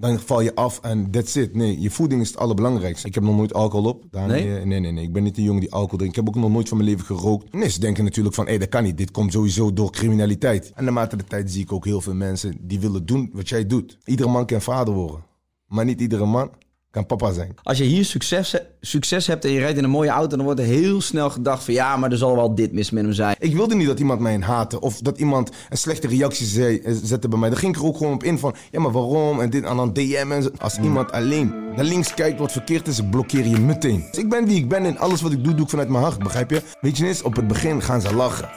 dan 0.00 0.20
val 0.20 0.40
je 0.40 0.54
af 0.54 0.80
en 0.80 1.10
that's 1.10 1.34
it. 1.34 1.54
Nee, 1.54 1.80
je 1.80 1.90
voeding 1.90 2.20
is 2.20 2.28
het 2.28 2.36
allerbelangrijkste. 2.36 3.06
Ik 3.06 3.14
heb 3.14 3.22
nog 3.22 3.36
nooit 3.36 3.54
alcohol 3.54 3.86
op. 3.86 4.04
Daar 4.10 4.26
Nee? 4.26 4.64
nee? 4.64 4.80
nee. 4.80 5.04
Ik 5.04 5.12
ben 5.12 5.22
niet 5.22 5.34
de 5.34 5.42
jongen 5.42 5.60
die 5.60 5.72
alcohol 5.72 5.98
drinkt. 5.98 6.16
Ik 6.16 6.24
heb 6.24 6.34
ook 6.34 6.42
nog 6.42 6.52
nooit 6.52 6.68
van 6.68 6.76
mijn 6.76 6.90
leven 6.90 7.04
gerookt. 7.04 7.52
Nee, 7.52 7.68
ze 7.68 7.80
denken 7.80 8.04
natuurlijk 8.04 8.34
van, 8.34 8.46
hé, 8.46 8.58
dat 8.58 8.68
kan 8.68 8.82
niet. 8.82 8.96
Dit 8.96 9.10
komt 9.10 9.32
sowieso 9.32 9.72
door 9.72 9.90
criminaliteit. 9.90 10.72
En 10.74 10.84
naarmate 10.84 11.16
de 11.16 11.24
tijd 11.24 11.50
zie 11.50 11.62
ik 11.62 11.72
ook 11.72 11.84
heel 11.84 12.00
veel 12.00 12.14
mensen 12.14 12.56
die 12.60 12.80
willen 12.80 13.06
doen 13.06 13.30
wat 13.32 13.48
jij 13.48 13.66
doet. 13.66 13.98
Iedere 14.04 14.28
man 14.28 14.46
kan 14.46 14.60
vader 14.60 14.94
worden. 14.94 15.24
Maar 15.66 15.84
niet 15.84 16.00
iedere 16.00 16.26
man 16.26 16.50
kan 16.90 17.06
papa 17.06 17.32
zijn. 17.32 17.56
Als 17.62 17.78
je 17.78 17.84
hier 17.84 18.04
succes, 18.04 18.56
succes 18.80 19.26
hebt 19.26 19.44
en 19.44 19.50
je 19.50 19.58
rijdt 19.58 19.78
in 19.78 19.84
een 19.84 19.90
mooie 19.90 20.10
auto, 20.10 20.36
dan 20.36 20.44
wordt 20.44 20.60
er 20.60 20.66
heel 20.66 21.00
snel 21.00 21.30
gedacht 21.30 21.64
van 21.64 21.74
ja, 21.74 21.96
maar 21.96 22.10
er 22.10 22.18
zal 22.18 22.36
wel 22.36 22.54
dit 22.54 22.72
mis 22.72 22.90
met 22.90 23.04
hem 23.04 23.12
zijn. 23.12 23.36
Ik 23.38 23.54
wilde 23.54 23.74
niet 23.74 23.86
dat 23.86 23.98
iemand 23.98 24.20
mij 24.20 24.38
haatte 24.38 24.80
of 24.80 24.98
dat 24.98 25.18
iemand 25.18 25.50
een 25.68 25.78
slechte 25.78 26.08
reactie 26.08 26.46
zei, 26.46 26.82
zette 27.02 27.28
bij 27.28 27.38
mij. 27.38 27.48
Daar 27.48 27.58
ging 27.58 27.74
ik 27.74 27.80
er 27.80 27.86
ook 27.86 27.96
gewoon 27.96 28.12
op 28.12 28.24
in 28.24 28.38
van, 28.38 28.54
ja 28.70 28.80
maar 28.80 28.92
waarom 28.92 29.40
en 29.40 29.50
dit 29.50 29.64
en 29.64 29.76
dan 29.76 29.92
DM 29.92 30.28
en 30.30 30.42
zo. 30.42 30.50
Als 30.58 30.78
iemand 30.78 31.12
alleen 31.12 31.54
naar 31.76 31.84
links 31.84 32.14
kijkt 32.14 32.38
wat 32.38 32.52
verkeerd 32.52 32.88
is, 32.88 33.00
blokkeer 33.10 33.46
je 33.46 33.58
meteen. 33.58 34.04
Dus 34.10 34.20
ik 34.22 34.28
ben 34.28 34.46
wie 34.46 34.56
ik 34.56 34.68
ben 34.68 34.84
en 34.84 34.98
alles 34.98 35.20
wat 35.20 35.32
ik 35.32 35.44
doe, 35.44 35.54
doe 35.54 35.64
ik 35.64 35.70
vanuit 35.70 35.88
mijn 35.88 36.02
hart, 36.02 36.18
begrijp 36.18 36.50
je? 36.50 36.62
Weet 36.80 36.96
je 36.96 37.06
eens, 37.06 37.22
op 37.22 37.36
het 37.36 37.46
begin 37.48 37.82
gaan 37.82 38.00
ze 38.00 38.14
lachen. 38.14 38.48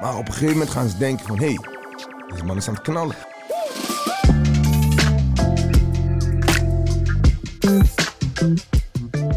Maar 0.00 0.16
op 0.16 0.26
een 0.26 0.32
gegeven 0.32 0.52
moment 0.52 0.70
gaan 0.70 0.88
ze 0.88 0.98
denken 0.98 1.26
van, 1.26 1.38
hé, 1.38 1.46
hey, 1.46 1.58
deze 2.28 2.44
man 2.44 2.56
is 2.56 2.68
aan 2.68 2.74
het 2.74 2.82
knallen. 2.82 3.16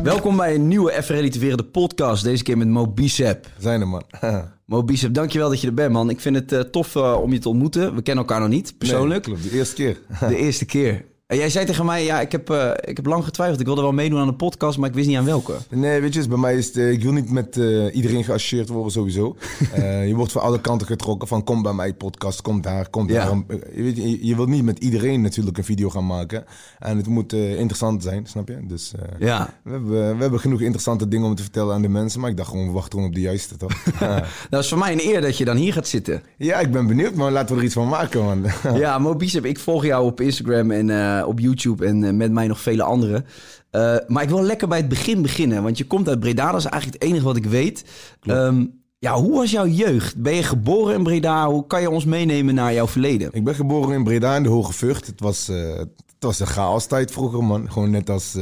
Welkom 0.04 0.38
bij 0.38 0.56
een 0.56 0.68
nieuwe 0.68 0.92
Relativeren 1.08 1.58
de 1.58 1.64
podcast. 1.64 2.24
Deze 2.24 2.44
keer 2.44 2.58
met 2.58 2.68
Mo 2.68 2.88
Bicep. 2.88 3.48
Zijn 3.58 3.82
er 3.82 3.88
man. 3.88 4.04
Mo 4.66 4.84
Bicep, 4.84 5.14
dankjewel 5.14 5.50
dat 5.50 5.62
je 5.62 5.68
er 5.68 5.74
bent 5.74 5.92
man. 5.92 6.10
Ik 6.10 6.20
vind 6.20 6.36
het 6.36 6.52
eh, 6.52 6.60
tof 6.60 6.96
eh, 6.96 7.22
om 7.22 7.34
je 7.34 7.40
te 7.40 7.50
ontmoeten. 7.50 7.96
We 7.96 8.02
kennen 8.02 8.24
elkaar 8.24 8.40
nog 8.40 8.50
niet, 8.50 8.78
persoonlijk. 8.78 9.28
Nee, 9.28 9.36
klopt, 9.36 9.52
de 9.52 9.58
eerste 9.58 9.76
keer. 9.76 9.98
De 10.20 10.38
eerste 10.38 10.66
keer. 10.66 11.06
En 11.28 11.38
jij 11.38 11.50
zei 11.50 11.66
tegen 11.66 11.86
mij, 11.86 12.04
ja, 12.04 12.22
ik 12.22 12.32
heb, 12.32 12.50
eh, 12.50 12.70
ik 12.82 12.96
heb 12.96 13.06
lang 13.06 13.24
getwijfeld. 13.24 13.60
Ik 13.60 13.66
wilde 13.66 13.82
wel 13.82 13.92
meedoen 13.92 14.20
aan 14.20 14.28
de 14.28 14.34
podcast, 14.34 14.78
maar 14.78 14.90
ik 14.90 14.96
wist 14.96 15.08
niet 15.08 15.18
aan 15.18 15.26
welke. 15.26 15.54
Nee, 15.70 16.02
weet 16.02 16.14
je, 16.14 16.20
dus 16.20 16.28
bij 16.28 16.38
mij 16.38 16.56
is 16.58 16.66
het, 16.68 16.78
eh, 16.78 16.92
ik 16.92 17.04
wil 17.04 17.12
niet 17.12 17.32
met 17.32 17.58
eh, 17.58 17.96
iedereen 17.96 18.24
geassocieerd 18.24 18.70
worden 18.70 18.92
sowieso. 18.92 19.36
Je 20.08 20.14
wordt 20.16 20.32
van 20.32 20.42
alle 20.42 20.62
kanten 20.62 20.88
getrokken 20.88 21.28
van 21.28 21.44
kom 21.44 21.62
bij 21.62 21.74
mij 21.74 21.94
podcast, 21.94 22.42
kom 22.42 22.62
daar, 22.62 22.90
kom 22.90 23.08
daar. 23.08 23.36
Je, 23.76 23.84
weet, 23.84 23.96
je, 23.96 24.26
je 24.26 24.36
wilt 24.36 24.48
niet 24.48 24.64
met 24.64 24.80
iedereen 24.80 25.22
natuurlijk 25.22 25.58
een 25.58 25.64
video 25.64 25.90
gaan 25.90 26.06
maken. 26.06 26.46
En 26.80 26.98
het 26.98 27.08
moet 27.08 27.34
interessant 27.34 28.04
zijn, 28.04 28.26
snap 28.26 28.48
je? 28.48 28.58
Dus 28.68 28.92
Ja. 29.20 29.54
we, 29.64 29.72
hebben, 29.72 30.16
we 30.16 30.22
hebben 30.22 30.40
genoeg 30.40 30.62
interessante 30.62 31.08
dingen 31.08 31.28
om 31.28 31.36
te 31.36 31.42
vertellen 31.44 31.74
aan 31.76 31.82
de 31.82 31.90
mensen. 31.90 32.20
Maar 32.20 32.30
ik 32.30 32.38
dacht 32.38 32.50
gewoon, 32.50 32.66
we 32.68 32.72
wachten 32.72 32.92
gewoon 32.92 33.08
op 33.08 33.16
de 33.16 33.22
juiste, 33.22 33.58
toch? 33.58 33.84
Dat 34.50 34.64
is 34.64 34.70
voor 34.70 34.78
mij 34.78 34.92
een 34.92 35.02
eer 35.04 35.22
dat 35.22 35.38
je 35.38 35.46
dan 35.46 35.56
hier 35.58 35.74
gaat 35.74 35.88
zitten. 35.88 36.24
ja, 36.38 36.60
ik 36.60 36.72
ben 36.72 36.88
benieuwd, 36.88 37.14
maar 37.14 37.32
laten 37.32 37.54
we 37.56 37.60
er 37.62 37.66
iets 37.66 37.76
van 37.76 37.88
maken, 37.88 38.24
man. 38.24 38.46
Ja, 38.80 39.00
Mo 39.00 39.16
Bicep, 39.16 39.46
ik 39.46 39.60
volg 39.60 39.86
jou 39.86 40.06
op 40.06 40.22
Instagram 40.22 40.72
en 40.72 40.90
eh, 41.20 41.28
op 41.28 41.40
YouTube 41.40 41.86
en 41.86 42.04
eh, 42.04 42.14
met 42.14 42.32
mij 42.32 42.48
nog 42.48 42.60
vele 42.60 42.84
anderen. 42.84 43.26
Eh, 43.70 43.96
maar 44.08 44.24
ik 44.24 44.30
wil 44.30 44.44
lekker 44.44 44.68
bij 44.68 44.78
het 44.78 44.88
begin 44.88 45.22
beginnen, 45.22 45.64
want 45.64 45.78
je 45.78 45.86
komt 45.88 46.10
uit 46.10 46.20
Breda, 46.20 46.52
dat 46.52 46.60
is 46.60 46.66
eigenlijk 46.66 47.02
het 47.02 47.12
enige 47.12 47.26
wat 47.26 47.36
ik 47.36 47.46
weet. 47.46 47.84
Ehm, 48.22 48.66
ja, 49.00 49.14
hoe 49.14 49.34
was 49.34 49.52
jouw 49.52 49.68
jeugd? 49.68 50.22
Ben 50.22 50.34
je 50.34 50.44
geboren 50.44 50.96
in 50.96 51.04
Breda? 51.04 51.48
Hoe 51.50 51.68
kan 51.68 51.82
je 51.82 51.90
ons 51.90 52.06
meenemen 52.06 52.56
naar 52.56 52.74
jouw 52.74 52.88
verleden? 52.88 53.30
Ik 53.34 53.44
ben 53.44 53.56
geboren 53.56 53.96
in 53.96 54.04
Breda 54.04 54.36
in 54.36 54.44
de 54.44 54.50
Hoge 54.50 54.74
Vught. 54.74 55.08
Het 55.08 55.20
was, 55.20 55.48
het 55.48 55.90
was 56.20 56.40
een 56.40 56.48
chaos 56.48 56.86
tijd 56.86 57.12
vroeger, 57.12 57.44
man. 57.44 57.72
Gewoon 57.72 57.90
net 57.90 58.10
als, 58.10 58.38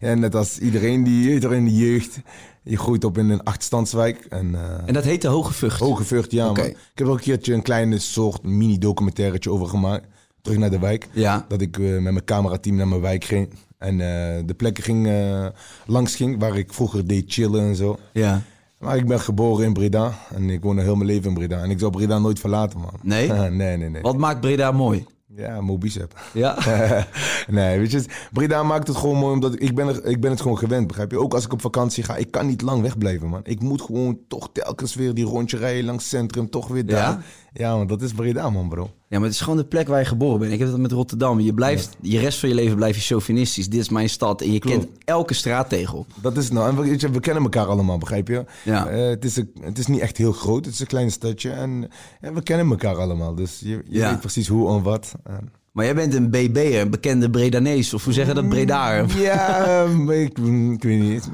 ja, 0.00 0.14
net 0.14 0.34
als 0.34 0.58
iedereen 0.58 1.04
die 1.04 1.32
iedereen 1.32 1.58
in 1.58 1.64
de 1.64 1.74
jeugd. 1.76 2.18
Je 2.64 2.78
groeit 2.78 3.04
op 3.04 3.18
in 3.18 3.30
een 3.30 3.42
achtstandswijk. 3.42 4.26
En, 4.28 4.54
En 4.86 4.94
dat 4.94 5.04
heet 5.04 5.22
de 5.22 5.28
Hoge 5.28 5.52
Vught. 5.52 5.78
Hoge 5.78 6.04
Vught, 6.04 6.30
ja, 6.32 6.48
Oké. 6.50 6.60
man. 6.60 6.70
Ik 6.70 6.76
heb 6.94 7.06
er 7.06 7.12
ook 7.12 7.18
een 7.18 7.24
keertje 7.24 7.54
een 7.54 7.62
kleine 7.62 7.98
soort 7.98 8.42
mini-documentairetje 8.42 9.50
over 9.50 9.66
gemaakt. 9.66 10.06
Terug 10.42 10.58
naar 10.58 10.70
de 10.70 10.78
wijk. 10.78 11.08
Ja. 11.12 11.44
Dat 11.48 11.60
ik 11.60 11.78
eh, 11.78 11.84
met 11.84 12.02
mijn 12.02 12.24
camerateam 12.24 12.76
naar 12.76 12.88
mijn 12.88 13.00
wijk 13.00 13.24
ging. 13.24 13.48
En 13.78 14.00
eh, 14.00 14.42
de 14.46 14.54
plekken 14.56 14.84
ging, 14.84 15.06
eh, 15.06 15.46
langs 15.86 16.16
ging 16.16 16.40
waar 16.40 16.56
ik 16.56 16.72
vroeger 16.72 17.06
deed 17.06 17.24
chillen 17.26 17.60
en 17.60 17.76
zo. 17.76 17.98
Ja. 18.12 18.42
Maar 18.78 18.96
ik 18.96 19.06
ben 19.06 19.20
geboren 19.20 19.64
in 19.64 19.72
Breda. 19.72 20.12
En 20.34 20.50
ik 20.50 20.62
woon 20.62 20.78
heel 20.78 20.94
mijn 20.94 21.08
leven 21.08 21.28
in 21.28 21.34
Breda. 21.34 21.62
En 21.62 21.70
ik 21.70 21.78
zou 21.78 21.90
Breda 21.90 22.18
nooit 22.18 22.38
verlaten, 22.38 22.80
man. 22.80 22.94
Nee? 23.02 23.28
nee, 23.32 23.76
nee, 23.76 23.88
nee. 23.88 24.02
Wat 24.02 24.16
maakt 24.16 24.40
Breda 24.40 24.72
mooi? 24.72 25.06
Ja, 25.36 25.60
Mobicep. 25.60 26.20
Ja? 26.32 26.58
nee, 27.48 27.78
weet 27.78 27.90
je, 27.90 28.04
Breda 28.32 28.62
maakt 28.62 28.88
het 28.88 28.96
gewoon 28.96 29.16
mooi 29.16 29.34
omdat 29.34 29.54
ik, 29.54 29.60
ik, 29.60 29.74
ben 29.74 29.88
er, 29.88 30.04
ik 30.04 30.20
ben 30.20 30.30
het 30.30 30.40
gewoon 30.40 30.58
gewend, 30.58 30.86
begrijp 30.86 31.10
je? 31.10 31.18
Ook 31.18 31.34
als 31.34 31.44
ik 31.44 31.52
op 31.52 31.60
vakantie 31.60 32.04
ga, 32.04 32.16
ik 32.16 32.30
kan 32.30 32.46
niet 32.46 32.62
lang 32.62 32.82
wegblijven, 32.82 33.28
man. 33.28 33.40
Ik 33.44 33.60
moet 33.60 33.82
gewoon 33.82 34.18
toch 34.28 34.48
telkens 34.52 34.94
weer 34.94 35.14
die 35.14 35.24
rondje 35.24 35.56
rijden 35.56 35.84
langs 35.84 36.02
het 36.02 36.12
centrum, 36.12 36.50
toch 36.50 36.68
weer 36.68 36.86
daar. 36.86 37.10
Ja? 37.10 37.20
Ja, 37.54 37.76
want 37.76 37.88
dat 37.88 38.02
is 38.02 38.12
Breda, 38.12 38.50
man, 38.50 38.68
bro. 38.68 38.90
Ja, 39.08 39.18
maar 39.18 39.26
het 39.28 39.36
is 39.36 39.40
gewoon 39.40 39.56
de 39.58 39.64
plek 39.64 39.88
waar 39.88 39.98
je 39.98 40.04
geboren 40.04 40.38
bent. 40.38 40.52
Ik 40.52 40.58
heb 40.58 40.68
dat 40.70 40.78
met 40.78 40.92
Rotterdam. 40.92 41.40
Je 41.40 41.54
blijft, 41.54 41.96
je 42.00 42.18
rest 42.18 42.38
van 42.38 42.48
je 42.48 42.54
leven 42.54 42.76
blijf 42.76 42.94
je 42.94 43.00
chauvinistisch. 43.02 43.68
Dit 43.68 43.80
is 43.80 43.88
mijn 43.88 44.08
stad. 44.08 44.40
En 44.40 44.52
je 44.52 44.58
Klopt. 44.58 44.76
kent 44.78 44.90
elke 45.04 45.34
straattegel. 45.34 46.06
Dat 46.22 46.36
is 46.36 46.50
nou, 46.50 46.68
en 46.68 47.12
we, 47.12 47.20
kennen 47.20 47.42
elkaar 47.42 47.66
allemaal, 47.66 47.98
begrijp 47.98 48.28
je? 48.28 48.44
Ja. 48.64 48.86
Eh, 48.86 49.08
het, 49.08 49.24
is 49.24 49.36
een, 49.36 49.50
het 49.60 49.78
is 49.78 49.86
niet 49.86 50.00
echt 50.00 50.16
heel 50.16 50.32
groot, 50.32 50.64
het 50.64 50.74
is 50.74 50.80
een 50.80 50.86
klein 50.86 51.10
stadje 51.10 51.50
en 51.50 51.88
ja, 52.20 52.32
we 52.32 52.42
kennen 52.42 52.70
elkaar 52.70 52.96
allemaal. 52.96 53.34
Dus 53.34 53.60
je, 53.60 53.68
je 53.68 53.82
Ja. 53.98 54.10
weet 54.10 54.20
precies 54.20 54.48
hoe 54.48 54.76
en 54.76 54.82
wat. 54.82 55.12
En- 55.24 55.52
Maar 55.72 55.84
jij 55.84 55.94
bent 55.94 56.14
een 56.14 56.30
BB'er, 56.30 56.80
een 56.80 56.90
bekende 56.90 57.30
Bredanees. 57.30 57.94
Of 57.94 58.04
hoe 58.04 58.12
zeg 58.12 58.26
je 58.26 58.34
dat? 58.34 58.48
Bredaar. 58.48 59.06
ja, 59.18 59.64
ehm, 59.64 60.10
ik, 60.10 60.38
ik 60.72 60.82
weet 60.82 61.00
niet, 61.00 61.30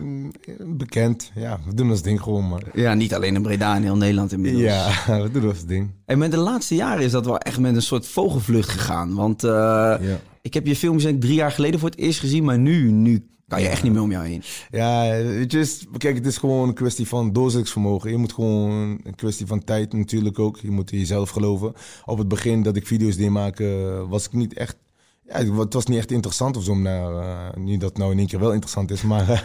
bekend. 0.76 1.30
Ja, 1.34 1.58
we 1.66 1.74
doen 1.74 1.90
ons 1.90 2.02
ding 2.02 2.22
gewoon, 2.22 2.44
man. 2.44 2.62
Ja, 2.72 2.94
niet 2.94 3.14
alleen 3.14 3.34
in 3.34 3.42
Breda, 3.42 3.76
in 3.76 3.82
heel 3.82 3.96
Nederland 3.96 4.32
inmiddels. 4.32 4.62
Ja, 4.62 4.90
we 5.22 5.30
doen 5.30 5.48
ons 5.48 5.64
ding. 5.64 5.90
En 6.04 6.18
met 6.18 6.30
de 6.30 6.36
laatste 6.36 6.74
jaren 6.74 7.04
is 7.04 7.10
dat 7.10 7.24
wel 7.24 7.38
echt 7.38 7.58
met 7.58 7.74
een 7.74 7.82
soort 7.82 8.06
vogelvlucht 8.06 8.68
gegaan. 8.68 9.14
Want 9.14 9.44
eh, 9.44 9.94
ik 10.42 10.54
heb 10.54 10.66
je 10.66 10.76
filmpjes 10.76 11.04
eigenlijk 11.04 11.20
drie 11.20 11.34
jaar 11.34 11.52
geleden 11.52 11.80
voor 11.80 11.88
het 11.88 11.98
eerst 11.98 12.20
gezien. 12.20 12.44
Maar 12.44 12.58
nu, 12.58 12.90
nu 12.90 13.26
kan 13.48 13.62
je 13.62 13.68
echt 13.68 13.82
niet 13.82 13.92
meer 13.92 14.02
om 14.02 14.10
jou 14.10 14.26
heen. 14.26 14.42
Ja, 14.70 15.10
weet 15.22 15.52
je, 15.52 15.58
is- 15.58 15.86
kijk, 15.98 16.14
het 16.16 16.26
is 16.26 16.36
gewoon 16.36 16.68
een 16.68 16.74
kwestie 16.74 17.08
van 17.08 17.32
doorzettingsvermogen. 17.32 18.10
Je 18.10 18.16
moet 18.16 18.32
gewoon 18.32 19.00
een 19.04 19.14
kwestie 19.14 19.46
van 19.46 19.64
tijd 19.64 19.92
natuurlijk 19.92 20.38
ook. 20.38 20.58
Je 20.58 20.70
moet 20.70 20.92
in 20.92 20.98
jezelf 20.98 21.30
geloven. 21.30 21.72
Op 22.04 22.18
het 22.18 22.28
begin 22.28 22.62
dat 22.62 22.76
ik 22.76 22.86
video's 22.86 23.16
deed 23.16 23.30
maken, 23.30 24.08
was 24.08 24.24
ik 24.26 24.32
niet 24.32 24.54
echt... 24.54 24.76
Ja, 25.24 25.44
het 25.56 25.74
was 25.74 25.86
niet 25.86 25.98
echt 25.98 26.10
interessant 26.10 26.56
of 26.56 26.64
zo. 26.64 26.82
eh, 26.84 27.48
niet 27.54 27.80
dat 27.80 27.88
het 27.88 27.98
nou 27.98 28.12
in 28.12 28.18
één 28.18 28.26
keer 28.26 28.40
wel 28.40 28.52
interessant 28.52 28.90
is, 28.90 29.02
maar 29.12 29.28
eh, 29.28 29.40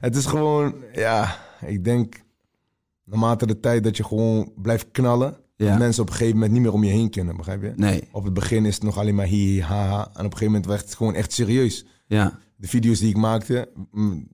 het 0.00 0.16
is 0.16 0.26
gewoon... 0.26 0.74
Ja, 0.92 1.38
ik 1.66 1.84
denk, 1.84 2.22
naarmate 3.04 3.46
de 3.46 3.60
tijd 3.60 3.84
dat 3.84 3.96
je 3.96 4.04
gewoon 4.04 4.52
blijft 4.56 4.86
knallen... 4.92 5.36
Ja. 5.56 5.68
dat 5.68 5.78
mensen 5.78 6.02
op 6.02 6.08
een 6.08 6.14
gegeven 6.14 6.34
moment 6.34 6.52
niet 6.52 6.62
meer 6.62 6.72
om 6.72 6.84
je 6.84 6.90
heen 6.90 7.10
kunnen, 7.10 7.36
begrijp 7.36 7.62
je? 7.62 7.72
Nee. 7.76 8.08
Op 8.12 8.24
het 8.24 8.34
begin 8.34 8.64
is 8.66 8.74
het 8.74 8.82
nog 8.84 8.98
alleen 8.98 9.14
maar 9.14 9.26
hi, 9.26 9.36
hi, 9.36 9.60
ha, 9.60 9.86
ha. 9.86 9.98
En 10.04 10.10
op 10.10 10.16
een 10.16 10.22
gegeven 10.22 10.44
moment 10.46 10.66
werd 10.66 10.80
het 10.84 10.94
gewoon 10.94 11.14
echt 11.14 11.32
serieus 11.32 11.86
Ja. 12.06 12.38
De 12.62 12.68
video's 12.68 12.98
die 12.98 13.08
ik 13.08 13.16
maakte, 13.16 13.68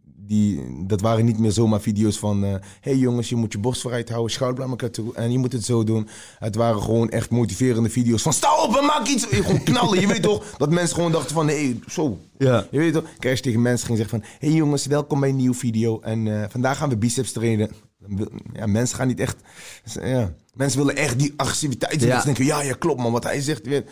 die, 0.02 0.60
dat 0.86 1.00
waren 1.00 1.24
niet 1.24 1.38
meer 1.38 1.52
zomaar 1.52 1.80
video's 1.80 2.18
van... 2.18 2.44
eh 2.44 2.54
hey 2.80 2.96
jongens, 2.96 3.28
je 3.28 3.36
moet 3.36 3.52
je 3.52 3.58
borst 3.58 3.80
vooruit 3.80 4.08
houden, 4.08 4.32
schouder 4.32 4.60
naar 4.60 4.68
elkaar 4.68 4.90
toe 4.90 5.14
en 5.14 5.32
je 5.32 5.38
moet 5.38 5.52
het 5.52 5.64
zo 5.64 5.84
doen. 5.84 6.08
Het 6.38 6.54
waren 6.54 6.82
gewoon 6.82 7.08
echt 7.10 7.30
motiverende 7.30 7.90
video's 7.90 8.22
van 8.22 8.32
sta 8.32 8.62
op 8.62 8.76
en 8.76 8.84
maak 8.84 9.06
iets. 9.06 9.24
Gewoon 9.24 9.62
knallen, 9.62 10.00
je 10.00 10.06
weet 10.06 10.22
toch? 10.22 10.56
Dat 10.56 10.70
mensen 10.70 10.94
gewoon 10.94 11.12
dachten 11.12 11.34
van, 11.34 11.46
hey, 11.46 11.80
zo. 11.86 12.18
Ja. 12.38 12.66
Je 12.70 12.78
weet 12.78 12.92
toch? 12.92 13.04
Kijk, 13.18 13.36
je 13.36 13.42
tegen 13.42 13.62
mensen 13.62 13.86
ging 13.86 13.98
zeggen 13.98 14.20
van... 14.20 14.28
hey 14.38 14.50
jongens, 14.50 14.86
welkom 14.86 15.20
bij 15.20 15.28
een 15.28 15.36
nieuwe 15.36 15.56
video 15.56 16.00
en 16.00 16.42
eh, 16.42 16.48
vandaag 16.48 16.78
gaan 16.78 16.88
we 16.88 16.96
biceps 16.96 17.32
trainen. 17.32 17.70
Ja, 18.52 18.66
mensen 18.66 18.96
gaan 18.96 19.06
niet 19.06 19.20
echt... 19.20 19.36
Ja, 19.84 20.34
mensen 20.54 20.78
willen 20.78 20.96
echt 20.96 21.18
die 21.18 21.32
agressiviteit. 21.36 22.00
Ja. 22.00 22.06
Ja. 22.06 22.18
Ze 22.18 22.24
denken, 22.24 22.44
ja, 22.44 22.62
ja, 22.62 22.74
klopt 22.78 23.00
man, 23.00 23.12
wat 23.12 23.24
hij 23.24 23.40
zegt. 23.40 23.66
Weer. 23.66 23.84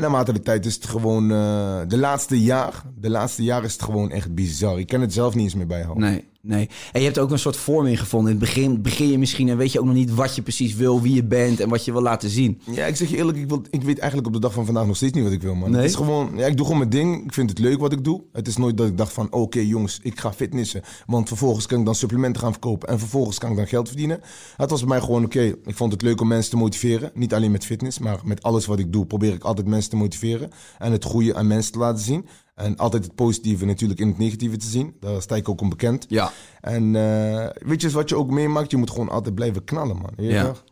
Naarmate 0.00 0.32
de 0.32 0.40
tijd 0.40 0.66
is 0.66 0.74
het 0.74 0.86
gewoon... 0.86 1.30
eh, 1.30 1.80
de 1.88 1.98
laatste 1.98 2.40
jaar, 2.42 2.82
de 2.98 3.10
laatste 3.10 3.42
jaar 3.42 3.64
is 3.64 3.72
het 3.72 3.82
gewoon 3.82 4.10
echt 4.10 4.34
bizar. 4.34 4.78
Ik 4.78 4.86
kan 4.86 5.00
het 5.00 5.12
zelf 5.12 5.34
niet 5.34 5.44
eens 5.44 5.54
meer 5.54 5.66
bijhouden. 5.66 6.02
Nee, 6.10 6.28
nee. 6.42 6.68
En 6.92 7.00
je 7.00 7.06
hebt 7.06 7.18
ook 7.18 7.30
een 7.30 7.38
soort 7.38 7.56
vorming 7.56 7.98
gevonden. 7.98 8.32
In 8.32 8.38
het 8.38 8.48
begin 8.48 8.82
begin 8.82 9.08
je 9.08 9.18
misschien 9.18 9.48
en 9.48 9.56
weet 9.56 9.72
je 9.72 9.80
ook 9.80 9.86
nog 9.86 9.94
niet 9.94 10.14
wat 10.14 10.34
je 10.34 10.42
precies 10.42 10.74
wil, 10.74 11.00
wie 11.00 11.14
je 11.14 11.24
bent 11.24 11.60
en 11.60 11.68
wat 11.68 11.84
je 11.84 11.92
wil 11.92 12.02
laten 12.02 12.30
zien. 12.30 12.60
Ja, 12.70 12.86
ik 12.86 12.96
zeg 12.96 13.10
je 13.10 13.16
eerlijk, 13.16 13.38
ik, 13.38 13.48
wil, 13.48 13.62
ik 13.70 13.82
weet 13.82 13.98
eigenlijk 13.98 14.28
op 14.28 14.34
de 14.34 14.40
dag 14.40 14.52
van 14.52 14.64
vandaag 14.64 14.86
nog 14.86 14.96
steeds 14.96 15.12
niet 15.12 15.24
wat 15.24 15.32
ik 15.32 15.42
wil, 15.42 15.54
man. 15.54 15.70
Nee? 15.70 15.80
Het 15.80 15.90
is 15.90 15.96
gewoon, 15.96 16.30
ja, 16.36 16.46
ik 16.46 16.56
doe 16.56 16.66
gewoon 16.66 16.78
mijn 16.78 16.90
ding. 16.90 17.24
Ik 17.24 17.34
vind 17.34 17.50
het 17.50 17.58
leuk 17.58 17.80
wat 17.80 17.92
ik 17.92 18.04
doe. 18.04 18.22
Het 18.32 18.48
is 18.48 18.56
nooit 18.56 18.76
dat 18.76 18.86
ik 18.86 18.96
dacht 18.98 19.12
van, 19.12 19.32
oké 19.32 19.60
jongens, 19.60 19.98
ik 20.02 20.20
ga 20.20 20.32
fitnessen. 20.32 20.82
Want 21.06 21.28
vervolgens 21.28 21.66
kan 21.66 21.78
ik 21.78 21.84
dan 21.84 21.94
supplementen 21.94 22.42
gaan 22.42 22.52
verkopen. 22.52 22.88
En 22.88 22.98
vervolgens 22.98 23.38
kan 23.38 23.50
ik 23.50 23.56
dan 23.56 23.66
geld 23.66 23.88
verdienen. 23.88 24.20
Het 24.56 24.70
was 24.70 24.80
bij 24.80 24.88
mij 24.88 25.00
gewoon, 25.00 25.24
oké, 25.24 25.42
ik 25.64 25.76
vond 25.76 25.92
het 25.92 26.02
leuk 26.02 26.20
om 26.20 26.28
mensen 26.28 26.50
te 26.50 26.56
motiveren. 26.56 27.10
Niet 27.14 27.34
alleen 27.34 27.50
met 27.50 27.64
fitness, 27.64 27.98
maar 27.98 28.20
met 28.24 28.42
alles 28.42 28.66
wat 28.66 28.78
ik 28.78 28.92
doe, 28.92 29.06
probeer 29.06 29.34
ik 29.34 29.44
altijd 29.44 29.66
mensen 29.66 29.90
te 29.90 29.96
motiveren. 29.96 30.50
En 30.78 30.92
het 30.92 31.04
goede 31.04 31.34
aan 31.34 31.46
mensen 31.46 31.72
te 31.72 31.78
laten 31.78 32.04
zien. 32.04 32.26
En 32.60 32.76
altijd 32.76 33.04
het 33.04 33.14
positieve 33.14 33.64
natuurlijk 33.64 34.00
in 34.00 34.08
het 34.08 34.18
negatieve 34.18 34.56
te 34.56 34.66
zien. 34.66 34.94
Daar 35.00 35.22
sta 35.22 35.36
ik 35.36 35.48
ook 35.48 35.60
om 35.60 35.68
bekend. 35.68 36.04
Ja. 36.08 36.30
En 36.60 36.96
eh, 36.96 37.48
weet 37.68 37.80
je 37.80 37.90
wat 37.90 38.08
je 38.08 38.16
ook 38.16 38.30
meemaakt? 38.30 38.70
Je 38.70 38.76
moet 38.76 38.90
gewoon 38.90 39.08
altijd 39.08 39.34
blijven 39.34 39.64
knallen, 39.64 39.96
man. 39.96 40.10
Je 40.16 40.24
Ja. 40.24 40.44
toch? 40.44 40.64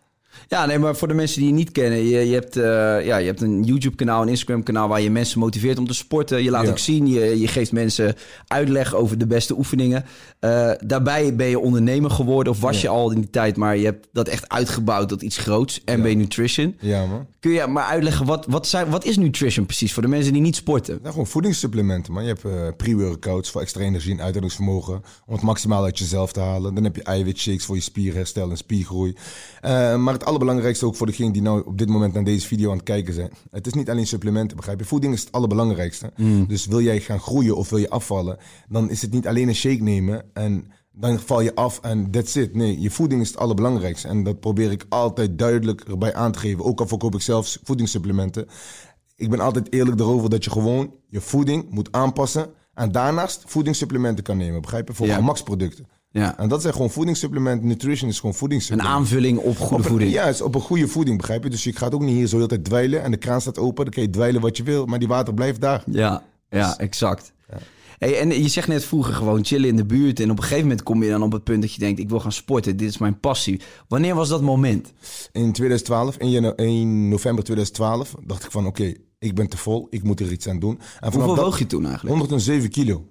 Ja, 0.49 0.67
nee, 0.67 0.79
maar 0.79 0.97
voor 0.97 1.09
de 1.09 1.15
mensen 1.15 1.39
die 1.39 1.49
je 1.49 1.55
niet 1.55 1.73
kennen, 1.73 1.99
je, 1.99 2.19
je, 2.29 2.35
hebt, 2.35 2.57
eh, 2.57 2.63
ja, 3.07 3.17
je 3.17 3.27
hebt 3.27 3.41
een 3.41 3.63
YouTube-kanaal, 3.63 4.23
een 4.23 4.29
Instagram-kanaal 4.29 4.89
waar 4.89 5.01
je 5.01 5.11
mensen 5.11 5.39
motiveert 5.39 5.79
om 5.79 5.87
te 5.87 5.95
sporten. 5.95 6.43
Je 6.43 6.51
laat 6.51 6.65
Ja. 6.65 6.71
ook 6.71 6.79
zien, 6.79 7.07
je, 7.07 7.41
je 7.41 7.49
geeft 7.49 7.73
mensen 7.73 8.15
uitleg 8.47 8.95
over 8.95 9.19
de 9.19 9.27
beste 9.27 9.57
oefeningen. 9.57 10.05
Eh, 10.41 10.71
daarbij 10.87 11.37
ben 11.37 11.47
je 11.47 11.59
ondernemer 11.59 12.11
geworden, 12.11 12.53
of 12.53 12.61
was 12.61 12.81
je 12.81 12.89
al 12.89 13.11
in 13.11 13.21
die 13.21 13.31
tijd, 13.31 13.57
maar 13.57 13.77
je 13.77 13.85
hebt 13.85 14.09
dat 14.13 14.29
echt 14.29 14.49
uitgebouwd 14.49 15.09
tot 15.09 15.23
iets 15.23 15.37
groots, 15.37 15.81
MB 15.85 16.15
Nutrition. 16.17 16.77
Ja, 16.81 17.07
man. 17.07 17.27
Kun 17.41 17.51
je 17.51 17.67
maar 17.67 17.85
uitleggen, 17.85 18.27
wat, 18.27 18.47
wat, 18.49 18.67
zijn, 18.67 18.91
wat 18.91 19.05
is 19.05 19.17
nutrition 19.17 19.67
precies 19.67 19.93
voor 19.93 20.03
de 20.03 20.09
mensen 20.09 20.33
die 20.33 20.43
niet 20.43 20.57
sporten? 20.57 20.99
Ja, 21.03 21.11
gewoon 21.11 21.27
voedingssupplementen, 21.27 22.13
man. 22.13 22.23
Je 22.23 22.29
hebt 22.29 22.45
eh 22.45 22.53
pre-workouts 22.77 23.51
voor 23.51 23.61
extra 23.61 23.81
energie 23.81 24.13
en 24.13 24.21
uithoudingsvermogen. 24.21 25.03
Om 25.27 25.35
het 25.35 25.43
maximaal 25.43 25.85
uit 25.85 25.99
jezelf 25.99 26.33
te 26.33 26.41
halen. 26.41 26.75
Dan 26.75 26.85
heb 26.85 26.97
je 26.97 27.03
eiwitshakes 27.03 27.65
voor 27.65 27.75
je 27.75 27.83
spierherstel 27.83 28.51
en 28.51 28.57
spiergroei. 28.57 29.15
Maar 29.97 30.13
het 30.13 30.25
allerbelangrijkste 30.29 30.87
ook 30.87 30.97
voor 30.97 31.07
degenen 31.07 31.33
die 31.33 31.43
nou 31.43 31.63
op 31.67 31.79
dit 31.79 31.89
moment 31.89 32.13
naar 32.15 32.25
deze 32.25 32.47
video 32.47 32.71
aan 32.71 32.77
het 32.77 32.85
kijken 32.85 33.15
zijn. 33.15 33.31
Het 33.51 33.67
is 33.67 33.73
niet 33.73 33.91
alleen 33.91 34.07
supplementen, 34.07 34.57
begrijp 34.57 34.79
je? 34.81 34.85
Voeding 34.85 35.13
is 35.15 35.21
het 35.21 35.33
allerbelangrijkste. 35.33 36.13
Dus 36.47 36.67
wil 36.67 36.81
jij 36.81 37.01
gaan 37.01 37.21
groeien 37.21 37.57
of 37.57 37.71
wil 37.71 37.79
je 37.79 37.91
afvallen, 37.91 38.37
dan 38.69 38.91
is 38.91 39.03
het 39.03 39.11
niet 39.13 39.27
alleen 39.27 39.49
een 39.49 39.55
shake 39.55 39.83
nemen 39.83 40.25
en 40.33 40.67
dan 40.93 41.19
val 41.19 41.41
je 41.41 41.55
af 41.55 41.81
en 41.83 42.11
that's 42.11 42.35
it. 42.35 42.55
Nee, 42.55 42.81
je 42.81 42.91
voeding 42.91 43.21
is 43.21 43.29
het 43.29 43.37
allerbelangrijkste. 43.39 44.09
En 44.09 44.23
dat 44.23 44.41
probeer 44.41 44.71
ik 44.71 44.87
altijd 44.89 45.39
duidelijk 45.39 45.81
erbij 45.81 46.15
aan 46.15 46.33
te 46.33 46.39
geven. 46.39 46.65
Ook 46.65 46.81
al 46.81 46.87
verkoop 46.87 47.15
ik 47.15 47.21
zelf 47.21 47.59
voedingssupplementen. 47.63 48.47
Ik 49.17 49.31
ben 49.31 49.41
altijd 49.41 49.73
eerlijk 49.73 50.01
erover 50.01 50.31
dat 50.31 50.45
je 50.45 50.51
gewoon 50.51 50.95
je 51.09 51.21
voeding 51.21 51.71
moet 51.71 51.93
aanpassen. 51.93 52.51
En 52.75 52.93
daarnaast 52.93 53.43
voedingssupplementen 53.47 54.25
kan 54.25 54.37
nemen. 54.37 54.61
Begrijp 54.61 54.89
je? 54.89 54.95
Voor 54.95 55.07
Ja. 55.07 55.15
gemaksproducten. 55.15 55.87
Ja. 56.19 56.39
En 56.39 56.49
dat 56.49 56.61
zijn 56.63 56.73
gewoon 56.73 56.91
voedingssupplementen. 56.91 57.67
Nutrition 57.69 58.11
is 58.11 58.17
gewoon 58.17 58.33
Een 58.33 58.39
voedingssupplementen. 58.39 59.01
aanvulling 59.01 59.39
op 59.39 59.57
goede 59.59 59.75
Op 59.75 59.79
een- 59.79 59.85
voeding. 59.85 60.21
Is 60.21 60.41
op 60.41 60.55
een 60.55 60.61
goede 60.61 60.89
voeding, 60.89 61.17
begrijp 61.17 61.43
je? 61.45 61.51
Dus 61.51 61.65
je 61.65 61.73
gaat 61.77 61.95
ook 61.95 62.01
niet 62.03 62.15
hier 62.15 62.27
zo 62.27 62.31
de 62.31 62.37
hele 62.37 62.49
tijd 62.49 62.65
dweilen 62.65 63.03
en 63.03 63.11
de 63.11 63.17
kraan 63.17 63.41
staat 63.41 63.59
open. 63.59 63.85
Dan 63.85 63.95
kan 63.95 64.03
je 64.03 64.11
dweilen 64.11 64.41
wat 64.41 64.57
je 64.57 64.63
wil, 64.63 64.87
maar 64.87 64.99
die 64.99 65.09
water 65.09 65.35
blijft 65.35 65.61
daar. 65.61 65.83
Ja, 65.87 66.23
ja 66.51 66.79
exact. 66.79 67.33
Hey, 67.99 68.19
en 68.21 68.43
je 68.43 68.49
zegt 68.49 68.69
net 68.69 68.85
vroeger 68.85 69.15
gewoon 69.15 69.45
chillen 69.45 69.69
in 69.69 69.77
de 69.77 69.85
buurt. 69.85 70.21
En 70.21 70.31
op 70.31 70.37
een 70.37 70.43
gegeven 70.43 70.63
moment 70.63 70.83
kom 70.83 71.03
je 71.03 71.11
dan 71.11 71.23
op 71.23 71.33
het 71.33 71.45
punt 71.45 71.63
dat 71.63 71.73
je 71.73 71.79
denkt... 71.81 72.01
ik 72.01 72.09
wil 72.09 72.21
gaan 72.21 72.33
sporten, 72.33 72.77
dit 72.77 72.89
is 72.89 72.99
mijn 72.99 73.21
passie. 73.21 73.61
Wanneer 73.89 74.15
was 74.15 74.29
dat 74.29 74.43
moment? 74.43 74.93
In 75.33 75.53
2012, 75.53 76.17
in, 76.17 76.57
in 76.57 77.09
november 77.09 77.45
2012, 77.45 78.15
dacht 78.27 78.45
ik 78.45 78.51
van 78.51 78.67
oké, 78.67 78.93
ik 79.19 79.35
ben 79.35 79.49
te 79.49 79.57
vol, 79.57 79.87
ik 79.91 80.03
moet 80.03 80.21
er 80.21 80.33
iets 80.33 80.49
aan 80.49 80.59
doen. 80.59 80.79
En 80.79 80.85
vanaf 80.99 81.13
Hoeveel 81.15 81.35
dat- 81.35 81.45
woog 81.45 81.59
je 81.59 81.67
toen 81.67 81.87
eigenlijk? 81.87 82.17
107 82.19 82.71
kilo. 82.71 83.05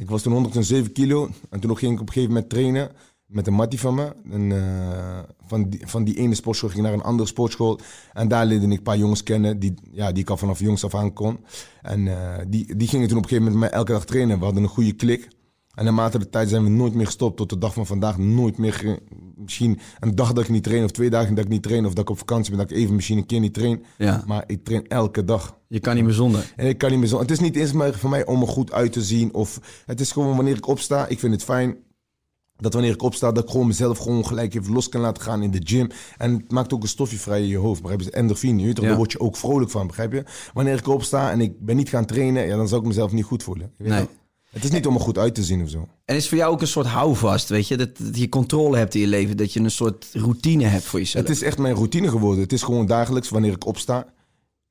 Ik 0.00 0.10
was 0.10 0.22
toen 0.22 0.32
107 0.32 0.92
kilo 0.92 1.28
en 1.50 1.60
toen 1.60 1.76
ging 1.78 1.92
ik 1.92 2.00
op 2.00 2.06
een 2.06 2.12
gegeven 2.12 2.34
moment 2.34 2.50
trainen 2.50 2.90
met 3.26 3.46
een 3.46 3.54
mattie 3.54 3.80
van 3.80 3.94
me. 3.94 4.12
Eh, 4.54 5.18
van, 5.46 5.68
die, 5.70 5.80
van 5.84 6.04
die 6.04 6.16
ene 6.16 6.34
sportschool 6.34 6.70
ging 6.70 6.82
ik 6.82 6.90
naar 6.90 6.98
een 6.98 7.06
andere 7.06 7.28
sportschool. 7.28 7.80
En 8.12 8.28
daar 8.28 8.46
leerde 8.46 8.66
ik 8.66 8.72
een 8.72 8.82
paar 8.82 8.98
jongens 8.98 9.22
kennen 9.22 9.58
die, 9.58 9.74
ja, 9.92 10.12
die 10.12 10.22
ik 10.22 10.30
al 10.30 10.36
vanaf 10.36 10.58
jongs 10.58 10.84
af 10.84 10.94
aan 10.94 11.12
kon. 11.12 11.38
En 11.82 12.08
eh, 12.08 12.44
die, 12.48 12.76
die 12.76 12.88
gingen 12.88 13.08
toen 13.08 13.16
op 13.16 13.22
een 13.22 13.28
gegeven 13.28 13.52
moment 13.52 13.60
met 13.60 13.70
mij 13.70 13.78
elke 13.78 13.92
dag 13.92 14.04
trainen. 14.04 14.38
We 14.38 14.44
hadden 14.44 14.62
een 14.62 14.68
goede 14.68 14.92
klik. 14.92 15.28
En 15.74 15.84
naarmate 15.84 16.18
de 16.18 16.30
tijd 16.30 16.48
zijn 16.48 16.62
we 16.62 16.68
nooit 16.68 16.94
meer 16.94 17.06
gestopt. 17.06 17.36
Tot 17.36 17.50
de 17.50 17.58
dag 17.58 17.74
van 17.74 17.86
vandaag 17.86 18.18
nooit 18.18 18.58
meer. 18.58 18.98
Misschien 19.36 19.78
een 20.00 20.14
dag 20.14 20.32
dat 20.32 20.44
ik 20.44 20.50
niet 20.50 20.62
train 20.62 20.84
of 20.84 20.90
twee 20.90 21.10
dagen 21.10 21.34
dat 21.34 21.44
ik 21.44 21.50
niet 21.50 21.62
train. 21.62 21.86
Of 21.86 21.92
dat 21.92 22.04
ik 22.04 22.10
op 22.10 22.18
vakantie 22.18 22.50
ben 22.50 22.60
dat 22.60 22.70
ik 22.70 22.76
even 22.76 22.94
misschien 22.94 23.18
een 23.18 23.26
keer 23.26 23.40
niet 23.40 23.54
train. 23.54 23.84
Ja. 23.98 24.22
Maar 24.26 24.44
ik 24.46 24.64
train 24.64 24.86
elke 24.86 25.24
dag. 25.24 25.58
Je 25.68 25.80
kan 25.80 25.94
niet 25.94 26.04
meer 26.04 26.12
zonder. 26.12 26.52
En 26.56 26.66
ik 26.66 26.78
kan 26.78 26.90
niet 26.90 26.98
meer 26.98 27.08
zo. 27.08 27.18
Het 27.18 27.30
is 27.30 27.40
niet 27.40 27.56
eens 27.56 27.72
maar 27.72 27.94
voor 27.94 28.10
mij 28.10 28.26
om 28.26 28.40
er 28.40 28.48
goed 28.48 28.72
uit 28.72 28.92
te 28.92 29.02
zien. 29.02 29.34
Of 29.34 29.60
het 29.86 30.00
is 30.00 30.12
gewoon 30.12 30.36
wanneer 30.36 30.56
ik 30.56 30.66
opsta. 30.66 31.06
Ik 31.06 31.18
vind 31.18 31.32
het 31.32 31.44
fijn 31.44 31.76
dat 32.56 32.72
wanneer 32.72 32.92
ik 32.92 33.02
opsta, 33.02 33.32
dat 33.32 33.44
ik 33.44 33.50
gewoon 33.50 33.66
mezelf 33.66 33.98
gewoon 33.98 34.26
gelijk 34.26 34.54
even 34.54 34.72
los 34.72 34.88
kan 34.88 35.00
laten 35.00 35.22
gaan 35.22 35.42
in 35.42 35.50
de 35.50 35.60
gym. 35.64 35.90
En 36.16 36.32
het 36.32 36.50
maakt 36.52 36.72
ook 36.72 36.82
een 36.82 36.88
stofje 36.88 37.18
vrij 37.18 37.40
in 37.40 37.48
je 37.48 37.56
hoofd. 37.56 37.80
Begrijp 37.80 38.00
je? 38.00 38.10
Endorfine. 38.10 38.60
Je 38.60 38.66
Ja. 38.66 38.72
Daar 38.72 38.96
word 38.96 39.12
je 39.12 39.20
ook 39.20 39.36
vrolijk 39.36 39.70
van. 39.70 39.86
Begrijp 39.86 40.12
je? 40.12 40.24
Wanneer 40.52 40.78
ik 40.78 40.88
opsta 40.88 41.30
en 41.30 41.40
ik 41.40 41.60
ben 41.60 41.76
niet 41.76 41.88
gaan 41.88 42.04
trainen, 42.04 42.46
ja, 42.46 42.56
dan 42.56 42.68
zou 42.68 42.80
ik 42.80 42.86
mezelf 42.86 43.12
niet 43.12 43.24
goed 43.24 43.42
voelen. 43.42 43.72
Weet 43.76 43.88
Nee. 43.88 44.06
Het 44.54 44.64
is 44.64 44.70
niet 44.70 44.86
om 44.86 44.94
er 44.94 45.00
goed 45.00 45.18
uit 45.18 45.34
te 45.34 45.44
zien 45.44 45.62
of 45.62 45.68
zo. 45.68 45.88
En 46.04 46.16
is 46.16 46.28
voor 46.28 46.38
jou 46.38 46.52
ook 46.52 46.60
een 46.60 46.66
soort 46.66 46.86
houvast, 46.86 47.48
weet 47.48 47.68
je? 47.68 47.76
Dat, 47.76 47.96
dat 47.98 48.18
je 48.18 48.28
controle 48.28 48.76
hebt 48.76 48.94
in 48.94 49.00
je 49.00 49.06
leven. 49.06 49.36
Dat 49.36 49.52
je 49.52 49.60
een 49.60 49.70
soort 49.70 50.06
routine 50.12 50.64
hebt 50.64 50.84
voor 50.84 50.98
jezelf. 50.98 51.26
Het 51.26 51.36
is 51.36 51.42
echt 51.42 51.58
mijn 51.58 51.74
routine 51.74 52.08
geworden. 52.08 52.42
Het 52.42 52.52
is 52.52 52.62
gewoon 52.62 52.86
dagelijks 52.86 53.28
wanneer 53.28 53.52
ik 53.52 53.66
opsta. 53.66 54.06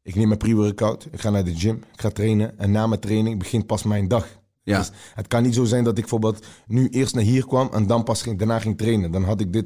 Ik 0.04 0.16
neem 0.16 0.28
mijn 0.28 0.40
pre-workout. 0.40 1.08
Ik 1.12 1.22
ga 1.22 1.30
naar 1.30 1.44
de 1.44 1.56
gym. 1.56 1.76
Ik 1.76 2.02
ga 2.02 2.10
trainen. 2.10 2.60
En 2.60 2.72
na 2.72 2.88
mijn 2.88 3.02
training 3.02 3.40
begint 3.40 3.66
pas 3.66 3.84
mijn 3.84 4.08
dag. 4.08 4.28
Ja. 4.64 4.78
Dus 4.78 4.92
het 5.14 5.28
kan 5.28 5.44
niet 5.44 5.56
zo 5.56 5.64
zijn 5.64 5.84
dat 5.84 5.94
ik 5.94 6.02
bijvoorbeeld 6.02 6.46
nu 6.68 6.90
eerst 6.90 7.16
naar 7.16 7.24
hier 7.24 7.48
kwam 7.48 7.70
en 7.74 7.88
dan 7.88 8.04
pas 8.04 8.22
ging, 8.22 8.38
daarna 8.38 8.60
ging 8.60 8.78
trainen. 8.78 9.12
Dan 9.12 9.24
had 9.24 9.42
ik 9.42 9.54
dit 9.54 9.66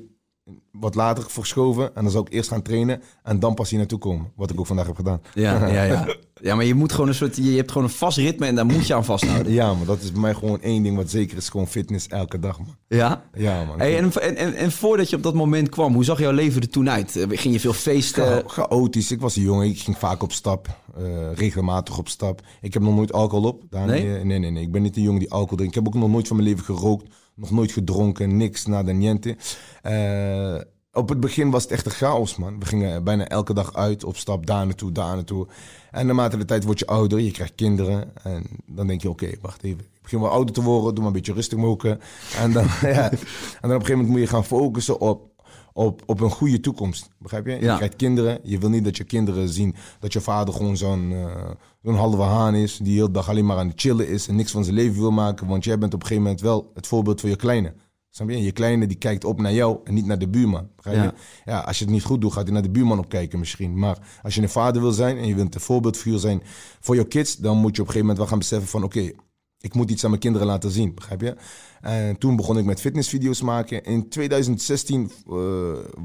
wat 0.72 0.96
later 0.96 1.30
verschoven 1.30 1.96
en 1.96 2.04
dan 2.04 2.12
zou 2.12 2.25
ik 2.25 2.34
eerst 2.34 2.50
gaan 2.50 2.62
trainen 2.62 3.02
en 3.24 3.40
dan 3.40 3.54
pas 3.54 3.69
hier 3.69 3.80
naartoe 3.80 4.00
komen. 4.00 4.31
Wat 4.36 4.50
ik 4.50 4.60
ook 4.60 4.68
vandaag 4.68 4.86
heb 4.86 4.96
gedaan. 4.96 5.22
Ja, 5.34 5.68
ja, 5.68 5.84
ja. 5.84 6.06
ja, 6.42 6.56
maar 6.56 6.66
je 6.66 6.74
moet 6.74 6.92
gewoon 6.92 7.07
een 7.07 7.16
soort... 7.16 7.36
Je 7.36 7.51
hebt 7.56 7.72
gewoon 7.72 7.88
een 7.88 7.94
vast 7.94 8.18
ritme 8.18 8.45
en 8.45 8.56
daar 8.56 8.66
moet 8.66 8.88
je 8.88 8.94
aan 8.94 9.06
vasthouden. 9.06 9.54
Ja, 9.54 9.74
maar 9.74 9.86
dat 9.86 10.01
is 10.01 10.12
bij 10.12 10.22
mij 10.22 10.34
gewoon 10.34 10.62
één 10.62 10.84
ding 10.84 10.95
wat 10.95 11.10
zeker 11.10 11.38
is. 11.38 11.50
Gewoon 11.50 11.68
fitness 11.68 12.07
elke 12.07 12.39
dag, 12.39 12.57
man. 12.60 12.75
Ja? 12.88 13.24
Ja, 13.34 13.63
man. 13.63 13.80
Hey, 13.80 13.98
en, 13.98 14.12
en, 14.13 14.36
en, 14.36 14.54
en 14.56 14.72
voordat 14.72 15.10
je 15.10 15.16
op 15.16 15.24
dat 15.24 15.34
moment 15.34 15.69
kwam, 15.69 15.94
hoe 15.94 16.04
zag 16.04 16.19
jouw 16.19 16.31
leven 16.31 16.62
er 16.62 16.69
toen 16.69 16.89
uit? 16.89 17.16
Eh, 17.16 17.24
Ging 17.30 17.54
je 17.54 17.60
veel 17.60 17.74
feesten? 17.74 18.24
Cha- 18.25 18.42
chaotisch. 18.48 19.12
Ik 19.12 19.22
was 19.22 19.36
een 19.36 19.42
jongen, 19.44 19.68
ik 19.68 19.80
ging 19.80 19.98
vaak 19.98 20.24
op 20.24 20.31
stap. 20.31 20.68
eh, 20.97 21.04
regelmatig 21.33 21.97
op 21.97 22.07
stap. 22.07 22.42
Ik 22.61 22.73
heb 22.73 22.81
nog 22.83 22.95
nooit 22.95 23.14
alcohol 23.14 23.47
op. 23.47 23.64
Nee? 23.69 24.06
nee? 24.23 24.40
nee. 24.40 24.61
Ik 24.64 24.71
ben 24.71 24.81
niet 24.81 24.95
een 24.95 25.02
jongen 25.04 25.19
die 25.19 25.31
alcohol 25.31 25.57
drinkt. 25.57 25.76
Ik 25.76 25.83
heb 25.83 25.94
ook 25.95 26.02
nog 26.02 26.09
nooit 26.11 26.28
van 26.28 26.35
mijn 26.38 26.50
leven 26.50 26.64
gerookt. 26.66 27.06
Nog 27.35 27.52
nooit 27.52 27.71
gedronken. 27.71 28.38
Niks, 28.38 28.66
nada, 28.66 28.92
niente. 28.92 29.35
Eh, 29.81 30.56
op 30.97 31.09
het 31.09 31.19
begin 31.19 31.49
was 31.49 31.63
het 31.63 31.71
echt 31.71 31.85
een 31.85 31.92
chaos, 31.92 32.35
man. 32.37 32.59
We 32.59 32.66
gingen 32.66 33.04
bijna 33.04 33.27
elke 33.27 33.54
dag 33.54 33.73
uit 33.73 34.04
op 34.04 34.18
stap, 34.18 34.45
daar 34.45 34.66
naartoe, 34.66 34.92
daar 34.92 35.16
naartoe. 35.16 35.47
En 35.92 36.06
naarmate 36.06 36.37
de 36.37 36.45
tijd 36.45 36.63
word 36.63 36.80
je 36.80 36.85
ouder, 36.87 37.19
je 37.19 37.31
krijgt 37.31 37.56
kinderen. 37.56 38.11
En 38.23 38.45
dan 38.66 38.87
denk 38.87 39.01
je, 39.01 39.09
oké, 39.09 39.30
wacht 39.42 39.63
even. 39.63 39.80
Ik 39.80 40.01
begin 40.01 40.19
wel 40.19 40.30
ouder 40.30 40.54
te 40.54 40.61
worden, 40.61 40.89
doe 40.89 40.97
maar 41.04 41.06
een 41.07 41.11
beetje 41.13 41.33
rustig 41.33 41.57
mogen. 41.57 41.99
En 42.37 42.51
dan, 42.51 42.66
ja, 42.81 43.11
en 43.11 43.18
dan 43.61 43.71
op 43.71 43.80
een 43.80 43.85
gegeven 43.85 43.92
moment 43.95 44.09
moet 44.09 44.19
je 44.19 44.27
gaan 44.27 44.45
focussen 44.45 44.99
op, 45.01 45.30
op, 45.73 46.01
op 46.06 46.19
een 46.19 46.30
goede 46.30 46.59
toekomst. 46.59 47.09
Begrijp 47.18 47.45
je? 47.45 47.51
Je 47.51 47.61
Ja. 47.61 47.75
krijgt 47.75 47.95
kinderen. 47.95 48.39
Je 48.44 48.57
wil 48.57 48.69
niet 48.69 48.83
dat 48.83 48.97
je 48.97 49.04
kinderen 49.04 49.49
zien 49.49 49.75
dat 49.99 50.13
je 50.13 50.21
vader 50.21 50.54
gewoon 50.54 50.77
zo'n 50.77 51.11
eh, 51.13 51.49
zo'n 51.83 51.95
halve 51.95 52.21
haan 52.21 52.56
is. 52.56 52.77
Die 52.77 52.85
de 52.85 52.92
hele 52.92 53.11
dag 53.11 53.30
alleen 53.30 53.45
maar 53.45 53.57
aan 53.57 53.68
het 53.68 53.81
chillen 53.81 54.07
is 54.07 54.27
en 54.27 54.35
niks 54.35 54.51
van 54.51 54.63
zijn 54.63 54.75
leven 54.75 54.99
wil 54.99 55.11
maken. 55.11 55.47
Want 55.47 55.63
jij 55.63 55.77
bent 55.77 55.94
op 55.94 55.99
een 56.01 56.07
gegeven 56.07 56.23
moment 56.27 56.44
wel 56.44 56.71
het 56.73 56.87
voorbeeld 56.87 57.19
voor 57.19 57.30
je 57.30 57.35
kleine. 57.35 57.73
Snap 58.18 58.30
je? 58.30 58.44
Je 58.44 58.52
kleine 58.52 58.88
die 58.88 58.97
kijkt 58.97 59.24
op 59.24 59.42
naar 59.42 59.54
jou 59.54 59.78
en 59.83 59.94
niet 59.94 60.06
naar 60.06 60.19
de 60.19 60.28
buurman. 60.28 60.69
Je? 60.83 60.90
Ja. 60.92 61.14
Ja. 61.45 61.59
als 61.59 61.78
je 61.80 61.83
het 61.83 61.94
niet 61.94 62.04
goed 62.04 62.21
doet, 62.21 62.33
gaat 62.33 62.44
hij 62.44 62.54
naar 62.54 62.62
de 62.62 62.69
buurman 62.69 63.00
opkijken 63.00 63.40
misschien. 63.40 63.80
Maar 63.80 63.97
als 64.24 64.36
je 64.36 64.42
een 64.42 64.50
vader 64.50 64.81
wil 64.81 64.92
zijn 64.92 65.18
en 65.18 65.28
je 65.28 65.36
wilt 65.36 65.56
een 65.56 65.62
voorbeeldfiguur 65.62 66.19
zijn 66.19 66.42
voor 66.80 66.95
je 66.95 67.07
kids, 67.07 67.36
dan 67.38 67.57
moet 67.57 67.76
je 67.76 67.81
op 67.81 67.88
een 67.88 67.94
gegeven 67.94 68.00
moment 68.00 68.18
wel 68.18 68.28
gaan 68.28 68.38
beseffen 68.40 68.68
van 68.69 68.83
oké, 68.83 69.12
ik 69.59 69.74
moet 69.74 69.92
iets 69.92 70.04
aan 70.04 70.09
mijn 70.09 70.21
kinderen 70.21 70.47
laten 70.47 70.71
zien, 70.71 70.94
begrijp 70.95 71.21
je? 71.21 71.36
En 71.81 72.18
toen 72.18 72.36
begon 72.36 72.57
ik 72.57 72.66
met 72.66 72.80
fitnessvideo's 72.81 73.42
maken. 73.42 73.83
In 73.83 74.09
2016 74.09 75.12
eh, 75.28 75.33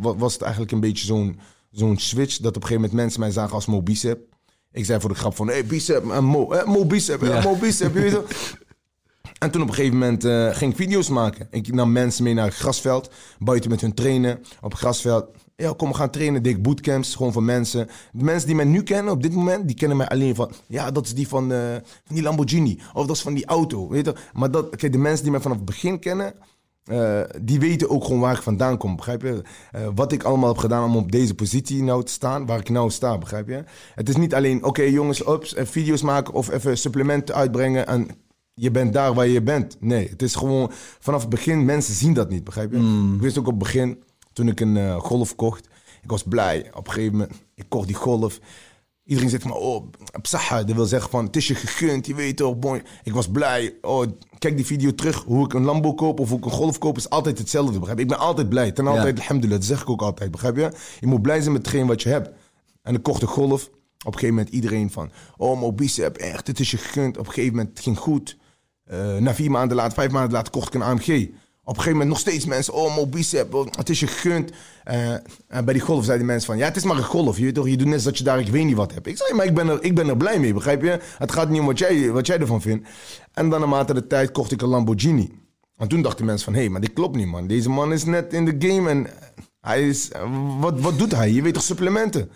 wa- 0.01 0.17
was 0.17 0.33
het 0.33 0.43
eigenlijk 0.43 0.73
een 0.73 0.81
beetje 0.81 1.07
zo'n 1.07 1.39
zo'n 1.71 1.99
switch 1.99 2.37
dat 2.37 2.47
op 2.57 2.63
een 2.63 2.69
gegeven 2.69 2.81
moment 2.83 2.93
mensen 2.93 3.21
mij 3.21 3.31
zagen 3.31 3.55
als 3.55 3.67
Mo 3.67 3.83
Bicep. 3.83 4.21
Ik 4.73 4.85
zei 4.85 5.01
voor 5.01 5.11
de 5.11 5.17
grap 5.17 5.37
van, 5.37 5.47
hey 5.49 5.65
Bicep, 5.67 6.11
eh, 6.11 6.19
Mo, 6.21 6.53
eh, 6.53 6.67
Mo 6.67 6.85
Bicep, 6.85 7.23
eh, 7.23 7.29
Ja. 7.29 7.43
Mo 7.43 7.57
Bicep, 7.57 7.95
je 7.95 8.01
weet 8.01 8.13
toch? 8.13 8.27
En 9.43 9.51
toen 9.51 9.63
op 9.63 9.69
een 9.69 9.75
gegeven 9.75 9.99
moment 9.99 10.25
eh, 10.25 10.49
ging 10.49 10.71
ik 10.71 10.77
video's 10.77 11.09
maken. 11.09 11.47
Ik 11.51 11.75
nam 11.75 11.93
mensen 11.93 12.25
mee 12.25 12.35
naar 12.35 12.45
het 12.45 12.55
grasveld, 12.55 13.11
buiten 13.39 13.71
met 13.71 13.81
hun 13.81 13.95
trainen, 13.95 14.41
op 14.61 14.71
het 14.71 14.81
grasveld. 14.81 15.27
Ja, 15.57 15.73
kom, 15.77 15.89
we 15.89 15.95
gaan 15.95 16.11
trainen. 16.11 16.43
Deed 16.43 16.57
ik 16.57 16.63
bootcamps, 16.63 17.15
gewoon 17.15 17.33
voor 17.33 17.43
mensen. 17.43 17.89
De 18.13 18.25
mensen 18.25 18.47
die 18.47 18.57
mij 18.57 18.65
nu 18.65 18.83
kennen 18.83 19.13
op 19.13 19.23
dit 19.23 19.35
moment, 19.35 19.67
die 19.67 19.77
kennen 19.77 19.97
mij 19.97 20.09
alleen 20.09 20.35
van... 20.35 20.51
Ja, 20.67 20.91
dat 20.91 21.07
is 21.07 21.15
die 21.15 21.29
van, 21.29 21.53
eh, 21.53 21.61
die 22.07 22.23
Lamborghini. 22.23 22.79
Of 22.93 23.07
dat 23.07 23.17
is 23.17 23.23
van 23.23 23.35
die 23.35 23.47
auto, 23.47 23.89
weet 23.89 24.05
je. 24.05 24.15
Maar 24.33 24.51
dat, 24.51 24.77
kijk, 24.77 24.93
de 24.93 24.99
mensen 24.99 25.23
die 25.23 25.33
mij 25.33 25.41
vanaf 25.41 25.57
het 25.57 25.67
begin 25.67 25.99
kennen... 25.99 26.35
eh, 26.85 27.21
die 27.43 27.61
weten 27.61 27.91
ook 27.91 28.05
gewoon 28.05 28.21
waar 28.21 28.37
ik 28.37 28.43
vandaan 28.43 28.77
kom, 28.77 28.97
begrijp 28.97 29.23
je? 29.23 29.43
Wat 29.95 30.13
ik 30.13 30.23
allemaal 30.23 30.49
heb 30.49 30.59
gedaan 30.59 30.85
om 30.85 30.97
op 30.97 31.13
deze 31.13 31.35
positie 31.35 31.83
nou 31.83 32.05
te 32.05 32.13
staan, 32.13 32.47
waar 32.47 32.59
ik 32.59 32.69
nou 32.69 32.91
sta, 32.91 33.19
begrijp 33.19 33.49
je? 33.49 33.65
Het 33.95 34.09
is 34.09 34.17
niet 34.17 34.35
alleen, 34.35 34.65
oké 34.65 34.83
jongens, 34.83 35.29
ups, 35.29 35.55
video's 35.57 36.03
maken 36.03 36.35
of 36.35 36.51
even 36.51 36.79
supplementen 36.79 37.35
uitbrengen 37.35 37.87
en 37.87 38.09
je 38.55 38.71
bent 38.71 38.93
daar 38.93 39.15
waar 39.15 39.27
je 39.27 39.43
bent. 39.43 39.77
Nee, 39.81 40.09
het 40.09 40.23
is 40.23 40.35
gewoon 40.35 40.71
vanaf 40.99 41.21
het 41.21 41.31
begin, 41.31 41.65
mensen 41.65 41.95
zien 41.95 42.15
dat 42.15 42.29
niet, 42.31 42.45
begrijp 42.45 42.73
je? 42.73 43.13
Ik 43.15 43.21
wist 43.21 43.39
ook 43.39 43.47
op 43.47 43.55
het 43.55 43.63
begin, 43.63 44.03
toen 44.33 44.49
ik 44.49 44.61
een 44.61 44.77
eh, 44.77 44.97
golf 44.97 45.35
kocht, 45.35 45.69
ik 46.03 46.11
was 46.11 46.23
blij. 46.23 46.71
Op 46.75 46.87
een 46.87 46.93
gegeven 46.93 47.17
moment, 47.17 47.43
ik 47.55 47.65
kocht 47.69 47.87
die 47.87 47.97
golf. 47.97 48.39
Iedereen 49.05 49.31
zegt 49.31 49.43
van, 49.43 49.53
oh, 49.53 49.89
psaha, 50.23 50.63
dat 50.63 50.77
wil 50.77 50.85
zeggen 50.85 51.11
van, 51.11 51.25
het 51.25 51.37
is 51.37 51.47
je 51.47 51.55
gegund, 51.55 52.07
je 52.07 52.15
weet 52.15 52.37
toch, 52.37 52.59
boy. 52.59 52.83
Ik 53.03 53.13
was 53.13 53.31
blij. 53.31 53.75
Oh, 53.81 54.07
kijk 54.39 54.57
die 54.57 54.67
video 54.67 54.95
terug, 54.95 55.25
hoe 55.27 55.45
ik 55.45 55.53
een 55.53 55.65
Lambo 55.65 55.95
koop 55.95 56.21
of 56.21 56.29
hoe 56.29 56.39
ik 56.39 56.45
een 56.45 56.51
golf 56.51 56.79
koop, 56.79 56.97
is 56.97 57.11
altijd 57.11 57.39
hetzelfde, 57.39 57.79
begrijp 57.79 57.99
je? 57.99 58.05
Ik 58.05 58.11
ben 58.11 58.19
altijd 58.19 58.49
blij, 58.49 58.73
ten 58.73 58.87
altijd, 58.87 59.19
alhamdulillah, 59.19 59.59
dat 59.59 59.69
zeg 59.69 59.83
ik 59.83 59.91
ook 59.91 60.03
altijd, 60.03 60.31
begrijp 60.31 60.57
je? 60.57 60.73
Je 61.01 61.07
moet 61.07 61.23
blij 61.23 61.41
zijn 61.41 61.53
met 61.53 61.67
hetgeen 61.67 61.87
wat 61.87 62.03
je 62.03 62.09
hebt. 62.09 62.31
En 62.83 62.95
ik 62.95 63.03
kocht 63.03 63.23
een 63.23 63.29
golf. 63.29 63.71
Op 64.05 64.13
een 64.13 64.19
gegeven 64.19 64.35
moment 64.35 64.55
iedereen 64.55 64.91
van, 64.91 65.11
oh, 65.37 65.61
Mobicep, 65.61 66.17
echt, 66.17 66.47
het 66.47 66.61
is 66.61 66.71
je 66.71 66.77
gegund. 66.77 67.19
Op 67.19 67.27
een 67.27 67.33
gegeven 67.33 67.57
moment, 67.57 67.71
het 67.71 67.81
ging 67.81 67.99
goed. 67.99 68.37
Eh, 68.93 69.17
na 69.17 69.35
vier 69.35 69.51
maanden 69.51 69.77
later, 69.77 69.93
vijf 69.93 70.11
maanden 70.11 70.33
later, 70.33 70.53
kocht 70.53 70.67
ik 70.67 70.75
een 70.75 70.83
AMG. 70.83 71.29
Op 71.65 71.69
een 71.69 71.83
gegeven 71.83 71.93
moment 71.93 72.09
nog 72.09 72.19
steeds 72.19 72.45
mensen, 72.45 72.75
oh, 72.75 72.97
Mobicep, 72.97 73.55
oh, 73.55 73.67
het 73.71 73.89
is 73.89 74.01
je 74.01 74.07
gegund. 74.07 74.51
Eh, 74.85 75.17
bij 75.49 75.73
die 75.73 75.81
golf 75.81 76.05
zeiden 76.05 76.27
mensen 76.27 76.47
van, 76.47 76.59
ja, 76.59 76.65
het 76.65 76.77
is 76.77 76.85
maar 76.85 76.97
een 76.97 77.03
golf. 77.03 77.39
Je, 77.39 77.53
toch, 77.53 77.69
je 77.69 77.77
doet 77.77 77.87
net 77.87 77.95
alsof 77.95 78.17
je 78.17 78.25
daar, 78.25 78.41
ik 78.41 78.49
weet 78.49 78.65
niet 78.65 78.77
wat 78.77 78.95
hebt. 78.95 79.07
Ik 79.07 79.17
zei, 79.17 79.35
maar 79.35 79.47
ik 79.47 79.55
ben, 79.55 79.69
er, 79.69 79.83
ik 79.83 79.95
ben 79.95 80.09
er 80.09 80.17
blij 80.17 80.39
mee, 80.39 80.55
begrijp 80.55 80.83
je? 80.83 81.01
Het 81.19 81.33
gaat 81.33 81.49
niet 81.49 81.61
om 81.61 81.67
wat 81.67 81.79
jij, 81.79 82.11
wat 82.11 82.27
jij 82.27 82.39
ervan 82.39 82.61
vindt. 82.61 82.89
En 83.33 83.51
dan 83.51 83.61
naarmate 83.61 83.95
de 83.95 84.07
tijd 84.07 84.33
kocht 84.33 84.53
ik 84.53 84.63
een 84.63 84.69
Lamborghini. 84.69 85.31
En 85.77 85.89
toen 85.89 86.03
dachten 86.03 86.25
mensen 86.25 86.45
van, 86.45 86.55
hé, 86.55 86.61
hey, 86.61 86.69
maar 86.69 86.81
dit 86.81 86.93
klopt 86.93 87.17
niet, 87.17 87.27
man. 87.27 87.47
Deze 87.47 87.71
man 87.71 87.93
is 87.93 88.05
net 88.05 88.33
in 88.33 88.45
de 88.45 88.69
game 88.69 88.91
en 88.91 89.07
hij 89.61 89.89
is, 89.89 90.11
wat, 90.59 90.81
wat 90.81 90.99
doet 90.99 91.15
hij? 91.15 91.31
Je 91.31 91.43
weet 91.43 91.55
toch, 91.55 91.63
supplementen? 91.63 92.31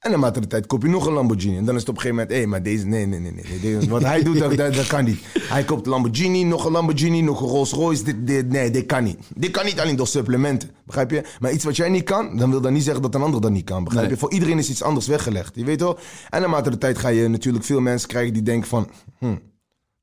En 0.00 0.10
naarmate 0.10 0.40
de 0.40 0.46
tijd 0.46 0.66
koop 0.66 0.82
je 0.82 0.88
nog 0.88 1.06
een 1.06 1.12
Lamborghini. 1.12 1.56
En 1.56 1.64
dan 1.64 1.74
is 1.74 1.80
het 1.80 1.90
op 1.90 1.94
een 1.94 2.00
gegeven 2.00 2.22
moment, 2.22 2.40
hé, 2.40 2.46
maar 2.46 2.62
deze, 2.62 2.86
nee, 2.86 3.06
nee, 3.06 3.20
nee, 3.20 3.32
nee. 3.32 3.60
Deze, 3.60 3.88
wat 3.88 4.02
hij 4.02 4.22
doet, 4.22 4.38
dat, 4.38 4.56
dat, 4.56 4.74
dat 4.74 4.86
kan 4.86 5.04
niet. 5.04 5.20
Hij 5.38 5.64
koopt 5.64 5.86
een 5.86 5.92
Lamborghini, 5.92 6.44
nog 6.44 6.64
een 6.64 6.72
Lamborghini, 6.72 7.20
nog 7.20 7.40
een 7.40 7.48
Rolls 7.48 7.72
Royce. 7.72 8.04
Dit, 8.04 8.26
dit, 8.26 8.48
nee, 8.48 8.70
dit 8.70 8.86
kan 8.86 9.04
niet. 9.04 9.18
Dit 9.34 9.50
kan 9.50 9.64
niet 9.64 9.80
alleen 9.80 9.96
door 9.96 10.06
supplementen, 10.06 10.70
begrijp 10.86 11.10
je? 11.10 11.24
Maar 11.40 11.52
iets 11.52 11.64
wat 11.64 11.76
jij 11.76 11.88
niet 11.88 12.04
kan, 12.04 12.36
dan 12.36 12.50
wil 12.50 12.60
dat 12.60 12.72
niet 12.72 12.82
zeggen 12.82 13.02
dat 13.02 13.14
een 13.14 13.22
ander 13.22 13.40
dat 13.40 13.50
niet 13.50 13.64
kan, 13.64 13.84
begrijp 13.84 14.10
je? 14.10 14.16
Voor 14.16 14.32
iedereen 14.32 14.58
is 14.58 14.70
iets 14.70 14.82
anders 14.82 15.06
weggelegd, 15.06 15.54
je 15.54 15.64
weet 15.64 15.78
toch? 15.78 16.00
En 16.30 16.40
naarmate 16.40 16.70
de 16.70 16.78
tijd 16.78 16.98
ga 16.98 17.08
je 17.08 17.28
natuurlijk 17.28 17.64
veel 17.64 17.80
mensen 17.80 18.08
krijgen 18.08 18.32
die 18.32 18.42
denken 18.42 18.68
van, 18.68 18.90
hm, 19.18 19.36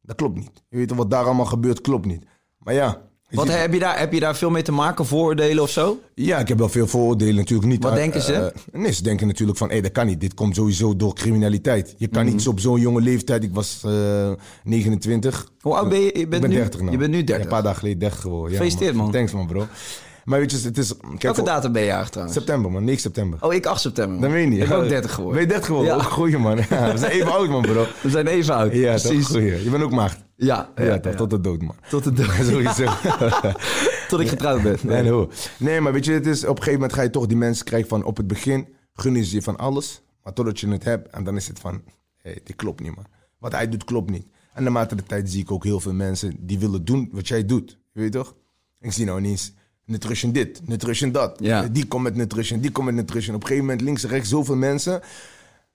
dat 0.01 0.15
klopt 0.15 0.35
niet. 0.35 0.51
Je 0.69 0.77
weet 0.77 0.87
toch, 0.87 0.97
wat 0.97 1.09
daar 1.11 1.25
allemaal 1.25 1.45
gebeurt, 1.45 1.81
klopt 1.81 2.05
niet. 2.05 2.25
Maar 2.57 2.73
ja... 2.73 3.06
Wat, 3.29 3.47
heb, 3.47 3.73
je 3.73 3.79
daar, 3.79 3.99
heb 3.99 4.13
je 4.13 4.19
daar 4.19 4.35
veel 4.35 4.49
mee 4.49 4.61
te 4.61 4.71
maken? 4.71 5.05
Vooroordelen 5.05 5.63
of 5.63 5.69
zo? 5.69 5.99
ja, 6.13 6.37
ik 6.39 6.47
heb 6.47 6.57
wel 6.57 6.69
veel 6.69 6.87
vooroordelen 6.87 7.35
natuurlijk 7.35 7.67
niet. 7.69 7.83
Wat 7.83 7.91
uit- 7.91 8.01
denken 8.01 8.21
ze? 8.21 8.33
eh, 8.33 8.81
nee, 8.81 8.91
ze 8.91 9.03
denken 9.03 9.27
natuurlijk 9.27 9.57
van, 9.57 9.69
hé, 9.69 9.81
dat 9.81 9.91
kan 9.91 10.05
niet. 10.05 10.21
Dit 10.21 10.33
komt 10.33 10.55
sowieso 10.55 10.95
door 10.95 11.13
criminaliteit. 11.15 11.95
Je 11.97 12.05
Mhm. 12.05 12.15
kan 12.15 12.25
niet 12.25 12.47
op 12.47 12.59
zo'n 12.59 12.79
jonge 12.79 13.01
leeftijd. 13.01 13.43
Ik 13.43 13.53
was 13.53 13.81
eh 13.85 14.31
29. 14.63 15.47
Hoe 15.61 15.75
oud 15.75 15.89
ben 15.89 15.99
je? 15.99 16.05
Je 16.05 16.11
bent 16.13 16.33
ik 16.33 16.39
ben 16.39 16.49
nu, 16.49 16.55
30 16.55 16.79
nou. 16.79 16.91
Je 16.91 16.97
bent 16.97 17.11
nu 17.11 17.17
Ja, 17.17 17.23
30. 17.23 17.43
een 17.43 17.51
paar 17.51 17.63
dagen 17.63 17.79
geleden 17.79 17.99
30 17.99 18.19
geworden. 18.21 18.51
Ja, 18.51 18.57
Gefeliciteerd, 18.57 18.95
man. 18.95 19.11
Thanks, 19.11 19.31
man, 19.31 19.47
bro. 19.47 19.67
Maar 20.25 20.39
weet 20.39 20.51
je, 20.51 20.59
het 20.63 20.77
is... 20.77 20.93
Kijk, 20.97 21.21
Welke 21.21 21.43
datum 21.43 21.71
ben 21.71 21.81
je 21.81 22.03
trouwens? 22.09 22.37
September, 22.37 22.71
man. 22.71 22.83
9 22.83 23.01
september. 23.01 23.39
Oh, 23.41 23.53
ik 23.53 23.65
8 23.65 23.81
september. 23.81 24.21
Dan 24.21 24.31
weet 24.31 24.43
je 24.43 24.49
niet. 24.49 24.61
Ik 24.61 24.67
ben 24.67 24.77
ook 24.77 24.83
Ja. 24.83 24.89
30 24.89 25.13
geworden. 25.13 25.33
Ben 25.39 25.43
je 25.47 25.53
30 25.53 25.67
geworden? 25.67 25.95
Ja. 25.97 26.03
Goeie, 26.03 26.37
man. 26.37 26.57
Ja, 26.69 26.91
we 26.93 26.97
zijn 26.97 27.11
even 27.11 27.31
oud, 27.31 27.49
man, 27.49 27.61
bro. 27.61 27.85
We 28.01 28.09
zijn 28.09 28.27
even 28.27 28.55
oud. 28.55 28.73
Ja, 28.73 28.93
toch? 28.97 29.01
precies. 29.07 29.25
Goeie. 29.27 29.63
Je 29.63 29.69
bent 29.69 29.83
ook 29.83 29.91
maagd. 29.91 30.17
Ja, 30.37 30.71
Ja, 30.75 30.83
ja. 30.83 30.99
Tot 30.99 31.29
de 31.29 31.41
dood, 31.41 31.61
man. 31.61 31.75
Tot 31.89 32.03
de 32.03 32.13
dood. 32.13 32.31
Sowieso. 32.49 32.85
Tot 34.09 34.19
ik 34.19 34.27
getrouwd 34.27 34.63
ben. 34.63 34.77
Nee, 34.81 35.03
nee, 35.03 35.27
nee, 35.57 35.81
maar 35.81 35.93
weet 35.93 36.05
je, 36.05 36.11
het 36.11 36.25
is, 36.25 36.43
op 36.43 36.49
een 36.49 36.55
gegeven 36.55 36.73
moment 36.73 36.93
ga 36.93 37.01
je 37.01 37.09
toch 37.09 37.25
die 37.25 37.37
mensen 37.37 37.65
krijgen 37.65 37.89
van... 37.89 38.03
Op 38.03 38.17
het 38.17 38.27
begin 38.27 38.67
gunnen 38.93 39.25
ze 39.25 39.35
je 39.35 39.41
van 39.41 39.57
alles. 39.57 40.01
Maar 40.23 40.33
totdat 40.33 40.59
je 40.59 40.67
het 40.67 40.83
hebt, 40.83 41.09
en 41.09 41.23
dan 41.23 41.35
is 41.35 41.47
het 41.47 41.59
van... 41.59 41.81
Hé, 42.17 42.33
dit 42.43 42.55
klopt 42.55 42.81
niet, 42.81 42.95
man. 42.95 43.05
Wat 43.37 43.51
hij 43.51 43.69
doet, 43.69 43.83
klopt 43.83 44.09
niet. 44.09 44.27
En 44.53 44.63
naarmate 44.63 44.95
de 44.95 45.03
tijd 45.03 45.29
zie 45.29 45.41
ik 45.41 45.51
ook 45.51 45.63
heel 45.63 45.79
veel 45.79 45.93
mensen 45.93 46.35
die 46.39 46.59
willen 46.59 46.85
doen 46.85 47.09
wat 47.11 47.27
jij 47.27 47.45
doet. 47.45 47.77
Je 47.93 47.99
weet 47.99 48.11
toch? 48.11 48.35
Ik 48.79 48.91
zie 48.91 49.05
nou 49.05 49.19
ineens 49.19 49.53
nutrition 49.85 50.31
dit, 50.31 50.61
nutrition 50.67 51.11
dat. 51.11 51.37
Ja. 51.39 51.67
Die 51.67 51.85
komt 51.85 52.03
met 52.03 52.15
nutrition, 52.15 52.59
die 52.59 52.71
komt 52.71 52.85
met 52.85 52.95
nutrition. 52.95 53.35
Op 53.35 53.41
een 53.41 53.47
gegeven 53.47 53.67
moment 53.67 53.85
links 53.85 54.03
en 54.03 54.09
rechts 54.09 54.29
zoveel 54.29 54.55
mensen... 54.55 55.01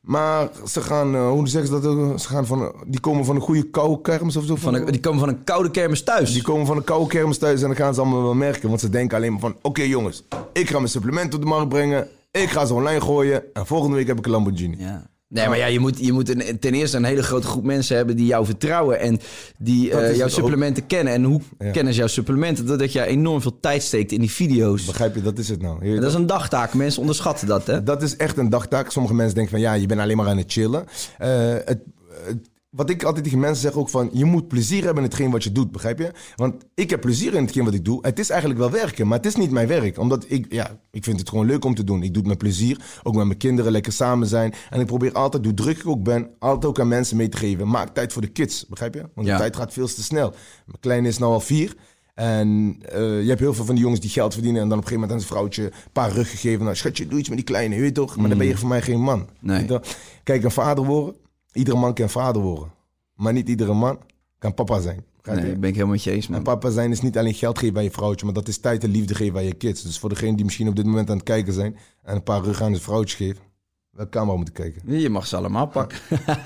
Maar 0.03 0.51
ze 0.67 0.81
gaan, 0.81 1.15
eh, 1.15 1.29
hoe 1.29 1.49
zeggen 1.49 1.71
ze 1.71 1.81
dat? 1.81 2.21
Ze 2.21 2.29
gaan 2.29 2.47
van, 2.47 2.75
die 2.87 3.01
komen 3.01 3.25
van 3.25 3.37
een 3.37 3.43
goede 3.43 3.71
koude 3.71 4.01
kermis 4.01 4.37
of 4.37 4.45
zo. 4.45 4.57
Van 4.57 4.75
een, 4.75 4.87
die 4.87 5.01
komen 5.01 5.21
van 5.21 5.29
een 5.29 5.45
koude 5.45 5.71
kermis 5.71 6.03
thuis. 6.03 6.33
Die 6.33 6.43
komen 6.43 6.67
van 6.67 6.77
een 6.77 6.85
koude 6.85 7.09
kermis 7.09 7.39
thuis 7.39 7.61
en 7.61 7.67
dan 7.67 7.77
gaan 7.77 7.95
ze 7.95 8.01
allemaal 8.01 8.23
wel 8.23 8.35
merken. 8.35 8.69
Want 8.69 8.81
ze 8.81 8.89
denken 8.89 9.17
alleen 9.17 9.33
maar 9.33 9.41
van... 9.41 9.57
Oké 9.63 9.83
jongens, 9.83 10.25
ik 10.53 10.69
ga 10.69 10.77
mijn 10.77 10.89
supplementen 10.89 11.35
op 11.35 11.45
de 11.45 11.51
markt 11.51 11.69
brengen. 11.69 12.09
Ik 12.31 12.51
ga 12.51 12.67
ze 12.67 12.75
online 12.75 13.01
gooien. 13.01 13.55
En 13.55 13.67
volgende 13.67 13.97
week 13.97 14.07
heb 14.07 14.19
ik 14.19 14.25
een 14.25 14.31
Lamborghini. 14.31 14.77
Ja. 14.79 15.11
Nee, 15.33 15.49
maar 15.49 15.59
ja, 15.59 15.67
je 15.67 15.79
moet, 15.81 15.99
je 15.99 16.13
moet 16.13 16.29
een, 16.29 16.59
ten 16.59 16.73
eerste 16.75 16.97
een 16.97 17.05
hele 17.05 17.23
grote 17.23 17.47
groep 17.47 17.65
mensen 17.65 17.97
hebben 17.97 18.17
die 18.17 18.27
jou 18.27 18.45
vertrouwen 18.47 19.01
en 19.01 19.19
die 19.59 19.91
Dat 19.91 20.01
eh, 20.03 20.17
jouw 20.17 20.27
ook. 20.27 20.31
supplementen 20.33 20.87
kennen. 20.87 21.13
En 21.13 21.25
hoe 21.25 21.41
Ja. 21.59 21.71
kennen 21.71 21.93
ze 21.93 21.99
jouw 21.99 22.09
supplementen? 22.09 22.67
Doordat 22.67 22.93
je 22.93 23.07
enorm 23.07 23.41
veel 23.43 23.61
tijd 23.61 23.83
steekt 23.83 24.13
in 24.13 24.21
die 24.21 24.31
video's. 24.31 24.85
Begrijp 24.85 25.15
je, 25.15 25.23
dat 25.23 25.39
is 25.39 25.49
het 25.49 25.63
nou. 25.63 25.89
Je 25.89 26.01
dat 26.01 26.09
is 26.09 26.15
een 26.15 26.27
dagtaak. 26.27 26.75
Mensen 26.75 27.01
onderschatten 27.01 27.47
dat, 27.47 27.67
hè? 27.67 27.83
Dat 27.83 28.03
is 28.03 28.17
echt 28.17 28.37
een 28.37 28.51
dagtaak. 28.51 28.91
Sommige 28.91 29.15
mensen 29.15 29.35
denken 29.35 29.53
van 29.53 29.61
ja, 29.63 29.73
je 29.73 29.87
bent 29.87 30.01
alleen 30.01 30.17
maar 30.17 30.29
aan 30.29 30.37
het 30.39 30.53
chillen. 30.53 30.85
Eh, 31.19 31.29
het, 31.65 31.79
het- 32.25 32.51
wat 32.73 32.91
ik 32.91 33.03
altijd 33.03 33.25
tegen 33.25 33.39
mensen 33.39 33.63
zeg 33.63 33.73
ook 33.75 33.89
van, 33.89 34.11
je 34.13 34.25
moet 34.25 34.49
plezier 34.49 34.85
hebben 34.85 35.03
in 35.05 35.09
hetgeen 35.09 35.31
wat 35.31 35.45
je 35.45 35.53
doet, 35.53 35.73
begrijp 35.73 35.99
je? 35.99 36.11
Want 36.37 36.55
ik 36.75 36.91
heb 36.91 37.01
plezier 37.01 37.35
in 37.35 37.43
hetgeen 37.45 37.65
wat 37.65 37.75
ik 37.75 37.85
doe. 37.85 37.99
Het 38.07 38.19
is 38.19 38.31
eigenlijk 38.31 38.61
wel 38.61 38.71
werken, 38.71 39.07
maar 39.09 39.17
het 39.17 39.27
is 39.27 39.37
niet 39.37 39.51
mijn 39.51 39.69
werk. 39.69 39.99
Omdat 39.99 40.25
ik, 40.29 40.47
ja, 40.49 40.79
ik 40.91 41.05
vind 41.05 41.19
het 41.19 41.29
gewoon 41.29 41.47
leuk 41.47 41.65
om 41.65 41.75
te 41.75 41.85
doen. 41.85 42.03
Ik 42.03 42.09
doe 42.13 42.19
het 42.23 42.27
met 42.27 42.39
plezier, 42.39 42.81
ook 43.03 43.15
met 43.15 43.27
mijn 43.27 43.39
kinderen, 43.39 43.73
lekker 43.73 43.93
samen 43.93 44.27
zijn. 44.27 44.55
En 44.71 44.81
ik 44.81 44.87
probeer 44.87 45.13
altijd, 45.13 45.45
hoe 45.45 45.55
druk 45.55 45.79
ik 45.79 45.87
ook 45.87 46.03
ben, 46.03 46.29
altijd 46.39 46.65
ook 46.65 46.81
aan 46.81 46.89
mensen 46.89 47.17
mee 47.17 47.29
te 47.29 47.37
geven. 47.37 47.69
Maak 47.69 47.95
tijd 47.95 48.13
voor 48.13 48.23
de 48.23 48.29
kids, 48.29 48.67
begrijp 48.67 48.95
je? 48.95 49.09
Want 49.15 49.27
Ja. 49.27 49.33
de 49.33 49.41
tijd 49.41 49.57
gaat 49.57 49.73
veel 49.73 49.87
te 49.87 50.03
snel. 50.03 50.31
Mijn 50.67 50.81
kleine 50.81 51.09
is 51.09 51.19
nou 51.19 51.33
al 51.33 51.41
vier. 51.41 51.75
En 52.15 52.77
eh, 52.89 53.23
je 53.23 53.29
hebt 53.29 53.41
heel 53.41 53.55
veel 53.55 53.65
van 53.65 53.75
die 53.75 53.83
jongens 53.85 54.01
die 54.01 54.11
geld 54.11 54.33
verdienen. 54.33 54.63
En 54.63 54.69
dan 54.69 54.79
op 54.79 54.85
een 54.85 54.89
gegeven 54.91 55.09
moment 55.09 55.31
aan 55.33 55.39
zijn 55.39 55.53
vrouwtje 55.55 55.65
een 55.85 55.93
paar 55.93 56.13
rug 56.13 56.31
gegeven. 56.31 56.65
Nou, 56.65 56.77
schatje, 56.77 57.07
doe 57.07 57.19
iets 57.19 57.29
met 57.29 57.37
die 57.39 57.47
kleine, 57.47 57.75
je 57.75 57.81
weet 57.81 57.95
toch? 57.95 58.17
Maar 58.17 58.29
dan 58.29 58.39
ben 58.39 58.47
je 58.47 58.57
voor 58.57 58.69
mij 58.69 58.83
geen 58.83 59.01
man. 59.01 59.29
Nee. 59.41 59.67
Je? 59.67 59.81
Kijk, 60.25 60.45
een 60.45 60.51
vader 60.51 60.85
worden. 60.85 61.15
Iedere 61.53 61.77
man 61.77 61.95
kan 61.95 62.11
vader 62.11 62.43
worden. 62.43 62.73
Maar 63.15 63.33
niet 63.33 63.49
iedere 63.49 63.75
man 63.75 63.99
kan 64.39 64.55
papa 64.55 64.81
zijn. 64.81 65.05
Je? 65.23 65.31
Nee, 65.31 65.57
ben 65.59 65.69
ik 65.69 65.75
helemaal 65.75 65.95
met 65.95 66.03
je 66.03 66.11
eens, 66.11 66.27
En 66.27 66.33
man. 66.33 66.43
papa 66.43 66.71
zijn 66.71 66.91
is 66.91 67.01
niet 67.01 67.19
alleen 67.19 67.35
geld 67.35 67.59
geven 67.59 67.77
aan 67.77 67.83
je 67.83 67.91
vrouwtje, 67.91 68.25
maar 68.25 68.35
dat 68.35 68.49
is 68.49 68.59
tijd 68.59 68.85
en 68.85 68.91
liefde 68.91 69.15
geven 69.15 69.39
aan 69.39 69.45
je 69.45 69.55
kids. 69.55 69.83
Dus 69.83 69.99
voor 69.99 70.09
degene 70.09 70.37
die 70.37 70.45
misschien 70.45 70.69
op 70.69 70.77
dit 70.77 70.85
moment 70.85 71.11
aan 71.11 71.17
het 71.17 71.25
kijken 71.25 71.53
zijn 71.53 71.77
en 72.03 72.15
een 72.15 72.23
paar 72.23 72.43
rug 72.43 72.63
aan 72.63 72.71
zijn 72.71 72.83
vrouwtje 72.83 73.17
geven, 73.17 73.43
welke 73.91 74.11
camera 74.11 74.37
moeten 74.37 74.55
kijken. 74.55 74.99
Je 75.01 75.09
mag 75.09 75.27
ze 75.27 75.37
allemaal 75.37 75.67
pakken. 75.67 75.99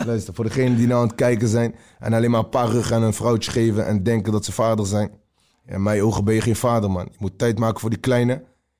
Luister, 0.06 0.34
voor 0.34 0.44
degene 0.44 0.76
die 0.76 0.86
nou 0.86 1.00
aan 1.00 1.06
het 1.06 1.16
kijken 1.16 1.48
zijn 1.48 1.75
en 1.98 2.12
alleen 2.12 2.30
maar 2.30 2.40
een 2.40 2.48
paar 2.48 2.68
rug 2.68 2.92
aan 2.92 3.02
een 3.02 3.12
vrouwtje 3.14 3.50
geven 3.50 3.86
en 3.86 4.02
denken 4.02 4.32
dat 4.32 4.44
ze 4.44 4.52
vader 4.52 4.86
zijn. 4.86 5.10
In 5.66 5.82
mijn 5.82 6.02
ogen 6.02 6.25
ben 6.25 6.34
je 6.34 6.40
geen 6.40 6.56
vader, 6.56 6.90
man. 6.90 7.08
Je 7.10 7.16
moet 7.18 7.38
tijd 7.38 7.58
maken 7.58 7.80
voor 7.80 7.90
die 7.90 7.98
kleine. 7.98 8.32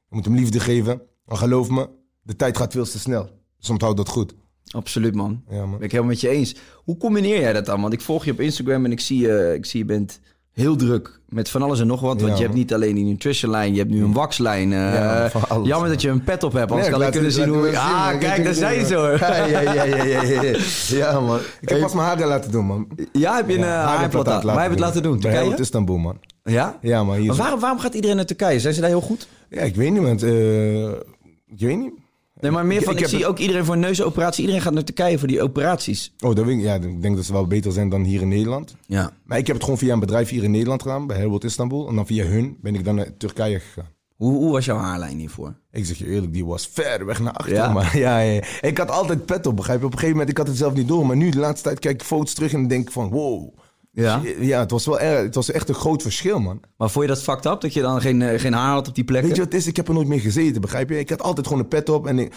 Je 0.09 0.15
moet 0.15 0.25
hem 0.25 0.35
liefde 0.35 0.61
geven. 0.61 1.03
Maar 1.25 1.37
geloof 1.37 1.71
me, 1.71 1.89
de 2.23 2.37
tijd 2.37 2.57
gaat 2.57 2.73
veel 2.73 2.85
te 2.85 2.99
snel. 2.99 3.31
Dus 3.59 3.71
onthoud 3.71 3.97
dat 3.97 4.09
goed. 4.09 4.35
Absoluut, 4.75 5.15
man. 5.15 5.43
Ja, 5.51 5.57
man. 5.67 5.71
Ben 5.71 5.81
ik 5.85 5.91
helemaal 5.91 6.11
met 6.13 6.21
je 6.21 6.29
eens. 6.29 6.55
Hoe 6.85 6.97
combineer 6.97 7.41
jij 7.41 7.53
dat 7.53 7.67
dan? 7.67 7.81
Want 7.81 7.93
ik 7.93 8.01
volg 8.01 8.25
je 8.25 8.31
op 8.31 8.41
Instagram 8.41 8.85
en 8.85 8.93
ik 8.93 9.01
zie 9.01 9.21
je, 9.21 9.53
ik 9.57 9.67
zie 9.67 9.81
je 9.81 9.87
bent 9.87 10.21
heel 10.53 10.77
druk 10.77 11.21
met 11.29 11.49
van 11.49 11.63
alles 11.63 11.81
en 11.81 11.87
nog 11.87 12.01
wat. 12.01 12.21
Want 12.21 12.33
je 12.33 12.39
hebt 12.43 12.49
man. 12.49 12.59
niet 12.59 12.75
alleen 12.75 12.95
die 12.95 13.05
nutrition 13.05 13.51
lijn, 13.51 13.73
je 13.73 13.79
hebt 13.79 13.91
nu 13.91 14.03
een 14.05 14.13
waxlijn. 14.13 14.73
eh, 14.73 14.79
Ja, 14.79 15.31
alles, 15.49 15.69
jammer 15.69 15.87
ja. 15.89 15.93
dat 15.95 16.03
je 16.03 16.09
een 16.09 16.25
pet 16.25 16.43
op 16.43 16.53
hebt, 16.53 16.71
anders 16.71 16.89
Nee, 16.89 16.99
kan 16.99 17.07
ik 17.07 17.13
kunnen 17.13 17.31
het- 17.31 17.41
zien 17.41 17.49
hoe... 17.49 17.63
het 17.65 17.75
zien, 17.75 17.83
Ah, 17.85 18.07
man. 18.11 18.19
kijk, 18.19 18.45
daar 18.45 18.55
zijn 18.55 18.87
ze 18.87 18.95
hoor. 18.95 19.19
Ja, 19.19 19.37
ja, 19.47 19.61
ja, 19.61 19.85
ja, 19.85 20.05
ja, 20.05 20.43
ja. 20.43 20.57
Ja, 20.99 21.21
man. 21.21 21.39
Ik 21.61 21.69
heb 21.69 21.81
pas 21.81 21.95
mijn 21.95 22.07
haren 22.07 22.27
laten 22.27 22.51
doen, 22.51 22.65
man. 22.67 22.89
Ja, 23.13 23.37
heb 23.37 23.49
je 23.49 23.55
een 23.55 23.61
Ja, 23.61 23.67
ja, 23.67 23.73
harimplantaat 23.73 23.97
haarimplantaat. 23.97 24.45
Waar 24.45 24.55
heb 24.55 24.65
je 24.65 24.71
het 24.71 24.79
laten 24.85 25.03
doen? 25.03 25.21
Turkije? 25.21 25.41
Helmut 25.43 25.59
Istanbul, 25.59 25.97
man. 25.97 26.19
Ja? 26.43 26.79
Ja, 26.81 27.05
maar 27.05 27.17
hier 27.19 27.27
Maar 27.27 27.37
waarom, 27.37 27.61
waarom 27.61 27.79
gaat 27.79 27.95
iedereen 27.95 28.17
naar 28.17 28.25
Turkije? 28.27 28.61
Zijn 28.61 28.75
ze 28.75 28.81
daar 28.81 28.91
heel 28.91 29.01
goed? 29.01 29.29
Ja, 29.51 29.61
ik 29.61 29.75
weet 29.77 29.93
niet, 29.93 30.03
want... 30.03 30.23
eh, 30.23 30.85
ik 31.47 31.59
weet 31.59 31.79
niet. 31.79 31.93
Nee, 32.41 32.51
maar 32.51 32.67
meer 32.67 32.83
van, 32.83 32.97
ik 32.99 33.07
zie 33.07 33.19
het- 33.19 33.27
ook 33.27 33.39
iedereen 33.39 33.65
voor 33.65 33.75
een 33.75 33.81
neusoperatie. 33.81 34.41
Iedereen 34.41 34.63
gaat 34.63 34.73
naar 34.73 34.85
Turkije 34.85 35.19
voor 35.19 35.29
die 35.29 35.43
operaties. 35.43 36.15
Oh, 36.25 36.35
dat 36.35 36.45
weet 36.45 36.57
ik, 36.59 36.63
ja, 36.65 36.75
ik 36.75 37.03
denk 37.03 37.17
dat 37.17 37.25
ze 37.25 37.33
wel 37.33 37.47
beter 37.47 37.73
zijn 37.73 37.89
dan 37.89 38.03
hier 38.03 38.21
in 38.21 38.29
Nederland. 38.29 38.77
Ja. 38.87 39.11
Maar 39.25 39.39
ik 39.39 39.47
heb 39.47 39.57
het 39.57 39.65
gewoon 39.65 39.79
via 39.79 39.93
een 39.93 40.01
bedrijf 40.01 40.29
hier 40.29 40.45
in 40.45 40.51
Nederland 40.51 40.83
gedaan, 40.83 41.07
bij 41.07 41.17
Helmut 41.17 41.45
Istanbul. 41.45 41.89
En 41.89 41.95
dan 41.95 42.07
via 42.07 42.25
hun 42.25 42.57
ben 42.61 42.75
ik 42.75 42.85
dan 42.85 42.95
naar 42.95 43.17
Turkije 43.17 43.61
gegaan. 43.61 43.89
Hoe, 44.17 44.33
hoe 44.33 44.53
was 44.53 44.65
jouw 44.65 44.77
haarlijn 44.77 45.19
hiervoor? 45.19 45.55
Ik 45.71 45.85
zeg 45.87 45.99
je 45.99 46.07
eerlijk, 46.07 46.33
die 46.33 46.45
was 46.47 46.67
ver 46.73 47.07
weg 47.07 47.21
naar 47.21 47.33
achter. 47.33 47.55
Ja? 47.55 47.73
Maar 47.73 47.99
ja, 48.07 48.19
ja. 48.21 48.43
Ik 48.61 48.79
had 48.79 48.91
altijd 48.91 49.27
pet 49.27 49.47
op, 49.47 49.57
begrijp 49.57 49.81
je? 49.81 49.87
Op 49.87 49.93
een 49.93 49.99
gegeven 49.99 50.17
moment, 50.19 50.31
ik 50.39 50.39
had 50.39 50.47
het 50.49 50.57
zelf 50.57 50.75
niet 50.75 50.89
door. 50.89 51.07
Maar 51.07 51.17
nu, 51.17 51.31
de 51.31 51.39
laatste 51.39 51.69
tijd, 51.69 51.79
kijk 51.79 51.95
ik 52.01 52.07
foto's 52.07 52.35
terug 52.35 52.53
en 52.53 52.69
denk 52.69 52.87
ik 52.87 52.93
van, 52.93 53.09
wow. 53.11 53.59
Ja. 54.03 54.23
Ja, 54.41 54.61
het 54.61 54.71
was 54.71 54.87
wel 54.87 55.01
erg. 55.01 55.23
Het 55.23 55.35
was 55.35 55.51
echt 55.51 55.69
een 55.69 55.75
groot 55.75 56.03
verschil, 56.03 56.39
man. 56.39 56.61
Maar 56.77 56.91
vond 56.91 57.05
je 57.07 57.11
dat 57.15 57.23
fucked 57.23 57.45
up? 57.47 57.61
Dat 57.61 57.73
je 57.73 57.81
dan 57.81 58.01
geen, 58.01 58.23
eh, 58.23 58.41
geen 58.41 58.53
haar 58.53 58.73
had 58.73 58.89
op 58.89 58.95
die 58.95 59.05
plekken? 59.05 59.29
Weet 59.29 59.37
je 59.39 59.45
wat 59.45 59.53
het 59.53 59.63
is? 59.63 59.69
Ik 59.69 59.77
heb 59.77 59.89
er 59.89 59.95
nooit 59.95 60.09
meer 60.09 60.21
gezeten, 60.21 60.61
begrijp 60.61 60.89
je? 60.91 60.99
Ik 60.99 61.11
had 61.11 61.23
altijd 61.23 61.47
gewoon 61.47 61.63
een 61.63 61.69
pet 61.69 61.89
op. 61.89 62.07
En 62.07 62.19
ik- 62.19 62.33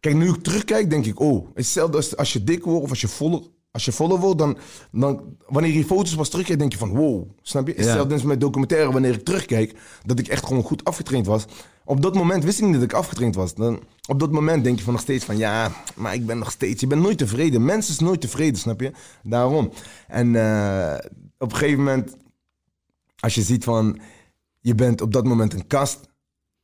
kijk, 0.00 0.14
nu 0.14 0.28
ik 0.28 0.42
terugkijk, 0.42 0.90
denk 0.90 1.06
ik, 1.06 1.20
oh, 1.20 1.46
hetzelfde 1.54 1.96
als, 1.96 2.16
als 2.16 2.32
je 2.32 2.44
dik 2.44 2.64
wordt 2.64 2.82
of 2.82 2.90
als 2.90 3.00
je 3.00 3.08
voller, 3.08 3.40
als 3.78 3.86
je 3.86 3.92
follow 3.92 4.20
wordt, 4.20 4.38
dan, 4.38 4.56
dan 4.90 5.36
wanneer 5.46 5.72
je 5.72 5.84
foto's 5.84 6.14
pas 6.14 6.28
terugkijkt, 6.28 6.60
denk 6.60 6.72
je 6.72 6.78
van 6.78 6.94
wow, 6.94 7.28
snap 7.42 7.66
je? 7.66 7.72
Ja. 7.72 7.80
Hetzelfde 7.82 8.26
met 8.26 8.40
documentaire, 8.40 8.92
wanneer 8.92 9.14
ik 9.14 9.24
terugkijk, 9.24 9.74
dat 10.02 10.18
ik 10.18 10.28
echt 10.28 10.46
gewoon 10.46 10.62
goed 10.62 10.84
afgetraind 10.84 11.26
was. 11.26 11.44
Op 11.84 12.02
dat 12.02 12.14
moment 12.14 12.44
wist 12.44 12.58
ik 12.58 12.64
niet 12.64 12.74
dat 12.74 12.82
ik 12.82 12.92
afgetraind 12.92 13.34
was. 13.34 13.54
Dan, 13.54 13.80
op 14.08 14.20
dat 14.20 14.30
moment 14.30 14.64
denk 14.64 14.78
je 14.78 14.84
van 14.84 14.92
nog 14.92 15.02
steeds 15.02 15.24
van 15.24 15.36
ja, 15.36 15.72
maar 15.94 16.14
ik 16.14 16.26
ben 16.26 16.38
nog 16.38 16.50
steeds, 16.50 16.80
je 16.80 16.86
bent 16.86 17.02
nooit 17.02 17.18
tevreden. 17.18 17.64
Mensen 17.64 17.92
is 17.92 18.00
nooit 18.00 18.20
tevreden, 18.20 18.58
snap 18.58 18.80
je? 18.80 18.92
Daarom. 19.22 19.72
En 20.06 20.36
eh, 20.36 21.10
op 21.38 21.50
een 21.52 21.56
gegeven 21.56 21.84
moment, 21.84 22.16
als 23.18 23.34
je 23.34 23.42
ziet 23.42 23.64
van, 23.64 24.00
je 24.60 24.74
bent 24.74 25.00
op 25.00 25.12
dat 25.12 25.24
moment 25.24 25.54
een 25.54 25.66
kast, 25.66 26.08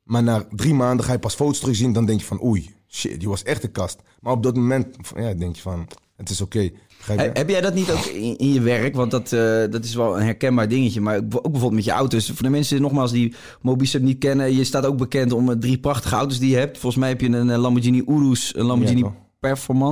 maar 0.02 0.22
na 0.22 0.46
drie 0.50 0.74
maanden 0.74 1.06
ga 1.06 1.12
je 1.12 1.18
pas 1.18 1.34
foto's 1.34 1.58
terugzien, 1.58 1.92
dan 1.92 2.06
denk 2.06 2.20
je 2.20 2.26
van 2.26 2.44
oei, 2.44 2.74
shit, 2.88 3.18
die 3.18 3.28
was 3.28 3.42
echt 3.42 3.62
een 3.62 3.72
kast. 3.72 4.02
Maar 4.20 4.32
op 4.32 4.42
dat 4.42 4.56
moment 4.56 4.96
ja, 5.16 5.34
denk 5.34 5.56
je 5.56 5.62
van, 5.62 5.88
het 6.16 6.30
is 6.30 6.40
oké. 6.40 6.70
He- 7.06 7.30
Heb 7.32 7.48
jij 7.48 7.60
dat 7.60 7.74
niet 7.74 7.90
ook 7.90 8.04
in, 8.04 8.36
in 8.38 8.52
je 8.52 8.60
werk? 8.60 8.94
Want 8.94 9.10
dat, 9.10 9.32
eh, 9.32 9.40
dat 9.70 9.84
is 9.84 9.94
wel 9.94 10.16
een 10.16 10.22
herkenbaar 10.24 10.68
dingetje. 10.68 11.00
Maar 11.00 11.16
ook 11.16 11.28
bijvoorbeeld 11.42 11.72
met 11.72 11.84
je 11.84 11.90
auto's. 11.90 12.26
Voor 12.30 12.42
de 12.42 12.48
mensen 12.48 12.80
nogmaals 12.80 13.12
die 13.12 13.34
Mobicep 13.62 14.02
niet 14.02 14.18
kennen. 14.18 14.54
Je 14.56 14.64
staat 14.64 14.86
ook 14.86 14.96
bekend 14.96 15.32
om 15.32 15.50
eh, 15.50 15.56
drie 15.56 15.78
prachtige 15.78 16.14
auto's 16.14 16.38
die 16.38 16.50
je 16.50 16.56
hebt. 16.56 16.78
Volgens 16.78 17.00
mij 17.00 17.08
heb 17.10 17.20
je 17.20 17.28
een 17.28 17.50
eh, 17.50 17.58
Lamborghini 17.58 18.02
Urus, 18.08 18.52
een 18.56 18.64
Lamborghini 18.64 19.00
Ja. 19.00 19.12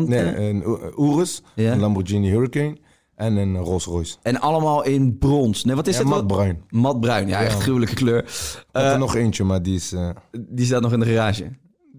Nee, 0.08 0.48
een 0.48 0.62
Urus, 0.98 1.42
Ja. 1.54 1.72
een 1.72 1.80
Lamborghini 1.80 2.28
Hurricane 2.30 2.76
en 3.14 3.36
een 3.36 3.56
Rolls 3.56 3.84
Royce. 3.84 4.16
En 4.22 4.40
allemaal 4.40 4.84
in 4.84 5.18
brons. 5.18 5.64
Nee, 5.64 5.74
wat 5.76 5.86
is 5.86 5.96
Ja, 5.96 6.02
dat? 6.02 6.10
matbruin. 6.12 6.62
Matbruin, 6.68 7.28
ja, 7.28 7.40
echt 7.42 7.62
gruwelijke 7.62 7.94
kleur. 7.94 8.16
Heb 8.72 8.82
er 8.92 8.98
nog 8.98 9.14
eentje, 9.16 9.44
maar 9.44 9.62
die 9.62 9.74
is... 9.74 9.94
Die 10.48 10.66
staat 10.66 10.82
nog 10.82 10.92
in 10.92 11.00
de 11.00 11.06
garage. 11.06 11.50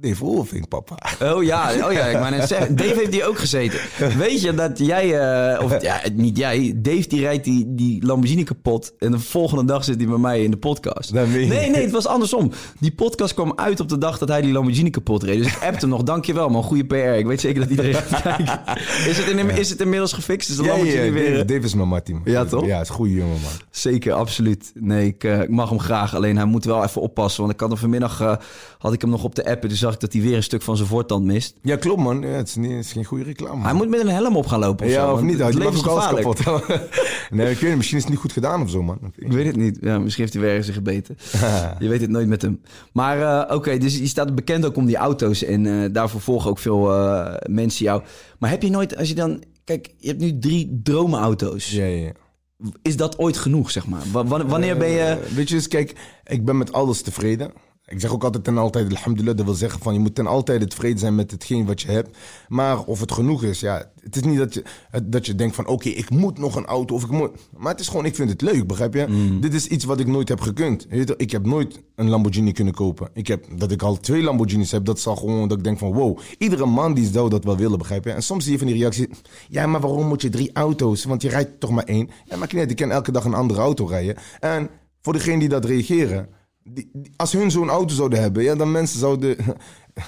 Dave 0.04 0.24
Wolfing, 0.26 0.68
papa. 0.68 0.96
Oh 1.22 1.44
ja, 1.44 1.72
oh 1.86 1.92
ja, 1.92 2.06
ik 2.06 2.18
wou 2.18 2.32
net 2.32 2.48
zeggen. 2.48 2.76
Dave 2.82 2.94
heeft 2.94 3.12
die 3.12 3.26
ook 3.28 3.40
gezeten. 3.40 3.80
Weet 4.18 4.42
je 4.42 4.54
dat 4.54 4.80
jij, 4.80 5.20
eh, 5.20 5.64
of 5.64 5.82
ja, 5.82 6.02
niet 6.14 6.38
jij, 6.38 6.74
Dave 6.76 7.08
die 7.08 7.20
rijdt 7.20 7.44
die, 7.44 7.66
die 7.68 8.06
Lamborghini 8.06 8.44
kapot. 8.44 8.94
En 9.00 9.12
de 9.12 9.20
volgende 9.20 9.66
dag 9.66 9.84
zit 9.84 9.96
hij 9.98 10.08
bij 10.08 10.18
mij 10.18 10.44
in 10.44 10.52
de 10.52 10.58
podcast. 10.58 11.14
Nee, 11.14 11.48
nee, 11.48 11.76
het 11.76 11.92
was 11.92 12.08
andersom. 12.08 12.52
Die 12.80 12.92
podcast 12.92 13.34
kwam 13.34 13.54
uit 13.56 13.80
op 13.80 13.90
de 13.90 13.98
dag 13.98 14.18
dat 14.18 14.28
hij 14.28 14.42
die 14.42 14.52
Lamborghini 14.52 14.90
kapot 14.90 15.24
reed. 15.24 15.38
Dus 15.44 15.48
ik 15.48 15.64
appte 15.64 15.80
hem 15.80 15.90
nog, 15.90 16.04
dankjewel 16.04 16.50
man, 16.50 16.64
goede 16.64 16.86
PR. 16.86 16.96
Ik 16.96 17.26
weet 17.26 17.42
zeker 17.42 17.62
dat 17.62 17.70
iedereen 17.70 17.94
gaat 17.94 18.22
kijken. 18.22 18.62
Is 19.08 19.18
het, 19.18 19.28
in, 19.28 19.50
is 19.50 19.70
het 19.70 19.82
inmiddels 19.82 20.14
gefixt? 20.14 20.50
Is 20.50 20.56
de 20.56 20.64
Ja, 20.64 20.70
Lamborghini 20.70 21.06
ja, 21.06 21.12
weer... 21.12 21.30
Dave, 21.30 21.42
eh, 21.42 21.48
Dave 21.48 21.66
is 21.66 21.74
mijn 21.74 21.88
mattie. 21.88 22.14
man. 22.14 22.24
Ja, 22.26 22.46
toch? 22.46 22.66
Ja, 22.66 22.82
is 22.82 22.90
een 22.90 22.96
goede 22.96 23.14
jongen, 23.14 23.42
man. 23.42 23.52
Zeker, 23.70 24.14
absoluut. 24.14 24.72
Nee, 24.74 25.08
ik, 25.08 25.24
eh, 25.24 25.42
ik 25.42 25.50
mag 25.50 25.70
hem 25.70 25.80
graag. 25.80 26.16
Alleen 26.16 26.36
hij 26.36 26.46
moet 26.46 26.66
wel 26.66 26.84
even 26.84 27.02
oppassen. 27.02 27.42
Want 27.42 27.54
ik 27.54 27.60
had 27.60 27.70
hem 27.70 27.78
vanmiddag, 27.78 28.40
had 28.78 28.94
ik 28.94 29.02
hem 29.02 29.10
nog 29.10 29.24
op 29.24 29.36
de 29.36 29.46
app. 29.46 29.62
En 29.64 29.68
toen 29.70 29.78
zag 29.94 30.04
ik 30.04 30.10
dat 30.10 30.14
hij 30.14 30.22
weer 30.22 30.36
een 30.38 30.44
stuk 30.44 30.62
van 30.62 30.78
zijn 30.78 30.88
voortand 30.90 31.26
mist. 31.26 31.58
Ja, 31.62 31.76
klopt, 31.76 32.02
man. 32.02 32.22
Ja, 32.22 32.28
het, 32.28 32.48
is 32.48 32.56
niet, 32.56 32.72
het 32.72 32.86
is 32.86 32.92
geen 32.92 33.04
goede 33.04 33.24
reclame. 33.24 33.56
man. 33.56 33.64
Hij 33.66 33.74
moet 33.74 33.90
met 33.90 34.00
een 34.00 34.08
helm 34.08 34.36
op 34.36 34.46
gaan 34.46 34.60
lopen 34.60 34.86
of 34.86 34.92
ja, 34.92 35.06
zo, 35.06 35.14
of 35.14 35.22
niet? 35.22 35.40
Het 35.40 35.54
leven 35.54 35.74
is 35.74 35.82
kapot. 35.82 36.40
nee, 37.32 37.52
ik 37.52 37.60
weet 37.60 37.62
niet. 37.70 37.76
Misschien 37.78 37.98
is 37.98 38.04
het 38.04 38.12
niet 38.12 38.22
goed 38.22 38.32
gedaan 38.32 38.62
of 38.62 38.70
zo, 38.70 38.84
man. 38.84 39.00
Ik 39.16 39.32
weet 39.32 39.46
het 39.46 39.56
niet. 39.56 39.78
Ja, 39.82 40.00
misschien 40.00 40.24
heeft 40.24 40.34
hij 40.36 40.44
weer 40.44 40.52
ergens 40.56 40.76
gebeten. 40.76 41.18
je 41.80 41.88
weet 41.88 42.02
het 42.02 42.10
nooit 42.10 42.28
met 42.28 42.42
hem. 42.42 42.62
Maar 42.94 43.48
eh, 43.48 43.56
oké, 43.56 43.78
dus 43.78 43.98
je 43.98 44.08
staat 44.08 44.36
bekend 44.36 44.66
ook 44.66 44.76
om 44.78 44.86
die 44.86 44.96
auto's. 44.98 45.44
En 45.44 45.66
eh, 45.84 45.90
daarvoor 45.92 46.22
volgen 46.22 46.50
ook 46.50 46.60
veel 46.60 46.94
eh, 46.94 47.34
mensen 47.50 47.86
jou. 47.86 48.02
Maar 48.40 48.50
heb 48.50 48.62
je 48.62 48.70
nooit, 48.70 48.98
als 48.98 49.08
je 49.10 49.16
dan... 49.16 49.44
Kijk, 49.64 49.94
je 49.98 50.08
hebt 50.08 50.20
nu 50.22 50.40
drie 50.40 50.80
dromenauto's. 50.84 51.72
Ja, 51.72 51.86
ja, 51.86 52.06
ja. 52.06 52.12
Is 52.82 52.98
dat 52.98 53.18
ooit 53.18 53.38
genoeg, 53.38 53.72
zeg 53.72 53.88
maar? 53.88 54.02
Wa- 54.12 54.26
wa- 54.26 54.46
Wanneer 54.46 54.78
ben 54.78 54.90
je... 54.90 55.00
Eh, 55.00 55.18
weet 55.36 55.50
je, 55.50 55.56
dus 55.56 55.68
kijk, 55.68 55.96
ik 56.26 56.46
ben 56.46 56.58
met 56.58 56.74
alles 56.74 57.02
tevreden. 57.02 57.52
Ik 57.94 58.00
zeg 58.00 58.14
ook 58.14 58.24
altijd 58.24 58.44
ten 58.44 58.58
altijd, 58.58 58.90
alhamdulillah, 58.90 59.38
dat 59.38 59.46
wil 59.46 59.56
zeggen 59.56 59.82
van 59.82 59.94
je 59.94 60.00
moet 60.00 60.16
ten 60.16 60.28
altijd 60.28 60.70
tevreden 60.70 61.00
zijn 61.00 61.16
met 61.16 61.32
hetgeen 61.32 61.66
wat 61.66 61.82
je 61.82 61.92
hebt. 61.92 62.18
Maar 62.48 62.84
of 62.84 63.00
het 63.00 63.12
genoeg 63.12 63.44
is, 63.44 63.60
ja, 63.60 63.92
het 64.00 64.16
is 64.16 64.22
niet 64.22 64.38
dat 64.38 64.54
je, 64.54 64.64
dat 65.04 65.26
je 65.26 65.36
denkt 65.36 65.56
van 65.56 65.68
oké, 65.68 65.90
ik 65.90 66.10
moet 66.10 66.38
nog 66.38 66.56
een 66.56 66.66
auto 66.66 66.96
of 66.96 67.04
ik 67.04 67.10
moet. 67.10 67.32
Maar 67.58 67.72
het 67.72 67.80
is 67.80 67.88
gewoon, 67.88 68.06
ik 68.06 68.16
vind 68.16 68.30
het 68.30 68.42
leuk, 68.42 68.68
begrijp 68.68 68.94
je? 68.94 69.06
Mm. 69.10 69.42
Dit 69.42 69.54
is 69.54 69.68
iets 69.68 69.86
wat 69.86 70.00
ik 70.00 70.08
nooit 70.08 70.30
heb 70.30 70.42
gekund. 70.42 70.88
Ik 71.18 71.32
heb 71.32 71.46
nooit 71.46 71.82
een 71.96 72.10
Lamborghini 72.10 72.52
kunnen 72.52 72.74
kopen. 72.74 73.10
Ik 73.14 73.28
heb, 73.28 73.46
dat 73.58 73.72
ik 73.72 73.82
al 73.82 74.00
twee 74.00 74.24
Lamborghinis 74.24 74.72
heb, 74.72 74.86
dat 74.86 74.98
is 74.98 75.08
al 75.08 75.16
gewoon 75.16 75.48
dat 75.48 75.58
ik 75.58 75.64
denk 75.64 75.78
van 75.78 75.94
wow, 75.94 76.20
iedere 76.38 76.66
man 76.66 76.94
die 76.94 77.12
zou 77.12 77.30
dat 77.30 77.44
wel 77.44 77.58
willen, 77.58 77.78
begrijp 77.78 78.04
je? 78.04 78.12
En 78.12 78.24
soms 78.24 78.44
zie 78.44 78.54
je 78.54 78.60
van 78.60 78.68
die 78.68 78.78
reactie, 78.78 79.10
ja, 79.50 79.68
maar 79.68 79.82
waarom 79.82 80.08
moet 80.08 80.22
je 80.22 80.30
drie 80.30 80.50
auto's? 80.54 81.04
Want 81.04 81.22
je 81.22 81.30
rijdt 81.30 81.60
toch 81.60 81.72
maar 81.72 81.84
één. 81.84 82.10
Ja, 82.26 82.38
maar 82.38 82.54
ik 82.56 82.76
kan 82.76 82.92
elke 82.92 83.12
dag 83.12 83.26
een 83.26 83.34
andere 83.34 83.60
auto 83.60 83.86
rijden. 83.86 84.16
En 84.40 84.70
voor 85.02 85.14
degenen 85.14 85.40
die 85.40 85.50
dat 85.50 85.66
reageren, 85.66 86.30
die, 86.64 86.90
die- 86.94 87.12
als 87.16 87.32
hun 87.32 87.52
zo'n 87.52 87.70
auto 87.70 87.94
zouden 87.96 88.22
hebben, 88.22 88.44
ja, 88.44 88.56
dan 88.56 88.72
mensen 88.72 89.00
zouden. 89.00 89.36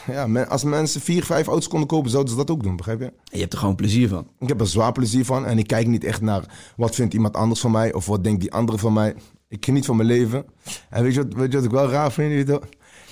Ja, 0.08 0.28
men- 0.28 0.50
als 0.50 0.64
mensen 0.64 1.02
vier, 1.02 1.24
vijf 1.26 1.48
auto's 1.48 1.68
konden 1.68 1.88
kopen, 1.88 2.10
zouden 2.10 2.32
ze 2.32 2.38
dat 2.40 2.52
ook 2.52 2.64
doen, 2.64 2.76
begrijp 2.76 3.00
je? 3.00 3.14
Je 3.24 3.40
hebt 3.40 3.54
er 3.54 3.60
gewoon 3.60 3.76
plezier 3.76 4.08
van. 4.10 4.28
Ik 4.40 4.48
heb 4.48 4.60
er 4.60 4.68
zwaar 4.68 4.92
plezier 4.92 5.26
van 5.26 5.46
en 5.46 5.58
ik 5.58 5.68
kijk 5.68 5.88
niet 5.88 6.04
echt 6.04 6.22
naar 6.22 6.44
wat 6.78 6.96
vindt 6.96 7.14
iemand 7.14 7.36
anders 7.36 7.60
van 7.60 7.72
mij 7.72 7.94
of 7.94 8.06
wat 8.06 8.24
denkt 8.24 8.42
die 8.42 8.54
andere 8.54 8.78
van 8.78 8.94
mij. 8.94 9.16
Ik 9.48 9.66
geniet 9.66 9.86
van 9.86 9.96
mijn 9.96 10.08
leven. 10.08 10.46
En 10.90 11.04
weet 11.04 11.14
je 11.14 11.24
wat, 11.24 11.34
weet 11.34 11.52
je 11.52 11.58
wat 11.58 11.66
ik 11.66 11.72
wel 11.72 11.90
raar 11.90 12.12
vind? 12.12 12.60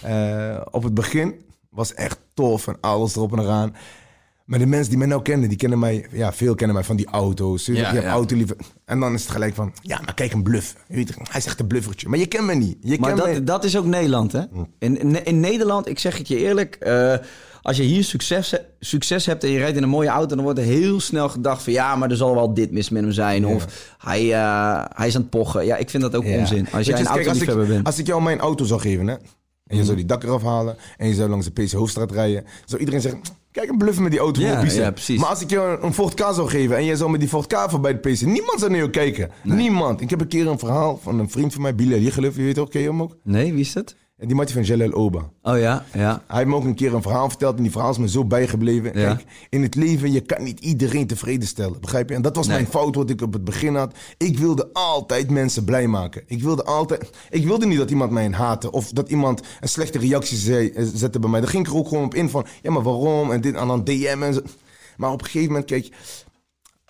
Eh, 0.01 0.61
op 0.71 0.83
het 0.83 0.93
begin 0.93 1.35
was 1.69 1.93
echt 1.93 2.19
tof 2.33 2.67
en 2.67 2.77
alles 2.81 3.15
erop 3.15 3.33
en 3.33 3.39
eraan. 3.39 3.75
Maar 4.45 4.59
de 4.59 4.65
mensen 4.65 4.89
die 4.89 4.97
mij 4.97 5.07
nou 5.07 5.21
kennen, 5.21 5.49
die 5.49 5.57
kennen 5.57 5.79
mij, 5.79 6.05
ja, 6.11 6.33
veel 6.33 6.55
kennen 6.55 6.75
mij 6.75 6.85
van 6.85 6.95
die 6.95 7.05
auto's. 7.07 7.65
Ja, 7.65 7.73
ja, 7.73 7.79
je 7.79 7.85
hebt 7.85 8.03
ja. 8.03 8.11
autoliefde. 8.11 8.55
En 8.85 8.99
dan 8.99 9.13
is 9.13 9.21
het 9.21 9.31
gelijk 9.31 9.55
van, 9.55 9.73
ja, 9.81 9.99
maar 10.05 10.13
kijk 10.13 10.33
een 10.33 10.43
bluff. 10.43 10.75
Hij 11.31 11.41
zegt 11.41 11.59
een 11.59 11.67
bluffertje. 11.67 12.09
Maar 12.09 12.19
je 12.19 12.25
kent 12.25 12.45
me 12.45 12.53
niet. 12.53 12.77
Je 12.81 12.99
Maar 12.99 13.15
mij- 13.15 13.33
dat, 13.33 13.47
dat 13.47 13.63
is 13.63 13.77
ook 13.77 13.85
Nederland, 13.85 14.31
hè? 14.31 14.41
In, 14.79 14.99
in, 14.99 15.25
in 15.25 15.39
Nederland, 15.39 15.87
ik 15.89 15.99
zeg 15.99 16.17
het 16.17 16.27
je 16.27 16.37
eerlijk... 16.37 16.75
eh, 16.75 17.15
als 17.61 17.77
je 17.77 17.83
hier 17.83 18.03
succes, 18.03 18.53
succes 18.79 19.25
hebt 19.25 19.43
en 19.43 19.49
je 19.49 19.57
rijdt 19.57 19.77
in 19.77 19.83
een 19.83 19.89
mooie 19.89 20.09
auto... 20.09 20.35
dan 20.35 20.43
wordt 20.43 20.59
er 20.59 20.65
heel 20.65 20.99
snel 20.99 21.29
gedacht 21.29 21.63
van... 21.63 21.73
ja, 21.73 21.95
maar 21.95 22.09
er 22.09 22.17
zal 22.17 22.35
wel 22.35 22.53
dit 22.53 22.71
mis 22.71 22.89
met 22.89 23.03
hem 23.03 23.11
zijn. 23.11 23.45
Of 23.47 23.93
hij, 23.97 24.33
eh, 24.33 24.85
hij 24.93 25.07
is 25.07 25.15
aan 25.15 25.21
het 25.21 25.29
pochen. 25.29 25.65
Ja, 25.65 25.75
ik 25.77 25.89
vind 25.89 26.03
dat 26.03 26.15
ook 26.15 26.25
onzin. 26.25 26.67
Als 26.71 26.85
jij 26.85 26.99
een 26.99 27.05
kijk, 27.05 27.07
als, 27.07 27.07
autoliefhebber 27.17 27.63
ik, 27.63 27.69
bent. 27.69 27.85
als 27.85 27.97
ik 27.99 28.07
jou 28.07 28.21
mijn 28.21 28.39
auto 28.39 28.65
zou 28.65 28.79
geven, 28.81 29.07
hè, 29.07 29.15
en 29.67 29.77
je 29.77 29.83
zou 29.83 29.95
die 29.95 30.05
dak 30.05 30.23
eraf 30.23 30.43
halen 30.43 30.75
en 30.97 31.07
je 31.07 31.13
zou 31.13 31.29
langs 31.29 31.49
de 31.51 31.63
PC 31.63 31.71
Hoofdstraat 31.71 32.11
rijden, 32.11 32.45
zou 32.65 32.79
iedereen 32.79 33.01
zeggen: 33.01 33.21
Kijk, 33.53 33.69
een 33.69 33.77
bluff 33.77 33.99
met 33.99 34.11
die 34.11 34.19
auto. 34.19 34.41
Ja, 34.41 34.53
van 34.53 34.63
Bizet." 34.63 34.79
ja, 34.79 34.91
precies. 34.91 35.19
Maar 35.19 35.29
als 35.29 35.41
ik 35.41 35.49
jou 35.49 35.81
een 35.81 35.93
Ford 35.93 36.13
K 36.13 36.19
zou 36.19 36.49
geven 36.49 36.77
en 36.77 36.85
jij 36.85 36.95
zou 36.95 37.11
met 37.11 37.19
die 37.19 37.29
Ford 37.29 37.47
K 37.47 37.65
voorbij 37.69 37.93
de 37.93 37.99
PC, 38.09 38.21
niemand 38.21 38.59
zou 38.59 38.69
naar 38.71 38.79
jou 38.79 38.91
kijken. 38.91 39.31
Niemand. 39.43 40.01
Ik 40.01 40.09
heb 40.09 40.21
een 40.21 40.27
keer 40.27 40.47
een 40.47 40.59
verhaal 40.59 40.99
van 41.03 41.19
een 41.19 41.29
vriend 41.29 41.53
van 41.53 41.61
mij, 41.61 41.75
Bilal 41.75 41.99
Jigeluf, 41.99 42.35
je 42.35 42.41
weet 42.41 42.55
toch, 42.55 42.69
ken 42.69 42.81
je 42.81 42.87
hem 42.87 43.01
ook? 43.01 43.17
Nee, 43.23 43.51
wie 43.51 43.61
is 43.61 43.73
dat? 43.73 43.95
En 44.23 44.29
die 44.29 44.37
mattie 44.37 44.55
van 44.55 44.63
Jalal 44.63 44.91
Oba. 44.91 45.29
Oh 45.41 45.57
ja, 45.59 45.85
ja. 45.93 46.23
Hij 46.27 46.37
heeft 46.37 46.49
me 46.49 46.55
ook 46.55 46.63
een 46.63 46.75
keer 46.75 46.93
een 46.93 47.01
verhaal 47.01 47.29
verteld 47.29 47.55
en 47.57 47.61
die 47.61 47.71
verhaal 47.71 47.89
is 47.89 47.97
me 47.97 48.09
zo 48.09 48.25
bijgebleven. 48.25 48.99
Ja. 48.99 49.13
Kijk, 49.15 49.25
in 49.49 49.61
het 49.61 49.75
leven, 49.75 50.11
je 50.11 50.21
kan 50.21 50.43
niet 50.43 50.59
iedereen 50.59 51.07
tevreden 51.07 51.47
stellen, 51.47 51.81
begrijp 51.81 52.09
je? 52.09 52.15
En 52.15 52.21
dat 52.21 52.35
was 52.35 52.47
Nee. 52.47 52.55
mijn 52.55 52.67
fout 52.69 52.95
wat 52.95 53.09
ik 53.09 53.21
op 53.21 53.33
het 53.33 53.43
begin 53.43 53.75
had. 53.75 53.93
Ik 54.17 54.37
wilde 54.39 54.69
altijd 54.73 55.29
mensen 55.29 55.63
blij 55.63 55.87
maken. 55.87 56.23
Ik 56.27 56.41
wilde 56.43 56.63
altijd... 56.63 57.09
Ik 57.29 57.45
wilde 57.45 57.65
niet 57.65 57.77
dat 57.77 57.89
iemand 57.89 58.11
mij 58.11 58.29
haatte 58.29 58.71
of 58.71 58.89
dat 58.89 59.09
iemand 59.09 59.41
een 59.61 59.69
slechte 59.69 59.99
reactie 59.99 60.37
zei, 60.37 60.69
eh, 60.69 60.85
zette 60.93 61.19
bij 61.19 61.29
mij. 61.29 61.39
Daar 61.39 61.49
ging 61.49 61.65
ik 61.65 61.71
er 61.73 61.77
ook 61.77 61.87
gewoon 61.87 62.03
op 62.05 62.15
in 62.15 62.29
van, 62.29 62.45
ja, 62.61 62.71
maar 62.71 62.83
waarom? 62.83 63.31
En 63.31 63.41
dit, 63.41 63.55
en 63.55 63.67
dan 63.67 63.83
DM 63.83 64.17
en 64.21 64.33
zo. 64.33 64.41
Maar 64.97 65.11
op 65.11 65.19
een 65.19 65.25
gegeven 65.25 65.47
moment, 65.47 65.65
kijk, 65.65 65.89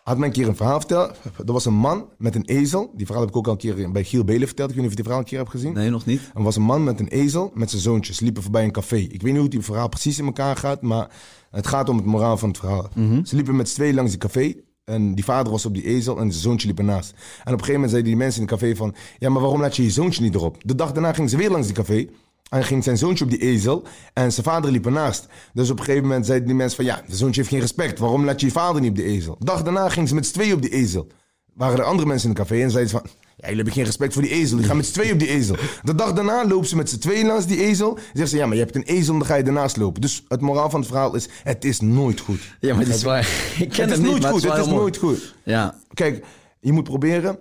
had 0.03 0.17
mij 0.17 0.27
een 0.27 0.33
keer 0.33 0.47
een 0.47 0.55
verhaal 0.55 0.79
verteld. 0.79 1.19
Er 1.45 1.53
was 1.53 1.65
een 1.65 1.73
man 1.73 2.09
met 2.17 2.35
een 2.35 2.45
ezel. 2.45 2.91
Die 2.95 3.05
verhaal 3.05 3.23
heb 3.23 3.31
ik 3.31 3.37
ook 3.37 3.45
al 3.45 3.51
een 3.51 3.57
keer 3.57 3.91
bij 3.91 4.03
Giel 4.03 4.23
Belen 4.23 4.47
verteld. 4.47 4.69
Ik 4.69 4.75
weet 4.75 4.85
niet 4.85 4.93
of 4.93 4.97
je 4.97 5.03
die 5.03 5.03
verhaal 5.03 5.19
een 5.19 5.29
keer 5.29 5.37
hebt 5.37 5.51
gezien. 5.51 5.73
Nee, 5.73 5.89
nog 5.89 6.05
niet. 6.05 6.31
Er 6.33 6.43
was 6.43 6.55
een 6.55 6.61
man 6.61 6.83
met 6.83 6.99
een 6.99 7.07
ezel 7.07 7.51
met 7.53 7.69
zijn 7.69 7.81
zoontjes. 7.81 8.19
Liepen 8.19 8.43
voorbij 8.43 8.63
een 8.63 8.71
café. 8.71 8.95
Ik 8.95 9.21
weet 9.21 9.33
niet 9.33 9.41
hoe 9.41 9.55
het 9.55 9.65
verhaal 9.65 9.89
precies 9.89 10.19
in 10.19 10.25
elkaar 10.25 10.55
gaat, 10.55 10.81
maar 10.81 11.09
het 11.51 11.67
gaat 11.67 11.89
om 11.89 11.97
het 11.97 12.05
moraal 12.05 12.37
van 12.37 12.49
het 12.49 12.57
verhaal. 12.57 12.89
Ze 13.23 13.35
liepen 13.35 13.55
met 13.55 13.69
z'n 13.69 13.75
tweeën 13.75 13.95
langs 13.95 14.11
die 14.11 14.19
café. 14.19 14.53
En 14.83 15.15
die 15.15 15.23
vader 15.23 15.51
was 15.51 15.65
op 15.65 15.73
die 15.73 15.85
ezel 15.85 16.19
en 16.19 16.31
zijn 16.31 16.43
zoontje 16.43 16.67
liep 16.67 16.77
ernaast. 16.77 17.11
En 17.11 17.17
op 17.17 17.45
een 17.45 17.51
gegeven 17.51 17.73
moment 17.73 17.91
zeiden 17.91 18.11
die 18.11 18.19
mensen 18.19 18.41
in 18.41 18.47
het 18.47 18.59
café 18.59 18.75
van... 18.75 18.95
Ja, 19.17 19.29
maar 19.29 19.41
waarom 19.41 19.61
laat 19.61 19.75
je 19.75 19.83
je 19.83 19.89
zoontje 19.89 20.23
niet 20.23 20.35
erop? 20.35 20.57
De 20.65 20.75
dag 20.75 20.91
daarna 20.91 21.13
gingen 21.13 21.29
ze 21.29 21.37
weer 21.37 21.49
langs 21.49 21.67
die 21.67 21.75
café. 21.75 22.07
En 22.53 22.63
ging 22.63 22.83
zijn 22.83 22.97
zoontje 22.97 23.23
op 23.23 23.29
die 23.29 23.41
ezel. 23.41 23.83
En 24.13 24.31
zijn 24.31 24.45
vader 24.45 24.71
liep 24.71 24.85
ernaast. 24.85 25.27
Dus 25.53 25.69
op 25.69 25.79
een 25.79 25.85
gegeven 25.85 26.07
moment 26.07 26.25
zeiden 26.25 26.47
die 26.47 26.55
mensen 26.55 26.75
van... 26.75 26.85
Ja, 26.85 27.01
de 27.07 27.15
zoontje 27.15 27.39
heeft 27.41 27.53
geen 27.53 27.61
respect. 27.61 27.99
Waarom 27.99 28.25
laat 28.25 28.39
je 28.39 28.45
je 28.45 28.51
vader 28.51 28.81
niet 28.81 28.89
op 28.89 28.95
die 28.95 29.05
ezel? 29.05 29.35
De 29.39 29.45
dag 29.45 29.63
daarna 29.63 29.89
gingen 29.89 30.07
ze 30.07 30.15
met 30.15 30.25
z'n 30.25 30.33
tweeën 30.33 30.53
op 30.53 30.61
die 30.61 30.71
ezel. 30.71 31.07
Waren 31.53 31.77
er 31.77 31.83
andere 31.83 32.07
mensen 32.07 32.29
in 32.29 32.35
het 32.35 32.47
café 32.47 32.61
en 32.61 32.71
zeiden 32.71 32.91
ze 32.91 32.97
van... 32.97 33.09
Ja, 33.21 33.49
jullie 33.49 33.55
hebben 33.55 33.73
geen 33.73 33.83
respect 33.83 34.13
voor 34.13 34.21
die 34.21 34.31
ezel. 34.31 34.57
Die 34.57 34.65
gaan 34.65 34.77
met 34.77 34.85
z'n 34.85 34.93
tweeën 34.93 35.13
op 35.13 35.19
die 35.19 35.27
ezel. 35.27 35.55
De 35.83 35.95
dag 35.95 36.13
daarna 36.13 36.47
lopen 36.47 36.67
ze 36.67 36.75
met 36.75 36.89
z'n 36.89 36.97
tweeën 36.97 37.25
langs 37.25 37.45
die 37.45 37.63
ezel. 37.63 37.97
Zeggen 38.05 38.27
ze, 38.27 38.37
ja, 38.37 38.45
maar 38.45 38.55
je 38.55 38.63
hebt 38.63 38.75
een 38.75 38.83
ezel, 38.83 39.17
dan 39.17 39.25
ga 39.25 39.35
je 39.35 39.43
ernaast 39.43 39.77
lopen. 39.77 40.01
Dus 40.01 40.23
het 40.27 40.41
moraal 40.41 40.69
van 40.69 40.79
het 40.79 40.89
verhaal 40.89 41.15
is, 41.15 41.29
het 41.43 41.65
is 41.65 41.79
nooit 41.79 42.19
goed. 42.19 42.57
Ja, 42.59 42.75
maar 42.75 42.85
dit 42.85 42.95
is 42.95 43.03
waar. 43.03 43.27
Ik 43.59 43.69
ken 43.69 43.89
het 43.89 43.91
is 43.91 43.97
niet, 43.97 44.07
nooit 44.07 44.25
goed, 44.25 44.43
het 44.43 44.51
het 44.51 44.65
is 44.65 44.71
nooit 44.71 44.97
goed. 44.97 45.35
Ja, 45.43 45.75
Kijk, 45.93 46.25
je 46.59 46.71
moet 46.71 46.83
proberen 46.83 47.37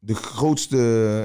de 0.00 0.14
grootste, 0.14 0.76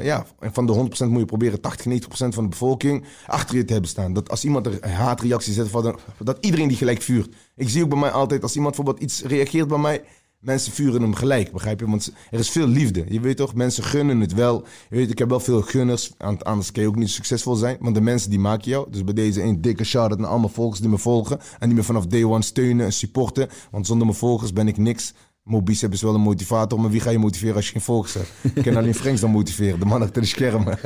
ja, 0.04 0.26
van 0.40 0.66
de 0.66 0.74
100% 0.74 1.10
moet 1.10 1.20
je 1.20 1.26
proberen 1.26 1.62
80, 1.62 1.86
90% 1.86 2.08
van 2.08 2.44
de 2.44 2.50
bevolking 2.50 3.06
achter 3.26 3.56
je 3.56 3.66
te 3.66 3.72
hebben 3.72 3.90
staan. 3.90 4.14
Dat 4.14 4.30
als 4.30 4.44
iemand 4.44 4.66
er 4.66 4.90
haatreacties 4.90 5.56
zet, 5.56 5.72
dat 6.20 6.38
iedereen 6.40 6.68
die 6.68 6.78
gelijk 6.78 7.02
vuurt. 7.02 7.36
Ik 7.56 7.70
zie 7.70 7.84
ook 7.84 7.90
bij 7.90 8.00
mij 8.00 8.12
altijd, 8.12 8.44
als 8.44 8.56
iemand 8.56 8.76
bijvoorbeeld 8.76 9.06
iets 9.06 9.22
reageert 9.22 9.68
bij 9.68 9.78
mij, 9.78 10.04
mensen 10.40 10.72
vuren 10.72 11.02
hem 11.02 11.14
gelijk, 11.14 11.52
begrijp 11.52 11.80
je? 11.80 11.90
Want 11.90 12.14
er 12.32 12.40
is 12.40 12.50
veel 12.50 12.68
liefde. 12.68 13.06
Je 13.08 13.20
weet 13.20 13.38
toch, 13.38 13.54
mensen 13.54 13.84
gunnen 13.84 14.20
het 14.20 14.34
wel. 14.34 14.64
Je 14.90 14.96
weet, 14.96 15.12
ik 15.12 15.18
heb 15.18 15.30
wel 15.30 15.40
veel 15.40 15.62
gunners, 15.62 16.12
anders 16.18 16.72
kan 16.72 16.84
je 16.84 16.90
ook 16.90 16.96
niet 16.96 17.10
succesvol 17.10 17.56
zijn. 17.56 17.78
Want 17.80 17.96
de 17.96 18.02
mensen 18.02 18.30
die 18.30 18.40
maken 18.40 18.70
jou. 18.72 18.92
Dus 18.92 19.04
bij 19.04 19.14
deze 19.14 19.42
een 19.42 19.62
dikke 19.62 19.84
shout-out 19.84 20.20
naar 20.20 20.30
allemaal 20.30 20.50
volgers 20.50 20.80
die 20.80 20.90
me 20.90 20.98
volgen. 20.98 21.40
En 21.60 21.68
die 21.68 21.78
me 21.78 21.84
vanaf 21.84 22.06
day 22.06 22.24
one 22.24 22.42
steunen 22.42 22.86
en 22.86 22.94
supporten. 22.94 23.50
Want 23.72 23.88
zonder 23.88 24.06
mijn 24.06 24.20
volgers 24.20 24.54
ben 24.54 24.68
ik 24.68 24.78
niks. 24.78 25.14
Mobicep 25.44 25.92
is 25.94 26.02
wel 26.02 26.16
een 26.16 26.22
motivator, 26.22 26.80
maar 26.80 26.90
wie 26.90 27.00
ga 27.00 27.10
je 27.10 27.20
motiveren 27.20 27.56
als 27.56 27.66
je 27.66 27.72
geen 27.72 27.82
volgers 27.82 28.14
hebt? 28.14 28.30
Ik 28.54 28.64
kan 28.64 28.76
alleen 28.76 28.96
Franks 28.96 29.22
dan 29.22 29.32
motiveren, 29.32 29.80
de 29.80 29.86
man 29.86 30.02
achter 30.02 30.22
de 30.22 30.28
schermen. 30.28 30.80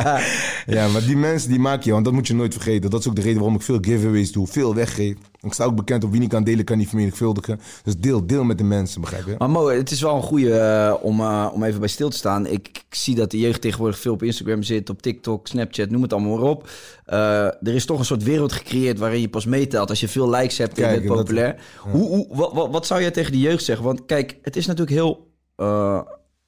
ja, 0.76 0.88
maar 0.88 1.04
die 1.06 1.16
mensen 1.16 1.50
die 1.50 1.58
maak 1.58 1.82
je, 1.82 1.92
want 1.92 2.04
dat 2.04 2.14
moet 2.14 2.26
je 2.26 2.34
nooit 2.34 2.52
vergeten. 2.52 2.90
Dat 2.90 3.00
is 3.00 3.08
ook 3.08 3.14
de 3.14 3.20
reden 3.20 3.38
waarom 3.38 3.54
ik 3.54 3.62
veel 3.62 3.78
giveaways 3.80 4.32
doe, 4.32 4.46
veel 4.46 4.74
weggeef. 4.74 5.16
Ik 5.46 5.52
sta 5.52 5.64
ook 5.64 5.76
bekend 5.76 6.04
op 6.04 6.10
wie 6.10 6.20
niet 6.20 6.28
kan 6.30 6.44
delen, 6.44 6.64
kan 6.64 6.78
niet 6.78 6.88
vermenigvuldigen. 6.88 7.60
Dus 7.82 7.96
deel, 7.96 8.26
deel 8.26 8.44
met 8.44 8.58
de 8.58 8.64
mensen, 8.64 9.00
begrijp 9.00 9.26
je? 9.26 9.34
Maar 9.38 9.50
Mo, 9.50 9.68
het 9.68 9.90
is 9.90 10.00
wel 10.00 10.16
een 10.16 10.22
goede 10.22 10.58
eh, 10.58 10.94
om, 11.02 11.20
eh, 11.20 11.48
om 11.52 11.62
even 11.64 11.80
bij 11.80 11.88
stil 11.88 12.08
te 12.08 12.16
staan. 12.16 12.46
Ik, 12.46 12.68
ik 12.68 12.84
zie 12.94 13.14
dat 13.14 13.30
de 13.30 13.38
jeugd 13.38 13.60
tegenwoordig 13.60 13.98
veel 13.98 14.12
op 14.12 14.22
Instagram 14.22 14.62
zit, 14.62 14.90
op 14.90 15.02
TikTok, 15.02 15.46
Snapchat, 15.46 15.90
noem 15.90 16.02
het 16.02 16.12
allemaal 16.12 16.36
maar 16.38 16.48
op. 16.48 16.68
Eh, 17.04 17.44
er 17.44 17.74
is 17.74 17.84
toch 17.86 17.98
een 17.98 18.04
soort 18.04 18.22
wereld 18.22 18.52
gecreëerd 18.52 18.98
waarin 18.98 19.20
je 19.20 19.28
pas 19.28 19.44
meetelt 19.46 19.88
als 19.88 20.00
je 20.00 20.08
veel 20.08 20.30
likes 20.30 20.58
hebt 20.58 20.78
en 20.78 20.90
je 20.92 20.96
bent 20.96 21.08
dat- 21.08 21.16
populair. 21.16 21.56
Hoe, 21.90 22.08
hoe, 22.08 22.26
wat, 22.30 22.52
wat, 22.52 22.70
wat 22.70 22.86
zou 22.86 23.00
jij 23.00 23.10
tegen 23.10 23.32
die 23.32 23.40
jeugd 23.40 23.64
zeggen? 23.64 23.84
Want 23.84 24.06
kijk, 24.06 24.38
het 24.42 24.56
is 24.56 24.66
natuurlijk 24.66 24.96
heel 24.96 25.26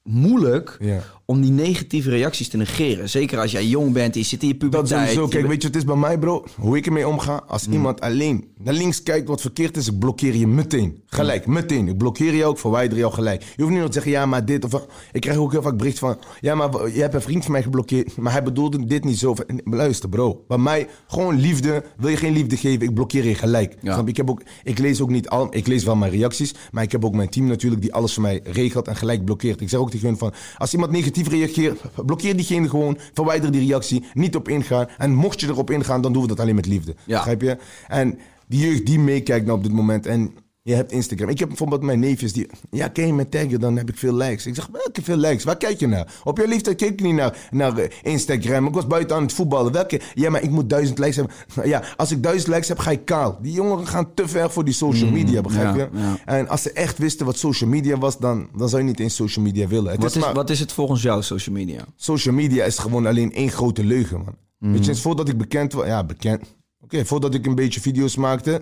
moeilijk 0.03 0.77
Ja. 0.79 0.99
Om 1.29 1.41
die 1.41 1.51
negatieve 1.51 2.09
reacties 2.09 2.47
te 2.47 2.57
negeren. 2.57 3.09
Zeker 3.09 3.39
als 3.39 3.51
jij 3.51 3.65
jong 3.65 3.93
bent, 3.93 4.15
je 4.15 4.23
zit 4.23 4.41
in 4.41 4.47
je 4.47 4.57
Dat 4.57 4.69
puberteit. 4.69 5.01
sowieso. 5.01 5.21
je 5.21 5.29
Kijk, 5.29 5.47
weet 5.47 5.61
je 5.61 5.67
wat 5.67 5.75
het 5.75 5.75
is 5.75 5.83
bij 5.83 5.95
mij, 5.95 6.17
bro? 6.17 6.45
Hoe 6.55 6.77
ik 6.77 6.85
ermee 6.85 7.07
omga? 7.07 7.43
Als 7.47 7.67
iemand 7.67 8.01
alleen 8.01 8.47
naar 8.57 8.73
links 8.73 9.03
kijkt 9.03 9.27
wat 9.27 9.41
verkeerd 9.41 9.77
is, 9.77 9.87
ik 9.87 9.99
blokkeer 9.99 10.35
je 10.35 10.47
meteen. 10.47 11.03
Gelijk, 11.05 11.47
meteen. 11.47 11.87
Ik 11.87 11.97
blokkeer 11.97 12.33
je 12.33 12.45
ook, 12.45 12.59
verwijder 12.59 12.97
je 12.97 13.03
al 13.03 13.11
gelijk. 13.11 13.41
Je 13.41 13.61
hoeft 13.61 13.69
niet 13.69 13.79
nog 13.79 13.87
te 13.87 13.93
zeggen, 13.93 14.11
ja, 14.11 14.25
maar 14.25 14.45
dit 14.45 14.65
of... 14.65 14.85
Ik 15.11 15.21
krijg 15.21 15.37
ook 15.37 15.51
heel 15.51 15.61
vaak 15.61 15.77
bericht 15.77 15.99
van... 15.99 16.17
Ja, 16.41 16.55
maar 16.55 16.69
je 16.93 17.01
hebt 17.01 17.13
een 17.13 17.21
vriend 17.21 17.43
van 17.43 17.51
mij 17.51 17.63
geblokkeerd, 17.63 18.17
maar 18.17 18.31
hij 18.31 18.43
bedoelde 18.43 18.85
dit 18.85 19.03
niet 19.03 19.17
zo. 19.17 19.35
Luister, 19.63 20.09
bro. 20.09 20.43
Bij 20.47 20.57
mij, 20.57 20.87
gewoon 21.07 21.39
liefde. 21.39 21.83
Wil 21.97 22.09
je 22.09 22.17
geen 22.17 22.33
liefde 22.33 22.57
geven, 22.57 22.87
ik 22.87 22.93
blokkeer 22.93 23.25
je 23.25 23.35
gelijk. 23.35 23.75
Ja. 23.81 24.03
Ik, 24.05 24.17
heb 24.17 24.29
ook, 24.29 24.41
ik 24.63 24.79
lees 24.79 25.01
ook 25.01 25.09
niet 25.09 25.29
al... 25.29 25.47
Ik 25.51 25.67
lees 25.67 25.83
wel 25.83 25.95
mijn 25.95 26.11
reacties, 26.11 26.53
maar 26.71 26.83
ik 26.83 26.91
heb 26.91 27.05
ook 27.05 27.15
mijn 27.15 27.29
team 27.29 27.47
natuurlijk... 27.47 27.81
die 27.81 27.93
alles 27.93 28.13
voor 28.13 28.23
mij 28.23 28.41
regelt 28.43 28.87
en 28.87 28.95
gelijk 28.95 29.25
blokkeert. 29.25 29.61
Ik 29.61 29.69
zeg 29.69 29.79
ook 29.79 29.91
tegen 29.91 30.07
hun 30.07 30.17
van... 30.17 30.33
Als 30.57 30.73
iemand 30.73 30.91
negatief 30.91 31.17
reageert, 31.27 31.81
blokkeer 32.05 32.35
diegene 32.35 32.69
gewoon. 32.69 32.97
Verwijder 33.13 33.51
die 33.51 33.67
reactie, 33.67 34.03
niet 34.13 34.35
op 34.35 34.47
ingaan. 34.47 34.87
En 34.97 35.13
mocht 35.13 35.39
je 35.39 35.47
erop 35.47 35.71
ingaan, 35.71 36.01
dan 36.01 36.13
doen 36.13 36.21
we 36.21 36.27
dat 36.27 36.39
alleen 36.39 36.55
met 36.55 36.65
liefde. 36.65 36.95
Ja. 37.05 37.17
Begrijp 37.17 37.41
je? 37.41 37.57
En 37.87 38.19
die 38.47 38.59
jeugd 38.59 38.85
die 38.85 38.99
meekijkt 38.99 39.45
nou 39.45 39.57
op 39.57 39.63
dit 39.63 39.73
moment. 39.73 40.05
En 40.05 40.33
je 40.69 40.75
hebt 40.75 40.91
Instagram. 40.91 41.29
Ik 41.29 41.39
heb 41.39 41.47
bijvoorbeeld 41.47 41.81
mijn 41.81 41.99
neefjes 41.99 42.33
die... 42.33 42.47
Ja, 42.71 42.87
ken 42.87 43.07
je 43.07 43.13
me 43.13 43.29
taggen, 43.29 43.59
dan 43.59 43.77
heb 43.77 43.89
ik 43.89 43.97
veel 43.97 44.13
likes. 44.13 44.45
Ik 44.45 44.55
zeg, 44.55 44.67
welke 44.71 45.01
veel 45.03 45.17
likes? 45.17 45.43
Waar 45.43 45.57
kijk 45.57 45.79
je 45.79 45.87
naar? 45.87 46.13
Op 46.23 46.37
je 46.37 46.47
leeftijd 46.47 46.75
keek 46.77 46.89
ik 46.89 47.01
niet 47.01 47.13
naar, 47.13 47.37
naar 47.51 47.77
eh, 47.77 47.89
Instagram. 48.03 48.67
Ik 48.67 48.73
was 48.73 48.87
buiten 48.87 49.15
aan 49.15 49.21
het 49.21 49.33
voetballen. 49.33 49.71
Welke? 49.71 50.01
Ja, 50.13 50.29
maar 50.29 50.43
ik 50.43 50.49
moet 50.49 50.69
duizend 50.69 50.99
likes 50.99 51.15
hebben. 51.15 51.33
Ja, 51.69 51.83
als 51.97 52.11
ik 52.11 52.23
duizend 52.23 52.47
likes 52.47 52.67
heb, 52.67 52.77
ga 52.79 52.91
ik 52.91 53.05
kaal. 53.05 53.37
Die 53.41 53.51
jongeren 53.51 53.87
gaan 53.87 54.13
te 54.13 54.27
ver 54.27 54.51
voor 54.51 54.65
die 54.65 54.73
social 54.73 55.11
media, 55.11 55.41
begrijp 55.41 55.73
Mm, 55.73 55.77
ja, 55.79 55.89
je? 55.93 55.99
ja. 55.99 56.17
En 56.25 56.47
als 56.47 56.61
ze 56.61 56.71
echt 56.71 56.97
wisten 56.97 57.25
wat 57.25 57.37
social 57.37 57.69
media 57.69 57.97
was, 57.97 58.17
dan, 58.17 58.49
dan 58.57 58.69
zou 58.69 58.81
je 58.81 58.87
niet 58.87 58.99
eens 58.99 59.15
social 59.15 59.45
media 59.45 59.67
willen. 59.67 59.91
Het 59.91 60.01
wat, 60.01 60.15
is, 60.15 60.21
maar- 60.21 60.33
wat 60.33 60.49
is 60.49 60.59
het 60.59 60.71
volgens 60.71 61.01
jou, 61.01 61.23
social 61.23 61.55
media? 61.55 61.85
social 61.95 62.33
media 62.33 62.63
is 62.65 62.77
gewoon 62.77 63.05
alleen 63.05 63.33
één 63.33 63.49
grote 63.51 63.83
leugen, 63.83 64.17
man. 64.17 64.35
Mm. 64.59 64.71
Weet 64.73 64.85
je, 64.85 64.95
voordat 64.95 65.29
ik 65.29 65.37
bekend 65.37 65.73
was... 65.73 65.85
Ja, 65.85 66.03
bekend... 66.03 66.41
Oké, 66.83 67.05
voordat 67.05 67.33
ik 67.33 67.45
een 67.45 67.55
beetje 67.55 67.81
video's 67.81 68.15
maakte... 68.15 68.61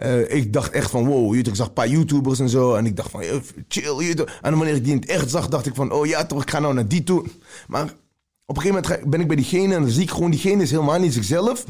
eh, 0.00 0.34
ik 0.36 0.52
dacht 0.52 0.72
echt 0.72 0.90
van, 0.90 1.06
wow, 1.06 1.34
ik 1.34 1.48
zag 1.52 1.66
een 1.66 1.72
paar 1.72 1.88
YouTubers 1.88 2.38
en 2.38 2.48
zo. 2.48 2.74
En 2.74 2.86
ik 2.86 2.96
dacht 2.96 3.10
van, 3.10 3.20
eh, 3.20 3.36
chill. 3.68 3.98
Je 3.98 4.14
weet, 4.16 4.24
en 4.40 4.56
wanneer 4.56 4.74
ik 4.74 4.84
die 4.84 4.92
in 4.92 5.00
het 5.00 5.08
echt 5.08 5.30
zag, 5.30 5.48
dacht 5.48 5.66
ik 5.66 5.74
van, 5.74 5.92
oh 5.92 6.06
ja, 6.06 6.26
toch, 6.26 6.42
ik 6.42 6.50
ga 6.50 6.58
nou 6.58 6.74
naar 6.74 6.88
die 6.88 7.02
toe. 7.02 7.24
Maar 7.68 7.94
op 8.46 8.56
een 8.56 8.62
gegeven 8.62 8.82
moment 8.82 9.10
ben 9.10 9.20
ik 9.20 9.26
bij 9.26 9.36
diegene 9.36 9.74
en 9.74 9.82
dan 9.82 9.90
zie 9.90 10.02
ik 10.02 10.10
gewoon, 10.10 10.30
diegene 10.30 10.62
is 10.62 10.70
helemaal 10.70 10.98
niet 10.98 11.12
zichzelf. 11.12 11.64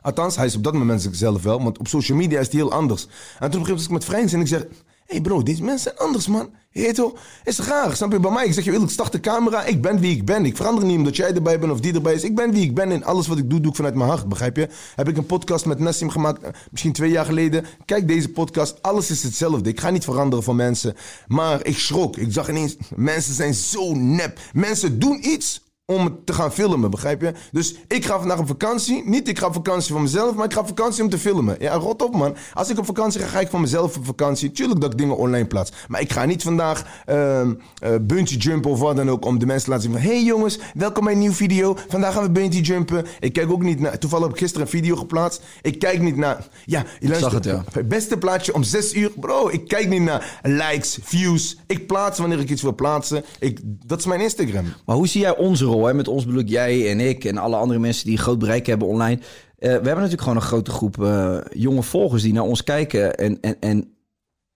Althans, 0.00 0.36
hij 0.36 0.46
is 0.46 0.56
op 0.56 0.64
dat 0.64 0.74
moment 0.74 1.02
zichzelf 1.02 1.42
wel, 1.42 1.62
want 1.62 1.78
op 1.78 1.88
social 1.88 2.18
media 2.18 2.40
is 2.40 2.48
hij 2.48 2.56
heel 2.56 2.72
anders. 2.72 3.06
En 3.38 3.50
toen 3.50 3.66
was 3.66 3.84
ik 3.84 3.90
met 3.90 4.04
Frans 4.04 4.32
en 4.32 4.40
ik 4.40 4.46
zeg... 4.46 4.66
Hey 5.06 5.20
bro, 5.20 5.42
deze 5.42 5.62
mensen 5.62 5.80
zijn 5.80 5.96
anders, 5.96 6.26
man. 6.26 6.50
Weet 6.72 6.94
toch? 6.94 7.12
Is 7.44 7.58
raar, 7.58 7.96
snap 7.96 8.12
je? 8.12 8.20
Bij 8.20 8.30
mij, 8.30 8.46
ik 8.46 8.52
zeg 8.52 8.64
je 8.64 8.72
eerlijk, 8.72 8.90
start 8.90 9.12
de 9.12 9.20
camera. 9.20 9.64
Ik 9.64 9.82
ben 9.82 10.00
wie 10.00 10.16
ik 10.16 10.24
ben. 10.24 10.44
Ik 10.44 10.56
verander 10.56 10.84
niet 10.84 10.96
omdat 10.96 11.16
jij 11.16 11.34
erbij 11.34 11.58
bent 11.58 11.72
of 11.72 11.80
die 11.80 11.94
erbij 11.94 12.14
is. 12.14 12.24
Ik 12.24 12.34
ben 12.34 12.52
wie 12.52 12.64
ik 12.64 12.74
ben 12.74 12.90
en 12.90 13.04
alles 13.04 13.26
wat 13.26 13.38
ik 13.38 13.50
doe, 13.50 13.60
doe 13.60 13.70
ik 13.70 13.76
vanuit 13.76 13.94
mijn 13.94 14.08
hart, 14.08 14.28
begrijp 14.28 14.56
je? 14.56 14.68
Heb 14.94 15.08
ik 15.08 15.16
een 15.16 15.26
podcast 15.26 15.66
met 15.66 15.78
Nassim 15.78 16.10
gemaakt, 16.10 16.42
eh, 16.42 16.50
misschien 16.70 16.92
twee 16.92 17.10
jaar 17.10 17.24
geleden. 17.24 17.64
Kijk 17.84 18.08
deze 18.08 18.28
podcast, 18.28 18.82
alles 18.82 19.10
is 19.10 19.22
hetzelfde. 19.22 19.70
Ik 19.70 19.80
ga 19.80 19.90
niet 19.90 20.04
veranderen 20.04 20.44
van 20.44 20.56
mensen. 20.56 20.94
Maar 21.26 21.66
ik 21.66 21.78
schrok. 21.78 22.16
Ik 22.16 22.32
zag 22.32 22.48
ineens, 22.48 22.76
mensen 22.94 23.34
zijn 23.34 23.54
zo 23.54 23.94
nep. 23.94 24.38
Mensen 24.52 24.98
doen 24.98 25.28
iets 25.28 25.65
om 25.92 26.04
het 26.04 26.26
te 26.26 26.32
gaan 26.32 26.52
filmen, 26.52 26.90
begrijp 26.90 27.20
je? 27.20 27.32
Dus 27.52 27.74
ik 27.88 28.04
ga 28.04 28.18
vandaag 28.18 28.38
op 28.38 28.46
vakantie. 28.46 29.02
Niet 29.08 29.28
ik 29.28 29.38
ga 29.38 29.46
op 29.46 29.54
vakantie 29.54 29.92
voor 29.92 30.02
mezelf, 30.02 30.34
maar 30.34 30.44
ik 30.44 30.52
ga 30.52 30.60
op 30.60 30.66
vakantie 30.66 31.02
om 31.02 31.10
te 31.10 31.18
filmen. 31.18 31.56
Ja, 31.58 31.74
rot 31.74 32.02
op 32.02 32.16
man. 32.16 32.36
Als 32.54 32.70
ik 32.70 32.78
op 32.78 32.86
vakantie 32.86 33.20
ga, 33.20 33.26
ga 33.26 33.40
ik 33.40 33.48
voor 33.48 33.60
mezelf 33.60 33.96
op 33.96 34.06
vakantie. 34.06 34.50
Tuurlijk 34.50 34.80
dat 34.80 34.92
ik 34.92 34.98
dingen 34.98 35.16
online 35.16 35.46
plaats. 35.46 35.72
Maar 35.88 36.00
ik 36.00 36.12
ga 36.12 36.24
niet 36.24 36.42
vandaag 36.42 37.02
ehm 37.04 37.54
eh, 37.80 37.94
bungee 38.00 38.38
jumpen 38.38 38.70
of 38.70 38.80
wat 38.80 38.96
dan 38.96 39.10
ook... 39.10 39.24
om 39.24 39.38
de 39.38 39.46
mensen 39.46 39.64
te 39.64 39.70
laten 39.70 39.90
zien 39.90 40.00
van... 40.00 40.10
hey 40.10 40.22
jongens, 40.22 40.58
welkom 40.74 41.04
bij 41.04 41.12
een 41.12 41.18
nieuwe 41.18 41.34
video. 41.34 41.76
Vandaag 41.88 42.12
gaan 42.14 42.22
we 42.22 42.30
bungee 42.30 42.60
jumpen. 42.60 43.06
Ik 43.20 43.32
kijk 43.32 43.50
ook 43.50 43.62
niet 43.62 43.80
naar... 43.80 43.98
Toevallig 43.98 44.26
heb 44.26 44.34
ik 44.34 44.40
gisteren 44.40 44.66
een 44.66 44.72
video 44.72 44.96
geplaatst. 44.96 45.42
Ik 45.62 45.78
kijk 45.78 46.00
niet 46.00 46.16
naar... 46.16 46.48
Ja, 46.64 46.84
je 47.00 47.08
luistert, 47.08 47.32
zag 47.32 47.32
het, 47.32 47.44
ja. 47.44 47.64
het 47.72 47.88
beste 47.88 48.18
plaatje 48.18 48.54
om 48.54 48.62
6 48.62 48.94
uur. 48.94 49.10
Bro, 49.10 49.48
ik 49.48 49.68
kijk 49.68 49.88
niet 49.88 50.02
naar 50.02 50.40
likes, 50.42 50.98
views. 51.02 51.56
Ik 51.66 51.86
plaats 51.86 52.18
wanneer 52.18 52.38
ik 52.38 52.50
iets 52.50 52.62
wil 52.62 52.74
plaatsen. 52.74 53.24
Ik, 53.38 53.60
dat 53.62 53.98
is 53.98 54.06
mijn 54.06 54.20
Instagram. 54.20 54.64
Maar 54.86 54.96
hoe 54.96 55.08
zie 55.08 55.20
jij 55.20 55.36
onze 55.36 55.64
rol? 55.64 55.75
Hè? 55.84 55.94
Met 55.94 56.08
ons 56.08 56.24
bedoel 56.24 56.40
ik 56.40 56.48
jij 56.48 56.90
en 56.90 57.00
ik 57.00 57.24
en 57.24 57.36
alle 57.36 57.56
andere 57.56 57.78
mensen 57.78 58.04
die 58.04 58.16
een 58.16 58.22
groot 58.22 58.38
bereik 58.38 58.66
hebben 58.66 58.88
online. 58.88 59.20
Eh, 59.20 59.22
we 59.58 59.68
hebben 59.68 59.94
natuurlijk 59.94 60.22
gewoon 60.22 60.36
een 60.36 60.42
grote 60.42 60.70
groep 60.70 61.02
eh, 61.02 61.38
jonge 61.52 61.82
volgers 61.82 62.22
die 62.22 62.32
naar 62.32 62.42
ons 62.42 62.64
kijken 62.64 63.14
en, 63.14 63.40
en, 63.40 63.56
en 63.60 63.96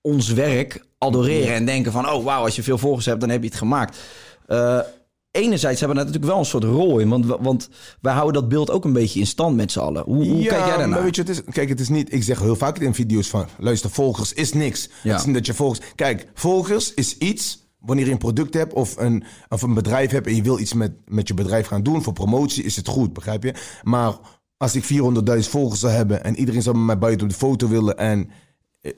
ons 0.00 0.32
werk 0.32 0.84
adoreren 0.98 1.54
en 1.54 1.64
denken 1.64 1.92
van... 1.92 2.10
oh 2.10 2.24
wauw, 2.24 2.44
als 2.44 2.56
je 2.56 2.62
veel 2.62 2.78
volgers 2.78 3.06
hebt, 3.06 3.20
dan 3.20 3.30
heb 3.30 3.42
je 3.42 3.48
het 3.48 3.58
gemaakt. 3.58 3.98
Eh, 4.46 4.78
enerzijds 5.30 5.80
hebben 5.80 5.98
we 5.98 6.04
daar 6.04 6.12
natuurlijk 6.12 6.32
wel 6.32 6.38
een 6.38 6.44
soort 6.44 6.64
rol 6.64 6.98
in, 6.98 7.08
want, 7.08 7.26
want 7.26 7.68
wij 8.00 8.12
houden 8.12 8.40
dat 8.40 8.48
beeld 8.50 8.70
ook 8.70 8.84
een 8.84 8.92
beetje 8.92 9.20
in 9.20 9.26
stand 9.26 9.56
met 9.56 9.72
z'n 9.72 9.78
allen. 9.78 10.02
Hoe, 10.04 10.26
hoe 10.26 10.44
kijk 10.44 10.66
jij 10.66 10.76
daarnaar? 10.76 11.02
Weet 11.02 11.14
je, 11.14 11.20
het 11.20 11.30
is, 11.30 11.42
kijk, 11.44 11.68
het 11.68 11.80
is 11.80 11.88
niet. 11.88 12.12
Ik 12.12 12.22
zeg 12.22 12.40
heel 12.40 12.56
vaak 12.56 12.78
in 12.78 12.94
video's 12.94 13.28
van. 13.28 13.46
Luister, 13.58 13.90
volgers 13.90 14.32
is 14.32 14.52
niks. 14.52 14.88
Ja. 15.02 15.10
Het 15.10 15.20
is 15.20 15.26
niet 15.26 15.34
dat 15.34 15.46
je 15.46 15.54
volgers. 15.54 15.86
Kijk, 15.94 16.26
volgers 16.34 16.94
is 16.94 17.18
iets. 17.18 17.59
Wanneer 17.80 18.06
je 18.06 18.12
een 18.12 18.18
product 18.18 18.54
hebt 18.54 18.72
of 18.72 18.96
een, 18.96 19.24
of 19.48 19.62
een 19.62 19.74
bedrijf 19.74 20.10
hebt 20.10 20.26
en 20.26 20.34
je 20.36 20.42
wil 20.42 20.58
iets 20.58 20.72
met, 20.74 20.92
met 21.08 21.28
je 21.28 21.34
bedrijf 21.34 21.66
gaan 21.66 21.82
doen 21.82 22.02
voor 22.02 22.12
promotie, 22.12 22.64
is 22.64 22.76
het 22.76 22.88
goed, 22.88 23.12
begrijp 23.12 23.42
je? 23.42 23.54
Maar 23.82 24.18
als 24.56 24.74
ik 24.74 24.84
400.000 24.84 25.38
volgers 25.38 25.80
zou 25.80 25.92
hebben 25.92 26.24
en 26.24 26.36
iedereen 26.36 26.62
zou 26.62 26.76
met 26.76 26.86
mij 26.86 26.98
buiten 26.98 27.26
op 27.26 27.32
de 27.32 27.38
foto 27.38 27.68
willen 27.68 27.98
en 27.98 28.30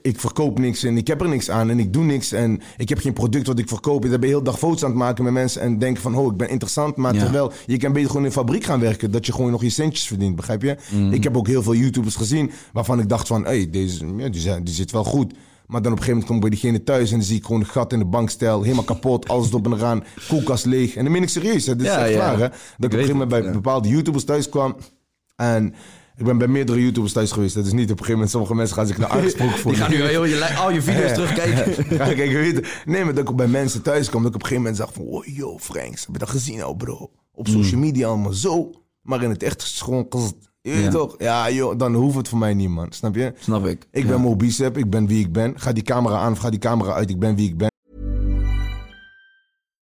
ik 0.01 0.19
verkoop 0.19 0.59
niks 0.59 0.83
en 0.83 0.97
ik 0.97 1.07
heb 1.07 1.21
er 1.21 1.29
niks 1.29 1.49
aan 1.49 1.69
en 1.69 1.79
ik 1.79 1.93
doe 1.93 2.03
niks 2.03 2.31
en 2.31 2.61
ik 2.77 2.89
heb 2.89 2.97
geen 2.99 3.13
product 3.13 3.47
wat 3.47 3.59
ik 3.59 3.67
verkoop. 3.67 4.01
Dan 4.01 4.11
ben 4.11 4.19
je 4.21 4.27
heel 4.35 4.43
dag 4.43 4.57
foto's 4.59 4.83
aan 4.83 4.89
het 4.89 4.99
maken 4.99 5.23
met 5.23 5.33
mensen 5.33 5.61
en 5.61 5.79
denken 5.79 6.01
van, 6.01 6.15
oh, 6.15 6.31
ik 6.31 6.37
ben 6.37 6.49
interessant. 6.49 6.95
Maar 6.95 7.13
Ja. 7.13 7.19
terwijl 7.23 7.51
je 7.65 7.77
kan 7.77 7.91
beter 7.93 8.07
gewoon 8.07 8.21
in 8.21 8.27
een 8.27 8.33
fabriek 8.35 8.63
gaan 8.63 8.79
werken, 8.79 9.11
dat 9.11 9.25
je 9.25 9.31
gewoon 9.33 9.51
nog 9.51 9.61
je 9.61 9.69
centjes 9.69 10.07
verdient, 10.07 10.35
begrijp 10.35 10.61
je? 10.61 10.77
Ik 11.11 11.23
heb 11.23 11.37
ook 11.37 11.47
heel 11.47 11.63
veel 11.63 11.75
YouTubers 11.75 12.15
gezien 12.15 12.51
waarvan 12.73 12.99
ik 12.99 13.09
dacht 13.09 13.27
van, 13.27 13.41
hé, 13.43 13.49
hey, 13.49 13.69
deze, 13.69 14.05
ja, 14.17 14.29
die, 14.29 14.41
zijn- 14.41 14.63
die 14.63 14.73
zit 14.73 14.91
wel 14.91 15.03
goed. 15.03 15.33
Maar 15.73 15.81
dan 15.81 15.91
op 15.91 15.97
een 15.97 16.03
gegeven 16.03 16.11
moment 16.11 16.25
kom 16.25 16.35
ik 16.35 16.41
bij 16.41 16.49
diegene 16.49 16.83
thuis 16.83 17.11
en 17.11 17.17
dan 17.17 17.25
zie 17.27 17.37
ik 17.37 17.45
gewoon 17.45 17.61
een 17.61 17.67
gat 17.67 17.93
in 17.93 17.99
de 17.99 18.05
bankstel, 18.05 18.61
helemaal 18.61 18.83
kapot, 18.83 19.27
alles 19.29 19.49
erop 19.49 19.65
en 19.65 19.73
eraan, 19.73 20.03
koelkast 20.27 20.65
leeg. 20.65 20.95
En 20.95 21.03
dan 21.03 21.13
ben 21.13 21.21
ik 21.21 21.29
serieus, 21.29 21.65
hè. 21.65 21.75
dit 21.75 21.85
is 21.87 21.93
Ja, 21.93 22.05
echt 22.07 22.17
waar, 22.17 22.39
hè. 22.39 22.47
Dat 22.49 22.49
ik 22.49 22.57
op 22.77 22.83
een 22.83 22.91
gegeven 22.91 23.11
moment 23.17 23.29
bij 23.29 23.51
bepaalde 23.51 23.87
YouTubers 23.89 24.23
thuis 24.23 24.49
kwam 24.49 24.75
en... 25.35 25.73
Ik 26.17 26.25
ben 26.25 26.37
bij 26.37 26.47
meerdere 26.47 26.81
YouTubers 26.81 27.13
thuis 27.13 27.31
geweest. 27.31 27.55
Dat 27.55 27.65
is 27.65 27.71
niet 27.71 27.83
op 27.83 27.89
een 27.89 28.05
gegeven 28.05 28.13
moment. 28.13 28.31
Sommige 28.31 28.55
mensen 28.55 28.75
gaan 28.75 28.87
zich 28.87 28.97
naar 28.97 29.09
aangesproken 29.09 29.53
Die 29.53 29.61
voelen. 29.61 29.81
gaan 29.81 29.91
nu 29.91 30.01
heel 30.03 30.25
je, 30.25 30.55
al 30.55 30.71
je 30.71 30.81
video's 30.91 31.09
Ja. 31.09 31.13
terugkijken. 31.13 31.85
Ja, 31.97 32.13
kijk, 32.13 32.31
weet 32.31 32.67
nee, 32.85 33.03
maar 33.03 33.13
dat 33.13 33.29
ik 33.29 33.35
bij 33.35 33.47
mensen 33.47 33.81
thuis 33.81 34.09
kom, 34.09 34.23
dat 34.23 34.29
ik 34.29 34.35
op 34.35 34.41
een 34.41 34.47
gegeven 34.47 34.71
moment 34.71 34.77
zag 34.77 34.93
van, 34.93 35.03
oh, 35.05 35.25
yo, 35.35 35.59
Franks, 35.59 36.01
heb 36.05 36.11
je 36.13 36.17
dat 36.17 36.29
gezien 36.29 36.57
nou, 36.57 36.75
bro? 36.75 37.11
Op 37.31 37.47
social 37.47 37.79
media 37.79 38.07
allemaal 38.07 38.33
zo, 38.33 38.71
maar 39.01 39.23
in 39.23 39.29
het 39.29 39.43
echt 39.43 39.61
is 39.61 39.81
gewoon. 39.81 40.07
Je 40.63 40.71
weet 40.71 40.83
Ja. 40.83 40.89
toch? 40.89 41.15
Ja, 41.17 41.49
joh, 41.51 41.77
dan 41.77 41.93
hoeft 41.93 42.15
het 42.15 42.27
voor 42.27 42.37
mij 42.37 42.53
niet, 42.53 42.69
man, 42.69 42.91
snap 42.91 43.15
je? 43.15 43.33
Snap 43.39 43.65
ik. 43.65 43.87
Ik 43.91 44.07
ben 44.07 44.21
Mo 44.21 44.35
Bicep, 44.35 44.77
ik 44.77 44.89
ben 44.89 45.07
wie 45.07 45.19
ik 45.25 45.31
ben. 45.31 45.59
Ga 45.59 45.71
die 45.71 45.83
camera 45.83 46.17
aan 46.17 46.31
of 46.31 46.37
ga 46.37 46.49
die 46.49 46.59
camera 46.59 46.93
uit, 46.93 47.09
ik 47.09 47.19
ben 47.19 47.35
wie 47.35 47.49
ik 47.49 47.57
ben. 47.57 47.71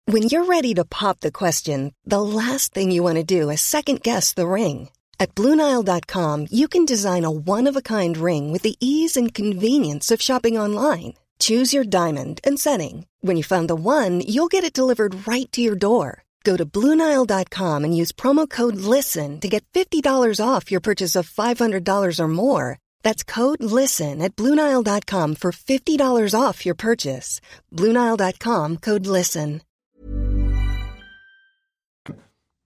When 0.05 0.27
you're 0.29 0.47
ready 0.47 0.73
to 0.75 0.85
pop 0.85 1.21
the 1.21 1.31
question, 1.31 1.95
the 2.07 2.19
last 2.19 2.73
thing 2.73 2.93
you 2.93 3.03
want 3.03 3.17
to 3.17 3.25
do 3.41 3.51
is 3.51 3.69
second 3.71 3.99
guess 4.03 4.33
the 4.33 4.47
ring. 4.47 4.91
At 5.17 5.35
Bluenile.com, 5.35 6.47
you 6.51 6.67
can 6.69 6.85
design 6.85 7.25
a 7.25 7.31
one 7.31 7.69
of 7.69 7.77
a 7.77 7.81
kind 7.81 8.17
ring 8.17 8.51
with 8.53 8.63
the 8.63 8.77
ease 8.81 9.17
and 9.21 9.33
convenience 9.33 10.11
of 10.15 10.21
shopping 10.21 10.59
online. 10.59 11.15
Choose 11.39 11.73
your 11.77 11.85
diamond 11.87 12.41
and 12.45 12.59
setting. 12.59 13.07
When 13.21 13.37
you 13.37 13.43
find 13.45 13.69
the 13.69 13.75
one, 13.77 14.21
you'll 14.21 14.49
get 14.51 14.65
it 14.65 14.73
delivered 14.75 15.27
right 15.27 15.51
to 15.53 15.61
your 15.61 15.77
door. 15.77 16.24
Go 16.45 16.57
to 16.57 16.67
Bluenile.com 16.67 17.85
and 17.85 17.97
use 17.97 18.13
promo 18.13 18.49
code 18.49 18.77
LISTEN 18.77 19.41
to 19.41 19.49
get 19.49 19.65
$50 19.73 20.41
off 20.41 20.71
your 20.71 20.81
purchase 20.81 21.17
of 21.17 21.29
$500 21.31 22.21
or 22.21 22.29
more. 22.29 22.79
That's 23.03 23.25
code 23.25 23.63
LISTEN 23.63 24.21
at 24.21 24.37
Bluenile.com 24.37 25.37
for 25.37 25.53
$50 25.53 26.35
off 26.35 26.65
your 26.67 26.77
purchase. 26.77 27.41
Bluenile.com 27.71 28.77
code 28.77 29.07
LISTEN. 29.07 29.61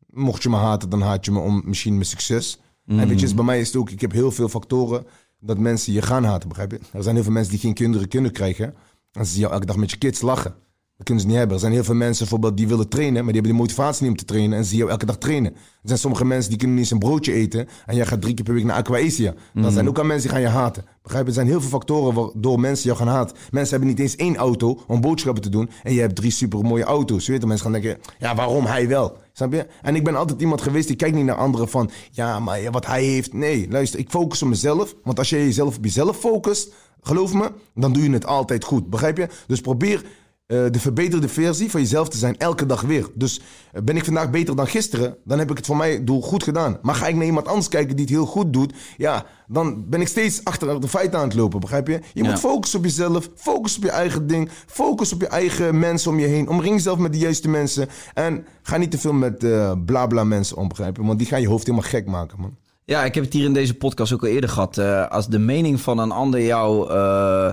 Mocht 0.07 0.43
je 0.43 0.49
me 0.49 0.57
haten, 0.57 0.89
dan 0.89 1.01
haat 1.03 1.25
je 1.25 1.31
me 1.31 1.39
om 1.39 1.63
misschien 1.65 1.95
mijn 1.95 2.07
succes. 2.07 2.59
En 2.87 2.97
weet 2.97 3.09
je, 3.09 3.17
dus 3.17 3.35
bij 3.35 3.45
mij 3.45 3.61
is 3.61 3.67
het 3.67 3.77
ook, 3.77 3.91
ik 3.91 4.01
heb 4.01 4.13
heel 4.13 4.31
veel 4.31 4.49
factoren 4.49 5.07
dat 5.41 5.59
mensen 5.59 5.93
je 5.93 6.03
gaan 6.03 6.25
haten, 6.25 6.49
begrijp 6.49 6.71
je? 6.71 6.79
Er 6.93 7.03
zijn 7.03 7.15
heel 7.15 7.25
veel 7.25 7.33
mensen 7.33 7.53
die 7.53 7.61
geen 7.61 7.75
kinderen 7.75 8.09
kunnen 8.09 8.33
krijgen. 8.33 8.75
En 9.13 9.27
ze 9.27 9.33
zien 9.33 9.41
jou 9.41 9.53
elke 9.53 9.67
dag 9.67 9.77
met 9.77 9.91
je 9.91 9.97
kids 9.97 10.21
lachen. 10.21 10.55
Dat 10.99 11.07
kunnen 11.07 11.25
ze 11.25 11.31
niet 11.31 11.39
hebben. 11.39 11.55
Er 11.57 11.63
zijn 11.63 11.73
heel 11.73 11.85
veel 11.85 11.95
mensen 11.95 12.19
bijvoorbeeld 12.19 12.57
die 12.57 12.69
willen 12.69 12.89
trainen, 12.89 13.25
maar 13.25 13.33
die 13.33 13.41
hebben 13.41 13.53
de 13.53 13.59
motivatie 13.59 14.03
niet 14.03 14.11
om 14.11 14.17
te 14.17 14.25
trainen. 14.25 14.59
En 14.59 14.65
ze 14.65 14.77
jou 14.77 14.91
elke 14.91 15.07
dag 15.07 15.17
trainen. 15.19 15.53
Er 15.55 15.61
zijn 15.83 15.99
sommige 15.99 16.25
mensen 16.25 16.49
die 16.49 16.59
kunnen 16.59 16.77
niet 16.77 16.85
eens 16.85 16.93
een 16.93 17.09
broodje 17.09 17.33
eten. 17.33 17.69
En 17.87 17.97
jij 17.97 18.07
gaat 18.07 18.21
drie 18.21 18.35
keer 18.35 18.45
per 18.45 18.55
week 18.55 18.65
naar 18.65 18.77
Aquaesia. 18.77 19.35
Dan 19.55 19.73
zijn 19.73 19.89
ook 19.89 19.99
al 19.99 20.05
mensen 20.05 20.29
die 20.29 20.31
gaan 20.31 20.41
je 20.41 20.57
haten. 20.57 20.85
Begrijp 21.03 21.23
je? 21.25 21.29
Er 21.29 21.35
zijn 21.35 21.47
heel 21.47 21.61
veel 21.61 21.69
factoren 21.69 22.15
waardoor 22.15 22.61
mensen 22.61 22.85
jou 22.85 22.99
gaan 22.99 23.09
haten. 23.09 23.37
Mensen 23.51 23.71
hebben 23.71 23.89
niet 23.89 23.99
eens 23.99 24.17
één 24.17 24.37
auto 24.37 24.81
om 24.87 25.01
boodschappen 25.01 25.43
te 25.43 25.49
doen. 25.49 25.71
En 25.83 25.95
je 25.95 26.01
hebt 26.01 26.17
drie 26.17 26.31
super 26.31 26.61
mooie 26.61 26.85
auto's. 26.85 27.25
Je 27.25 27.31
weet 27.31 27.41
dat 27.41 27.49
mensen 27.49 27.71
gaan 27.71 27.81
denken, 27.81 28.01
ja, 28.19 28.35
waarom 28.35 28.65
hij 28.65 28.89
wel? 28.89 29.17
Snap 29.33 29.53
je? 29.53 29.67
En 29.83 29.95
ik 29.95 30.05
ben 30.05 30.17
altijd 30.17 30.41
iemand 30.41 30.63
geweest 30.63 30.87
die 30.87 30.97
kijkt 30.97 31.17
niet 31.17 31.25
naar 31.25 31.37
anderen 31.37 31.69
van, 31.69 31.91
ja, 32.11 32.41
maar 32.41 32.71
wat 32.71 32.87
hij 32.87 33.05
heeft. 33.05 33.33
Nee, 33.33 33.67
luister, 33.71 33.99
ik 33.99 34.11
focus 34.11 34.43
op 34.43 34.49
mezelf. 34.49 34.95
Want 35.05 35.19
als 35.19 35.31
je 35.31 35.37
jezelf 35.37 35.77
op 35.77 35.85
jezelf 35.85 36.19
focust, 36.19 36.73
geloof 37.01 37.35
me, 37.35 37.51
dan 37.75 37.93
doe 37.93 38.03
je 38.03 38.11
het 38.11 38.27
altijd 38.27 38.65
goed. 38.65 38.91
Begrijp 38.91 39.17
je? 39.17 39.29
Dus 39.47 39.61
probeer 39.61 40.05
de 40.49 40.81
verbeterde 40.81 41.29
versie 41.29 41.71
van 41.71 41.81
jezelf 41.81 42.09
te 42.09 42.19
zijn 42.19 42.37
elke 42.39 42.67
dag 42.67 42.81
weer. 42.81 43.07
Dus 43.15 43.41
eh, 43.73 43.83
ben 43.83 43.97
ik 43.97 44.05
vandaag 44.05 44.31
beter 44.31 44.57
dan 44.57 44.67
gisteren, 44.67 45.17
dan 45.25 45.39
heb 45.39 45.51
ik 45.51 45.57
het 45.57 45.67
voor 45.67 45.77
mij 45.77 46.05
doel 46.05 46.23
goed 46.23 46.43
gedaan. 46.43 46.79
Maar 46.83 46.95
ga 46.95 47.07
ik 47.07 47.15
naar 47.15 47.25
iemand 47.25 47.49
anders 47.49 47.69
kijken 47.69 47.97
die 47.97 48.05
het 48.05 48.15
heel 48.15 48.27
goed 48.27 48.53
doet, 48.53 48.73
ja, 48.97 49.25
dan 49.47 49.89
ben 49.89 50.01
ik 50.01 50.09
steeds 50.09 50.45
achter 50.45 50.81
de 50.81 50.89
feiten 50.89 51.19
aan 51.19 51.25
het 51.29 51.35
lopen, 51.37 51.61
begrijp 51.61 51.87
je? 51.87 52.01
Je 52.13 52.23
Ja. 52.23 52.31
moet 52.31 52.39
focussen 52.41 52.79
op 52.79 52.85
jezelf, 52.85 53.29
focus 53.35 53.77
op 53.77 53.83
je 53.83 53.91
eigen 53.91 54.27
ding, 54.27 54.51
focus 54.67 55.13
op 55.13 55.21
je 55.21 55.27
eigen 55.29 55.79
mensen 55.79 56.11
om 56.11 56.19
je 56.19 56.27
heen. 56.27 56.49
Omring 56.49 56.75
jezelf 56.75 56.99
met 56.99 57.13
de 57.13 57.19
juiste 57.19 57.49
mensen 57.49 57.89
en 58.15 58.47
ga 58.63 58.77
niet 58.77 58.91
te 58.91 58.99
veel 58.99 59.13
met 59.13 59.45
eh 59.45 59.73
bla 59.85 60.07
bla 60.07 60.25
mensen 60.25 60.57
om, 60.57 60.69
begrijp 60.69 60.97
je? 60.97 61.05
Want 61.05 61.19
die 61.19 61.29
gaan 61.29 61.41
je 61.41 61.49
hoofd 61.49 61.67
helemaal 61.67 61.89
gek 61.91 62.07
maken, 62.07 62.41
man. 62.41 62.57
Ja, 62.85 63.05
ik 63.05 63.15
heb 63.15 63.25
het 63.25 63.33
hier 63.33 63.45
in 63.45 63.53
deze 63.53 63.75
podcast 63.75 64.13
ook 64.13 64.23
al 64.23 64.29
eerder 64.29 64.51
gehad. 64.51 64.79
Eh, 64.79 65.09
als 65.09 65.29
de 65.29 65.39
mening 65.39 65.81
van 65.81 65.99
een 65.99 66.11
ander 66.11 66.43
jou 66.45 66.91
eh, 66.91 67.53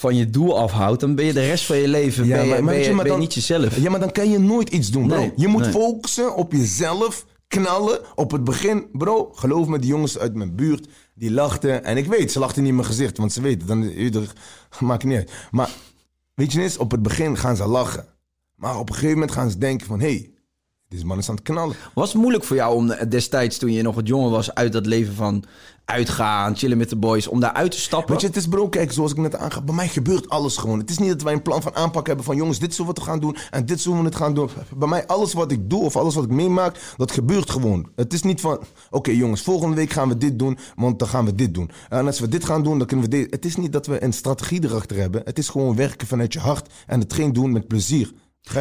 van 0.00 0.16
je 0.16 0.30
doel 0.30 0.58
afhoudt, 0.58 1.00
dan 1.00 1.14
ben 1.14 1.24
je 1.24 1.32
de 1.32 1.46
rest 1.46 1.66
van 1.66 1.76
je 1.76 1.88
leven 1.88 2.28
ben 2.28 2.30
je, 2.30 2.48
ben 2.48 2.56
je, 2.56 2.62
maar 2.62 2.74
ben 2.74 3.02
je 3.02 3.08
dan- 3.08 3.18
niet 3.18 3.34
jezelf. 3.34 3.76
Ja, 3.76 3.90
maar 3.90 4.00
dan 4.00 4.12
kan 4.12 4.30
je 4.30 4.38
nooit 4.38 4.68
iets 4.68 4.90
doen, 4.90 5.06
bro. 5.06 5.16
Nee, 5.16 5.32
je 5.36 5.48
moet 5.48 5.62
nee. 5.62 5.70
focussen 5.70 6.36
op 6.36 6.52
jezelf, 6.52 7.26
knallen 7.48 8.00
op 8.14 8.30
het 8.30 8.44
begin. 8.44 8.88
Bro, 8.92 9.30
geloof 9.34 9.66
me, 9.66 9.78
die 9.78 9.90
jongens 9.90 10.18
uit 10.18 10.34
mijn 10.34 10.54
buurt, 10.54 10.88
die 11.14 11.30
lachten. 11.30 11.84
En 11.84 11.96
ik 11.96 12.06
weet, 12.06 12.32
ze 12.32 12.38
lachten 12.38 12.60
niet 12.60 12.70
in 12.70 12.76
mijn 12.76 12.86
gezicht, 12.86 13.18
want 13.18 13.32
ze 13.32 13.40
weten, 13.40 13.66
dan 13.66 14.26
maakt 14.88 15.04
niet 15.04 15.16
uit. 15.16 15.32
Maar 15.50 15.70
weet 16.34 16.52
je 16.52 16.62
eens, 16.62 16.76
op 16.78 16.90
het 16.90 17.02
begin 17.02 17.36
gaan 17.36 17.56
ze 17.56 17.66
lachen. 17.66 18.06
Maar 18.54 18.78
op 18.78 18.88
een 18.88 18.94
gegeven 18.94 19.14
moment 19.14 19.32
gaan 19.32 19.50
ze 19.50 19.58
denken 19.58 19.86
van, 19.86 20.00
hé, 20.00 20.06
hey, 20.06 20.29
deze 20.90 21.06
man 21.06 21.18
is 21.18 21.28
aan 21.28 21.34
het 21.34 21.44
knallen. 21.44 21.76
Was 21.94 22.12
het 22.12 22.20
moeilijk 22.20 22.44
voor 22.44 22.56
jou 22.56 22.74
om 22.74 23.08
destijds, 23.08 23.58
toen 23.58 23.72
je 23.72 23.82
nog 23.82 23.94
wat 23.94 24.06
jonger 24.06 24.30
was, 24.30 24.54
uit 24.54 24.72
dat 24.72 24.86
leven 24.86 25.14
van 25.14 25.44
uitgaan, 25.84 26.56
chillen 26.56 26.78
met 26.78 26.88
de 26.88 26.96
boys, 26.96 27.26
om 27.26 27.40
daar 27.40 27.52
uit 27.52 27.70
te 27.70 27.80
stappen? 27.80 28.12
Weet 28.12 28.20
je, 28.20 28.26
het 28.26 28.36
is 28.36 28.46
bro, 28.46 28.68
kijk, 28.68 28.92
zoals 28.92 29.10
ik 29.10 29.16
net 29.16 29.36
aangaf, 29.36 29.64
bij 29.64 29.74
mij 29.74 29.88
gebeurt 29.88 30.28
alles 30.28 30.56
gewoon. 30.56 30.78
Het 30.78 30.90
is 30.90 30.98
niet 30.98 31.08
dat 31.08 31.22
wij 31.22 31.32
een 31.32 31.42
plan 31.42 31.62
van 31.62 31.74
aanpak 31.74 32.06
hebben 32.06 32.24
van 32.24 32.36
jongens, 32.36 32.58
dit 32.58 32.74
zullen 32.74 32.94
we 32.94 33.00
gaan 33.00 33.20
doen 33.20 33.36
en 33.50 33.66
dit 33.66 33.80
zullen 33.80 33.98
we 33.98 34.04
het 34.04 34.14
gaan 34.14 34.34
doen. 34.34 34.48
Bij 34.76 34.88
mij, 34.88 35.06
alles 35.06 35.32
wat 35.32 35.50
ik 35.50 35.70
doe 35.70 35.82
of 35.82 35.96
alles 35.96 36.14
wat 36.14 36.24
ik 36.24 36.30
meemaak, 36.30 36.94
dat 36.96 37.12
gebeurt 37.12 37.50
gewoon. 37.50 37.88
Het 37.96 38.12
is 38.12 38.22
niet 38.22 38.40
van, 38.40 38.58
oké 38.90 39.10
jongens, 39.10 39.42
volgende 39.42 39.76
week 39.76 39.90
gaan 39.90 40.08
we 40.08 40.18
dit 40.18 40.38
doen, 40.38 40.58
want 40.76 40.98
dan 40.98 41.08
gaan 41.08 41.24
we 41.24 41.34
dit 41.34 41.54
doen. 41.54 41.70
En 41.88 42.06
als 42.06 42.20
we 42.20 42.28
dit 42.28 42.44
gaan 42.44 42.62
doen, 42.62 42.78
dan 42.78 42.86
kunnen 42.86 43.10
we 43.10 43.16
dit. 43.16 43.30
Het 43.30 43.44
is 43.44 43.56
niet 43.56 43.72
dat 43.72 43.86
we 43.86 44.02
een 44.04 44.12
strategie 44.12 44.64
erachter 44.64 44.96
hebben. 44.96 45.22
Het 45.24 45.38
is 45.38 45.48
gewoon 45.48 45.76
werken 45.76 46.06
vanuit 46.06 46.32
je 46.32 46.38
hart 46.38 46.72
en 46.86 47.00
hetgeen 47.00 47.32
doen 47.32 47.52
met 47.52 47.68
plezier. 47.68 48.12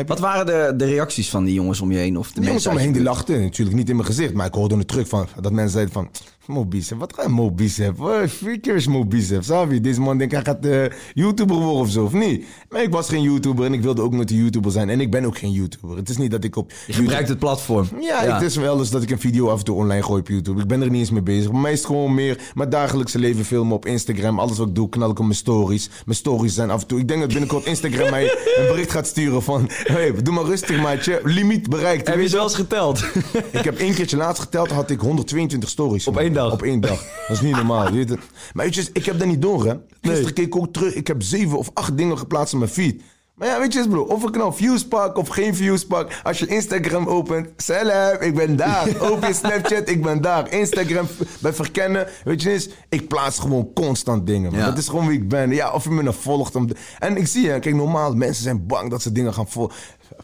Wat 0.05 0.19
waren 0.19 0.45
de, 0.45 0.73
de 0.75 0.85
reacties 0.85 1.29
van 1.29 1.43
die 1.43 1.53
jongens 1.53 1.81
om 1.81 1.91
je 1.91 1.97
heen? 1.97 2.17
Of 2.17 2.27
de 2.27 2.33
De 2.33 2.45
jongens 2.45 2.51
mensen 2.51 2.71
om 2.71 2.77
me 2.77 2.83
heen 2.83 2.93
die 2.93 3.01
lachten, 3.01 3.41
natuurlijk 3.41 3.77
niet 3.77 3.89
in 3.89 3.95
mijn 3.95 4.07
gezicht. 4.07 4.33
Maar 4.33 4.45
ik 4.45 4.53
hoorde 4.53 4.77
het 4.77 4.87
terug 4.87 5.07
van, 5.07 5.27
dat 5.41 5.51
mensen 5.51 5.71
zeiden 5.71 5.93
van... 5.93 6.09
Mo 6.49 6.65
Bicep, 6.65 6.99
wat 6.99 7.13
ga 7.13 7.21
je 7.21 7.27
Mo 7.29 7.51
Bicep? 7.51 7.97
Wat 7.97 8.29
vier 8.31 8.59
keer 8.59 8.75
is 8.75 8.87
Mo 8.87 9.05
Bicep, 9.05 9.43
snap 9.43 9.71
je? 9.71 9.81
Deze 9.81 10.01
man 10.01 10.17
denkt 10.17 10.33
hij 10.33 10.43
gaat 10.43 10.65
eh, 10.65 10.83
YouTuber 11.13 11.55
worden 11.55 11.81
of 11.81 11.89
zo, 11.89 12.03
of 12.03 12.13
niet? 12.13 12.45
Maar 12.69 12.81
ik 12.81 12.91
was 12.91 13.09
geen 13.09 13.21
YouTuber 13.21 13.65
en 13.65 13.73
ik 13.73 13.81
wilde 13.81 14.01
ook 14.01 14.13
nooit 14.13 14.31
een 14.31 14.37
YouTuber 14.37 14.71
zijn. 14.71 14.89
En 14.89 14.99
ik 14.99 15.11
ben 15.11 15.25
ook 15.25 15.37
geen 15.37 15.51
YouTuber. 15.51 15.97
Het 15.97 16.09
is 16.09 16.17
niet 16.17 16.31
dat 16.31 16.43
ik 16.43 16.55
op 16.55 16.71
Je 16.87 16.93
gebruikt 16.93 17.29
het 17.29 17.39
platform. 17.39 17.87
ja, 17.99 18.33
het 18.33 18.41
is 18.41 18.55
wel 18.55 18.79
eens 18.79 18.89
dat 18.89 19.03
ik 19.03 19.09
een 19.09 19.19
video 19.19 19.49
af 19.49 19.59
en 19.59 19.65
toe 19.65 19.75
online 19.75 20.03
gooi 20.03 20.19
op 20.19 20.27
YouTube. 20.27 20.61
Ik 20.61 20.67
ben 20.67 20.81
er 20.81 20.89
niet 20.89 20.99
eens 20.99 21.11
mee 21.11 21.21
bezig. 21.21 21.51
Bij 21.51 21.59
mij 21.59 21.71
is 21.71 21.77
het 21.77 21.87
gewoon 21.87 22.13
meer 22.13 22.51
mijn 22.53 22.69
dagelijkse 22.69 23.19
leven 23.19 23.45
filmen 23.45 23.75
op 23.75 23.85
Instagram. 23.85 24.39
Alles 24.39 24.57
wat 24.57 24.67
ik 24.67 24.75
doe, 24.75 24.89
knal 24.89 25.09
ik 25.09 25.19
op 25.19 25.25
mijn 25.25 25.37
stories. 25.37 25.89
Mijn 26.05 26.17
stories 26.17 26.53
zijn 26.53 26.69
af 26.69 26.81
en 26.81 26.87
toe... 26.87 26.99
Ik 26.99 27.07
denk 27.07 27.19
dat 27.19 27.29
binnenkort 27.29 27.65
Instagram 27.65 28.09
mij 28.09 28.23
een 28.23 28.67
bericht 28.67 28.91
gaat 28.91 29.07
sturen 29.07 29.43
van... 29.43 29.69
Hey, 29.69 30.13
doe 30.23 30.33
maar 30.33 30.45
rustig, 30.45 30.81
maatje. 30.81 31.21
Limiet 31.23 31.69
bereikt. 31.69 32.07
Heb 32.07 32.15
je 32.15 32.21
Weet 32.21 32.29
ze 32.29 32.35
wel 32.35 32.45
eens 32.45 32.55
geteld? 32.55 33.03
ik 33.51 33.63
heb 33.63 33.77
één 33.77 33.93
keertje 33.93 34.17
laatst 34.17 34.41
geteld, 34.41 34.71
had 34.71 34.89
ik 34.89 34.99
122 34.99 35.69
stories. 35.69 36.07
Op 36.07 36.17
één 36.17 36.33
dag? 36.33 36.38
Op 36.45 36.63
één 36.63 36.79
dag. 36.79 37.05
Dat 37.27 37.37
is 37.37 37.41
niet 37.41 37.55
normaal. 37.55 37.87
je 37.87 37.95
weet 37.95 38.09
het. 38.09 38.19
Maar 38.53 38.65
weet 38.65 38.75
je, 38.75 38.89
ik 38.93 39.05
heb 39.05 39.19
dat 39.19 39.27
niet 39.27 39.41
door, 39.41 39.65
hè. 39.65 39.73
Gisteren 40.01 40.33
keek 40.33 40.45
ik 40.45 40.55
ook 40.55 40.73
terug. 40.73 40.93
Ik 40.93 41.07
heb 41.07 41.21
zeven 41.21 41.57
of 41.57 41.71
acht 41.73 41.97
dingen 41.97 42.17
geplaatst 42.17 42.53
op 42.53 42.59
mijn 42.59 42.71
feed. 42.71 43.01
Maar 43.39 43.47
ja, 43.47 43.59
weet 43.59 43.73
je 43.73 43.79
eens, 43.79 43.87
bro. 43.87 44.01
Of 44.01 44.23
ik 44.23 44.35
nou 44.35 44.53
views 44.53 44.87
pak 44.87 45.17
of 45.17 45.27
geen 45.27 45.55
views 45.55 45.85
pak. 45.85 46.19
Als 46.23 46.39
je 46.39 46.47
Instagram 46.47 47.07
opent. 47.07 47.49
Salam, 47.57 48.21
ik 48.21 48.35
ben 48.35 48.55
daar. 48.55 48.87
Open 49.11 49.27
je 49.27 49.33
Snapchat, 49.33 49.89
ik 49.89 50.01
ben 50.01 50.21
daar. 50.21 50.51
Instagram 50.51 51.07
bij 51.41 51.53
verkennen. 51.53 52.07
Weet 52.23 52.41
je 52.41 52.51
eens, 52.51 52.69
ik 52.89 53.07
plaats 53.07 53.39
gewoon 53.39 53.73
constant 53.73 54.27
dingen. 54.27 54.51
Ja. 54.51 54.65
Dat 54.65 54.77
is 54.77 54.87
gewoon 54.87 55.07
wie 55.07 55.17
ik 55.17 55.29
ben. 55.29 55.51
Ja, 55.51 55.71
of 55.71 55.83
je 55.83 55.89
me 55.89 56.03
nou 56.03 56.15
volgt. 56.19 56.55
Om 56.55 56.69
en 56.99 57.17
ik 57.17 57.27
zie, 57.27 57.49
hè, 57.49 57.59
kijk, 57.59 57.75
normaal, 57.75 58.13
mensen 58.13 58.43
zijn 58.43 58.65
bang 58.67 58.89
dat 58.89 59.01
ze 59.01 59.11
dingen 59.11 59.33
gaan 59.33 59.47
volgen. 59.47 59.75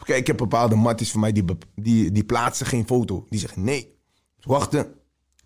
Kijk, 0.03 0.19
ik 0.19 0.27
heb 0.27 0.37
bepaalde 0.37 0.75
matties 0.75 1.11
van 1.11 1.19
mij 1.19 1.31
die, 1.31 1.43
die, 1.75 2.11
die 2.11 2.23
plaatsen 2.23 2.65
geen 2.65 2.85
foto. 2.87 3.25
Die 3.29 3.39
zeggen 3.39 3.63
nee, 3.63 3.97
wachten 4.41 4.87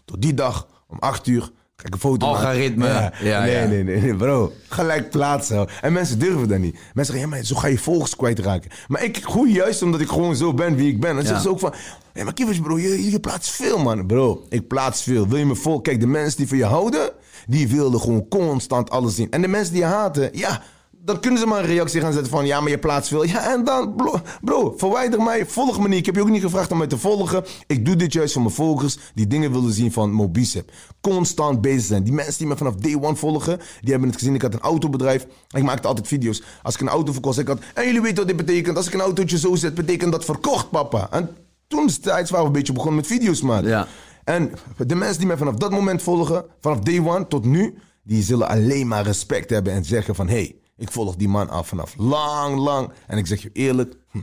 tot 0.09 0.21
die 0.21 0.33
dag 0.33 0.67
om 0.87 0.97
8 0.99 1.27
uur. 1.27 1.51
Ga 1.75 1.85
ik 1.87 1.93
een 1.93 1.99
foto 1.99 2.25
Algoritme. 2.25 2.87
Ja, 2.87 3.11
nee, 3.21 3.29
ja. 3.29 3.65
nee, 3.65 3.83
nee, 3.83 4.01
nee, 4.01 4.15
bro. 4.15 4.53
Gelijk 4.69 5.09
plaatsen. 5.09 5.67
En 5.81 5.93
mensen 5.93 6.19
durven 6.19 6.47
dat 6.47 6.59
niet. 6.59 6.73
Mensen 6.73 7.13
zeggen, 7.13 7.19
ja, 7.19 7.27
maar 7.27 7.43
zo 7.43 7.55
ga 7.55 7.67
je 7.67 7.77
volgers 7.77 8.15
kwijtraken. 8.15 8.71
Maar 8.87 9.03
ik 9.03 9.23
groei 9.23 9.53
juist 9.53 9.81
omdat 9.81 10.01
ik 10.01 10.09
gewoon 10.09 10.35
zo 10.35 10.53
ben 10.53 10.75
wie 10.75 10.91
ik 10.91 10.99
ben. 10.99 11.17
En 11.17 11.23
zeggen 11.23 11.41
ze 11.41 11.49
ook 11.49 11.59
van, 11.59 11.73
ja, 12.13 12.23
maar 12.23 12.33
Kivers, 12.33 12.59
bro, 12.59 12.79
je, 12.79 13.11
je 13.11 13.19
plaatst 13.19 13.51
veel, 13.51 13.77
man. 13.77 14.05
Bro, 14.05 14.45
ik 14.49 14.67
plaats 14.67 15.03
veel. 15.03 15.27
Wil 15.27 15.37
je 15.37 15.45
me 15.45 15.55
volgen? 15.55 15.83
Kijk, 15.83 15.99
de 15.99 16.07
mensen 16.07 16.37
die 16.37 16.47
van 16.47 16.57
je 16.57 16.65
houden, 16.65 17.11
die 17.47 17.67
wilden 17.67 17.99
gewoon 17.99 18.27
constant 18.27 18.89
alles 18.89 19.15
zien. 19.15 19.31
En 19.31 19.41
de 19.41 19.47
mensen 19.47 19.73
die 19.73 19.81
je 19.81 19.87
haten, 19.87 20.29
ja... 20.33 20.61
Dan 21.09 21.19
kunnen 21.19 21.39
ze 21.39 21.45
maar 21.45 21.59
een 21.59 21.65
reactie 21.65 22.01
gaan 22.01 22.13
zetten 22.13 22.31
van... 22.31 22.45
Ja, 22.45 22.59
maar 22.61 22.69
je 22.69 22.77
plaatst 22.77 23.09
veel. 23.09 23.23
Ja, 23.23 23.53
en 23.53 23.63
dan... 23.63 23.95
Bro, 23.95 24.21
bro, 24.41 24.73
verwijder 24.77 25.21
mij. 25.21 25.45
Volg 25.45 25.79
me 25.79 25.87
niet. 25.87 25.99
Ik 25.99 26.05
heb 26.05 26.15
je 26.15 26.21
ook 26.21 26.29
niet 26.29 26.41
gevraagd 26.41 26.71
om 26.71 26.77
mij 26.77 26.87
te 26.87 26.97
volgen. 26.97 27.43
Ik 27.67 27.85
doe 27.85 27.95
dit 27.95 28.13
juist 28.13 28.33
voor 28.33 28.41
mijn 28.41 28.53
volgers... 28.53 28.97
die 29.13 29.27
dingen 29.27 29.51
willen 29.51 29.73
zien 29.73 29.91
van 29.91 30.11
Mobicep. 30.11 30.71
Constant 31.01 31.61
bezig 31.61 31.85
zijn. 31.85 32.03
Die 32.03 32.13
mensen 32.13 32.37
die 32.37 32.47
me 32.47 32.57
vanaf 32.57 32.75
day 32.75 32.95
one 33.01 33.15
volgen... 33.15 33.59
die 33.81 33.91
hebben 33.91 34.09
het 34.09 34.17
gezien. 34.17 34.35
Ik 34.35 34.41
had 34.41 34.53
een 34.53 34.59
autobedrijf. 34.59 35.27
Ik 35.49 35.63
maakte 35.63 35.87
altijd 35.87 36.07
video's. 36.07 36.43
Als 36.63 36.75
ik 36.75 36.81
een 36.81 36.89
auto 36.89 37.11
verkocht, 37.11 37.39
ik 37.39 37.47
had... 37.47 37.59
En 37.73 37.85
jullie 37.85 38.01
weten 38.01 38.17
wat 38.17 38.27
dit 38.27 38.45
betekent. 38.45 38.77
Als 38.77 38.87
ik 38.87 38.93
een 38.93 39.01
autootje 39.01 39.37
zo 39.37 39.55
zet, 39.55 39.73
betekent 39.73 40.11
dat 40.11 40.25
verkocht, 40.25 40.69
papa. 40.69 41.07
En 41.11 41.29
toen 41.67 41.85
destijds 41.85 42.29
waren 42.31 42.45
we 42.45 42.51
een 42.51 42.57
beetje 42.57 42.73
begonnen 42.73 42.95
met 42.95 43.07
video's 43.07 43.41
maken. 43.41 43.69
Ja. 43.69 43.87
En 44.23 44.51
de 44.77 44.95
mensen 44.95 45.17
die 45.17 45.27
mij 45.27 45.37
vanaf 45.37 45.55
dat 45.55 45.71
moment 45.71 46.01
volgen, 46.01 46.45
vanaf 46.59 46.79
day 46.79 46.99
one 46.99 47.27
tot 47.27 47.45
nu, 47.45 47.77
die 48.03 48.23
zullen 48.23 48.47
alleen 48.47 48.87
maar 48.87 49.03
respect 49.03 49.49
hebben 49.49 49.73
en 49.73 49.85
zeggen 49.85 50.15
van, 50.15 50.27
hé, 50.27 50.33
hey, 50.33 50.55
ik 50.79 50.91
volg 50.91 51.15
die 51.15 51.27
man 51.27 51.49
af 51.49 51.67
vanaf 51.67 51.95
lang, 51.97 52.57
lang. 52.57 52.89
En 53.07 53.17
ik 53.17 53.27
zeg 53.27 53.41
je 53.41 53.49
eerlijk, 53.53 53.95
hm, 54.11 54.19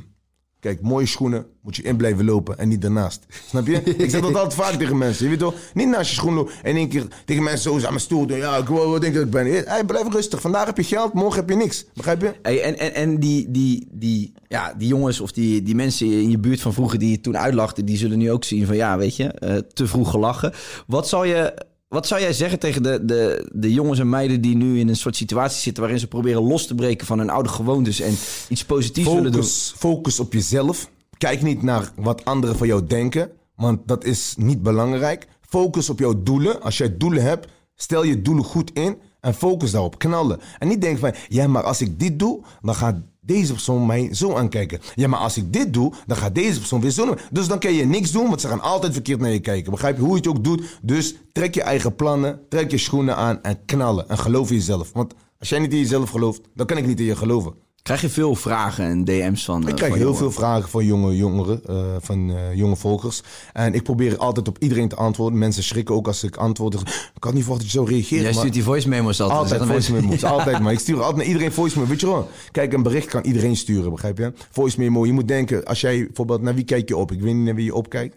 kijk, 0.60 0.80
mooie 0.82 1.06
schoenen 1.06 1.46
moet 1.62 1.76
je 1.76 1.82
in 1.82 1.96
blijven 1.96 2.24
lopen 2.24 2.58
en 2.58 2.68
niet 2.68 2.82
daarnaast. 2.82 3.26
Snap 3.48 3.66
je? 3.66 3.82
ik 3.82 4.10
zeg 4.10 4.20
dat 4.20 4.34
altijd 4.34 4.54
vaak 4.54 4.72
tegen 4.72 4.98
mensen. 4.98 5.24
Je 5.24 5.30
weet 5.30 5.38
toch, 5.38 5.54
niet 5.74 5.88
naast 5.88 6.10
je 6.10 6.16
schoenen 6.16 6.38
lopen 6.38 6.54
en 6.62 6.76
één 6.76 6.88
keer 6.88 7.06
tegen 7.24 7.42
mensen 7.42 7.70
zo 7.70 7.76
aan 7.76 7.92
mijn 7.92 8.00
stoel 8.00 8.26
doen. 8.26 8.36
Ja, 8.36 8.56
ik 8.56 8.68
wil 8.68 8.90
wat 8.90 9.00
denk 9.00 9.14
dat 9.14 9.24
ik 9.24 9.30
ben. 9.30 9.86
Blijf 9.86 10.12
rustig. 10.12 10.40
Vandaag 10.40 10.66
heb 10.66 10.76
je 10.76 10.84
geld, 10.84 11.12
morgen 11.12 11.40
heb 11.40 11.48
je 11.48 11.56
niks. 11.56 11.84
Begrijp 11.94 12.20
je? 12.20 12.32
En 12.42 12.78
en, 12.78 12.94
en 12.94 13.20
die, 13.20 13.50
die, 13.50 13.88
die, 13.92 14.32
ja, 14.48 14.74
die 14.78 14.88
jongens 14.88 15.20
of 15.20 15.32
die, 15.32 15.62
die 15.62 15.74
mensen 15.74 16.06
in 16.06 16.30
je 16.30 16.38
buurt 16.38 16.60
van 16.60 16.72
vroeger 16.72 16.98
die 16.98 17.10
je 17.10 17.20
toen 17.20 17.38
uitlachten, 17.38 17.84
die 17.84 17.96
zullen 17.96 18.18
nu 18.18 18.32
ook 18.32 18.44
zien 18.44 18.66
van 18.66 18.76
ja, 18.76 18.98
weet 18.98 19.16
je, 19.16 19.24
eh, 19.24 19.56
te 19.56 19.86
vroeg 19.86 20.10
gelachen. 20.10 20.52
Wat 20.86 21.08
zou 21.08 21.26
je. 21.26 21.64
Wat 21.88 22.06
zou 22.06 22.20
jij 22.20 22.32
zeggen 22.32 22.58
tegen 22.58 22.82
de, 22.82 23.04
de, 23.04 23.50
de 23.52 23.72
jongens 23.72 23.98
en 23.98 24.08
meiden 24.08 24.40
die 24.40 24.56
nu 24.56 24.78
in 24.78 24.88
een 24.88 24.96
soort 24.96 25.16
situatie 25.16 25.60
zitten 25.60 25.82
waarin 25.82 26.00
ze 26.00 26.06
proberen 26.08 26.42
los 26.42 26.66
te 26.66 26.74
breken 26.74 27.06
van 27.06 27.18
hun 27.18 27.30
oude 27.30 27.48
gewoontes 27.48 28.00
en 28.00 28.14
iets 28.48 28.64
positiefs 28.64 29.08
willen 29.08 29.32
doen? 29.32 29.42
Focus, 29.42 29.74
focus 29.76 30.20
op 30.20 30.32
jezelf. 30.32 30.90
Kijk 31.18 31.42
niet 31.42 31.62
naar 31.62 31.92
wat 31.96 32.24
anderen 32.24 32.56
van 32.56 32.66
jou 32.66 32.86
denken, 32.86 33.30
want 33.56 33.88
dat 33.88 34.04
is 34.04 34.34
niet 34.38 34.62
belangrijk. 34.62 35.26
Focus 35.40 35.90
op 35.90 35.98
jouw 35.98 36.22
doelen. 36.22 36.62
Als 36.62 36.78
jij 36.78 36.96
doelen 36.96 37.22
hebt, 37.22 37.48
stel 37.74 38.04
je 38.04 38.22
doelen 38.22 38.44
goed 38.44 38.70
in 38.72 38.96
en 39.20 39.34
focus 39.34 39.70
daarop. 39.70 39.98
Knallen. 39.98 40.40
En 40.58 40.68
niet 40.68 40.80
denken 40.80 41.00
van, 41.00 41.14
ja, 41.28 41.46
maar 41.46 41.62
als 41.62 41.80
ik 41.80 41.98
dit 41.98 42.18
doe, 42.18 42.42
dan 42.62 42.74
gaat 42.74 42.96
deze 43.26 43.52
persoon 43.52 43.86
mij 43.86 44.14
zo 44.14 44.34
aankijken. 44.34 44.80
Ja, 44.94 45.08
maar 45.08 45.18
als 45.18 45.36
ik 45.36 45.52
dit 45.52 45.72
doe, 45.72 45.92
dan 46.06 46.16
gaat 46.16 46.34
deze 46.34 46.58
persoon 46.58 46.80
weer 46.80 46.90
zo. 46.90 47.14
Dus 47.30 47.48
dan 47.48 47.58
kan 47.58 47.72
je 47.72 47.84
niks 47.84 48.10
doen, 48.10 48.28
want 48.28 48.40
ze 48.40 48.48
gaan 48.48 48.60
altijd 48.60 48.92
verkeerd 48.92 49.20
naar 49.20 49.30
je 49.30 49.40
kijken. 49.40 49.70
Begrijp 49.70 49.96
je 49.96 50.02
hoe 50.02 50.10
je 50.10 50.16
het 50.16 50.26
ook 50.26 50.44
doet? 50.44 50.78
Dus 50.82 51.14
trek 51.32 51.54
je 51.54 51.62
eigen 51.62 51.94
plannen, 51.94 52.40
trek 52.48 52.70
je 52.70 52.78
schoenen 52.78 53.16
aan 53.16 53.42
en 53.42 53.64
knallen. 53.64 54.08
En 54.08 54.18
geloof 54.18 54.50
in 54.50 54.56
jezelf. 54.56 54.92
Want 54.92 55.14
als 55.38 55.48
jij 55.48 55.58
niet 55.58 55.72
in 55.72 55.78
jezelf 55.78 56.10
gelooft, 56.10 56.40
dan 56.54 56.66
kan 56.66 56.76
ik 56.76 56.86
niet 56.86 57.00
in 57.00 57.06
je 57.06 57.16
geloven. 57.16 57.65
Krijg 57.86 58.00
je 58.00 58.08
veel 58.08 58.34
vragen 58.34 58.84
en 58.84 59.04
DM's 59.04 59.44
van 59.44 59.62
eh, 59.62 59.68
Ik 59.68 59.74
krijg 59.74 59.90
van 59.90 60.00
heel 60.00 60.08
jongeren? 60.08 60.32
veel 60.32 60.40
vragen 60.40 60.68
van 60.68 60.84
jonge 60.84 61.16
jongeren, 61.16 61.60
eh, 61.66 61.76
van 62.00 62.30
eh, 62.30 62.54
jonge 62.54 62.76
volgers. 62.76 63.22
En 63.52 63.74
ik 63.74 63.82
probeer 63.82 64.16
altijd 64.16 64.48
op 64.48 64.58
iedereen 64.58 64.88
te 64.88 64.96
antwoorden. 64.96 65.38
Mensen 65.38 65.62
schrikken 65.62 65.94
ook 65.94 66.06
als 66.06 66.24
ik 66.24 66.36
antwoord. 66.36 66.74
Ik 67.14 67.24
had 67.24 67.32
niet 67.32 67.42
verwacht 67.42 67.62
dat 67.62 67.72
je 67.72 67.78
zo 67.78 67.84
reageert. 67.84 68.22
Jij 68.22 68.32
stuurt 68.32 68.52
die 68.52 68.62
voice 68.62 68.88
memo's 68.88 69.20
altijd. 69.20 69.38
Altijd 69.38 69.60
Zeggen 69.60 69.74
voice 69.74 69.92
memo's, 69.92 70.24
altijd. 70.34 70.58
Maar 70.58 70.72
ik 70.72 70.78
stuur 70.78 70.96
altijd 70.96 71.16
naar 71.16 71.26
iedereen 71.26 71.52
voice 71.52 71.78
memo. 71.78 71.90
Weet 71.90 72.00
je 72.00 72.06
wel? 72.06 72.28
Kijk, 72.50 72.72
een 72.72 72.82
bericht 72.82 73.08
kan 73.08 73.22
iedereen 73.24 73.56
sturen, 73.56 73.90
begrijp 73.90 74.18
je? 74.18 74.32
Voice 74.50 74.80
memo, 74.80 75.06
je 75.06 75.12
moet 75.12 75.28
denken, 75.28 75.64
als 75.64 75.80
jij 75.80 76.04
bijvoorbeeld, 76.04 76.42
naar 76.42 76.54
wie 76.54 76.64
kijk 76.64 76.88
je 76.88 76.96
op? 76.96 77.12
Ik 77.12 77.20
weet 77.20 77.34
niet 77.34 77.44
naar 77.44 77.54
wie 77.54 77.64
je 77.64 77.74
opkijkt. 77.74 78.16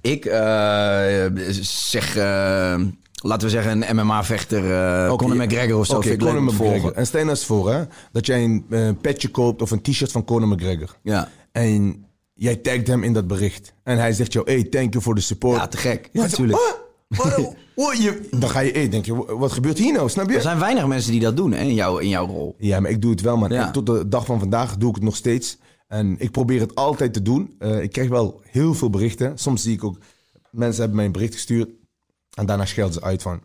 Ik 0.00 0.24
zeg, 1.60 2.14
laten 3.22 3.46
we 3.46 3.52
zeggen, 3.52 3.88
een 3.88 3.96
MMA-vechter, 3.96 4.58
eh 5.04 5.12
Oké. 5.12 5.24
Conor 5.24 5.44
McGregor 5.44 5.78
of 5.78 5.86
zo. 5.86 6.00
Leuk 6.00 6.18
Conor 6.18 6.42
McGregor. 6.42 6.92
En 6.92 7.06
stel 7.06 7.20
nou 7.20 7.30
eens 7.30 7.44
voor, 7.44 7.72
hè, 7.72 7.84
dat 8.12 8.26
jij 8.26 8.44
een 8.44 8.64
eh, 8.70 8.88
petje 9.00 9.28
koopt 9.28 9.62
of 9.62 9.70
een 9.70 9.82
t-shirt 9.82 10.12
van 10.12 10.24
Conor 10.24 10.48
McGregor. 10.48 10.96
Ja. 11.02 11.28
En 11.52 12.06
jij 12.34 12.56
tagt 12.56 12.86
hem 12.86 13.02
in 13.02 13.12
dat 13.12 13.26
bericht. 13.26 13.72
En 13.82 13.98
hij 13.98 14.12
zegt 14.12 14.32
jou, 14.32 14.50
hey, 14.50 14.64
thank 14.64 14.92
you 14.92 15.04
for 15.04 15.14
the 15.14 15.20
support. 15.20 15.56
ja, 15.56 15.66
te 15.66 15.76
gek. 15.76 16.08
Ja, 16.12 16.20
natuurlijk. 16.20 16.86
Dan 18.30 18.48
ga 18.48 18.60
je, 18.60 18.72
hey, 18.72 18.88
denk 18.88 19.04
je, 19.04 19.36
wat 19.36 19.52
gebeurt 19.52 19.78
hier 19.78 19.92
nou? 19.92 20.08
Snap 20.08 20.28
je? 20.30 20.36
Er 20.36 20.42
zijn 20.42 20.58
weinig 20.58 20.86
mensen 20.86 21.12
die 21.12 21.20
dat 21.20 21.36
doen 21.36 21.52
hè, 21.52 21.62
in, 21.62 21.74
jouw, 21.74 21.98
in 21.98 22.08
jouw 22.08 22.26
rol. 22.26 22.54
Ja, 22.58 22.80
maar 22.80 22.90
ik 22.90 23.02
doe 23.02 23.10
het 23.10 23.20
wel, 23.20 23.36
man. 23.36 23.50
Ja. 23.50 23.66
En 23.66 23.72
Tot 23.72 23.86
de 23.86 24.08
dag 24.08 24.24
van 24.24 24.38
vandaag 24.38 24.76
doe 24.76 24.88
ik 24.88 24.94
het 24.94 25.04
nog 25.04 25.16
steeds. 25.16 25.58
En 25.88 26.16
ik 26.18 26.30
probeer 26.30 26.60
het 26.60 26.74
altijd 26.74 27.12
te 27.12 27.22
doen. 27.22 27.54
Eh, 27.58 27.82
ik 27.82 27.92
krijg 27.92 28.08
wel 28.08 28.40
heel 28.42 28.74
veel 28.74 28.90
berichten. 28.90 29.38
Soms 29.38 29.62
zie 29.62 29.72
ik 29.72 29.84
ook... 29.84 29.98
Mensen 30.50 30.78
hebben 30.78 30.96
mij 30.96 31.06
een 31.06 31.12
bericht 31.12 31.34
gestuurd. 31.34 31.70
En 32.34 32.46
daarna 32.46 32.64
schelden 32.64 32.94
ze 32.94 33.02
uit 33.02 33.22
van... 33.22 33.40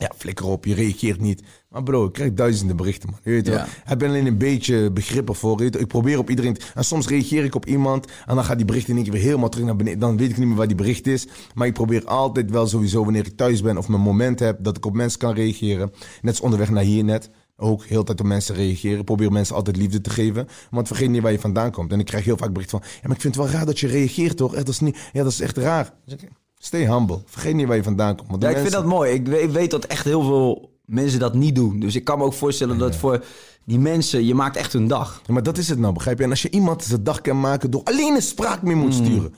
Ja, 0.00 0.12
flikker 0.16 0.46
op, 0.46 0.64
je 0.64 0.74
reageert 0.74 1.20
niet. 1.20 1.42
Maar 1.68 1.82
bro, 1.82 2.04
ik 2.06 2.12
krijg 2.12 2.32
duizenden 2.32 2.76
berichten, 2.76 3.10
man. 3.10 3.18
Je 3.22 3.30
weet 3.30 3.46
Ja. 3.46 3.52
wel. 3.52 3.64
Ik 3.92 3.98
ben 3.98 4.08
alleen 4.08 4.26
een 4.26 4.38
beetje 4.38 4.90
begrip 4.92 5.28
ervoor. 5.28 5.56
je 5.56 5.62
weet 5.62 5.72
wel. 5.72 5.82
Ik 5.82 5.88
probeer 5.88 6.18
op 6.18 6.30
iedereen... 6.30 6.54
te- 6.54 6.66
En 6.74 6.84
soms 6.84 7.08
reageer 7.08 7.44
ik 7.44 7.54
op 7.54 7.66
iemand... 7.66 8.06
En 8.26 8.34
dan 8.34 8.44
gaat 8.44 8.56
die 8.56 8.66
bericht 8.66 8.88
in 8.88 8.94
één 8.94 9.04
keer 9.04 9.12
weer 9.12 9.22
helemaal 9.22 9.48
terug 9.48 9.66
naar 9.66 9.76
beneden. 9.76 9.98
Dan 9.98 10.16
weet 10.16 10.30
ik 10.30 10.36
niet 10.36 10.46
meer 10.46 10.56
waar 10.56 10.66
die 10.66 10.76
bericht 10.76 11.06
is. 11.06 11.26
Maar 11.54 11.66
ik 11.66 11.72
probeer 11.74 12.04
altijd 12.04 12.50
wel 12.50 12.66
sowieso, 12.66 13.04
wanneer 13.04 13.26
ik 13.26 13.36
thuis 13.36 13.62
ben... 13.62 13.76
of 13.76 13.88
mijn 13.88 14.02
moment 14.02 14.38
heb, 14.38 14.58
dat 14.64 14.76
ik 14.76 14.86
op 14.86 14.94
mensen 14.94 15.18
kan 15.18 15.34
reageren. 15.34 15.90
Net 16.20 16.30
als 16.32 16.40
onderweg 16.40 16.70
naar 16.70 16.82
hier 16.84 17.04
net. 17.04 17.30
Ook 17.56 17.84
heel 17.84 17.98
de 18.00 18.04
tijd 18.06 18.20
op 18.20 18.26
mensen 18.26 18.54
reageren. 18.54 18.98
Ik 18.98 19.04
probeer 19.04 19.32
mensen 19.32 19.54
altijd 19.54 19.76
liefde 19.76 20.00
te 20.00 20.10
geven. 20.10 20.48
Want 20.70 20.86
vergeet 20.86 21.10
niet 21.10 21.22
waar 21.22 21.32
je 21.32 21.38
vandaan 21.40 21.70
komt. 21.70 21.92
En 21.92 22.00
ik 22.00 22.06
krijg 22.06 22.24
heel 22.24 22.36
vaak 22.36 22.52
bericht 22.52 22.70
van... 22.70 22.80
Ja, 22.84 23.00
maar 23.02 23.16
ik 23.16 23.20
vind 23.22 23.34
het 23.34 23.44
wel 23.44 23.52
raar 23.52 23.66
dat 23.66 23.78
je 23.80 23.86
reageert, 23.86 24.36
toch? 24.36 24.54
Echt, 24.54 24.66
dat 24.66 24.74
is 24.74 24.80
niet, 24.80 24.98
ja, 25.12 25.22
dat 25.22 25.32
is 25.32 25.40
echt 25.40 25.56
raar. 25.56 25.92
Stay 26.58 26.86
humble. 26.86 27.20
Vergeet 27.26 27.54
niet 27.54 27.66
waar 27.66 27.76
je 27.76 27.82
vandaan 27.82 28.16
komt. 28.16 28.30
Want 28.30 28.42
Ja, 28.42 28.48
ik 28.48 28.56
vind 28.56 28.72
dat 28.72 28.84
mooi. 28.84 29.12
Ik 29.12 29.26
weet, 29.26 29.42
ik 29.42 29.50
weet 29.50 29.70
dat 29.70 29.84
echt 29.84 30.04
heel 30.04 30.22
veel 30.22 30.70
mensen 30.84 31.18
dat 31.20 31.34
niet 31.34 31.54
doen. 31.54 31.80
Dus 31.80 31.94
ik 31.96 32.04
kan 32.04 32.18
me 32.18 32.24
ook 32.24 32.32
voorstellen 32.32 32.78
dat 32.78 32.96
voor 32.96 33.24
die 33.64 33.78
mensen, 33.78 34.24
je 34.24 34.34
maakt 34.34 34.56
echt 34.56 34.72
hun 34.72 34.88
dag. 34.88 35.22
Ja, 35.26 35.32
maar 35.32 35.42
dat 35.42 35.58
is 35.58 35.68
het 35.68 35.78
nou, 35.78 35.92
begrijp 35.94 36.18
je? 36.18 36.24
En 36.24 36.30
als 36.30 36.42
je 36.42 36.50
iemand 36.50 36.84
zijn 36.84 37.02
dag 37.04 37.20
kan 37.20 37.40
maken 37.40 37.70
door 37.70 37.82
alleen 37.84 38.14
een 38.14 38.22
spraakmemo 38.22 38.82
Mm. 38.84 38.90
te 38.90 38.96
sturen. 38.96 39.34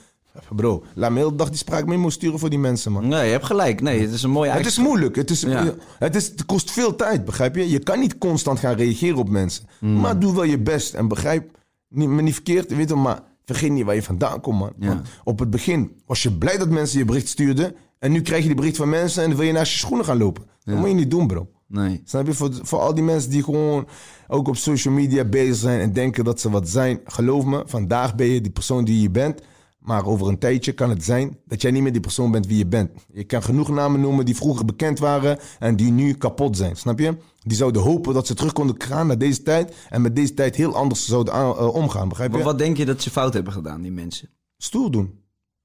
Bro, 0.57 0.83
laat 0.95 1.11
me 1.11 1.17
heel 1.19 1.31
de 1.31 1.37
dag 1.37 1.49
die 1.49 1.57
spraakmemo 1.59 2.11
sturen 2.11 2.39
voor 2.39 2.51
die 2.51 2.59
mensen, 2.59 2.93
man. 2.93 3.09
Nee, 3.09 3.25
je 3.25 3.31
hebt 3.33 3.45
gelijk. 3.45 3.81
Nee, 3.81 4.01
het 4.01 4.11
is 4.13 4.23
een 4.23 4.31
mooie 4.31 4.51
Het 4.51 4.67
is 4.67 4.79
moeilijk. 4.79 5.17
Het, 5.17 5.31
is, 5.31 5.41
Ja. 5.41 5.75
het, 5.99 6.17
is, 6.17 6.27
het 6.29 6.47
kost 6.47 6.71
veel 6.71 6.97
tijd, 6.97 7.25
begrijp 7.25 7.57
je? 7.57 7.69
Je 7.71 7.79
kan 7.79 7.99
niet 8.01 8.19
constant 8.19 8.59
gaan 8.59 8.75
reageren 8.75 9.17
op 9.19 9.29
mensen. 9.29 9.65
Mm. 9.81 10.01
Maar 10.01 10.19
doe 10.19 10.35
wel 10.35 10.45
je 10.45 10.59
best. 10.59 10.95
En 10.95 11.09
begrijp 11.09 11.51
niet, 11.89 12.09
me 12.09 12.23
niet 12.23 12.35
verkeerd, 12.35 12.75
weet 12.77 12.89
je, 12.89 12.95
maar 12.95 13.23
vergeet 13.55 13.71
niet 13.71 13.85
waar 13.85 13.95
je 13.95 14.03
vandaan 14.03 14.41
komt, 14.41 14.59
man. 14.59 14.73
Ja. 14.79 14.87
Want 14.87 15.09
op 15.25 15.39
het 15.39 15.51
begin 15.51 15.93
was 16.07 16.23
je 16.23 16.33
blij 16.33 16.59
dat 16.59 16.69
mensen 16.69 16.99
je 16.99 17.05
bericht 17.05 17.29
stuurden. 17.29 17.75
En 17.99 18.13
nu 18.13 18.23
krijg 18.23 18.41
je 18.41 18.47
die 18.47 18.57
bericht 18.57 18.77
van 18.77 18.89
mensen 18.89 19.23
en 19.23 19.29
dan 19.29 19.39
wil 19.39 19.47
je 19.47 19.53
naast 19.53 19.73
je 19.73 19.79
schoenen 19.79 20.05
gaan 20.05 20.19
lopen. 20.19 20.43
Dat 20.65 20.77
moet 20.79 20.89
je 20.89 20.95
niet 20.95 21.11
doen, 21.11 21.27
bro. 21.27 21.49
Nee. 21.67 22.01
Snap 22.05 22.27
je? 22.27 22.33
Voor, 22.33 22.51
voor 22.63 22.79
al 22.79 22.95
die 22.95 23.05
mensen 23.05 23.31
die 23.31 23.43
gewoon 23.43 23.87
ook 24.29 24.49
op 24.49 24.57
social 24.57 24.95
media 24.95 25.25
bezig 25.25 25.57
zijn 25.57 25.81
en 25.81 25.93
denken 25.93 26.25
dat 26.25 26.41
ze 26.41 26.51
wat 26.51 26.69
zijn. 26.69 27.01
Geloof 27.05 27.45
me, 27.45 27.63
vandaag 27.67 28.15
ben 28.15 28.27
je 28.27 28.41
die 28.41 28.51
persoon 28.51 28.85
die 28.85 29.01
je 29.03 29.11
bent. 29.11 29.43
Maar 29.81 30.07
over 30.07 30.29
een 30.29 30.39
tijdje 30.39 30.73
kan 30.73 30.91
het 30.91 31.05
zijn 31.05 31.37
dat 31.47 31.63
jij 31.63 31.71
niet 31.71 31.83
meer 31.83 31.93
die 31.93 32.01
persoon 32.01 32.31
bent 32.31 32.47
wie 32.47 32.59
je 32.59 32.67
bent. 32.67 32.91
Je 33.13 33.25
kan 33.25 33.43
genoeg 33.43 33.69
namen 33.69 34.01
noemen 34.01 34.25
die 34.25 34.37
vroeger 34.37 34.65
bekend 34.65 34.99
waren 34.99 35.39
en 35.59 35.77
die 35.77 35.91
nu 35.91 36.15
kapot 36.15 36.57
zijn. 36.57 36.77
Snap 36.77 36.99
je? 36.99 37.17
Die 37.43 37.57
zouden 37.57 37.83
hopen 37.83 38.15
dat 38.15 38.27
ze 38.27 38.35
terug 38.35 38.53
konden 38.53 38.75
gaan 38.83 39.07
naar 39.07 39.19
deze 39.19 39.43
tijd. 39.43 39.75
En 39.89 40.03
met 40.03 40.17
deze 40.17 40.35
tijd 40.35 40.57
heel 40.57 40.75
anders 40.75 41.07
zouden 41.07 41.35
aan- 41.35 41.57
eh, 41.57 41.75
omgaan. 41.75 42.09
Begrijp 42.09 42.31
je? 42.31 42.37
Wat, 42.37 42.47
wat 42.47 42.59
denk 42.59 42.77
je 42.77 42.85
dat 42.85 43.03
ze 43.03 43.11
fout 43.11 43.35
hebben 43.35 43.53
gedaan, 43.53 43.83
die 43.83 43.93
mensen? 43.93 44.29
stoer 44.57 44.91
doen. 44.91 45.19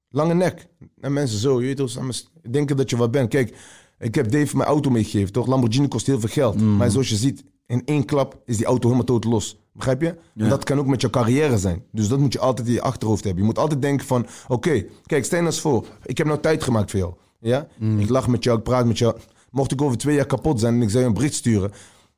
Lange 0.08 0.34
nek. 0.34 0.68
En 1.00 1.12
mensen 1.12 1.38
zo, 1.38 1.60
je 1.62 1.74
weet 1.74 1.90
samen 1.90 2.14
denken 2.50 2.76
dat 2.76 2.90
je 2.90 2.96
wat 2.96 3.10
bent. 3.10 3.28
Kijk, 3.28 3.56
ik 3.98 4.14
heb 4.14 4.30
Dave 4.30 4.56
mijn 4.56 4.68
auto 4.68 4.90
meegegeven, 4.90 5.32
toch? 5.32 5.46
Lamborghini 5.46 5.88
kost 5.88 6.06
heel 6.06 6.20
veel 6.20 6.28
geld. 6.28 6.60
Maar 6.76 6.90
zoals 6.90 7.08
je 7.08 7.16
ziet, 7.16 7.44
in 7.66 7.82
één 7.84 8.04
klap 8.04 8.40
is 8.44 8.56
die 8.56 8.66
auto 8.66 8.82
helemaal 8.82 9.04
tot 9.06 9.24
los. 9.24 9.58
Begrijp 9.72 10.00
je? 10.00 10.08
En 10.08 10.48
dat 10.48 10.64
kan 10.64 10.78
ook 10.78 10.86
met 10.86 11.00
je 11.00 11.10
carrière 11.10 11.58
zijn. 11.58 11.82
Dus 11.92 12.08
dat 12.08 12.18
moet 12.18 12.32
je 12.32 12.38
altijd 12.38 12.66
in 12.66 12.72
je 12.72 12.80
achterhoofd 12.82 13.24
hebben. 13.24 13.40
Je 13.42 13.48
moet 13.48 13.58
altijd 13.58 13.82
denken 13.82 14.06
van, 14.06 14.26
oké, 14.48 14.84
kijk, 15.06 15.24
stel 15.24 15.38
nou 15.38 15.50
eens 15.50 15.60
voor. 15.60 15.86
Ik 16.04 16.18
heb 16.18 16.26
nou 16.26 16.40
tijd 16.40 16.62
gemaakt 16.62 16.90
voor 16.90 17.00
jou. 17.00 17.14
Ja? 17.40 17.68
Ik 17.98 18.08
lach 18.08 18.28
met 18.28 18.44
jou, 18.44 18.58
ik 18.58 18.64
praat 18.64 18.86
met 18.86 18.98
jou. 18.98 19.16
Mocht 19.50 19.72
ik 19.72 19.82
over 19.82 19.96
twee 19.98 20.14
jaar 20.14 20.26
kapot 20.26 20.60
zijn 20.60 20.74
en 20.74 20.82
ik 20.82 20.90
zou 20.90 21.02
je 21.02 21.08
een 21.08 21.14
bericht 21.14 21.34
sturen... 21.34 21.70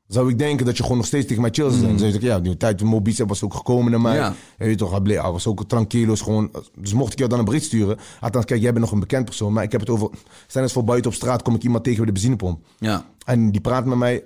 zou 0.07 0.29
ik 0.29 0.37
denken 0.39 0.65
dat 0.65 0.77
je 0.77 0.83
gewoon 0.83 0.97
nog 0.97 1.05
steeds 1.05 1.27
tegen 1.27 1.41
mij 1.41 1.51
chill 1.53 1.69
zijn. 1.69 1.81
Dan 1.81 1.97
zou 1.97 2.05
je 2.05 2.11
zeggen, 2.11 2.29
ja, 2.29 2.39
die 2.39 2.57
tijd 2.57 2.83
Mobicep 2.83 3.27
was 3.27 3.43
ook 3.43 3.53
gekomen 3.53 3.91
naar 3.91 4.01
mij. 4.01 4.15
Ja. 4.15 4.33
Je 4.57 4.65
weet 4.65 4.77
toch, 4.77 4.91
hij 4.91 5.01
bleef- 5.01 5.21
hij 5.21 5.31
was 5.31 5.47
ook 5.47 5.63
tranquilos 5.67 6.21
gewoon. 6.21 6.51
Dus 6.79 6.93
mocht 6.93 7.11
ik 7.11 7.17
jou 7.17 7.29
dan 7.29 7.39
een 7.39 7.45
bericht 7.45 7.65
sturen. 7.65 7.97
Althans, 8.19 8.45
kijk, 8.45 8.61
jij 8.61 8.71
bent 8.71 8.83
nog 8.83 8.93
een 8.93 8.99
bekend 8.99 9.25
persoon. 9.25 9.53
Maar 9.53 9.63
ik 9.63 9.71
heb 9.71 9.81
het 9.81 9.89
over. 9.89 10.09
Stel 10.47 10.61
eens 10.61 10.73
voor 10.73 10.83
buiten 10.83 11.11
op 11.11 11.17
straat 11.17 11.41
kom 11.41 11.55
ik 11.55 11.63
iemand 11.63 11.83
tegen 11.83 11.97
bij 11.97 12.05
de 12.05 12.11
benzinepomp. 12.11 12.65
Ja. 12.79 13.05
En 13.25 13.51
die 13.51 13.61
praat 13.61 13.85
met 13.85 13.97
mij. 13.97 14.23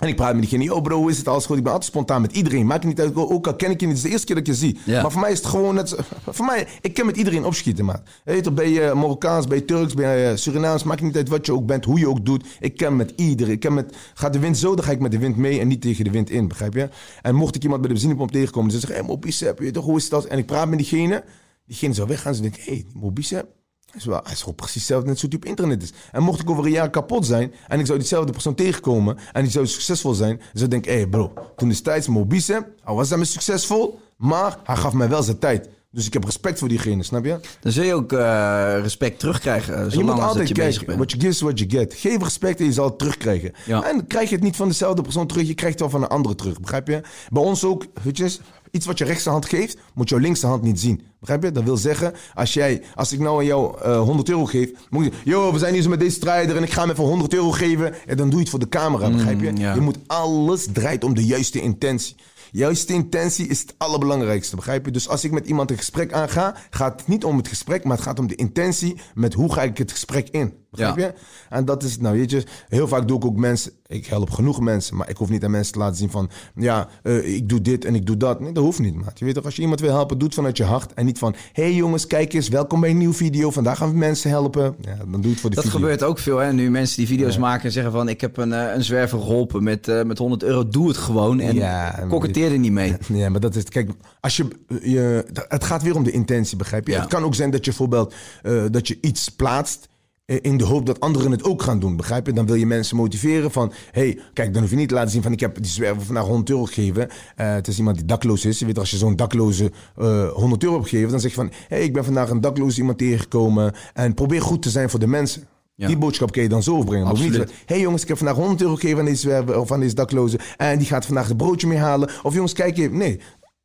En 0.00 0.08
ik 0.08 0.16
praat 0.16 0.32
met 0.32 0.40
diegene. 0.40 0.64
Yo 0.64 0.80
bro, 0.80 0.96
hoe 0.96 1.10
is 1.10 1.18
het 1.18 1.28
alles 1.28 1.46
goed? 1.46 1.56
Ik 1.56 1.62
ben 1.62 1.72
altijd 1.72 1.90
spontaan 1.90 2.20
met 2.20 2.32
iedereen. 2.32 2.66
Maakt 2.66 2.84
niet 2.84 3.00
uit. 3.00 3.16
Ook 3.16 3.46
al 3.46 3.56
ken 3.56 3.70
ik 3.70 3.80
je 3.80 3.86
niet. 3.86 3.96
Het 3.96 4.04
is 4.04 4.10
de 4.10 4.10
eerste 4.10 4.26
keer 4.26 4.34
dat 4.34 4.46
ik 4.46 4.52
je 4.52 4.58
zie. 4.58 4.78
Ja. 4.84 5.02
Maar 5.02 5.10
voor 5.10 5.20
mij 5.20 5.30
is 5.30 5.38
het 5.38 5.46
gewoon 5.46 5.74
net. 5.74 5.96
Voor 6.26 6.44
mij, 6.44 6.66
ik 6.80 6.94
kan 6.94 7.06
met 7.06 7.16
iedereen 7.16 7.44
opschieten. 7.44 7.86
Je 7.86 7.92
weet 8.24 8.42
toch, 8.42 8.54
ben 8.54 8.68
je 8.68 8.92
Marokkaans, 8.94 9.46
ben 9.46 9.58
je 9.58 9.64
Turks, 9.64 9.94
ben 9.94 10.18
je 10.18 10.36
Surinaams. 10.36 10.82
Maakt 10.82 11.02
niet 11.02 11.16
uit 11.16 11.28
wat 11.28 11.46
je 11.46 11.52
ook 11.52 11.66
bent, 11.66 11.84
hoe 11.84 11.98
je 11.98 12.08
ook 12.08 12.24
doet. 12.24 12.46
Ik 12.60 12.76
kan 12.76 12.96
met 12.96 13.12
iedereen. 13.16 13.52
Ik 13.52 13.60
kan 13.60 13.74
met, 13.74 13.96
gaat 14.14 14.32
de 14.32 14.38
wind 14.38 14.58
zo, 14.58 14.74
dan 14.74 14.84
ga 14.84 14.90
ik 14.90 15.00
met 15.00 15.10
de 15.10 15.18
wind 15.18 15.36
mee 15.36 15.60
en 15.60 15.68
niet 15.68 15.80
tegen 15.80 16.04
de 16.04 16.10
wind 16.10 16.30
in. 16.30 16.48
Begrijp 16.48 16.74
je? 16.74 16.88
En 17.22 17.34
mocht 17.34 17.54
ik 17.54 17.62
iemand 17.62 17.80
bij 17.80 17.88
de 17.88 17.94
benzinepomp 17.94 18.30
tegenkomen. 18.30 18.70
Dan 18.70 18.80
zeg 18.80 18.90
ik, 18.90 18.96
hé 18.96 19.02
hey, 19.02 19.10
Mobicep, 19.10 19.58
je 19.58 19.70
toch, 19.70 19.84
hoe 19.84 19.96
is 19.96 20.08
dat? 20.08 20.24
En 20.24 20.38
ik 20.38 20.46
praat 20.46 20.68
met 20.68 20.78
diegene. 20.78 21.24
Diegene 21.66 21.94
zou 21.94 22.08
weggaan. 22.08 22.34
Ze 22.34 22.42
denkt, 22.42 22.64
hé, 22.64 22.72
hey, 22.72 22.86
Mobicep. 22.94 23.59
Hij 23.90 24.00
is, 24.00 24.04
wel, 24.04 24.20
hij 24.22 24.32
is 24.32 24.38
gewoon 24.40 24.54
precies 24.54 24.74
hetzelfde, 24.74 25.08
net 25.08 25.18
zo 25.18 25.28
type 25.28 25.46
internet 25.46 25.82
is. 25.82 25.92
En 26.12 26.22
mocht 26.22 26.40
ik 26.40 26.50
over 26.50 26.64
een 26.64 26.70
jaar 26.70 26.90
kapot 26.90 27.26
zijn 27.26 27.52
en 27.68 27.80
ik 27.80 27.86
zou 27.86 27.98
diezelfde 27.98 28.32
persoon 28.32 28.54
tegenkomen 28.54 29.18
en 29.32 29.42
die 29.42 29.52
zou 29.52 29.66
succesvol 29.66 30.14
zijn, 30.14 30.36
dan 30.36 30.46
zou 30.52 30.64
ik 30.64 30.70
denken, 30.70 30.92
hé 30.92 30.96
hey 30.98 31.06
bro, 31.06 31.32
toen 31.56 31.68
destijds 31.68 32.08
Mobicep, 32.08 32.68
hij 32.84 32.94
was 32.94 33.08
daarmee 33.08 33.26
succesvol, 33.26 34.00
maar 34.16 34.58
hij 34.64 34.76
gaf 34.76 34.92
mij 34.92 35.08
wel 35.08 35.22
zijn 35.22 35.38
tijd. 35.38 35.68
Dus 35.92 36.06
ik 36.06 36.12
heb 36.12 36.24
respect 36.24 36.58
voor 36.58 36.68
diegene, 36.68 37.02
snap 37.02 37.24
je? 37.24 37.40
Dan 37.60 37.72
zul 37.72 37.84
je 37.84 37.94
ook 37.94 38.12
eh, 38.12 38.78
respect 38.82 39.18
terugkrijgen. 39.18 39.86
eh, 39.86 39.90
je 39.90 40.04
moet 40.04 40.20
altijd 40.20 40.48
je 40.48 40.54
kijken, 40.54 40.96
what 40.96 41.10
you 41.10 41.22
give 41.22 41.32
is 41.32 41.40
what 41.40 41.58
you 41.58 41.70
get. 41.70 41.94
Geef 41.94 42.22
respect 42.22 42.58
en 42.60 42.64
je 42.64 42.72
zal 42.72 42.84
het 42.84 42.98
terugkrijgen. 42.98 43.52
Ja. 43.66 43.82
En 43.84 43.96
dan 43.96 44.06
krijg 44.06 44.28
je 44.28 44.34
het 44.34 44.44
niet 44.44 44.56
van 44.56 44.68
dezelfde 44.68 45.02
persoon 45.02 45.26
terug, 45.26 45.46
je 45.46 45.54
krijgt 45.54 45.80
het 45.80 45.90
wel 45.90 46.00
van 46.00 46.02
een 46.02 46.16
andere 46.16 46.34
terug, 46.34 46.60
begrijp 46.60 46.88
je? 46.88 47.00
Bij 47.30 47.42
ons 47.42 47.64
ook, 47.64 47.84
eens, 48.12 48.40
iets 48.70 48.86
wat 48.86 48.98
je 48.98 49.04
rechtse 49.04 49.30
hand 49.30 49.46
geeft, 49.46 49.78
moet 49.94 50.08
jouw 50.08 50.18
linkse 50.18 50.46
hand 50.46 50.62
niet 50.62 50.80
zien. 50.80 51.02
Begrijp 51.20 51.42
je? 51.42 51.52
Dat 51.52 51.64
wil 51.64 51.76
zeggen, 51.76 52.12
als, 52.34 52.54
jij, 52.54 52.82
als 52.94 53.12
ik 53.12 53.18
nou 53.18 53.38
aan 53.38 53.44
jou 53.44 53.80
eh 53.82 54.00
100 54.00 54.28
euro 54.28 54.44
geef, 54.44 54.70
moet 54.90 55.04
je 55.04 55.10
yo, 55.24 55.52
we 55.52 55.58
zijn 55.58 55.72
hier 55.72 55.82
zo 55.82 55.88
met 55.88 56.00
deze 56.00 56.16
strijder 56.16 56.56
en 56.56 56.62
ik 56.62 56.70
ga 56.70 56.80
hem 56.80 56.90
even 56.90 57.04
100 57.04 57.34
euro 57.34 57.50
geven. 57.50 57.94
En 58.06 58.16
dan 58.16 58.26
doe 58.26 58.34
je 58.34 58.40
het 58.40 58.48
voor 58.48 58.58
de 58.58 58.68
camera, 58.68 59.10
begrijp 59.10 59.40
je? 59.40 59.50
Mm. 59.50 59.74
Je 59.74 59.80
moet 59.80 59.98
alles 60.06 60.66
draait 60.72 61.04
om 61.04 61.14
de 61.14 61.24
juiste 61.24 61.60
intentie. 61.60 62.16
Juiste 62.50 62.92
intentie 62.92 63.46
is 63.46 63.60
het 63.60 63.74
allerbelangrijkste, 63.78 64.56
begrijp 64.56 64.84
je? 64.84 64.90
Dus 64.92 65.08
als 65.08 65.24
ik 65.24 65.30
met 65.32 65.46
iemand 65.46 65.70
een 65.70 65.76
gesprek 65.76 66.12
aanga, 66.12 66.54
gaat 66.70 67.00
het 67.00 67.08
niet 67.08 67.24
om 67.24 67.36
het 67.36 67.48
gesprek, 67.48 67.84
maar 67.84 67.96
het 67.96 68.06
gaat 68.06 68.18
om 68.18 68.26
de 68.26 68.34
intentie 68.34 69.00
met 69.14 69.34
hoe 69.34 69.52
ga 69.52 69.62
ik 69.62 69.78
het 69.78 69.90
gesprek 69.92 70.28
in. 70.28 70.58
Begrijp 70.70 70.96
Ja. 70.98 71.04
je? 71.06 71.12
En 71.48 71.64
dat 71.64 71.82
is, 71.82 71.98
nou 71.98 72.16
weet 72.18 72.30
je, 72.30 72.42
heel 72.68 72.88
vaak 72.88 73.08
doe 73.08 73.16
ik 73.16 73.24
ook 73.24 73.36
mensen, 73.36 73.72
ik 73.86 74.06
help 74.06 74.30
genoeg 74.30 74.60
mensen, 74.60 74.96
maar 74.96 75.08
ik 75.10 75.16
hoef 75.16 75.28
niet 75.28 75.44
aan 75.44 75.50
mensen 75.50 75.72
te 75.72 75.78
laten 75.78 75.96
zien 75.96 76.10
van, 76.10 76.30
ja, 76.54 76.88
eh, 77.02 77.34
ik 77.34 77.48
doe 77.48 77.60
dit 77.60 77.84
en 77.84 77.94
ik 77.94 78.06
doe 78.06 78.16
dat. 78.16 78.40
Nee, 78.40 78.52
dat 78.52 78.64
hoeft 78.64 78.78
niet, 78.78 78.94
maat. 78.94 79.18
Je 79.18 79.24
weet 79.24 79.34
toch, 79.34 79.44
als 79.44 79.56
je 79.56 79.62
iemand 79.62 79.80
wil 79.80 79.90
helpen, 79.92 80.18
doe 80.18 80.26
het 80.26 80.36
vanuit 80.36 80.56
je 80.56 80.64
hart 80.64 80.94
en 80.94 81.04
niet 81.04 81.18
van, 81.18 81.34
hey 81.52 81.74
jongens, 81.74 82.06
kijk 82.06 82.32
eens, 82.32 82.48
welkom 82.48 82.80
bij 82.80 82.90
een 82.90 82.98
nieuwe 82.98 83.14
video, 83.14 83.50
vandaag 83.50 83.78
gaan 83.78 83.90
we 83.90 83.96
mensen 83.96 84.30
helpen. 84.30 84.74
Ja, 84.80 84.96
dan 84.96 85.10
doe 85.12 85.22
je 85.22 85.28
het 85.28 85.40
voor 85.40 85.50
de 85.50 85.56
Dat 85.56 85.64
video. 85.64 85.78
gebeurt 85.80 86.02
ook 86.02 86.18
veel, 86.18 86.38
hè? 86.38 86.52
Nu 86.52 86.70
mensen 86.70 86.96
die 86.96 87.06
video's 87.06 87.38
maken 87.38 87.64
en 87.64 87.72
zeggen 87.72 87.92
van... 87.92 88.08
ik 88.08 88.20
heb 88.20 88.36
een, 88.36 88.52
eh, 88.52 88.74
een 88.74 88.84
zwerver 88.84 89.18
geholpen 89.18 89.62
met, 89.62 89.88
eh, 89.88 90.02
met 90.02 90.18
100 90.18 90.42
euro, 90.42 90.68
doe 90.68 90.88
het 90.88 90.96
gewoon. 90.96 91.40
En 91.40 91.54
Ja, 91.54 92.04
er 92.48 92.58
niet 92.58 92.72
mee. 92.72 92.96
Ja, 93.08 93.28
maar 93.28 93.40
dat 93.40 93.56
is, 93.56 93.64
kijk, 93.64 93.90
als 94.20 94.36
je, 94.36 94.48
je, 94.82 95.24
het 95.48 95.64
gaat 95.64 95.82
weer 95.82 95.96
om 95.96 96.02
de 96.02 96.10
intentie, 96.10 96.56
begrijp 96.56 96.86
je? 96.86 96.92
Ja. 96.92 97.00
Het 97.00 97.08
kan 97.08 97.22
ook 97.22 97.34
zijn 97.34 97.50
dat 97.50 97.64
je 97.64 97.70
bijvoorbeeld, 97.70 98.14
eh, 98.42 98.64
dat 98.70 98.88
je 98.88 98.98
iets 99.00 99.28
plaatst 99.28 99.88
eh, 100.30 100.38
in 100.40 100.56
de 100.56 100.64
hoop 100.64 100.86
dat 100.86 101.00
anderen 101.00 101.30
het 101.30 101.44
ook 101.44 101.62
gaan 101.62 101.78
doen, 101.78 101.96
begrijp 101.96 102.26
je? 102.26 102.32
Dan 102.32 102.46
wil 102.46 102.54
je 102.54 102.66
mensen 102.66 102.96
motiveren 102.96 103.50
van, 103.50 103.72
hey, 103.90 104.18
kijk, 104.32 104.52
dan 104.52 104.62
hoef 104.62 104.70
je 104.70 104.76
niet 104.76 104.88
te 104.88 104.94
laten 104.94 105.10
zien 105.10 105.22
van, 105.22 105.32
ik 105.32 105.40
heb 105.40 105.54
die 105.54 105.70
zwerver 105.70 106.02
vandaag 106.02 106.24
100 106.24 106.50
euro 106.50 106.64
gegeven. 106.64 107.08
Eh, 107.36 107.52
het 107.52 107.68
is 107.68 107.78
iemand 107.78 107.96
die 107.96 108.06
dakloos 108.06 108.44
is. 108.44 108.58
Je 108.58 108.66
weet, 108.66 108.78
als 108.78 108.90
je 108.90 108.96
zo'n 108.96 109.16
dakloze 109.16 109.72
eh 109.96 110.32
100 110.32 110.62
euro 110.62 110.76
hebt 110.76 110.88
gegeven, 110.88 111.10
dan 111.10 111.20
zeg 111.20 111.30
je 111.30 111.36
van, 111.36 111.52
hey, 111.68 111.82
ik 111.82 111.92
ben 111.92 112.04
vandaag 112.04 112.30
een 112.30 112.40
dakloze 112.40 112.78
iemand 112.78 112.98
tegengekomen 112.98 113.72
en 113.94 114.14
probeer 114.14 114.42
goed 114.42 114.62
te 114.62 114.70
zijn 114.70 114.90
voor 114.90 115.00
de 115.00 115.06
mensen. 115.06 115.42
Ja. 115.80 115.86
Die 115.86 115.96
boodschap 115.96 116.32
kun 116.32 116.42
je 116.42 116.48
dan 116.48 116.62
zo 116.62 116.72
overbrengen. 116.72 117.06
Absoluut. 117.06 117.38
niet 117.38 117.48
hé 117.48 117.54
hey 117.66 117.80
jongens, 117.80 118.02
ik 118.02 118.08
heb 118.08 118.16
vandaag 118.16 118.36
100 118.36 118.60
euro 118.62 118.74
gegeven 118.74 118.98
aan 118.98 119.04
deze 119.04 119.44
of 119.56 119.72
aan 119.72 119.80
deze 119.80 119.94
daklozen. 119.94 120.38
En 120.56 120.78
die 120.78 120.86
gaat 120.86 121.06
vandaag 121.06 121.28
het 121.28 121.36
broodje 121.36 121.66
mee 121.66 121.78
halen. 121.78 122.10
Of 122.22 122.34
jongens, 122.34 122.52
kijk 122.52 122.78
even. 122.78 122.96
Nee. 122.96 123.20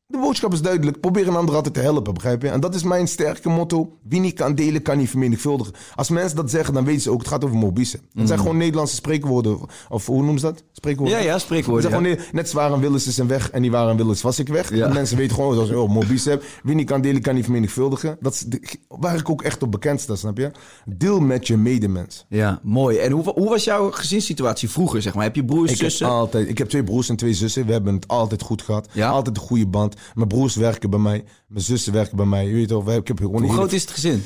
De 0.08 0.18
boodschap 0.18 0.52
is 0.52 0.62
duidelijk. 0.62 1.00
Probeer 1.00 1.28
een 1.28 1.36
ander 1.36 1.54
altijd 1.54 1.74
te 1.74 1.80
helpen, 1.80 2.14
begrijp 2.14 2.42
je? 2.42 2.48
En 2.48 2.60
dat 2.60 2.74
is 2.74 2.82
mijn 2.82 3.08
sterke 3.08 3.48
motto. 3.48 3.98
Wie 4.02 4.20
niet 4.20 4.34
kan 4.34 4.54
delen, 4.54 4.82
kan 4.82 4.98
niet 4.98 5.10
vermenigvuldigen. 5.10 5.72
Als 5.94 6.08
mensen 6.08 6.36
dat 6.36 6.50
zeggen, 6.50 6.74
dan 6.74 6.84
weten 6.84 7.00
ze 7.02 7.10
ook, 7.10 7.18
het 7.18 7.28
gaat 7.28 7.44
over 7.44 7.56
mobiese. 7.56 7.98
Het 8.14 8.26
zijn 8.26 8.38
gewoon 8.38 8.56
Nederlandse 8.56 8.94
spreekwoorden. 8.94 9.58
Of 9.88 10.06
hoe 10.06 10.22
noemen 10.22 10.38
ze 10.38 10.46
dat? 10.46 10.62
Spreekwoorden? 10.72 11.16
Mm. 11.16 11.22
Ja, 11.22 11.30
ja, 11.30 11.38
spreekwoorden, 11.38 11.90
ja. 11.90 11.96
gewoon, 11.96 12.18
net 12.32 12.48
zware 12.48 12.80
Willens 12.80 13.06
is 13.06 13.18
een 13.18 13.26
weg 13.26 13.50
en 13.50 13.62
die 13.62 13.70
waren 13.70 13.96
Willens 13.96 14.22
was 14.22 14.38
ik 14.38 14.48
weg. 14.48 14.74
Ja. 14.74 14.86
En 14.86 14.92
mensen 14.92 15.16
weten 15.16 15.34
gewoon, 15.34 15.56
dat 15.56 15.70
oh, 15.74 16.08
heb. 16.24 16.42
Wie 16.62 16.74
niet 16.74 16.86
kan 16.86 17.00
delen, 17.00 17.22
kan 17.22 17.34
niet 17.34 17.44
vermenigvuldigen. 17.44 18.16
Dat 18.20 18.32
is 18.32 18.40
de- 18.40 18.78
waar 18.88 19.16
ik 19.16 19.30
ook 19.30 19.42
echt 19.42 19.62
op 19.62 19.70
bekend 19.70 20.00
sta, 20.00 20.14
snap 20.14 20.38
je? 20.38 20.50
Deel 20.84 21.20
met 21.20 21.46
je 21.46 21.56
medemens. 21.56 22.24
Ja, 22.28 22.60
mooi. 22.62 22.98
En 22.98 23.12
hoe, 23.12 23.30
hoe 23.34 23.48
was 23.48 23.64
jouw 23.64 23.90
gezinssituatie 23.90 24.70
vroeger, 24.70 25.02
zeg 25.02 25.14
maar? 25.14 25.24
Heb 25.24 25.34
je 25.36 25.44
broers, 25.44 25.72
Ik 25.72 25.78
heb, 25.78 25.88
zussen? 25.88 26.08
altijd, 26.08 26.48
ik 26.48 26.58
heb 26.58 26.68
twee 26.68 26.84
broers 26.84 27.08
en 27.08 27.16
twee 27.16 27.34
zussen. 27.34 27.66
We 27.66 27.72
hebben 27.72 27.94
het 27.94 28.08
altijd 28.08 28.42
goed 28.42 28.62
gehad. 28.62 28.88
Ja? 28.92 29.08
Altijd 29.10 29.36
een 29.36 29.42
goede 29.42 29.66
band. 29.66 29.94
Mijn 30.14 30.28
broers 30.28 30.54
werken 30.54 30.90
bij 30.90 30.98
mij. 30.98 31.24
Mijn 31.46 31.64
zussen 31.64 31.92
werken 31.92 32.16
bij 32.16 32.26
mij. 32.26 32.46
Je 32.46 32.54
weet 32.54 32.68
toch, 32.68 32.92
ik 32.92 33.08
heb 33.08 33.18
gewoon 33.18 33.42
Hoe 33.42 33.52
groot 33.52 33.72
is 33.72 33.82
het 33.82 33.90
gezin? 33.90 34.24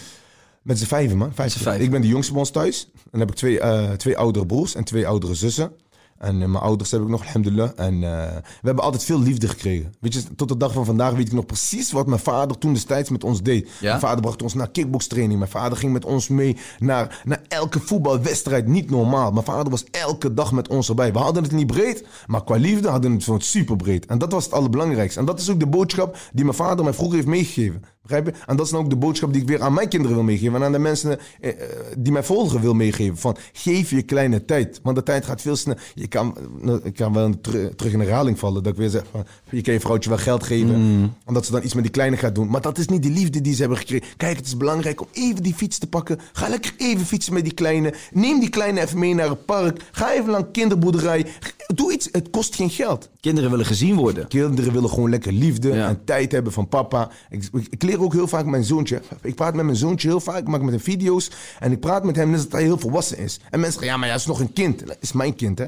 Met 0.62 0.78
z'n 0.78 0.84
vijven, 0.84 1.16
man. 1.16 1.34
Vijf. 1.34 1.66
Ik 1.78 1.90
ben 1.90 2.00
de 2.00 2.08
jongste 2.08 2.32
bij 2.32 2.40
ons 2.40 2.50
thuis. 2.50 2.90
En 2.94 3.08
dan 3.10 3.20
heb 3.20 3.30
ik 3.30 3.36
twee, 3.36 3.60
eh, 3.60 3.92
twee 3.92 4.16
oudere 4.16 4.46
broers 4.46 4.74
en 4.74 4.84
twee 4.84 5.06
oudere 5.06 5.34
zussen. 5.34 5.72
En 6.20 6.42
eh, 6.42 6.48
mijn 6.48 6.62
ouders 6.64 6.90
heb 6.90 7.00
ik 7.00 7.08
nog, 7.08 7.22
alhamdulillah. 7.22 7.70
En 7.76 7.94
eh, 7.94 8.36
we 8.36 8.66
hebben 8.66 8.84
altijd 8.84 9.04
veel 9.04 9.20
liefde 9.20 9.48
gekregen. 9.48 9.92
Weet 10.00 10.14
je, 10.14 10.22
tot 10.36 10.48
de 10.48 10.56
dag 10.56 10.72
van 10.72 10.84
vandaag 10.84 11.12
weet 11.12 11.26
ik 11.26 11.32
nog 11.32 11.46
precies 11.46 11.92
wat 11.92 12.06
mijn 12.06 12.20
vader 12.20 12.58
toen 12.58 12.72
destijds 12.72 13.10
met 13.10 13.24
ons 13.24 13.42
deed. 13.42 13.68
Ja? 13.80 13.88
Mijn 13.88 14.00
vader 14.00 14.20
bracht 14.20 14.42
ons 14.42 14.54
naar 14.54 14.70
kickbokstraining. 14.70 15.38
Mijn 15.38 15.50
vader 15.50 15.78
ging 15.78 15.92
met 15.92 16.04
ons 16.04 16.28
mee 16.28 16.56
naar, 16.78 17.22
naar 17.24 17.42
elke 17.48 17.80
voetbalwedstrijd. 17.80 18.66
Niet 18.66 18.90
normaal. 18.90 19.32
Mijn 19.32 19.44
vader 19.44 19.70
was 19.70 19.84
elke 19.90 20.34
dag 20.34 20.52
met 20.52 20.68
ons 20.68 20.88
erbij. 20.88 21.12
We 21.12 21.18
hadden 21.18 21.42
het 21.42 21.52
niet 21.52 21.66
breed, 21.66 22.06
maar 22.26 22.44
qua 22.44 22.56
liefde 22.56 22.88
hadden 22.88 23.18
we 23.18 23.32
het 23.32 23.44
super 23.44 23.76
breed. 23.76 24.06
En 24.06 24.18
dat 24.18 24.32
was 24.32 24.44
het 24.44 24.52
allerbelangrijkste. 24.52 25.20
En 25.20 25.26
dat 25.26 25.40
is 25.40 25.50
ook 25.50 25.60
de 25.60 25.66
boodschap 25.66 26.16
die 26.32 26.44
mijn 26.44 26.56
vader 26.56 26.84
mij 26.84 26.94
vroeger 26.94 27.16
heeft 27.16 27.28
meegegeven. 27.28 27.82
Begrijp 28.02 28.26
je? 28.26 28.32
En 28.46 28.56
dat 28.56 28.66
is 28.66 28.72
dan 28.72 28.80
ook 28.80 28.90
de 28.90 28.96
boodschap 28.96 29.32
die 29.32 29.42
ik 29.42 29.48
weer 29.48 29.62
aan 29.62 29.74
mijn 29.74 29.88
kinderen 29.88 30.16
wil 30.16 30.24
meegeven. 30.24 30.54
En 30.54 30.62
aan 30.62 30.72
de 30.72 30.78
mensen 30.78 31.18
eh, 31.40 31.50
eh, 31.50 31.56
die 31.98 32.12
mij 32.12 32.22
volgen 32.22 32.60
wil 32.60 32.74
meegeven. 32.74 33.16
Van 33.16 33.36
geef 33.52 33.90
je 33.90 34.02
kleine 34.02 34.44
tijd. 34.44 34.80
Want 34.82 34.96
de 34.96 35.02
tijd 35.02 35.24
gaat 35.24 35.40
veel 35.40 35.56
sneller. 35.56 35.82
Je 35.94 36.06
kan, 36.06 36.36
nou, 36.60 36.80
ik 36.82 36.94
kan 36.94 37.12
wel 37.12 37.40
ter- 37.40 37.76
terug 37.76 37.92
in 37.92 37.98
de 37.98 38.04
herhaling 38.04 38.38
vallen. 38.38 38.62
Dat 38.62 38.72
ik 38.72 38.78
weer 38.78 38.88
zeg 38.88 39.02
van, 39.10 39.24
je 39.50 39.60
kan 39.60 39.74
je 39.74 39.80
vrouwtje 39.80 40.08
wel 40.10 40.18
geld 40.18 40.42
geven. 40.44 41.14
Omdat 41.26 41.46
ze 41.46 41.52
dan 41.52 41.62
iets 41.64 41.74
met 41.74 41.82
die 41.82 41.92
kleine 41.92 42.16
gaat 42.16 42.34
doen. 42.34 42.48
Maar 42.50 42.60
dat 42.60 42.78
is 42.78 42.86
niet 42.86 43.02
de 43.02 43.10
liefde 43.10 43.40
die 43.40 43.54
ze 43.54 43.60
hebben 43.60 43.78
gekregen. 43.78 44.06
Kijk, 44.16 44.36
het 44.36 44.46
is 44.46 44.56
belangrijk 44.56 45.00
om 45.00 45.06
even 45.12 45.42
die 45.42 45.54
fiets 45.54 45.78
te 45.78 45.86
pakken. 45.86 46.18
Ga 46.32 46.48
lekker 46.48 46.72
even 46.76 47.06
fietsen 47.06 47.32
met 47.34 47.44
die 47.44 47.54
kleine. 47.54 47.94
Neem 48.12 48.40
die 48.40 48.50
kleine 48.50 48.80
even 48.80 48.98
mee 48.98 49.14
naar 49.14 49.28
het 49.28 49.44
park. 49.46 49.82
Ga 49.92 50.12
even 50.12 50.34
een 50.34 50.50
kinderboerderij. 50.50 51.26
Doe 51.74 51.92
iets. 51.92 52.08
Het 52.12 52.30
kost 52.30 52.54
geen 52.54 52.70
geld. 52.70 53.08
Kinderen 53.20 53.50
willen 53.50 53.66
gezien 53.66 53.94
worden. 53.96 54.28
Kinderen 54.28 54.72
willen 54.72 54.90
gewoon 54.90 55.10
lekker 55.10 55.32
liefde 55.32 55.68
Ja. 55.72 55.88
en 55.88 56.04
tijd 56.04 56.32
hebben 56.32 56.52
van 56.52 56.68
papa. 56.68 57.10
Ik, 57.30 57.48
ik, 57.52 57.66
ik 57.70 57.82
leer 57.90 58.02
ook 58.02 58.12
heel 58.12 58.28
vaak 58.28 58.44
mijn 58.44 58.64
zoontje. 58.64 59.02
Ik 59.22 59.34
praat 59.34 59.54
met 59.54 59.64
mijn 59.64 59.76
zoontje 59.76 60.08
heel 60.08 60.20
vaak. 60.20 60.38
Ik 60.38 60.48
maak 60.48 60.62
met 60.62 60.70
hem 60.70 60.80
video's. 60.80 61.30
En 61.58 61.72
ik 61.72 61.80
praat 61.80 62.04
met 62.04 62.16
hem 62.16 62.30
net 62.30 62.42
dat 62.42 62.52
hij 62.52 62.62
heel 62.62 62.78
volwassen 62.78 63.18
is. 63.18 63.40
En 63.50 63.60
mensen 63.60 63.72
zeggen, 63.72 63.86
ja, 63.86 63.96
maar 63.96 64.08
hij 64.08 64.16
is 64.16 64.26
nog 64.26 64.40
een 64.40 64.52
kind. 64.52 64.86
Dat 64.86 64.96
is 65.00 65.12
mijn 65.12 65.34
kind, 65.34 65.58
hè. 65.58 65.66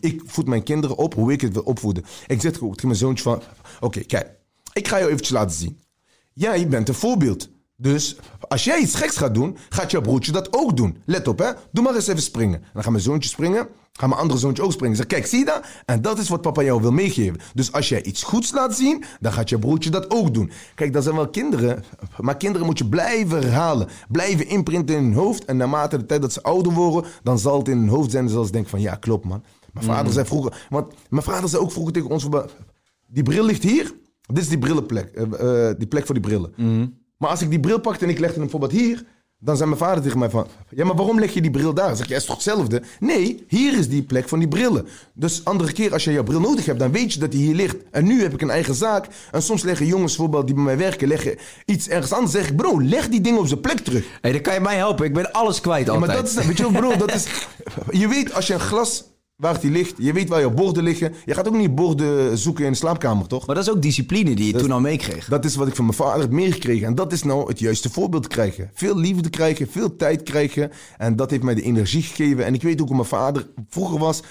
Ik 0.00 0.22
voed 0.26 0.46
mijn 0.46 0.62
kinderen 0.62 0.96
op 0.96 1.14
hoe 1.14 1.32
ik 1.32 1.40
het 1.40 1.52
wil 1.52 1.62
opvoeden. 1.62 2.04
Ik 2.26 2.40
zeg 2.40 2.60
ook 2.60 2.72
tegen 2.72 2.86
mijn 2.86 2.98
zoontje 2.98 3.22
van... 3.22 3.42
Oké, 3.80 4.00
kijk. 4.00 4.30
Ik 4.72 4.88
ga 4.88 4.98
jou 4.98 5.10
eventjes 5.10 5.30
laten 5.30 5.56
zien. 5.56 5.80
Jij 6.32 6.68
bent 6.68 6.88
een 6.88 6.94
voorbeeld. 6.94 7.48
Dus 7.76 8.16
als 8.48 8.64
jij 8.64 8.80
iets 8.80 8.94
geks 8.94 9.16
gaat 9.16 9.34
doen, 9.34 9.56
gaat 9.68 9.90
jouw 9.90 10.00
broertje 10.00 10.32
dat 10.32 10.52
ook 10.52 10.76
doen. 10.76 11.02
Let 11.06 11.28
op, 11.28 11.38
hè. 11.38 11.50
Doe 11.72 11.84
maar 11.84 11.94
eens 11.94 12.06
even 12.06 12.22
springen. 12.22 12.60
En 12.62 12.70
dan 12.72 12.82
gaat 12.82 12.92
mijn 12.92 13.04
zoontje 13.04 13.30
springen. 13.30 13.68
Gaat 13.92 14.08
mijn 14.08 14.20
andere 14.20 14.40
zoontje 14.40 14.62
ook 14.62 14.72
springen. 14.72 14.96
Zeg, 14.96 15.06
kijk, 15.06 15.26
zie 15.26 15.38
je 15.38 15.44
dat? 15.44 15.64
En 15.84 16.02
dat 16.02 16.18
is 16.18 16.28
wat 16.28 16.40
papa 16.42 16.62
jou 16.62 16.80
wil 16.80 16.92
meegeven. 16.92 17.40
Dus 17.54 17.72
als 17.72 17.88
jij 17.88 18.02
iets 18.02 18.22
goeds 18.22 18.52
laat 18.52 18.76
zien, 18.76 19.04
dan 19.20 19.32
gaat 19.32 19.48
je 19.48 19.58
broertje 19.58 19.90
dat 19.90 20.10
ook 20.10 20.34
doen. 20.34 20.50
Kijk, 20.74 20.92
dat 20.92 21.02
zijn 21.02 21.14
wel 21.16 21.28
kinderen. 21.28 21.84
Maar 22.20 22.36
kinderen 22.36 22.66
moet 22.66 22.78
je 22.78 22.88
blijven 22.88 23.42
herhalen. 23.42 23.88
Blijven 24.08 24.48
imprinten 24.48 24.96
in 24.96 25.02
hun 25.02 25.14
hoofd. 25.14 25.44
En 25.44 25.56
naarmate 25.56 25.96
de 25.96 26.06
tijd 26.06 26.20
dat 26.22 26.32
ze 26.32 26.42
ouder 26.42 26.72
worden, 26.72 27.10
dan 27.22 27.38
zal 27.38 27.58
het 27.58 27.68
in 27.68 27.78
hun 27.78 27.88
hoofd 27.88 28.10
zijn. 28.10 28.28
Zoals 28.28 28.46
ze 28.46 28.52
denken 28.52 28.70
van, 28.70 28.80
ja, 28.80 28.94
klopt, 28.94 29.24
man. 29.24 29.44
Mijn 29.72 29.86
vader 29.86 30.12
zei 30.12 30.26
vroeger... 30.26 30.66
Want 30.70 30.94
mijn 31.08 31.22
vader 31.24 31.48
zei 31.48 31.62
ook 31.62 31.72
vroeger 31.72 31.92
tegen 31.92 32.10
ons... 32.10 32.28
Die 33.06 33.22
bril 33.22 33.44
ligt 33.44 33.62
hier. 33.62 33.94
Dit 34.26 34.42
is 34.42 34.48
die 34.48 34.58
brillenplek. 34.58 35.08
eh, 35.14 35.68
eh, 35.68 35.78
die 35.78 35.86
plek 35.86 36.06
voor 36.06 36.14
die 36.14 36.24
brillen. 36.24 36.52
Maar 37.16 37.30
als 37.30 37.42
ik 37.42 37.50
die 37.50 37.60
bril 37.60 37.80
pakte 37.80 38.04
en 38.04 38.10
ik 38.10 38.18
legde 38.18 38.34
hem 38.34 38.42
bijvoorbeeld 38.50 38.72
hier... 38.80 39.04
Dan 39.44 39.56
zei 39.56 39.68
mijn 39.68 39.80
vader 39.80 40.02
tegen 40.02 40.18
mij 40.18 40.30
van... 40.30 40.46
Ja, 40.68 40.84
maar 40.84 40.96
waarom 40.96 41.18
leg 41.20 41.34
je 41.34 41.40
die 41.40 41.50
bril 41.50 41.74
daar? 41.74 41.86
Dan 41.86 41.96
zeg 41.96 42.06
je, 42.06 42.12
ja, 42.12 42.18
is 42.18 42.24
toch 42.24 42.34
hetzelfde? 42.34 42.82
Nee, 43.00 43.44
hier 43.48 43.78
is 43.78 43.88
die 43.88 44.02
plek 44.02 44.28
van 44.28 44.38
die 44.38 44.48
brillen. 44.48 44.88
Dus 45.12 45.44
andere 45.44 45.72
keer 45.72 45.92
als 45.92 46.04
je 46.04 46.12
jouw 46.12 46.22
bril 46.22 46.40
nodig 46.40 46.66
hebt... 46.66 46.78
dan 46.78 46.92
weet 46.92 47.12
je 47.12 47.20
dat 47.20 47.30
die 47.30 47.44
hier 47.44 47.54
ligt. 47.54 47.76
En 47.90 48.04
nu 48.04 48.22
heb 48.22 48.32
ik 48.32 48.40
een 48.40 48.50
eigen 48.50 48.74
zaak. 48.74 49.06
En 49.30 49.42
soms 49.42 49.62
leggen 49.62 49.86
jongens 49.86 50.16
bijvoorbeeld 50.16 50.46
die 50.46 50.54
bij 50.54 50.64
mij 50.64 50.76
werken... 50.76 51.08
leggen 51.08 51.36
iets 51.64 51.88
ergens 51.88 52.12
anders. 52.12 52.32
zeg 52.32 52.48
ik, 52.48 52.56
bro, 52.56 52.82
leg 52.82 53.08
die 53.08 53.20
dingen 53.20 53.40
op 53.40 53.46
zijn 53.46 53.60
plek 53.60 53.78
terug. 53.78 54.02
Hé, 54.04 54.18
hey, 54.20 54.32
dan 54.32 54.40
kan 54.40 54.54
je 54.54 54.60
mij 54.60 54.76
helpen. 54.76 55.06
Ik 55.06 55.14
ben 55.14 55.32
alles 55.32 55.60
kwijt 55.60 55.86
Ja, 55.86 55.92
altijd. 55.92 56.12
maar 56.12 56.22
dat 56.22 56.38
is, 56.38 56.46
weet 56.46 56.56
je 56.56 56.70
wel, 56.70 56.80
bro, 56.80 56.96
dat 56.96 57.14
is... 57.14 57.26
Je 58.00 58.08
weet 58.08 58.34
als 58.34 58.46
je 58.46 58.54
een 58.54 58.60
glas... 58.60 59.04
Waar 59.42 59.60
die 59.60 59.70
ligt, 59.70 59.94
je 59.98 60.12
weet 60.12 60.28
waar 60.28 60.40
je 60.40 60.50
borden 60.50 60.82
liggen. 60.82 61.14
Je 61.24 61.34
gaat 61.34 61.48
ook 61.48 61.56
niet 61.56 61.74
borden 61.74 62.38
zoeken 62.38 62.64
in 62.64 62.70
de 62.70 62.76
slaapkamer, 62.76 63.26
toch? 63.26 63.46
Maar 63.46 63.54
dat 63.54 63.64
is 63.64 63.70
ook 63.70 63.82
discipline 63.82 64.34
die 64.34 64.52
je 64.52 64.58
toen 64.58 64.70
al 64.70 64.80
meekreeg. 64.80 65.28
Dat 65.28 65.44
is 65.44 65.54
wat 65.54 65.68
ik 65.68 65.74
van 65.74 65.84
mijn 65.84 65.96
vader 65.96 66.20
heb 66.20 66.30
meegekregen. 66.30 66.86
En 66.86 66.94
dat 66.94 67.12
is 67.12 67.22
nou 67.22 67.48
het 67.48 67.58
juiste 67.58 67.90
voorbeeld 67.90 68.26
krijgen. 68.26 68.70
Veel 68.74 68.96
liefde 68.98 69.30
krijgen, 69.30 69.68
veel 69.70 69.96
tijd 69.96 70.22
krijgen. 70.22 70.70
En 70.98 71.16
dat 71.16 71.30
heeft 71.30 71.42
mij 71.42 71.54
de 71.54 71.62
energie 71.62 72.02
gegeven. 72.02 72.44
En 72.44 72.54
ik 72.54 72.62
weet 72.62 72.80
ook 72.80 72.86
hoe 72.86 72.96
mijn 72.96 73.08
vader 73.08 73.46
vroeger 73.68 73.98
was. 73.98 74.22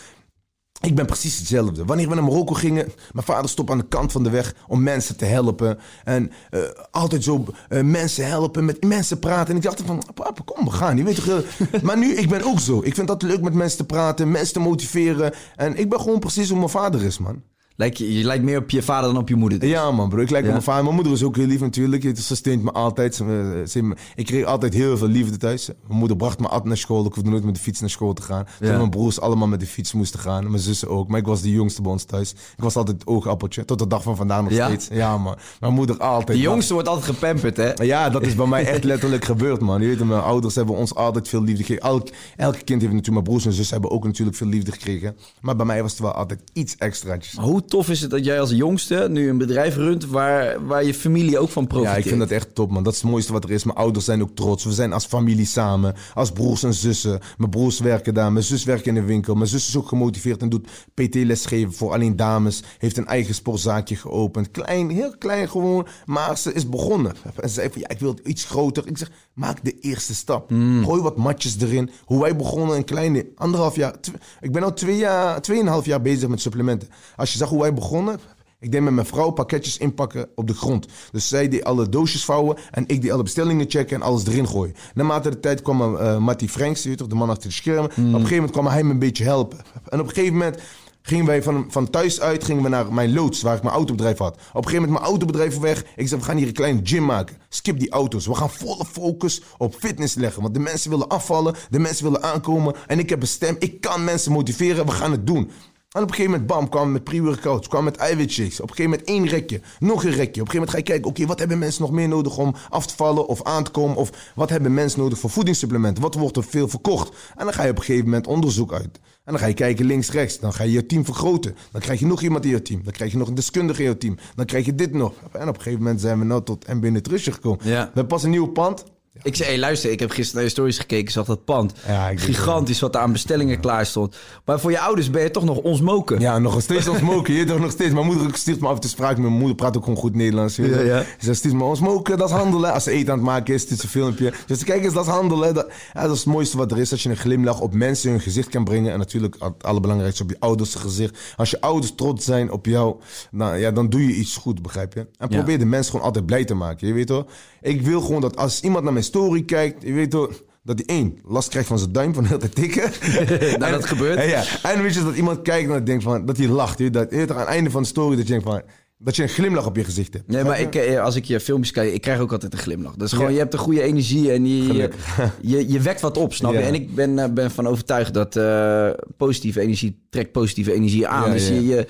Ik 0.81 0.95
ben 0.95 1.05
precies 1.05 1.37
hetzelfde. 1.37 1.85
Wanneer 1.85 2.09
we 2.09 2.15
naar 2.15 2.23
Marokko 2.23 2.53
gingen, 2.53 2.91
mijn 3.11 3.25
vader 3.25 3.49
stond 3.49 3.69
aan 3.69 3.77
de 3.77 3.87
kant 3.87 4.11
van 4.11 4.23
de 4.23 4.29
weg 4.29 4.55
om 4.67 4.83
mensen 4.83 5.17
te 5.17 5.25
helpen. 5.25 5.79
En 6.03 6.31
eh, 6.49 6.59
altijd 6.91 7.23
zo 7.23 7.45
eh, 7.69 7.81
mensen 7.81 8.27
helpen, 8.27 8.65
met 8.65 8.83
mensen 8.83 9.19
praten. 9.19 9.49
En 9.49 9.55
ik 9.55 9.61
dacht 9.61 9.81
van, 9.85 10.03
papa, 10.13 10.41
kom, 10.45 10.65
we 10.65 10.71
gaan. 10.71 10.97
Je 10.97 11.03
weet 11.03 11.25
toch, 11.25 11.43
maar 11.83 11.97
nu, 11.97 12.13
ik 12.15 12.29
ben 12.29 12.43
ook 12.43 12.59
zo. 12.59 12.81
Ik 12.83 12.95
vind 12.95 13.07
dat 13.07 13.21
leuk 13.21 13.41
met 13.41 13.53
mensen 13.53 13.77
te 13.77 13.85
praten, 13.85 14.31
mensen 14.31 14.53
te 14.53 14.59
motiveren. 14.59 15.33
En 15.55 15.77
ik 15.77 15.89
ben 15.89 15.99
gewoon 15.99 16.19
precies 16.19 16.49
hoe 16.49 16.57
mijn 16.57 16.69
vader 16.69 17.03
is, 17.03 17.17
man. 17.17 17.41
Lijk 17.75 17.97
je, 17.97 18.17
je 18.17 18.23
lijkt 18.23 18.43
meer 18.43 18.57
op 18.57 18.69
je 18.69 18.81
vader 18.83 19.13
dan 19.13 19.21
op 19.21 19.29
je 19.29 19.35
moeder. 19.35 19.59
dus. 19.59 19.69
Ja, 19.69 19.91
man, 19.91 20.09
bro. 20.09 20.19
Ik 20.21 20.29
lijk 20.29 20.41
Ja. 20.43 20.47
op 20.47 20.53
mijn 20.53 20.63
vader. 20.65 20.83
Mijn 20.83 20.95
moeder 20.95 21.13
is 21.13 21.23
ook 21.23 21.35
heel 21.35 21.45
lief 21.45 21.59
natuurlijk. 21.59 22.17
Ze 22.17 22.35
steunt 22.35 22.63
me 22.63 22.71
altijd. 22.71 23.15
Ze, 23.15 23.63
ze- 23.67 23.95
ik 24.15 24.25
kreeg 24.25 24.45
altijd 24.45 24.73
heel 24.73 24.97
veel 24.97 25.07
liefde 25.07 25.37
thuis. 25.37 25.67
Mijn 25.87 25.99
moeder 25.99 26.17
bracht 26.17 26.39
me 26.39 26.47
altijd 26.47 26.63
naar 26.67 26.77
school. 26.77 27.05
Ik 27.05 27.13
hoefde 27.13 27.29
nooit 27.29 27.43
met 27.43 27.55
de 27.55 27.61
fiets 27.61 27.79
naar 27.79 27.89
school 27.89 28.13
te 28.13 28.21
gaan. 28.21 28.45
Ja. 28.59 28.77
mijn 28.77 28.89
broers 28.89 29.19
allemaal 29.21 29.47
met 29.47 29.59
de 29.59 29.65
fiets 29.65 29.93
moesten 29.93 30.19
gaan. 30.19 30.49
Mijn 30.49 30.61
zussen 30.63 30.89
ook. 30.89 31.07
Maar 31.07 31.19
ik 31.19 31.25
was 31.25 31.41
de 31.41 31.51
jongste 31.51 31.81
bij 31.81 31.91
ons 31.91 32.03
thuis. 32.03 32.31
Ik 32.31 32.63
was 32.63 32.75
altijd 32.75 32.99
het 32.99 33.07
oogappeltje. 33.07 33.65
Tot 33.65 33.79
de 33.79 33.87
dag 33.87 34.03
van 34.03 34.15
vandaag 34.15 34.41
nog 34.41 34.51
Ja? 34.51 34.67
steeds. 34.67 34.87
Ja, 34.91 35.17
man. 35.17 35.35
Mijn 35.59 35.73
moeder 35.73 35.97
altijd. 35.97 36.37
De 36.37 36.43
jongste 36.43 36.73
wordt 36.73 36.87
altijd 36.87 37.05
gepamperd, 37.15 37.57
hè? 37.57 37.71
Ja, 37.83 38.09
dat 38.09 38.21
is 38.25 38.35
bij 38.35 38.45
mij 38.47 38.65
echt 38.65 38.83
letterlijk 38.83 39.25
gebeurd, 39.25 39.61
man. 39.61 39.81
Je 39.81 39.87
weet, 39.87 40.03
mijn 40.07 40.21
ouders 40.21 40.55
hebben 40.55 40.75
ons 40.75 40.95
altijd 40.95 41.27
veel 41.27 41.41
liefde 41.43 41.63
gegeven. 41.63 41.87
Elk, 41.89 42.07
elke 42.37 42.57
kind 42.63 42.81
heeft 42.81 42.93
natuurlijk, 42.93 43.09
mijn 43.11 43.23
broers 43.23 43.45
en 43.45 43.53
zus 43.53 43.69
hebben 43.69 43.91
ook 43.91 44.03
natuurlijk 44.03 44.37
veel 44.37 44.47
liefde 44.47 44.71
gekregen. 44.71 45.15
Maar 45.41 45.55
bij 45.55 45.65
mij 45.65 45.81
was 45.81 45.91
het 45.91 45.99
wel 46.01 46.11
altijd 46.11 46.39
iets 46.53 46.75
extraatjes. 46.77 47.35
Hoe 47.37 47.60
tof 47.65 47.89
is 47.89 48.01
het 48.01 48.09
dat 48.09 48.25
jij 48.25 48.39
als 48.39 48.51
jongste 48.51 49.07
nu 49.09 49.29
een 49.29 49.37
bedrijf 49.37 49.75
runt 49.75 50.05
waar, 50.05 50.65
waar 50.65 50.83
je 50.83 50.93
familie 50.93 51.39
ook 51.39 51.49
van 51.49 51.67
profiteert? 51.67 51.95
Ja, 51.95 52.03
ik 52.03 52.07
vind 52.07 52.19
dat 52.19 52.31
echt 52.31 52.55
top, 52.55 52.71
man. 52.71 52.83
Dat 52.83 52.93
is 52.93 53.01
het 53.01 53.09
mooiste 53.09 53.31
wat 53.31 53.43
er 53.43 53.51
is. 53.51 53.63
Mijn 53.63 53.77
ouders 53.77 54.05
zijn 54.05 54.21
ook 54.21 54.35
trots. 54.35 54.63
We 54.63 54.71
zijn 54.71 54.93
als 54.93 55.05
familie 55.05 55.45
samen. 55.45 55.95
Als 56.13 56.31
broers 56.31 56.63
en 56.63 56.73
zussen. 56.73 57.19
Mijn 57.37 57.49
broers 57.49 57.79
werken 57.79 58.13
daar. 58.13 58.31
Mijn 58.31 58.45
zus 58.45 58.63
werkt 58.63 58.85
in 58.85 58.93
de 58.93 59.03
winkel. 59.03 59.35
Mijn 59.35 59.49
zus 59.49 59.67
is 59.67 59.77
ook 59.77 59.87
gemotiveerd 59.87 60.41
en 60.41 60.49
doet 60.49 60.67
PT-les 60.93 61.45
geven 61.45 61.73
voor 61.73 61.91
alleen 61.91 62.15
dames. 62.15 62.63
Heeft 62.77 62.97
een 62.97 63.07
eigen 63.07 63.35
sportzaakje 63.35 63.95
geopend. 63.95 64.51
Klein, 64.51 64.89
heel 64.89 65.15
klein 65.17 65.49
gewoon. 65.49 65.87
Maar 66.05 66.37
ze 66.37 66.53
is 66.53 66.69
begonnen. 66.69 67.15
En 67.35 67.49
ze 67.49 67.55
zei 67.55 67.69
van, 67.71 67.81
ja, 67.81 67.89
ik 67.89 67.99
wil 67.99 68.19
iets 68.23 68.45
groter. 68.45 68.87
Ik 68.87 68.97
zeg, 68.97 69.11
maak 69.33 69.63
de 69.63 69.79
eerste 69.79 70.15
stap. 70.15 70.51
Gooi 70.83 71.01
wat 71.01 71.17
matjes 71.17 71.57
erin. 71.59 71.89
Hoe 72.05 72.21
wij 72.21 72.35
begonnen, 72.35 72.75
een 72.75 72.85
kleine 72.85 73.27
anderhalf 73.35 73.75
jaar. 73.75 73.95
ik 74.41 74.51
ben 74.51 74.63
al 74.63 74.73
twee 74.73 74.97
jaar, 74.97 75.41
tweeënhalf 75.41 75.85
jaar 75.85 76.01
bezig 76.01 76.29
met 76.29 76.41
supplementen. 76.41 76.89
Als 77.15 77.31
je 77.31 77.37
zag 77.37 77.49
hoe 77.51 77.61
wij 77.61 77.73
begonnen... 77.73 78.19
Ik 78.59 78.71
deed 78.71 78.81
met 78.81 78.93
mijn 78.93 79.07
vrouw 79.07 79.29
pakketjes 79.29 79.77
inpakken 79.77 80.29
op 80.35 80.47
de 80.47 80.53
grond. 80.53 80.87
Dus 81.11 81.27
zij 81.27 81.47
deed 81.47 81.63
alle 81.63 81.89
doosjes 81.89 82.25
vouwen 82.25 82.57
en 82.71 82.83
ik 82.87 83.01
deed 83.01 83.11
alle 83.11 83.23
bestellingen 83.23 83.69
checken 83.69 83.95
en 83.95 84.01
alles 84.01 84.25
erin 84.25 84.47
gooien. 84.47 84.75
Naarmate 84.93 85.29
de 85.29 85.39
tijd 85.39 85.61
kwam 85.61 85.95
uh, 85.95 86.17
Matty 86.17 86.47
Franks, 86.47 86.83
je 86.83 86.89
weet 86.89 86.97
toch, 86.97 87.07
de 87.07 87.15
man 87.15 87.29
achter 87.29 87.49
de 87.49 87.55
schermen. 87.55 87.83
Op 87.85 87.97
een 87.97 88.13
gegeven 88.13 88.35
moment 88.35 88.51
kwam 88.51 88.67
hij 88.67 88.83
me 88.83 88.91
een 88.91 88.99
beetje 88.99 89.23
helpen. 89.23 89.57
En 89.89 89.99
op 89.99 90.07
een 90.07 90.13
gegeven 90.13 90.33
moment 90.33 90.61
gingen 91.01 91.25
wij 91.25 91.43
van, 91.43 91.65
van 91.69 91.89
thuis 91.89 92.21
uit 92.21 92.43
gingen 92.43 92.63
we 92.63 92.69
naar 92.69 92.93
mijn 92.93 93.13
loods, 93.13 93.41
waar 93.41 93.55
ik 93.55 93.63
mijn 93.63 93.75
autobedrijf 93.75 94.17
had. 94.17 94.33
Op 94.33 94.39
een 94.39 94.63
gegeven 94.63 94.81
moment 94.81 94.99
mijn 94.99 95.05
autobedrijf 95.05 95.59
weg. 95.59 95.83
Ik 95.95 96.07
zei, 96.07 96.19
we 96.19 96.25
gaan 96.25 96.37
hier 96.37 96.47
een 96.47 96.53
kleine 96.53 96.79
gym 96.83 97.05
maken. 97.05 97.37
Skip 97.49 97.79
die 97.79 97.91
auto's. 97.91 98.25
We 98.25 98.35
gaan 98.35 98.49
volle 98.49 98.85
focus 98.85 99.41
op 99.57 99.75
fitness 99.75 100.15
leggen. 100.15 100.41
Want 100.41 100.53
de 100.53 100.59
mensen 100.59 100.89
willen 100.89 101.07
afvallen, 101.07 101.55
de 101.69 101.79
mensen 101.79 102.03
willen 102.03 102.23
aankomen. 102.23 102.75
En 102.87 102.99
ik 102.99 103.09
heb 103.09 103.21
een 103.21 103.27
stem, 103.27 103.55
ik 103.59 103.81
kan 103.81 104.03
mensen 104.03 104.31
motiveren, 104.31 104.85
we 104.85 104.91
gaan 104.91 105.11
het 105.11 105.27
doen. 105.27 105.51
En 105.91 106.01
op 106.01 106.09
een 106.09 106.15
gegeven 106.15 106.31
moment, 106.31 106.49
bam, 106.49 106.69
kwam 106.69 106.91
met 106.91 107.03
pre-workouts, 107.03 107.67
kwam 107.67 107.83
met 107.83 107.95
eiwitshakes. 107.95 108.61
Op 108.61 108.69
een 108.69 108.75
gegeven 108.75 108.91
moment 108.91 109.09
één 109.09 109.27
rekje, 109.27 109.61
nog 109.79 110.03
een 110.03 110.11
rekje. 110.11 110.41
Op 110.41 110.47
een 110.47 110.51
gegeven 110.51 110.53
moment 110.53 110.69
ga 110.69 110.77
je 110.77 110.83
kijken, 110.83 111.09
oké, 111.09 111.25
wat 111.25 111.39
hebben 111.39 111.59
mensen 111.59 111.81
nog 111.81 111.91
meer 111.91 112.07
nodig 112.07 112.37
om 112.37 112.55
af 112.69 112.85
te 112.87 112.95
vallen 112.95 113.27
of 113.27 113.43
aan 113.43 113.63
te 113.63 113.71
komen? 113.71 113.95
Of 113.97 114.31
wat 114.35 114.49
hebben 114.49 114.73
mensen 114.73 114.99
nodig 114.99 115.19
voor 115.19 115.29
voedingssupplementen? 115.29 116.03
Wat 116.03 116.15
wordt 116.15 116.37
er 116.37 116.43
veel 116.43 116.67
verkocht? 116.67 117.09
En 117.35 117.45
dan 117.45 117.53
ga 117.53 117.63
je 117.63 117.69
op 117.69 117.77
een 117.77 117.83
gegeven 117.83 118.05
moment 118.05 118.27
onderzoek 118.27 118.73
uit. 118.73 118.99
En 119.23 119.31
dan 119.31 119.39
ga 119.39 119.45
je 119.45 119.53
kijken 119.53 119.85
links, 119.85 120.11
rechts. 120.11 120.39
Dan 120.39 120.53
ga 120.53 120.63
je 120.63 120.71
je 120.71 120.85
team 120.85 121.05
vergroten. 121.05 121.55
Dan 121.71 121.81
krijg 121.81 121.99
je 121.99 122.05
nog 122.05 122.21
iemand 122.21 122.45
in 122.45 122.51
je 122.51 122.61
team. 122.61 122.83
Dan 122.83 122.93
krijg 122.93 123.11
je 123.11 123.17
nog 123.17 123.27
een 123.27 123.35
deskundige 123.35 123.83
in 123.83 123.89
je 123.89 123.97
team. 123.97 124.17
Dan 124.35 124.45
krijg 124.45 124.65
je 124.65 124.75
dit 124.75 124.93
nog. 124.93 125.13
En 125.31 125.47
op 125.47 125.55
een 125.55 125.61
gegeven 125.61 125.79
moment 125.79 126.01
zijn 126.01 126.19
we 126.19 126.25
nou 126.25 126.43
tot 126.43 126.67
MB 126.67 126.89
Nutrition 126.89 127.33
gekomen. 127.33 127.59
Ja. 127.63 127.69
We 127.69 127.85
hebben 127.85 128.07
pas 128.07 128.23
een 128.23 128.29
nieuw 128.29 128.47
pand. 128.47 128.83
Ik 129.23 129.35
zei, 129.35 129.49
hey, 129.49 129.59
luister, 129.59 129.91
ik 129.91 129.99
heb 129.99 130.09
gisteren 130.09 130.35
naar 130.35 130.43
je 130.43 130.49
stories 130.49 130.77
gekeken, 130.77 131.11
zag 131.11 131.25
dat 131.25 131.45
pand. 131.45 131.73
Ja, 131.87 132.09
ik 132.09 132.17
denk 132.17 132.35
Gigantisch 132.35 132.79
wat 132.79 132.95
er 132.95 133.01
aan 133.01 133.11
bestellingen 133.11 133.59
klaar 133.59 133.85
stond. 133.85 134.15
Maar 134.45 134.59
voor 134.59 134.71
je 134.71 134.79
ouders 134.79 135.09
ben 135.09 135.21
je 135.21 135.31
toch 135.31 135.43
nog 135.43 135.57
ons 135.57 135.81
moken. 135.81 136.19
Ja, 136.19 136.39
nog 136.39 136.61
steeds 136.61 136.87
ons 136.87 136.99
moken. 136.99 137.33
Je 137.33 137.45
toch 137.51 137.59
nog 137.59 137.71
steeds. 137.71 137.93
Mijn 137.93 138.05
moeder 138.05 138.29
stuurt 138.33 138.61
me 138.61 138.67
af 138.67 138.79
toe 138.79 138.89
spraak. 138.89 139.17
Mijn 139.17 139.33
moeder 139.33 139.55
praat 139.55 139.77
ook 139.77 139.83
gewoon 139.83 139.99
goed 139.99 140.15
Nederlands. 140.15 140.55
je. 140.55 140.69
Ja, 140.69 140.79
ja. 140.79 140.99
Ze 140.99 141.25
zegt, 141.25 141.37
stuurt 141.37 141.53
me 141.53 141.63
ons 141.63 141.79
moken, 141.79 142.17
dat 142.17 142.29
is 142.29 142.35
handelen. 142.35 142.73
Als 142.73 142.83
ze 142.83 142.91
eten 142.91 143.11
aan 143.11 143.17
het 143.17 143.27
maken 143.27 143.53
is, 143.53 143.61
stuurt 143.61 143.79
ze 143.79 143.85
een 143.85 143.91
filmpje. 143.91 144.33
Dus 144.45 144.63
kijk 144.63 144.83
eens, 144.83 144.93
dat 144.93 145.05
is 145.05 145.11
handelen. 145.11 145.53
Dat, 145.53 145.67
ja, 145.93 146.01
dat 146.01 146.11
is 146.11 146.17
het 146.17 146.33
mooiste 146.33 146.57
wat 146.57 146.71
er 146.71 146.77
is. 146.77 146.91
Als 146.91 147.03
je 147.03 147.09
een 147.09 147.17
glimlach 147.17 147.59
op 147.59 147.73
mensen 147.73 148.11
hun 148.11 148.19
gezicht 148.19 148.49
kan 148.49 148.63
brengen. 148.63 148.91
En 148.91 148.99
natuurlijk 148.99 149.35
het 149.39 149.63
allerbelangrijkste 149.63 150.23
op 150.23 150.29
je 150.29 150.39
ouders 150.39 150.75
gezicht. 150.75 151.17
Als 151.35 151.49
je 151.49 151.61
ouders 151.61 151.95
trots 151.95 152.25
zijn 152.25 152.51
op 152.51 152.65
jou, 152.65 152.95
nou, 153.31 153.57
ja, 153.57 153.71
dan 153.71 153.89
doe 153.89 154.07
je 154.07 154.13
iets 154.13 154.37
goed, 154.37 154.61
begrijp 154.61 154.93
je? 154.93 155.07
En 155.17 155.27
probeer 155.27 155.59
de 155.59 155.65
mensen 155.65 155.91
gewoon 155.91 156.05
altijd 156.05 156.25
blij 156.25 156.45
te 156.45 156.53
maken. 156.53 156.87
Je 156.87 156.93
weet 156.93 157.07
toch? 157.07 157.25
Ik 157.61 157.81
wil 157.81 158.01
gewoon 158.01 158.21
dat 158.21 158.37
als 158.37 158.61
iemand 158.61 158.83
naar 158.83 158.93
mijn 158.93 159.05
story 159.05 159.43
kijkt, 159.43 159.83
je 159.83 159.93
weet 159.93 160.11
toch... 160.11 160.43
Dat 160.63 160.81
hij 160.85 160.95
één, 160.95 161.17
last 161.27 161.49
krijgt 161.49 161.67
van 161.67 161.79
zijn 161.79 161.91
duim 161.91 162.13
van 162.13 162.25
heel 162.25 162.37
te 162.37 162.49
tikken. 162.49 162.91
Nou, 163.59 163.71
dat 163.71 163.85
gebeurt. 163.85 164.17
En, 164.17 164.27
ja, 164.27 164.43
en 164.63 164.81
weet 164.81 164.93
je 164.93 165.03
dat 165.03 165.15
iemand 165.15 165.41
kijkt 165.41 165.67
en 165.67 165.73
dat 165.73 165.85
denkt 165.85 166.03
van, 166.03 166.25
dat 166.25 166.37
hij 166.37 166.47
lacht. 166.47 166.79
Weet 166.79 166.93
Dat, 166.93 167.11
weet 167.11 167.31
aan 167.31 167.39
het 167.39 167.47
einde 167.47 167.69
van 167.69 167.81
de 167.81 167.87
story 167.87 168.15
dat 168.15 168.27
je 168.27 168.31
denkt 168.31 168.47
van, 168.49 168.61
dat 168.97 169.15
je 169.15 169.23
een 169.23 169.29
glimlach 169.29 169.65
op 169.65 169.75
je 169.75 169.83
gezicht 169.83 170.13
hebt. 170.13 170.27
Nee, 170.27 170.43
maar 170.43 170.59
ik, 170.59 170.75
eh, 170.75 171.03
als 171.03 171.15
ik 171.15 171.25
je 171.25 171.39
filmpjes 171.39 171.71
kijk, 171.71 171.93
ik 171.93 172.01
krijg 172.01 172.19
ook 172.19 172.31
altijd 172.31 172.53
een 172.53 172.59
glimlach. 172.59 172.95
Dat 172.95 173.07
is 173.07 173.13
gewoon, 173.13 173.27
Ja. 173.27 173.33
je 173.33 173.39
hebt 173.39 173.53
een 173.53 173.59
goede 173.59 173.81
energie 173.81 174.31
en 174.31 174.47
je, 174.47 174.73
je, 174.73 174.89
je, 175.41 175.71
je 175.71 175.79
wekt 175.79 176.01
wat 176.01 176.17
op, 176.17 176.33
snap 176.33 176.51
je? 176.51 176.59
Ja. 176.59 176.65
En 176.65 176.73
ik 176.73 176.95
ben, 176.95 177.19
eh, 177.19 177.29
ben 177.29 177.51
van 177.51 177.67
overtuigd 177.67 178.13
dat 178.13 178.35
eh, 178.35 178.89
positieve 179.17 179.61
energie 179.61 180.05
trekt 180.09 180.31
positieve 180.31 180.73
energie 180.73 181.07
aan. 181.07 181.27
Ja, 181.27 181.33
dus. 181.33 181.47
Je, 181.47 181.65
je, 181.65 181.87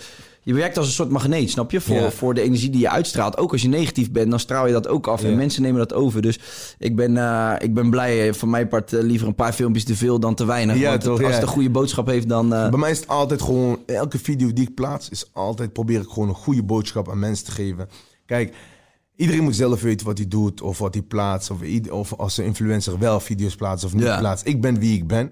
je 0.52 0.58
werkt 0.58 0.78
als 0.78 0.86
een 0.88 0.92
soort 0.94 1.10
magneet, 1.10 1.50
snap 1.50 1.72
je? 1.72 1.82
Voor, 1.82 1.96
Ja. 1.96 2.12
voor 2.12 2.34
de 2.34 2.42
energie 2.42 2.70
die 2.70 2.80
je 2.82 2.90
uitstraalt. 2.90 3.38
Ook 3.38 3.52
als 3.52 3.62
je 3.62 3.68
negatief 3.68 4.12
bent, 4.12 4.30
dan 4.30 4.40
straal 4.40 4.68
je 4.68 4.74
dat 4.74 4.88
ook 4.88 5.08
af. 5.08 5.24
En 5.24 5.36
mensen 5.36 5.62
nemen 5.62 5.78
dat 5.80 5.94
over. 5.94 6.22
Dus 6.22 6.40
ik 6.78 6.96
ben, 6.96 7.18
eh, 7.18 7.54
ik 7.60 7.74
ben 7.74 7.90
blij. 7.90 8.28
eh, 8.28 8.34
Van 8.34 8.50
mijn 8.50 8.68
part 8.68 8.94
eh, 8.94 9.02
liever 9.04 9.28
een 9.28 9.36
paar 9.36 9.54
filmpjes 9.54 9.84
te 9.84 9.96
veel 9.96 10.20
dan 10.20 10.36
te 10.36 10.46
weinig. 10.46 10.78
Ja, 10.78 10.90
Want 10.90 11.04
het- 11.04 11.24
als 11.24 11.34
het 11.34 11.42
een 11.42 11.48
goede 11.48 11.70
boodschap 11.70 12.08
heeft, 12.08 12.30
dan... 12.30 12.50
Bij 12.50 12.70
mij 12.72 12.92
is 12.92 13.00
het 13.00 13.08
altijd 13.08 13.42
gewoon, 13.42 13.80
elke 13.86 14.20
video 14.20 14.54
die 14.54 14.68
ik 14.68 14.74
plaats, 14.76 15.10
is 15.10 15.30
altijd 15.34 15.74
probeer 15.74 16.02
ik 16.02 16.10
gewoon 16.10 16.30
een 16.30 16.36
goede 16.36 16.64
boodschap 16.64 17.10
aan 17.10 17.20
mensen 17.20 17.46
te 17.46 17.52
geven. 17.52 17.88
Kijk, 18.26 18.56
iedereen 19.16 19.44
moet 19.44 19.56
zelf 19.56 19.82
weten 19.82 20.06
wat 20.06 20.18
hij 20.18 20.28
doet 20.28 20.62
of 20.62 20.78
wat 20.78 20.94
hij 20.94 21.04
plaatst. 21.04 21.52
Of, 21.52 21.60
of 21.90 22.14
als 22.18 22.38
een 22.38 22.46
influencer 22.46 23.00
wel 23.00 23.20
video's 23.20 23.56
plaatst 23.56 23.86
of 23.86 23.94
niet 23.94 24.04
Ja. 24.04 24.20
plaatst. 24.20 24.46
Ik 24.48 24.62
ben 24.62 24.80
wie 24.80 24.98
ik 24.98 25.08
ben. 25.08 25.32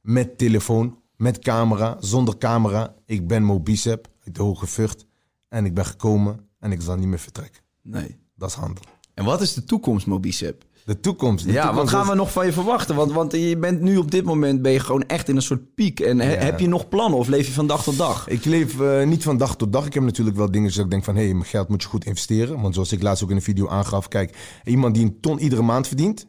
Met 0.00 0.38
telefoon, 0.38 0.98
met 1.16 1.38
camera, 1.38 1.96
zonder 2.00 2.38
camera. 2.38 2.94
Ik 3.06 3.26
ben 3.26 3.42
Mo 3.42 3.60
Bicep 3.60 4.08
uit 4.26 4.34
de 4.34 4.42
Hoge. 4.42 4.88
En 5.48 5.64
ik 5.64 5.74
ben 5.74 5.86
gekomen 5.86 6.40
en 6.60 6.72
ik 6.72 6.80
zal 6.82 6.96
niet 6.96 7.08
meer 7.08 7.18
vertrekken. 7.18 7.62
nee. 7.82 8.16
Dat 8.38 8.48
is 8.48 8.54
handelen. 8.54 8.88
En 9.14 9.24
wat 9.24 9.40
is 9.40 9.54
de 9.54 9.64
toekomst, 9.64 10.06
Mobicep? 10.06 10.64
De 10.84 11.00
toekomst. 11.00 11.44
de 11.44 11.52
Ja, 11.52 11.74
wat 11.74 11.88
gaan 11.88 12.02
is- 12.02 12.08
we 12.08 12.14
nog 12.14 12.32
van 12.32 12.46
je 12.46 12.52
verwachten? 12.52 12.94
Want, 12.96 13.12
want 13.12 13.32
je 13.32 13.56
bent 13.58 13.80
nu 13.80 13.96
op 13.96 14.10
dit 14.10 14.24
moment 14.24 14.62
ben 14.62 14.72
je 14.72 14.80
gewoon 14.80 15.02
echt 15.06 15.28
in 15.28 15.36
een 15.36 15.42
soort 15.42 15.74
piek. 15.74 16.00
En 16.00 16.20
he- 16.20 16.32
Ja. 16.32 16.38
heb 16.38 16.60
je 16.60 16.68
nog 16.68 16.88
plannen 16.88 17.18
of 17.18 17.28
leef 17.28 17.46
je 17.46 17.52
van 17.52 17.66
dag 17.66 17.82
tot 17.82 17.96
dag? 17.96 18.28
Ik 18.28 18.44
leef 18.44 18.80
eh, 18.80 19.06
niet 19.06 19.22
van 19.22 19.36
dag 19.36 19.56
tot 19.56 19.72
dag. 19.72 19.86
Ik 19.86 19.94
heb 19.94 20.02
natuurlijk 20.02 20.36
wel 20.36 20.50
dingen 20.50 20.70
dat 20.74 20.84
ik 20.84 20.90
denk 20.90 21.04
van... 21.04 21.14
hé, 21.16 21.22
hey, 21.24 21.32
mijn 21.32 21.44
geld 21.44 21.68
moet 21.68 21.82
je 21.82 21.88
goed 21.88 22.04
investeren. 22.04 22.60
Want 22.60 22.74
zoals 22.74 22.92
ik 22.92 23.02
laatst 23.02 23.22
ook 23.22 23.30
in 23.30 23.36
een 23.36 23.42
video 23.42 23.68
aangaf... 23.68 24.08
kijk, 24.08 24.36
iemand 24.64 24.94
die 24.94 25.04
een 25.04 25.20
ton 25.20 25.38
iedere 25.38 25.62
maand 25.62 25.86
verdient... 25.88 26.26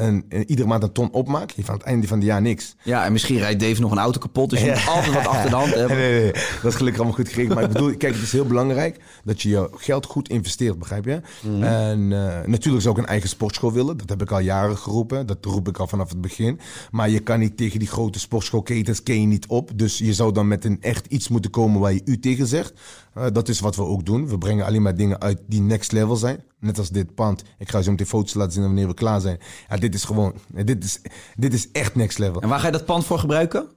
en, 0.00 0.24
en 0.28 0.50
iedere 0.50 0.68
maand 0.68 0.82
een 0.82 0.92
ton 0.92 1.12
opmaakt... 1.12 1.52
heeft 1.52 1.68
aan 1.68 1.74
het 1.74 1.84
einde 1.84 2.06
van 2.06 2.18
het 2.18 2.26
jaar 2.26 2.42
niks. 2.42 2.76
Ja, 2.82 3.04
en 3.04 3.12
misschien 3.12 3.38
rijdt 3.38 3.60
Dave 3.60 3.80
nog 3.80 3.90
een 3.90 3.98
auto 3.98 4.18
kapot. 4.18 4.50
Dus 4.50 4.60
je 4.60 4.66
moet 4.66 4.86
altijd 4.86 5.14
wat 5.14 5.26
achter 5.26 5.50
de 5.50 5.56
hand 5.56 5.74
hebben. 5.80 5.96
Nee, 5.96 6.12
nee, 6.12 6.22
nee. 6.22 6.32
Dat 6.32 6.72
is 6.72 6.74
gelukkig 6.74 7.00
allemaal 7.00 7.18
goed 7.18 7.28
gekregen. 7.28 7.54
Maar 7.54 7.64
ik 7.64 7.72
bedoel, 7.72 7.96
kijk, 7.96 8.14
het 8.14 8.22
is 8.22 8.32
heel 8.32 8.46
belangrijk... 8.46 9.00
dat 9.24 9.42
je 9.42 9.48
je 9.48 9.68
geld 9.72 10.06
goed 10.06 10.28
investeert, 10.28 10.78
begrijp 10.78 11.04
je? 11.04 11.20
Mhm. 11.42 11.62
En 11.62 12.12
eh, 12.12 12.46
natuurlijk 12.46 12.82
zou 12.82 12.94
ik 12.96 13.02
een 13.02 13.08
eigen 13.08 13.28
sportschool 13.28 13.72
willen. 13.72 13.96
Dat 13.96 14.08
heb 14.08 14.22
ik 14.22 14.30
al 14.30 14.38
jaren 14.38 14.78
geroepen. 14.78 15.26
Dat 15.26 15.44
roep 15.44 15.68
ik 15.68 15.78
al 15.78 15.86
vanaf 15.86 16.08
het 16.08 16.20
begin. 16.20 16.60
Maar 16.90 17.10
je 17.10 17.20
kan 17.20 17.38
niet 17.38 17.56
tegen 17.56 17.78
die 17.78 17.88
grote 17.88 18.18
sportschoolketens... 18.18 19.02
ken 19.02 19.20
je 19.20 19.26
niet 19.26 19.46
op. 19.46 19.70
Dus 19.74 19.98
je 19.98 20.14
zou 20.14 20.32
dan 20.32 20.48
met 20.48 20.64
een 20.64 20.78
echt 20.80 21.06
iets 21.06 21.28
moeten 21.28 21.50
komen... 21.50 21.80
waar 21.80 21.92
je 21.92 22.02
u 22.04 22.18
tegen 22.18 22.46
zegt. 22.46 22.72
Eh, 23.14 23.26
dat 23.32 23.48
is 23.48 23.60
wat 23.60 23.76
we 23.76 23.82
ook 23.82 24.06
doen. 24.06 24.28
We 24.28 24.38
brengen 24.38 24.66
alleen 24.66 24.82
maar 24.82 24.96
dingen 24.96 25.20
uit 25.20 25.40
die 25.46 25.60
next 25.60 25.92
level 25.92 26.16
zijn. 26.16 26.42
Net 26.58 26.78
als 26.78 26.90
dit 26.90 27.14
pand. 27.14 27.42
Ik 27.58 27.70
ga 27.70 27.82
zo 27.82 27.90
meteen 27.90 28.06
foto's 28.06 28.34
laten 28.34 28.52
zien 28.52 28.62
wanneer 28.62 28.86
we 28.86 28.94
klaar 28.94 29.20
zijn. 29.20 29.38
Dit 29.78 29.94
is 29.94 30.04
gewoon... 30.04 30.34
Dit 30.64 30.84
is, 30.84 31.00
dit 31.36 31.54
is 31.54 31.70
echt 31.70 31.94
next 31.94 32.18
level. 32.18 32.40
En 32.40 32.48
waar 32.48 32.60
ga 32.60 32.66
je 32.66 32.72
dat 32.72 32.84
pand 32.84 33.04
voor 33.04 33.18
gebruiken? 33.18 33.68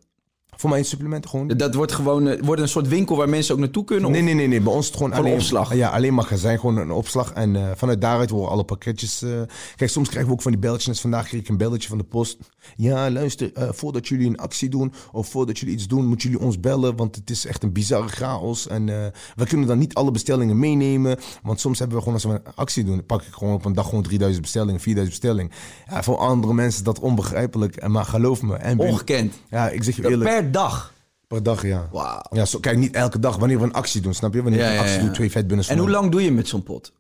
Voor 0.56 0.70
mijn 0.70 0.86
supplementen 0.86 1.30
gewoon... 1.30 1.48
Dat 1.48 1.74
wordt 1.76 1.92
gewoon 1.92 2.28
eh, 2.28 2.42
wordt 2.44 2.62
een 2.62 2.68
soort 2.68 2.88
winkel 2.88 3.16
waar 3.16 3.30
mensen 3.30 3.54
ook 3.54 3.60
naartoe 3.60 3.84
kunnen? 3.84 4.12
Nee, 4.12 4.20
Of- 4.20 4.26
nee, 4.26 4.36
nee, 4.36 4.48
nee. 4.48 4.62
Bij 4.62 4.72
ons 4.74 4.80
is 4.82 4.86
het 4.88 4.96
gewoon, 4.96 5.12
Gewoon 5.12 5.26
alleen 5.28 5.40
opslag? 5.40 5.76
Ja, 5.76 5.90
alleen 5.90 6.14
magazijn, 6.14 6.60
gewoon 6.60 6.78
een 6.78 6.92
opslag. 6.92 7.32
En 7.34 7.56
eh, 7.56 7.72
vanuit 7.76 8.02
daaruit 8.02 8.30
worden 8.30 8.50
alle 8.52 8.64
pakketjes. 8.64 9.22
eh, 9.22 9.30
Kijk, 9.76 9.90
soms 9.92 10.08
krijgen 10.10 10.30
we 10.30 10.36
ook 10.36 10.42
van 10.42 10.52
die 10.52 10.62
belletjes. 10.62 10.88
Net 10.88 11.00
Vandaag 11.00 11.28
kreeg 11.28 11.42
ik 11.42 11.48
een 11.50 11.58
belletje 11.58 11.90
van 11.90 11.98
de 11.98 12.04
post. 12.04 12.38
Ja, 12.76 13.10
luister, 13.12 13.52
voordat 13.56 14.08
jullie 14.08 14.28
een 14.28 14.38
actie 14.38 14.70
doen 14.70 14.94
of 15.12 15.28
voordat 15.30 15.60
jullie 15.60 15.76
iets 15.76 15.88
doen, 15.88 16.06
moeten 16.06 16.30
jullie 16.30 16.46
ons 16.46 16.60
bellen. 16.60 16.96
Want 16.96 17.16
het 17.16 17.30
is 17.30 17.46
echt 17.46 17.64
een 17.64 17.72
bizarre 17.72 18.08
chaos. 18.08 18.68
En 18.68 18.86
we 19.36 19.46
kunnen 19.48 19.68
dan 19.68 19.78
niet 19.78 19.94
alle 19.94 20.12
bestellingen 20.12 20.60
meenemen. 20.60 21.18
Want 21.44 21.60
soms 21.60 21.80
hebben 21.80 21.98
we 21.98 22.04
gewoon, 22.04 22.18
als 22.24 22.28
we 22.32 22.42
een 22.46 22.54
actie 22.56 22.84
doen, 22.84 23.06
pak 23.06 23.22
ik 23.22 23.34
gewoon 23.34 23.54
op 23.54 23.66
een 23.66 23.74
dag 23.74 23.86
gewoon 23.90 24.04
3000 24.04 24.42
bestellingen, 24.42 24.80
4000 24.80 25.20
bestellingen. 25.22 25.52
Ja, 25.90 26.04
voor 26.04 26.18
andere 26.18 26.54
mensen 26.54 26.80
is 26.80 26.86
dat 26.86 27.00
onbegrijpelijk. 27.00 27.88
Maar 27.88 28.06
geloof 28.06 28.42
me. 28.42 28.56
En 28.56 28.80
Ongekend. 28.80 29.34
Ja, 29.50 29.70
ik 29.70 29.84
zeg 29.84 29.96
je 29.96 30.10
eerlijk. 30.10 30.30
Per 30.44 30.52
dag. 30.52 30.94
Per 31.28 31.44
dag, 31.44 31.66
ja. 31.66 31.90
Wauw. 31.92 32.22
Ja, 32.30 32.46
zo, 32.46 32.60
kijk, 32.60 32.78
niet 32.78 32.96
elke 32.96 33.20
dag. 33.20 33.38
Wanneer 33.38 33.58
we 33.58 33.64
een 33.64 33.74
actie 33.74 34.02
doen, 34.02 34.14
snap 34.14 34.34
je? 34.34 34.42
Wanneer 34.44 34.60
Ja, 34.60 34.66
we 34.66 34.72
een 34.72 34.78
ja, 34.78 34.82
actie 34.84 35.00
ja. 35.00 35.04
doen, 35.06 35.14
twee 35.14 35.32
vetbinnen. 35.32 35.68
En 35.68 35.78
hoe 35.78 35.90
lang 35.90 36.12
doe 36.12 36.24
je 36.24 36.32
met 36.32 36.48
zo'n 36.48 36.64
pot? 36.64 36.94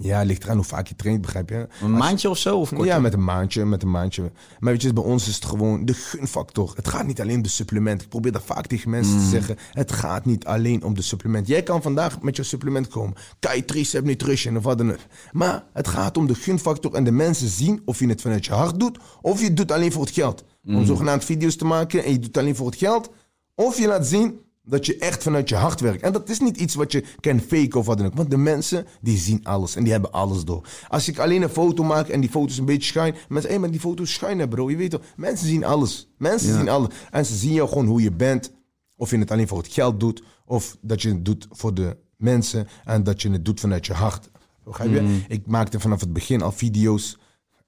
Ja, 0.00 0.22
ligt 0.22 0.44
eraan 0.44 0.56
hoe 0.56 0.64
vaak 0.64 0.86
je 0.86 0.96
traint, 0.96 1.20
begrijp 1.20 1.48
je? 1.48 1.68
Een 1.82 1.90
maandje 1.92 2.30
of 2.30 2.38
zo? 2.38 2.58
Of 2.58 2.68
korter? 2.68 2.86
Ja, 2.86 2.98
met 2.98 3.12
een 3.12 3.24
maandje, 3.24 3.64
met 3.64 3.82
een 3.82 3.90
maandje. 3.90 4.22
Maar 4.60 4.72
weet 4.72 4.82
je, 4.82 4.92
bij 4.92 5.02
ons 5.02 5.28
is 5.28 5.34
het 5.34 5.44
gewoon 5.44 5.84
de 5.84 5.94
gunfactor. 5.94 6.72
Het 6.76 6.88
gaat 6.88 7.06
niet 7.06 7.20
alleen 7.20 7.36
om 7.36 7.42
de 7.42 7.48
supplement. 7.48 8.02
Ik 8.02 8.08
probeer 8.08 8.32
dat 8.32 8.42
vaak 8.44 8.66
tegen 8.66 8.90
mensen 8.90 9.14
Mm. 9.14 9.20
te 9.20 9.26
zeggen. 9.28 9.56
Het 9.72 9.92
gaat 9.92 10.24
niet 10.24 10.44
alleen 10.44 10.82
om 10.84 10.94
de 10.94 11.02
supplement. 11.02 11.46
Jij 11.46 11.62
kan 11.62 11.82
vandaag 11.82 12.20
met 12.22 12.36
je 12.36 12.42
supplement 12.42 12.88
komen. 12.88 13.14
Kai, 13.38 13.64
Tricep, 13.64 14.04
Nutrition 14.04 14.56
of 14.56 14.62
wat 14.62 14.78
dan 14.78 14.90
ook. 14.92 14.98
Maar 15.32 15.64
het 15.72 15.88
gaat 15.88 16.16
om 16.16 16.26
de 16.26 16.34
gunfactor 16.34 16.94
en 16.94 17.04
de 17.04 17.10
mensen 17.12 17.48
zien 17.48 17.82
of 17.84 17.98
je 17.98 18.06
het 18.08 18.20
vanuit 18.20 18.44
je 18.46 18.52
hart 18.52 18.80
doet 18.80 18.98
of 19.22 19.38
je 19.40 19.46
het 19.46 19.56
doet 19.56 19.72
alleen 19.72 19.92
voor 19.92 20.02
het 20.04 20.14
geld. 20.14 20.44
Mm. 20.62 20.76
Om 20.76 20.84
zogenaamd 20.86 21.24
video's 21.24 21.56
te 21.56 21.64
maken 21.64 22.04
en 22.04 22.10
je 22.10 22.16
doet 22.18 22.26
het 22.26 22.36
alleen 22.38 22.56
voor 22.56 22.66
het 22.66 22.76
geld. 22.78 23.10
Of 23.54 23.78
je 23.78 23.86
laat 23.86 24.06
zien 24.06 24.40
dat 24.64 24.86
je 24.86 24.98
echt 24.98 25.22
vanuit 25.22 25.48
je 25.48 25.54
hart 25.54 25.80
werkt. 25.80 26.02
En 26.02 26.12
dat 26.12 26.28
is 26.28 26.40
niet 26.40 26.56
iets 26.56 26.74
wat 26.74 26.92
je 26.92 27.04
kan 27.20 27.40
faken 27.40 27.78
of 27.78 27.86
wat 27.86 27.98
dan 27.98 28.06
ook. 28.06 28.14
Want 28.14 28.30
de 28.30 28.36
mensen, 28.36 28.86
die 29.00 29.18
zien 29.18 29.44
alles 29.44 29.76
en 29.76 29.82
die 29.82 29.92
hebben 29.92 30.12
alles 30.12 30.44
door. 30.44 30.68
Als 30.88 31.08
ik 31.08 31.18
alleen 31.18 31.42
een 31.42 31.48
foto 31.48 31.84
maak 31.84 32.08
en 32.08 32.20
die 32.20 32.30
foto's 32.30 32.58
een 32.58 32.64
beetje 32.64 32.88
schuin... 32.88 33.14
Mensen, 33.28 33.50
hé, 33.50 33.58
maar 33.58 33.70
die 33.70 33.80
foto's 33.80 34.12
schuin, 34.12 34.48
bro. 34.48 34.70
Je 34.70 34.76
weet 34.76 34.90
toch, 34.90 35.02
mensen 35.16 35.46
zien 35.46 35.64
alles. 35.64 36.08
Mensen 36.18 36.54
zien 36.54 36.68
alles. 36.68 36.94
En 37.10 37.26
ze 37.26 37.36
zien 37.36 37.52
jou 37.52 37.68
gewoon 37.68 37.86
hoe 37.86 38.02
je 38.02 38.12
bent. 38.12 38.52
Of 38.96 39.10
je 39.10 39.18
het 39.18 39.30
alleen 39.30 39.48
voor 39.48 39.58
het 39.58 39.72
geld 39.72 40.00
doet. 40.00 40.22
Of 40.44 40.76
dat 40.80 41.02
je 41.02 41.08
het 41.08 41.24
doet 41.24 41.46
voor 41.50 41.74
de 41.74 41.96
mensen. 42.16 42.68
En 42.84 43.02
dat 43.02 43.22
je 43.22 43.30
het 43.30 43.44
doet 43.44 43.60
vanuit 43.60 43.86
je 43.86 43.92
hart. 43.92 44.30
Begrijp 44.64 44.92
je? 44.92 45.20
Ik 45.28 45.46
maakte 45.46 45.80
vanaf 45.80 46.00
het 46.00 46.12
begin 46.12 46.42
al 46.42 46.52
video's. 46.52 47.18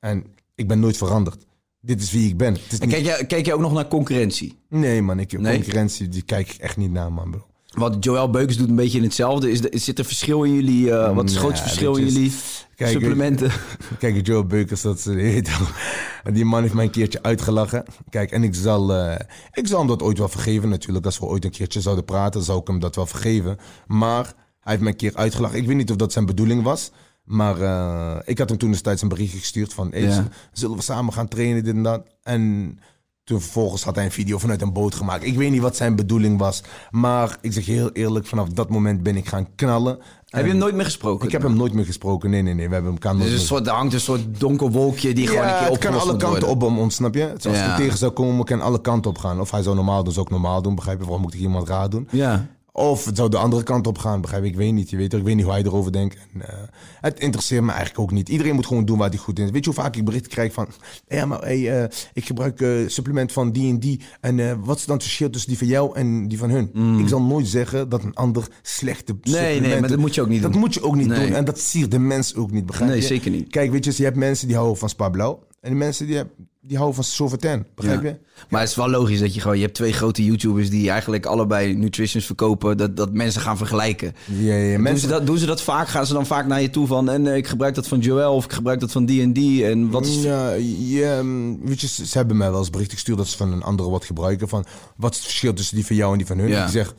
En 0.01 0.25
ik 0.55 0.69
ben 0.69 0.81
nooit 0.81 0.97
veranderd. 0.97 1.47
Dit 1.85 2.03
is 2.03 2.13
wie 2.13 2.29
ik 2.29 2.37
ben. 2.37 2.53
Het 2.53 2.73
is 2.73 2.79
En 2.79 2.87
niet- 2.89 2.95
kijk 2.97 3.07
jij, 3.07 3.27
kijk 3.27 3.45
jij 3.47 3.55
ook 3.55 3.61
nog 3.61 3.73
naar 3.73 3.89
concurrentie? 3.89 4.59
Nee, 4.69 5.03
man. 5.03 5.19
Ik, 5.21 5.39
Nee? 5.41 5.55
Concurrentie, 5.55 6.09
die 6.09 6.23
kijk 6.23 6.53
ik 6.55 6.61
echt 6.61 6.77
niet 6.77 6.91
naar, 6.91 7.13
man, 7.13 7.31
bro. 7.31 7.47
Wat 7.75 7.97
Joël 8.05 8.31
Beukers 8.31 8.57
doet 8.57 8.69
een 8.69 8.75
beetje 8.77 8.99
in 8.99 9.05
hetzelfde. 9.05 9.51
Is, 9.51 9.61
de, 9.61 9.71
zit 9.79 9.99
er 9.99 10.05
verschil 10.05 10.43
in 10.43 10.55
jullie? 10.55 10.91
eh, 10.91 11.15
wat 11.15 11.25
is 11.25 11.31
het 11.31 11.41
grootste 11.41 11.63
verschil 11.63 11.97
in 11.97 12.05
jullie 12.07 12.33
kijk, 12.75 12.91
supplementen? 12.91 13.51
Kijk, 13.99 14.27
Joe 14.27 14.45
Beukers, 14.45 14.81
dat 14.81 15.01
ze, 15.01 15.11
wel. 16.25 16.33
die 16.33 16.45
man 16.45 16.63
heeft 16.63 16.75
mij 16.75 16.85
een 16.85 16.91
keertje 16.91 17.23
uitgelachen. 17.23 17.85
Kijk, 18.11 18.31
en 18.31 18.43
ik 18.43 18.55
zal, 18.55 18.93
eh, 18.95 19.19
ik 19.53 19.67
zal 19.67 19.79
hem 19.79 19.89
dat 19.89 20.03
ooit 20.03 20.19
wel 20.19 20.29
vergeven 20.29 20.69
natuurlijk. 20.69 21.05
Als 21.07 21.19
we 21.19 21.25
ooit 21.27 21.45
een 21.45 21.51
keertje 21.51 21.81
zouden 21.81 22.05
praten, 22.05 22.43
zou 22.43 22.61
ik 22.61 22.67
hem 22.67 22.79
dat 22.79 22.97
wel 22.97 23.07
vergeven. 23.07 23.57
Maar 23.87 24.25
hij 24.25 24.33
heeft 24.73 24.81
mij 24.81 24.91
een 24.93 24.97
keer 24.99 25.15
uitgelachen. 25.15 25.59
Ik 25.59 25.67
weet 25.67 25.77
niet 25.77 25.91
of 25.91 25.97
dat 25.97 26.13
zijn 26.13 26.27
bedoeling 26.27 26.63
was. 26.63 26.91
Maar 27.25 27.61
eh, 27.61 28.17
ik 28.25 28.39
had 28.39 28.49
hem 28.49 28.59
toen 28.59 28.71
destijds 28.71 29.03
een 29.03 29.09
berichtje 29.09 29.39
gestuurd 29.39 29.73
van... 29.75 29.89
Hey, 29.91 30.03
Ja. 30.03 30.29
Zullen 30.53 30.77
we 30.77 30.83
samen 30.83 31.13
gaan 31.13 31.29
trainen, 31.29 31.65
dit 31.65 31.75
en 31.75 31.83
dat? 31.83 32.03
En 32.23 32.79
Toen 33.25 33.41
vervolgens 33.41 33.83
had 33.85 33.95
hij 33.95 34.05
een 34.05 34.11
video 34.11 34.39
vanuit 34.39 34.63
een 34.63 34.73
boot 34.73 34.95
gemaakt. 34.95 35.25
Ik 35.25 35.37
weet 35.37 35.51
niet 35.51 35.61
wat 35.61 35.77
zijn 35.77 35.97
bedoeling 35.97 36.39
was. 36.39 36.63
Maar 36.91 37.39
ik 37.41 37.53
zeg 37.53 37.67
je 37.67 37.73
heel 37.73 37.91
eerlijk, 37.93 38.27
vanaf 38.27 38.49
dat 38.49 38.71
moment 38.71 39.03
ben 39.03 39.17
ik 39.17 39.29
gaan 39.29 39.55
knallen. 39.55 39.99
Heb 40.29 40.45
je 40.45 40.51
hem 40.51 40.59
nooit 40.61 40.75
meer 40.75 40.85
gesproken? 40.85 41.27
Ik 41.27 41.33
heb 41.33 41.43
hem 41.43 41.57
nooit 41.57 41.73
meer 41.73 41.85
gesproken. 41.85 42.31
Nee, 42.31 42.43
nee, 42.43 42.55
nee. 42.55 42.69
We 42.69 42.75
hebben 42.75 42.93
elkaar 42.93 43.15
nooit 43.17 43.31
Dus 43.31 43.41
een 43.41 43.47
soort, 43.47 43.67
er 43.67 43.73
hangt 43.73 43.93
een 43.95 44.01
soort 44.01 44.41
donker 44.41 44.71
wolkje 44.71 45.15
die 45.15 45.27
gewoon 45.27 45.43
een 45.45 45.59
keer 45.59 45.69
het 45.71 45.79
kan 45.79 45.93
alle 45.95 46.17
kanten 46.17 46.29
worden. 46.29 46.49
op 46.49 46.63
om 46.63 46.79
ons, 46.79 46.95
snap 46.95 47.15
je? 47.15 47.33
Dus 47.35 47.47
als 47.47 47.57
Ja. 47.57 47.77
tegen 47.77 47.99
zou 47.99 48.13
komen, 48.13 48.45
kan 48.45 48.61
alle 48.61 48.81
kanten 48.81 49.11
op 49.11 49.19
gaan. 49.19 49.41
Of 49.41 49.51
hij 49.51 49.63
zou 49.63 49.75
normaal 49.77 50.05
doen, 50.05 50.13
zou 50.13 50.25
ik 50.27 50.33
normaal 50.33 50.63
doen. 50.63 50.75
Begrijp 50.75 50.99
je? 50.99 51.05
Waarom 51.05 51.23
moet 51.23 51.35
ik 51.35 51.41
iemand 51.41 51.69
raar 51.69 51.91
doen? 51.91 52.09
Ja. 52.11 52.47
Of 52.77 53.05
het 53.05 53.17
zou 53.17 53.29
de 53.29 53.37
andere 53.37 53.63
kant 53.63 53.87
op 53.87 53.99
gaan, 53.99 54.21
begrijp 54.21 54.43
je? 54.43 54.49
Ik 54.51 54.57
weet 54.57 54.73
niet. 54.73 54.91
Je 54.91 54.97
weet, 54.97 55.11
toch, 55.11 55.21
ik 55.21 55.27
weet 55.27 55.35
niet 55.35 55.45
hoe 55.45 55.53
hij 55.55 55.63
erover 55.63 55.93
denkt. 55.93 56.17
En, 56.35 56.49
eh, 56.49 56.59
het 57.01 57.21
interesseert 57.21 57.63
me 57.63 57.71
eigenlijk 57.71 58.01
ook 58.01 58.11
niet. 58.11 58.29
Iedereen 58.29 58.55
moet 58.55 58.67
gewoon 58.67 58.85
doen 58.85 58.99
waar 58.99 59.09
hij 59.09 59.19
goed 59.19 59.39
in 59.39 59.45
is. 59.45 59.51
Weet 59.51 59.65
je 59.65 59.71
hoe 59.71 59.83
vaak 59.83 59.97
ik 59.97 60.05
berichten 60.05 60.31
krijg 60.31 60.53
van... 60.53 60.67
Ja, 61.09 61.27
maar 61.27 61.41
hey, 61.41 61.83
eh, 61.83 61.89
ik 62.13 62.25
gebruik 62.27 62.61
eh, 62.61 62.71
supplement 62.87 63.33
van 63.33 63.53
die 63.53 63.73
en 63.73 63.79
die. 63.81 64.01
En 64.21 64.65
wat 64.65 64.77
is 64.79 64.85
dan 64.85 64.95
het 64.95 65.05
verschil 65.05 65.31
tussen 65.31 65.49
die 65.51 65.59
van 65.59 65.67
jou 65.67 65.97
en 65.97 66.29
die 66.29 66.39
van 66.39 66.51
hun? 66.51 66.99
Ik 66.99 67.09
zal 67.09 67.23
nooit 67.23 67.47
zeggen 67.49 67.89
dat 67.89 68.03
een 68.03 68.15
ander 68.15 68.47
slechte 68.63 69.13
Mm. 69.13 69.19
nee, 69.23 69.33
supplementen... 69.33 69.81
maar 69.81 69.89
dat 69.89 69.99
moet 69.99 70.15
je 70.15 70.21
ook 70.21 70.29
niet 70.29 70.43
Dat 70.43 70.53
doen. 70.53 70.61
moet 70.61 70.75
je 70.75 70.83
ook 70.83 70.97
niet 70.97 71.07
Nee. 71.07 71.27
doen. 71.27 71.37
En 71.37 71.45
dat 71.45 71.59
siert 71.61 71.91
de 71.91 71.99
mens 71.99 72.35
ook 72.35 72.51
niet, 72.51 72.67
begrijp 72.67 72.91
Nee, 72.91 73.01
je? 73.01 73.07
zeker 73.07 73.31
niet. 73.31 73.49
Kijk, 73.51 73.71
weet 73.71 73.85
je, 73.85 73.93
je 73.97 74.05
hebt 74.05 74.17
mensen 74.17 74.47
die 74.47 74.57
houden 74.57 74.79
van 74.79 74.89
Spa 74.89 75.09
Blauw. 75.09 75.43
En 75.65 75.71
die 75.71 75.79
mensen 75.79 76.07
die, 76.07 76.23
die 76.61 76.77
houden 76.77 76.95
van 76.95 77.05
Sauvetain. 77.05 77.67
Begrijp 77.75 78.03
Ja. 78.03 78.09
je? 78.09 78.17
Maar 78.49 78.61
het 78.61 78.71
is 78.71 78.77
wel 78.77 78.89
logisch 78.91 79.21
dat 79.21 79.35
je 79.35 79.41
gewoon... 79.41 79.57
Je 79.57 79.63
hebt 79.63 79.75
twee 79.75 79.93
grote 79.93 80.25
YouTubers 80.25 80.71
die 80.71 80.91
eigenlijk 80.91 81.27
allebei 81.27 81.75
nutritions 81.75 82.27
verkopen. 82.27 82.77
Dat, 82.77 82.97
dat 82.97 83.13
mensen 83.13 83.41
gaan 83.41 83.57
vergelijken. 83.57 84.15
Ja, 84.25 84.55
ja, 84.55 84.73
Doen, 84.73 84.83
mensen, 84.83 85.09
ze 85.09 85.15
dat, 85.15 85.27
doen 85.27 85.39
ze 85.39 85.47
dat 85.47 85.63
vaak? 85.63 85.89
Gaan 85.89 86.07
ze 86.07 86.13
dan 86.13 86.27
vaak 86.27 86.47
naar 86.47 86.61
je 86.63 86.71
toe 86.71 86.87
van... 86.87 87.09
En 87.11 87.27
eh, 87.27 87.37
ik 87.37 87.47
gebruik 87.47 87.75
dat 87.75 87.89
van 87.89 87.99
Joel 87.99 88.35
of 88.35 88.45
ik 88.45 88.53
gebruik 88.53 88.81
dat 88.81 88.93
van 88.93 89.05
die 89.07 89.23
en 89.23 89.33
die. 89.33 89.67
En 89.67 89.91
wat 89.91 90.07
is... 90.07 90.23
Ja, 90.23 90.53
ja, 90.79 91.23
mm, 91.23 91.67
weet 91.67 91.81
je, 91.81 91.87
ze 91.87 92.19
hebben 92.19 92.37
mij 92.37 92.51
wel 92.51 92.59
eens 92.59 92.71
bericht 92.71 92.93
gestuurd 92.93 93.19
dat 93.19 93.27
ze 93.29 93.37
van 93.37 93.53
een 93.53 93.63
andere 93.63 93.91
wat 93.91 94.05
gebruiken. 94.05 94.49
Van 94.49 94.65
wat 94.97 95.11
is 95.11 95.17
het 95.19 95.27
verschil 95.27 95.53
tussen 95.55 95.77
die 95.77 95.87
van 95.87 95.97
jou 95.97 96.13
en 96.13 96.19
die 96.19 96.27
van 96.27 96.39
hun? 96.39 96.49
Ja. 96.49 96.65
Ik 96.65 96.71
zeg, 96.71 96.95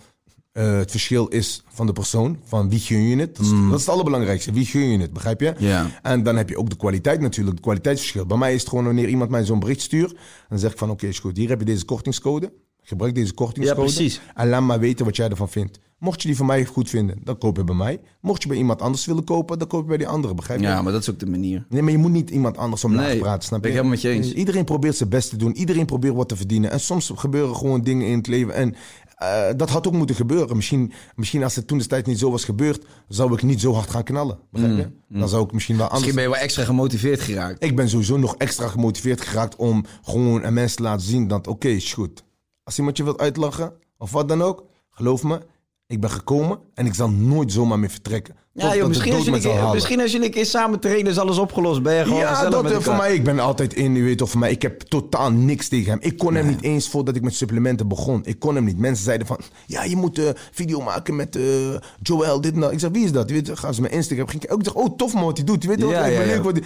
eh, 0.55 0.77
het 0.77 0.91
verschil 0.91 1.27
is 1.27 1.63
van 1.67 1.85
de 1.85 1.93
persoon, 1.93 2.37
van 2.43 2.69
wie 2.69 2.79
gun 2.79 3.01
je 3.07 3.15
het. 3.15 3.35
Dat 3.35 3.45
is, 3.45 3.51
Mm. 3.51 3.69
dat 3.69 3.79
is 3.79 3.85
het 3.85 3.93
allerbelangrijkste. 3.93 4.51
Wie 4.51 4.65
gun 4.65 4.87
je 4.91 4.97
het, 4.99 5.13
begrijp 5.13 5.41
je? 5.41 5.53
Ja. 5.57 5.87
En 6.01 6.23
dan 6.23 6.35
heb 6.35 6.49
je 6.49 6.57
ook 6.57 6.69
de 6.69 6.75
kwaliteit 6.75 7.19
natuurlijk, 7.21 7.55
het 7.55 7.63
kwaliteitsverschil. 7.65 8.25
Bij 8.25 8.37
mij 8.37 8.53
is 8.53 8.59
het 8.59 8.69
gewoon 8.69 8.85
wanneer 8.85 9.07
iemand 9.07 9.29
mij 9.29 9.45
zo'n 9.45 9.59
bericht 9.59 9.81
stuurt, 9.81 10.15
dan 10.49 10.59
zeg 10.59 10.71
ik 10.71 10.77
van 10.77 10.89
oké, 10.89 11.07
is 11.07 11.19
goed, 11.19 11.37
hier 11.37 11.49
heb 11.49 11.59
je 11.59 11.65
deze 11.65 11.85
kortingscode. 11.85 12.53
Gebruik 12.81 13.15
deze 13.15 13.33
kortingscode. 13.33 13.81
Ja, 13.81 13.85
precies. 13.93 14.21
En 14.35 14.49
laat 14.49 14.61
maar 14.61 14.79
weten 14.79 15.05
wat 15.05 15.15
jij 15.15 15.29
ervan 15.29 15.49
vindt. 15.49 15.79
Mocht 15.99 16.21
je 16.21 16.27
die 16.27 16.37
van 16.37 16.45
mij 16.45 16.65
goed 16.65 16.89
vinden, 16.89 17.19
dan 17.23 17.37
koop 17.37 17.57
je 17.57 17.63
bij 17.63 17.75
mij. 17.75 17.99
Mocht 18.21 18.41
je 18.41 18.47
bij 18.47 18.57
iemand 18.57 18.81
anders 18.81 19.05
willen 19.05 19.23
kopen, 19.23 19.59
dan 19.59 19.67
koop 19.67 19.81
je 19.81 19.87
bij 19.87 19.97
die 19.97 20.07
andere, 20.07 20.33
begrijp 20.33 20.59
je? 20.59 20.65
Ja, 20.65 20.81
maar 20.81 20.91
dat 20.91 21.01
is 21.01 21.09
ook 21.09 21.19
de 21.19 21.25
manier. 21.25 21.65
Nee, 21.69 21.81
maar 21.81 21.91
je 21.91 21.97
moet 21.97 22.11
niet 22.11 22.29
iemand 22.29 22.57
anders 22.57 22.83
omlaag 22.83 23.07
Nee, 23.07 23.19
praten, 23.19 23.43
snap 23.47 23.59
je? 23.61 23.65
ik 23.67 23.71
helemaal 23.71 23.91
met 23.93 24.01
je 24.01 24.09
eens. 24.09 24.33
Iedereen 24.33 24.63
probeert 24.65 24.95
zijn 24.95 25.09
best 25.09 25.29
te 25.29 25.35
doen. 25.37 25.55
Iedereen 25.55 25.85
probeert 25.85 26.15
wat 26.15 26.29
te 26.29 26.35
verdienen. 26.35 26.71
En 26.71 26.79
soms 26.79 27.11
gebeuren 27.15 27.55
gewoon 27.55 27.81
dingen 27.81 28.07
in 28.07 28.17
het 28.17 28.27
leven. 28.27 28.53
En 28.53 28.75
eh, 29.15 29.45
dat 29.57 29.69
had 29.69 29.87
ook 29.87 29.93
moeten 29.93 30.15
gebeuren. 30.15 30.55
Misschien, 30.55 30.93
misschien 31.15 31.43
als 31.43 31.55
het 31.55 31.67
toen 31.67 31.77
destijds 31.77 32.07
niet 32.07 32.19
zo 32.19 32.31
was 32.31 32.43
gebeurd, 32.43 32.85
zou 33.07 33.33
ik 33.33 33.43
niet 33.43 33.61
zo 33.61 33.73
hard 33.73 33.89
gaan 33.89 34.03
knallen. 34.03 34.39
Begrijp 34.51 34.77
je? 34.77 35.17
Dan 35.19 35.29
zou 35.29 35.45
ik 35.45 35.51
misschien 35.51 35.77
wel 35.77 35.87
anders... 35.87 36.01
Mm, 36.01 36.07
Misschien 36.07 36.15
ben 36.15 36.23
je 36.23 36.29
wel 36.29 36.39
extra 36.39 36.63
gemotiveerd 36.63 37.19
geraakt. 37.19 37.63
Ik 37.63 37.75
ben 37.75 37.89
sowieso 37.89 38.17
nog 38.17 38.35
extra 38.37 38.67
gemotiveerd 38.67 39.21
geraakt 39.21 39.55
om 39.55 39.85
gewoon 40.01 40.45
aan 40.45 40.53
mensen 40.53 40.77
te 40.77 40.83
laten 40.83 41.05
zien 41.05 41.27
dat 41.27 41.47
oké, 41.47 41.67
is 41.67 41.93
goed. 41.93 42.23
Als 42.63 42.77
iemand 42.77 42.97
je 42.97 43.03
wilt 43.03 43.19
uitlachen, 43.19 43.73
of 43.97 44.11
wat 44.11 44.27
dan 44.27 44.41
ook, 44.41 44.63
geloof 44.89 45.23
me, 45.23 45.41
ik 45.87 46.01
ben 46.01 46.09
gekomen 46.11 46.59
en 46.73 46.85
ik 46.85 46.93
zal 46.93 47.09
nooit 47.09 47.51
zomaar 47.51 47.79
meer 47.79 47.89
vertrekken. 47.89 48.35
Ja, 48.57 48.75
joh, 48.75 48.87
misschien, 48.87 49.13
als 49.13 49.25
jullie, 49.25 49.71
misschien 49.73 50.01
als 50.01 50.11
jullie 50.11 50.25
een 50.27 50.33
keer 50.33 50.45
samen 50.45 50.79
trainen 50.79 51.11
is 51.11 51.17
alles 51.17 51.37
opgelost. 51.37 51.81
Ben 51.81 51.95
je 51.95 52.03
gewoon 52.03 52.19
Ja, 52.19 52.43
dat 52.49 52.53
eh, 52.53 52.67
elkaar. 52.67 52.81
voor 52.81 52.95
mij. 52.95 53.13
Ik 53.13 53.23
ben 53.23 53.39
altijd 53.39 53.73
in, 53.73 53.95
u 53.95 54.03
weet 54.03 54.17
toch, 54.17 54.29
voor 54.29 54.39
mij. 54.39 54.51
Ik 54.51 54.61
heb 54.61 54.81
totaal 54.81 55.31
niks 55.31 55.67
tegen 55.67 55.89
hem. 55.91 55.97
Ik 56.01 56.17
kon 56.17 56.35
hem 56.35 56.47
niet 56.47 56.61
eens 56.61 56.89
voordat 56.89 57.15
ik 57.15 57.21
met 57.21 57.35
supplementen 57.35 57.87
begon. 57.87 58.21
Ik 58.25 58.39
kon 58.39 58.55
hem 58.55 58.63
niet. 58.63 58.77
Mensen 58.77 59.03
zeiden 59.03 59.27
van, 59.27 59.39
ja, 59.65 59.83
je 59.83 59.95
moet 59.95 60.17
een 60.17 60.33
video 60.51 60.81
maken 60.81 61.15
met 61.15 61.35
eh, 61.35 61.43
Joel, 62.01 62.41
dit 62.41 62.53
en 62.53 62.59
dat. 62.59 62.71
Ik 62.71 62.79
zeg, 62.79 62.89
wie 62.91 63.03
is 63.05 63.11
dat? 63.11 63.29
Je 63.29 63.33
weet, 63.35 63.49
gaan 63.59 63.73
ze 63.73 63.81
mijn 63.81 63.93
Instagram. 63.93 64.27
Ging 64.27 64.43
ik 64.43 64.49
zeggen, 64.49 64.75
oh, 64.81 64.95
tof 64.97 65.13
man 65.13 65.23
wat 65.23 65.37
hij 65.37 65.45
doet. 65.45 65.61
Je 65.63 65.69
weet 65.69 65.79
Ja, 65.79 66.05
ik 66.05 66.11
ja, 66.13 66.17
ben 66.19 66.27
ja. 66.27 66.41
wat 66.41 66.59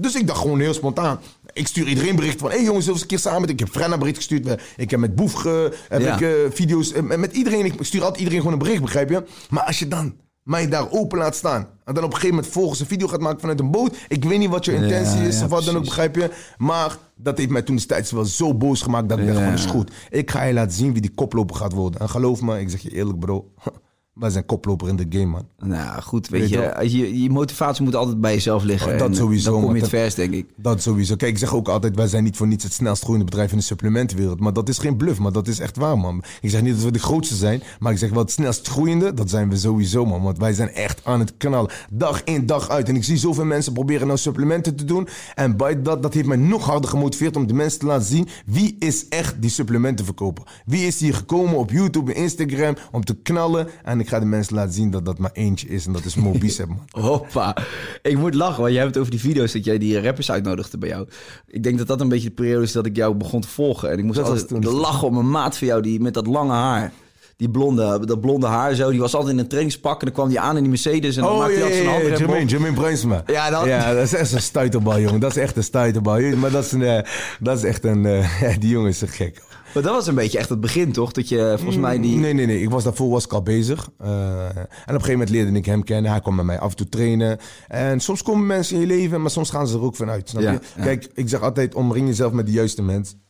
Dus 0.00 0.14
ik 0.14 0.26
dacht 0.26 0.40
gewoon 0.40 0.60
heel 0.60 0.74
spontaan. 0.74 1.20
Ik 1.52 1.66
stuur 1.66 1.86
iedereen 1.88 2.16
berichten 2.16 2.40
van, 2.40 2.50
hé 2.50 2.56
hey, 2.56 2.64
jongens, 2.64 2.86
eens 2.86 3.00
een 3.00 3.06
keer 3.06 3.18
samen. 3.18 3.48
Ik 3.48 3.58
heb 3.58 3.68
Frenna 3.68 3.98
bericht 3.98 4.16
gestuurd. 4.16 4.62
Ik 4.76 4.90
heb 4.90 5.00
met 5.00 5.14
Boef 5.14 5.32
ge- 5.32 5.72
heb 5.88 6.20
ik, 6.20 6.48
video's. 6.54 6.92
met 7.02 7.32
iedereen, 7.32 7.64
ik 7.64 7.74
stuur 7.80 8.00
altijd 8.00 8.18
iedereen 8.18 8.38
gewoon 8.38 8.52
een 8.52 8.58
bericht, 8.64 8.80
begrijp 8.82 9.10
je? 9.10 9.24
Maar 9.50 9.62
als 9.62 9.78
je 9.78 9.88
dan 9.88 10.14
mij 10.42 10.68
daar 10.68 10.90
open 10.90 11.18
laat 11.18 11.34
staan. 11.34 11.68
En 11.84 11.94
dan 11.94 12.04
op 12.04 12.10
een 12.10 12.16
gegeven 12.16 12.34
moment 12.34 12.52
volgens 12.52 12.80
een 12.80 12.86
video 12.86 13.08
gaat 13.08 13.20
maken 13.20 13.40
vanuit 13.40 13.60
een 13.60 13.70
boot. 13.70 13.96
Ik 14.08 14.24
weet 14.24 14.38
niet 14.38 14.50
wat 14.50 14.64
je 14.64 14.74
intentie 14.74 15.26
is 15.26 15.38
ja, 15.38 15.44
of 15.44 15.50
wat 15.50 15.64
dan 15.64 15.76
ook, 15.76 15.84
begrijp 15.84 16.16
je? 16.16 16.30
Maar 16.58 16.96
dat 17.14 17.38
heeft 17.38 17.50
mij 17.50 17.62
toen 17.62 17.76
destijds 17.76 18.10
wel 18.10 18.24
zo 18.24 18.54
boos 18.54 18.82
gemaakt 18.82 19.08
dat 19.08 19.18
ik 19.18 19.26
dacht 19.26 19.38
van, 19.38 19.52
is 19.52 19.64
goed. 19.64 19.92
Ik 20.10 20.30
ga 20.30 20.42
je 20.42 20.52
laten 20.52 20.72
zien 20.72 20.92
wie 20.92 21.02
die 21.02 21.14
koploper 21.14 21.56
gaat 21.56 21.72
worden. 21.72 22.00
En 22.00 22.08
geloof 22.08 22.40
me, 22.40 22.60
ik 22.60 22.70
zeg 22.70 22.80
je 22.80 22.90
eerlijk 22.90 23.18
bro, 23.18 23.52
wij 24.20 24.30
zijn 24.30 24.46
koploper 24.46 24.88
in 24.88 24.96
de 24.96 25.06
game 25.08 25.24
man. 25.24 25.46
Nou 25.58 26.02
goed, 26.02 26.28
weet, 26.28 26.40
Weet 26.40 26.50
je, 26.50 26.58
je 26.58 26.74
als 26.76 26.92
je, 26.92 27.22
je 27.22 27.30
motivatie 27.30 27.84
moet 27.84 27.94
altijd 27.94 28.20
bij 28.20 28.32
jezelf 28.32 28.62
liggen. 28.62 28.92
Oh, 28.92 28.98
dat 28.98 29.08
En 29.08 29.14
sowieso, 29.14 29.52
Dan 29.52 29.62
kom 29.62 29.74
je 29.74 29.80
het 29.80 29.90
verst, 29.90 30.16
denk 30.16 30.32
ik. 30.32 30.46
Dat 30.56 30.82
sowieso. 30.82 31.16
Kijk, 31.16 31.32
ik 31.32 31.38
zeg 31.38 31.54
ook 31.54 31.68
altijd, 31.68 31.96
wij 31.96 32.06
zijn 32.06 32.24
niet 32.24 32.36
voor 32.36 32.46
niets 32.46 32.64
het 32.64 32.72
snelst 32.72 33.02
groeiende 33.02 33.30
bedrijf 33.30 33.50
in 33.50 33.58
de 33.58 33.64
supplementenwereld. 33.64 34.40
Maar 34.40 34.52
dat 34.52 34.68
is 34.68 34.78
geen 34.78 34.96
bluff, 34.96 35.18
maar 35.18 35.32
dat 35.32 35.48
is 35.48 35.58
echt 35.58 35.76
waar, 35.76 35.98
man. 35.98 36.22
Ik 36.40 36.50
zeg 36.50 36.62
niet 36.62 36.74
dat 36.74 36.82
we 36.82 36.90
de 36.90 36.98
grootste 36.98 37.34
zijn, 37.34 37.62
maar 37.78 37.92
ik 37.92 37.98
zeg 37.98 38.10
wel 38.10 38.18
het 38.18 38.30
snelst 38.30 38.68
groeiende, 38.68 39.14
dat 39.14 39.30
zijn 39.30 39.48
we 39.48 39.56
sowieso, 39.56 40.06
man. 40.06 40.22
Want 40.22 40.38
wij 40.38 40.52
zijn 40.52 40.70
echt 40.70 41.00
aan 41.04 41.20
het 41.20 41.36
knallen. 41.36 41.70
Dag 41.90 42.24
in, 42.24 42.46
dag 42.46 42.68
uit. 42.68 42.88
En 42.88 42.96
ik 42.96 43.04
zie 43.04 43.16
zoveel 43.16 43.44
mensen 43.44 43.72
proberen 43.72 44.06
nou 44.06 44.18
supplementen 44.18 44.76
te 44.76 44.84
doen. 44.84 45.08
En 45.34 45.56
bij 45.56 45.82
dat, 45.82 46.02
dat 46.02 46.14
heeft 46.14 46.26
mij 46.26 46.36
nog 46.36 46.64
harder 46.64 46.90
gemotiveerd 46.90 47.36
om 47.36 47.46
de 47.46 47.54
mensen 47.54 47.78
te 47.78 47.86
laten 47.86 48.06
zien, 48.06 48.28
wie 48.46 48.76
is 48.78 49.08
echt 49.08 49.42
die 49.42 49.50
supplementenverkoper? 49.50 50.62
Wie 50.66 50.86
is 50.86 51.00
hier 51.00 51.14
gekomen 51.14 51.56
op 51.56 51.70
YouTube 51.70 52.14
en 52.14 52.22
Instagram 52.22 52.76
om 52.90 53.04
te 53.04 53.16
knallen? 53.16 53.68
En 53.82 54.00
ik 54.00 54.08
ga 54.10 54.18
de 54.18 54.26
mensen 54.26 54.54
laten 54.54 54.72
zien 54.72 54.90
dat 54.90 55.04
dat 55.04 55.18
maar 55.18 55.30
eentje 55.32 55.68
is 55.68 55.86
en 55.86 55.92
dat 55.92 56.04
is 56.04 56.14
Mo 56.14 56.30
Bicep, 56.38 56.68
man. 56.68 57.04
Hoppa. 57.04 57.56
Ik 58.02 58.18
moet 58.18 58.34
lachen, 58.34 58.60
want 58.60 58.72
jij 58.72 58.80
hebt 58.82 58.94
het 58.94 58.98
over 58.98 59.10
die 59.10 59.20
video's 59.20 59.52
dat 59.52 59.64
jij 59.64 59.78
die 59.78 60.00
rappers 60.02 60.30
uitnodigde 60.30 60.78
bij 60.78 60.88
jou. 60.88 61.06
Ik 61.46 61.62
denk 61.62 61.78
dat 61.78 61.86
dat 61.86 62.00
een 62.00 62.08
beetje 62.08 62.28
de 62.28 62.34
periode 62.34 62.62
is 62.64 62.72
dat 62.72 62.86
ik 62.86 62.96
jou 62.96 63.14
begon 63.14 63.40
te 63.40 63.48
volgen. 63.48 63.90
En 63.90 63.98
ik 63.98 64.04
moest 64.04 64.16
Dat 64.18 64.26
altijd 64.26 64.48
toen. 64.48 64.64
lachen 64.64 65.08
om 65.08 65.16
een 65.16 65.30
maat 65.30 65.56
van 65.56 65.66
jou 65.66 65.82
die 65.82 66.00
met 66.00 66.14
dat 66.14 66.26
lange 66.26 66.52
haar. 66.52 66.92
Die 67.36 67.50
blonde, 67.50 68.04
dat 68.06 68.20
blonde 68.20 68.46
haar 68.46 68.74
zo. 68.74 68.90
Die 68.90 69.00
was 69.00 69.14
altijd 69.14 69.32
in 69.32 69.38
een 69.38 69.48
trainingspak 69.48 69.98
en 70.00 70.04
dan 70.04 70.14
kwam 70.14 70.28
die 70.28 70.40
aan 70.40 70.54
in 70.56 70.60
die 70.62 70.70
Mercedes. 70.70 71.16
En 71.16 71.22
dan 71.22 71.32
Oh 71.32 71.38
maakte 71.38 71.54
hij 71.54 71.62
altijd 71.62 71.80
zijn 71.82 71.94
ja, 71.94 71.94
handrem 72.00 72.18
Jermaine. 72.18 72.50
Jermaine 72.50 72.76
Bruinsma. 72.76 73.22
Ja, 73.26 73.50
dat- 73.50 73.64
ja, 73.66 73.94
dat 73.94 74.02
is 74.02 74.14
echt 74.14 74.32
een 74.32 74.40
stuiterbal, 74.40 75.00
jongen. 75.00 75.20
Dat 75.20 75.30
is 75.30 75.36
echt 75.36 75.56
een 75.56 75.62
stuiterbal. 75.64 76.20
Maar 76.36 76.50
dat 76.50 76.64
is, 76.64 76.72
een, 76.72 76.82
eh, 76.82 77.02
dat 77.40 77.56
is 77.58 77.64
echt 77.64 77.84
een... 77.84 78.06
eh, 78.06 78.56
die 78.60 78.68
jongen 78.70 78.88
is 78.88 79.00
een 79.00 79.08
gek. 79.08 79.42
Maar 79.74 79.82
dat 79.82 79.92
was 79.92 80.06
een 80.06 80.14
beetje 80.14 80.38
echt 80.38 80.48
het 80.48 80.60
begin, 80.60 80.92
toch? 80.92 81.12
Dat 81.12 81.28
je 81.28 81.54
volgens 81.56 81.76
mij 81.78 81.98
die... 82.00 82.16
Nee, 82.16 82.32
nee, 82.32 82.46
nee. 82.46 82.62
Ik 82.62 82.70
was 82.70 82.84
daarvoor 82.84 83.10
was 83.10 83.24
ik 83.24 83.32
al 83.32 83.42
bezig. 83.42 83.90
Eh, 83.98 84.44
en 84.44 84.50
op 84.50 84.56
een 84.86 84.90
gegeven 84.90 85.10
moment 85.12 85.30
leerde 85.30 85.52
ik 85.52 85.66
hem 85.66 85.84
kennen. 85.84 86.10
Hij 86.10 86.20
kwam 86.20 86.34
met 86.34 86.44
mij 86.44 86.58
af 86.58 86.70
en 86.70 86.76
toe 86.76 86.88
trainen. 86.88 87.38
En 87.68 88.00
soms 88.00 88.22
komen 88.22 88.46
mensen 88.46 88.74
in 88.74 88.80
je 88.80 88.86
leven, 88.86 89.20
maar 89.20 89.30
soms 89.30 89.50
gaan 89.50 89.66
ze 89.66 89.76
er 89.76 89.82
ook 89.82 89.96
vanuit. 89.96 90.28
Snap 90.28 90.42
Ja, 90.42 90.52
je? 90.52 90.58
ja. 90.76 90.82
Kijk, 90.82 91.08
ik 91.14 91.28
zeg 91.28 91.42
altijd, 91.42 91.74
omring 91.74 92.06
jezelf 92.06 92.32
met 92.32 92.46
de 92.46 92.52
juiste 92.52 92.82
mensen. 92.82 93.20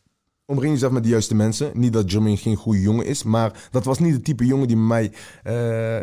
Omring 0.47 0.73
jezelf 0.73 0.93
met 0.93 1.03
de 1.03 1.09
juiste 1.09 1.35
mensen. 1.35 1.71
Niet 1.75 1.93
dat 1.93 2.11
Jermaine 2.11 2.37
geen 2.39 2.57
goede 2.57 2.81
jongen 2.81 3.07
is, 3.07 3.23
maar 3.23 3.69
dat 3.71 3.85
was 3.85 3.99
niet 3.99 4.15
het 4.15 4.25
type 4.25 4.47
jongen 4.47 4.69
die 4.69 4.77
mij... 4.77 5.13
eh, 5.43 5.97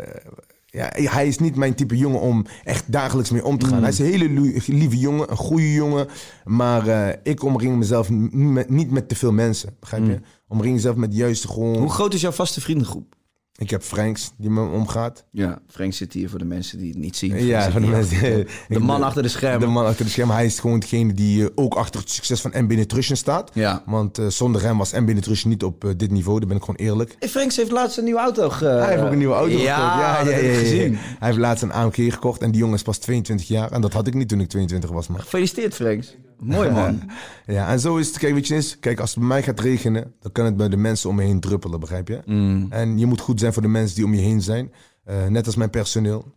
ja, 0.70 0.90
hij 0.94 1.26
is 1.26 1.38
niet 1.38 1.56
mijn 1.56 1.74
type 1.74 1.96
jongen 1.96 2.20
om 2.20 2.46
echt 2.64 2.92
dagelijks 2.92 3.30
mee 3.30 3.44
om 3.44 3.58
te 3.58 3.66
gaan. 3.66 3.80
Hij 3.80 3.90
is 3.90 3.98
een 3.98 4.06
hele 4.06 4.52
lieve 4.66 4.98
jongen, 4.98 5.30
een 5.30 5.36
goede 5.36 5.72
jongen. 5.72 6.06
Maar 6.44 6.86
eh, 6.86 7.16
ik 7.22 7.42
omring 7.42 7.76
mezelf 7.76 8.10
met, 8.10 8.70
niet 8.70 8.90
met 8.90 9.08
te 9.08 9.16
veel 9.16 9.32
mensen. 9.32 9.76
Begrijp 9.80 10.06
je? 10.06 10.20
Omring 10.48 10.74
jezelf 10.74 10.96
met 10.96 11.10
de 11.10 11.16
juiste 11.16 11.48
gewoon... 11.48 11.76
Hoe 11.76 11.90
groot 11.90 12.14
is 12.14 12.20
jouw 12.20 12.30
vaste 12.30 12.60
vriendengroep? 12.60 13.14
Ik 13.60 13.70
heb 13.70 13.82
Franks 13.82 14.32
die 14.36 14.50
met 14.50 14.64
me 14.64 14.70
omgaat. 14.70 15.24
Ja, 15.30 15.58
Frank 15.68 15.92
zit 15.92 16.12
hier 16.12 16.30
voor 16.30 16.38
de 16.38 16.44
mensen 16.44 16.78
die 16.78 16.88
het 16.88 16.98
niet 16.98 17.16
zien. 17.16 17.30
Frank 17.30 17.44
Ja, 17.44 17.70
de 17.70 17.80
mensen. 17.80 18.46
De 18.68 18.78
man 18.78 19.02
achter 19.02 19.22
de 19.22 19.28
schermen. 19.28 19.60
De 19.60 19.66
man 19.66 19.86
achter 19.86 20.04
de 20.04 20.10
schermen. 20.10 20.34
Hij 20.34 20.44
is 20.44 20.58
gewoon 20.58 20.78
degene 20.78 21.12
die 21.12 21.44
eh, 21.44 21.50
ook 21.54 21.74
achter 21.74 22.00
het 22.00 22.10
succes 22.10 22.40
van 22.40 22.50
MB 22.54 22.72
Nutrition 22.72 23.16
staat. 23.16 23.50
Ja. 23.54 23.82
Want 23.86 24.18
eh, 24.18 24.26
zonder 24.26 24.62
hem 24.62 24.78
was 24.78 24.92
MB 24.92 25.12
Nutrition 25.12 25.50
niet 25.50 25.62
op 25.62 25.84
eh, 25.84 25.90
dit 25.96 26.10
niveau. 26.10 26.38
Daar 26.38 26.48
ben 26.48 26.56
ik 26.56 26.64
gewoon 26.64 26.86
eerlijk. 26.86 27.16
Hey, 27.18 27.28
Franks 27.28 27.56
heeft 27.56 27.70
laatst 27.70 27.98
een 27.98 28.04
nieuwe 28.04 28.20
auto 28.20 28.50
ge... 28.50 28.66
Hij 28.66 28.88
heeft 28.88 29.02
ook 29.02 29.12
een 29.12 29.18
nieuwe 29.18 29.34
auto 29.34 29.56
ja, 29.56 29.74
gekocht. 29.74 30.34
Ja, 30.34 30.40
ja, 30.40 30.46
ja, 30.46 30.52
ja, 30.52 30.58
gezien. 30.58 30.94
Hij 30.96 31.28
heeft 31.28 31.38
laatst 31.38 31.62
een 31.62 31.72
AMG 31.72 32.12
gekocht. 32.12 32.42
En 32.42 32.50
die 32.50 32.60
jongen 32.60 32.74
is 32.74 32.82
pas 32.82 32.98
22 32.98 33.48
jaar. 33.48 33.72
En 33.72 33.80
dat 33.80 33.92
had 33.92 34.06
ik 34.06 34.14
niet 34.14 34.28
toen 34.28 34.40
ik 34.40 34.48
22 34.48 34.90
was, 34.90 35.08
man. 35.08 35.20
Gefeliciteerd, 35.20 35.74
Franks. 35.74 36.16
Mooi, 36.38 36.70
man. 36.70 37.10
Ja, 37.46 37.68
en 37.68 37.80
zo 37.80 37.96
is 37.96 38.06
het. 38.06 38.18
Kijk, 38.18 38.34
weet 38.34 38.46
je 38.46 38.54
eens, 38.54 38.78
kijk, 38.78 39.00
als 39.00 39.10
het 39.10 39.18
bij 39.18 39.28
mij 39.28 39.42
gaat 39.42 39.60
regenen, 39.60 40.14
dan 40.20 40.32
kan 40.32 40.44
het 40.44 40.56
bij 40.56 40.68
de 40.68 40.76
mensen 40.76 41.10
om 41.10 41.16
me 41.16 41.22
heen 41.22 41.40
druppelen, 41.40 41.80
begrijp 41.80 42.08
je? 42.08 42.22
Mm. 42.24 42.66
En 42.70 42.98
je 42.98 43.06
moet 43.06 43.20
goed 43.20 43.40
zijn 43.40 43.52
voor 43.52 43.62
de 43.62 43.68
mensen 43.68 43.96
die 43.96 44.04
om 44.04 44.14
je 44.14 44.20
heen 44.20 44.42
zijn. 44.42 44.72
Eh, 45.04 45.26
net 45.26 45.46
als 45.46 45.56
mijn 45.56 45.70
personeel. 45.70 46.36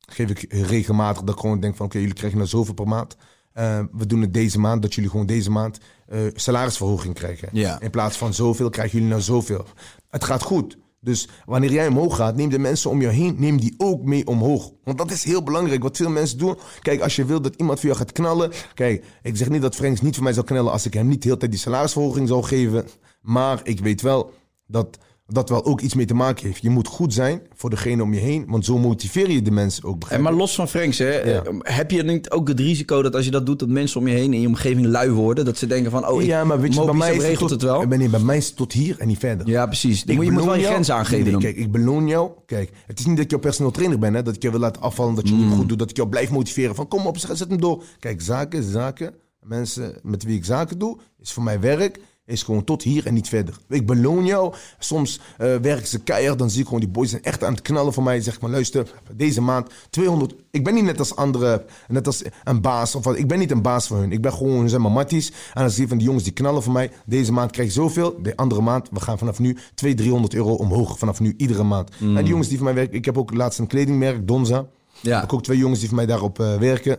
Geef 0.00 0.30
ik 0.30 0.52
regelmatig 0.52 1.22
dat 1.22 1.34
ik 1.34 1.40
gewoon 1.40 1.60
denk 1.60 1.76
van, 1.76 1.86
oké, 1.86 1.98
jullie 1.98 2.14
krijgen 2.14 2.38
nou 2.38 2.50
zoveel 2.50 2.74
per 2.74 2.88
maand. 2.88 3.16
Eh, 3.52 3.80
we 3.92 4.06
doen 4.06 4.20
het 4.20 4.34
deze 4.34 4.58
maand, 4.58 4.82
dat 4.82 4.94
jullie 4.94 5.10
gewoon 5.10 5.26
deze 5.26 5.50
maand 5.50 5.78
eh, 6.06 6.20
salarisverhoging 6.34 7.14
krijgen. 7.14 7.48
Ja. 7.52 7.80
In 7.80 7.90
plaats 7.90 8.16
van 8.16 8.34
zoveel 8.34 8.70
krijgen 8.70 8.92
jullie 8.92 9.08
nou 9.08 9.22
zoveel. 9.22 9.66
Het 10.10 10.24
gaat 10.24 10.42
goed. 10.42 10.78
Dus 11.02 11.28
wanneer 11.44 11.72
jij 11.72 11.86
omhoog 11.86 12.16
gaat, 12.16 12.36
neem 12.36 12.48
de 12.48 12.58
mensen 12.58 12.90
om 12.90 13.00
je 13.00 13.08
heen, 13.08 13.34
neem 13.38 13.60
die 13.60 13.74
ook 13.76 14.04
mee 14.04 14.26
omhoog. 14.26 14.72
Want 14.84 14.98
dat 14.98 15.10
is 15.10 15.24
heel 15.24 15.42
belangrijk, 15.42 15.82
wat 15.82 15.96
veel 15.96 16.10
mensen 16.10 16.38
doen. 16.38 16.56
Kijk, 16.80 17.00
als 17.00 17.16
je 17.16 17.24
wil 17.24 17.40
dat 17.40 17.54
iemand 17.54 17.78
voor 17.78 17.88
jou 17.88 18.00
gaat 18.00 18.12
knallen. 18.12 18.52
Kijk, 18.74 19.04
ik 19.22 19.36
zeg 19.36 19.48
niet 19.48 19.62
dat 19.62 19.74
Franks 19.74 20.00
niet 20.00 20.14
voor 20.14 20.24
mij 20.24 20.32
zou 20.32 20.46
knallen 20.46 20.72
als 20.72 20.86
ik 20.86 20.94
hem 20.94 21.08
niet 21.08 21.22
de 21.22 21.28
hele 21.28 21.40
tijd 21.40 21.50
die 21.50 21.60
salarisverhoging 21.60 22.28
zou 22.28 22.42
geven. 22.42 22.86
Maar 23.20 23.60
ik 23.62 23.80
weet 23.80 24.00
wel 24.00 24.32
dat 24.66 24.98
dat 25.32 25.48
wel 25.48 25.64
ook 25.64 25.80
iets 25.80 25.94
mee 25.94 26.06
te 26.06 26.14
maken 26.14 26.46
heeft. 26.46 26.62
Je 26.62 26.70
moet 26.70 26.86
goed 26.86 27.14
zijn 27.14 27.40
voor 27.54 27.70
degene 27.70 28.02
om 28.02 28.14
je 28.14 28.20
heen, 28.20 28.44
want 28.48 28.64
zo 28.64 28.78
motiveer 28.78 29.30
je 29.30 29.42
de 29.42 29.50
mensen 29.50 29.84
ook. 29.84 30.04
En 30.08 30.22
maar 30.22 30.32
los 30.32 30.54
van 30.54 30.68
Franks, 30.68 30.98
hè, 30.98 31.18
Ja. 31.20 31.42
eh, 31.42 31.52
heb 31.62 31.90
je 31.90 32.02
niet 32.02 32.30
ook 32.30 32.48
het 32.48 32.60
risico 32.60 33.02
dat 33.02 33.14
als 33.14 33.24
je 33.24 33.30
dat 33.30 33.46
doet, 33.46 33.58
dat 33.58 33.68
mensen 33.68 34.00
om 34.00 34.08
je 34.08 34.14
heen 34.14 34.32
in 34.34 34.40
je 34.40 34.46
omgeving 34.46 34.86
lui 34.86 35.10
worden? 35.10 35.44
Dat 35.44 35.58
ze 35.58 35.66
denken 35.66 35.90
van, 35.90 36.08
oh, 36.08 36.20
ik, 36.22 36.26
ja, 36.26 36.44
maar 36.44 36.60
weet 36.60 36.74
je, 36.74 36.84
bij 36.84 36.94
mij, 36.94 37.16
regelt 37.16 37.38
tot, 37.38 37.50
het 37.50 37.62
wel. 37.62 37.82
Nee, 37.86 38.08
bij 38.08 38.20
mij 38.20 38.36
is 38.36 38.46
het 38.46 38.56
tot 38.56 38.72
hier 38.72 38.98
en 38.98 39.06
niet 39.08 39.18
verder. 39.18 39.48
Ja, 39.48 39.66
precies. 39.66 40.02
Je 40.02 40.10
Ik 40.10 40.16
moet, 40.16 40.24
je 40.24 40.30
moet 40.30 40.44
wel 40.44 40.56
je 40.56 40.64
grenzen 40.64 40.94
aangeven 40.94 41.22
Nee, 41.22 41.32
dan. 41.32 41.42
nee, 41.42 41.52
kijk, 41.52 41.64
ik 41.64 41.72
beloon 41.72 42.08
jou. 42.08 42.30
Kijk, 42.46 42.70
het 42.86 42.98
is 42.98 43.06
niet 43.06 43.14
dat 43.16 43.24
ik 43.24 43.30
jou 43.30 43.42
personeel 43.42 43.70
trainer 43.72 43.98
ben, 43.98 44.14
hè, 44.14 44.22
dat 44.22 44.34
ik 44.34 44.42
je 44.42 44.50
wil 44.50 44.60
laten 44.60 44.82
afvallen, 44.82 45.14
dat 45.14 45.28
je 45.28 45.34
niet 45.34 45.52
goed 45.52 45.68
doet, 45.68 45.78
dat 45.78 45.90
ik 45.90 45.96
jou 45.96 46.08
blijf 46.08 46.30
motiveren. 46.30 46.74
Van 46.74 46.88
kom 46.88 47.06
op, 47.06 47.18
zet 47.18 47.38
hem 47.38 47.60
door. 47.60 47.82
Kijk, 47.98 48.20
zaken, 48.22 48.62
zaken. 48.62 49.14
Mensen 49.40 49.94
met 50.02 50.22
wie 50.24 50.36
ik 50.36 50.44
zaken 50.44 50.78
doe, 50.78 50.98
is 51.20 51.32
voor 51.32 51.42
mij 51.42 51.60
werk. 51.60 51.98
Is 52.30 52.42
gewoon 52.42 52.64
tot 52.64 52.82
hier 52.82 53.06
en 53.06 53.14
niet 53.14 53.28
verder. 53.28 53.54
Ik 53.68 53.86
beloon 53.86 54.24
jou. 54.26 54.54
Soms 54.78 55.20
eh 55.38 55.56
werken 55.56 55.86
ze 55.86 55.98
keihard. 55.98 56.38
Dan 56.38 56.50
zie 56.50 56.60
ik 56.60 56.64
gewoon 56.64 56.80
die 56.80 56.88
boys 56.88 57.10
zijn 57.10 57.22
echt 57.22 57.44
aan 57.44 57.52
het 57.52 57.62
knallen 57.62 57.92
voor 57.92 58.02
mij. 58.02 58.20
Zeg 58.20 58.40
maar, 58.40 58.50
luister, 58.50 58.92
deze 59.16 59.40
maand 59.40 59.70
200. 59.90 60.34
Ik 60.50 60.64
ben 60.64 60.74
niet 60.74 60.84
net 60.84 60.98
als 60.98 61.16
andere, 61.16 61.64
net 61.88 62.06
als 62.06 62.22
een 62.44 62.60
baas. 62.60 62.94
Of 62.94 63.04
wat. 63.04 63.16
Ik 63.18 63.28
ben 63.28 63.38
niet 63.38 63.50
een 63.50 63.62
baas 63.62 63.86
voor 63.86 63.96
hun. 63.98 64.12
Ik 64.12 64.20
ben 64.22 64.32
gewoon, 64.32 64.68
zeg 64.68 64.80
maar, 64.80 64.90
matties. 64.92 65.28
En 65.54 65.60
dan 65.62 65.70
zie 65.70 65.82
je 65.82 65.88
van 65.88 65.96
die 65.96 66.06
jongens 66.06 66.24
die 66.24 66.32
knallen 66.32 66.62
voor 66.62 66.72
mij. 66.72 66.90
Deze 67.06 67.32
maand 67.32 67.50
krijg 67.50 67.68
je 67.68 67.74
zoveel. 67.74 68.18
De 68.22 68.36
andere 68.36 68.60
maand, 68.60 68.88
we 68.92 69.00
gaan 69.00 69.18
vanaf 69.18 69.38
nu 69.38 69.56
200, 69.74 69.96
300 69.96 70.34
euro 70.34 70.52
omhoog. 70.54 70.98
Vanaf 70.98 71.20
nu, 71.20 71.34
iedere 71.36 71.62
maand. 71.62 71.90
En 72.00 72.14
die 72.14 72.24
jongens 72.26 72.48
die 72.48 72.56
voor 72.56 72.66
mij 72.66 72.74
werken. 72.74 72.94
Ik 72.96 73.04
heb 73.04 73.18
ook 73.18 73.34
laatst 73.34 73.58
een 73.58 73.66
kledingmerk, 73.66 74.28
Donza. 74.28 74.66
Ja. 75.00 75.14
Heb 75.14 75.24
ik 75.24 75.32
ook 75.32 75.42
twee 75.42 75.58
jongens 75.58 75.78
die 75.78 75.88
voor 75.88 75.96
mij 75.96 76.06
daarop 76.06 76.40
eh, 76.40 76.56
werken. 76.56 76.96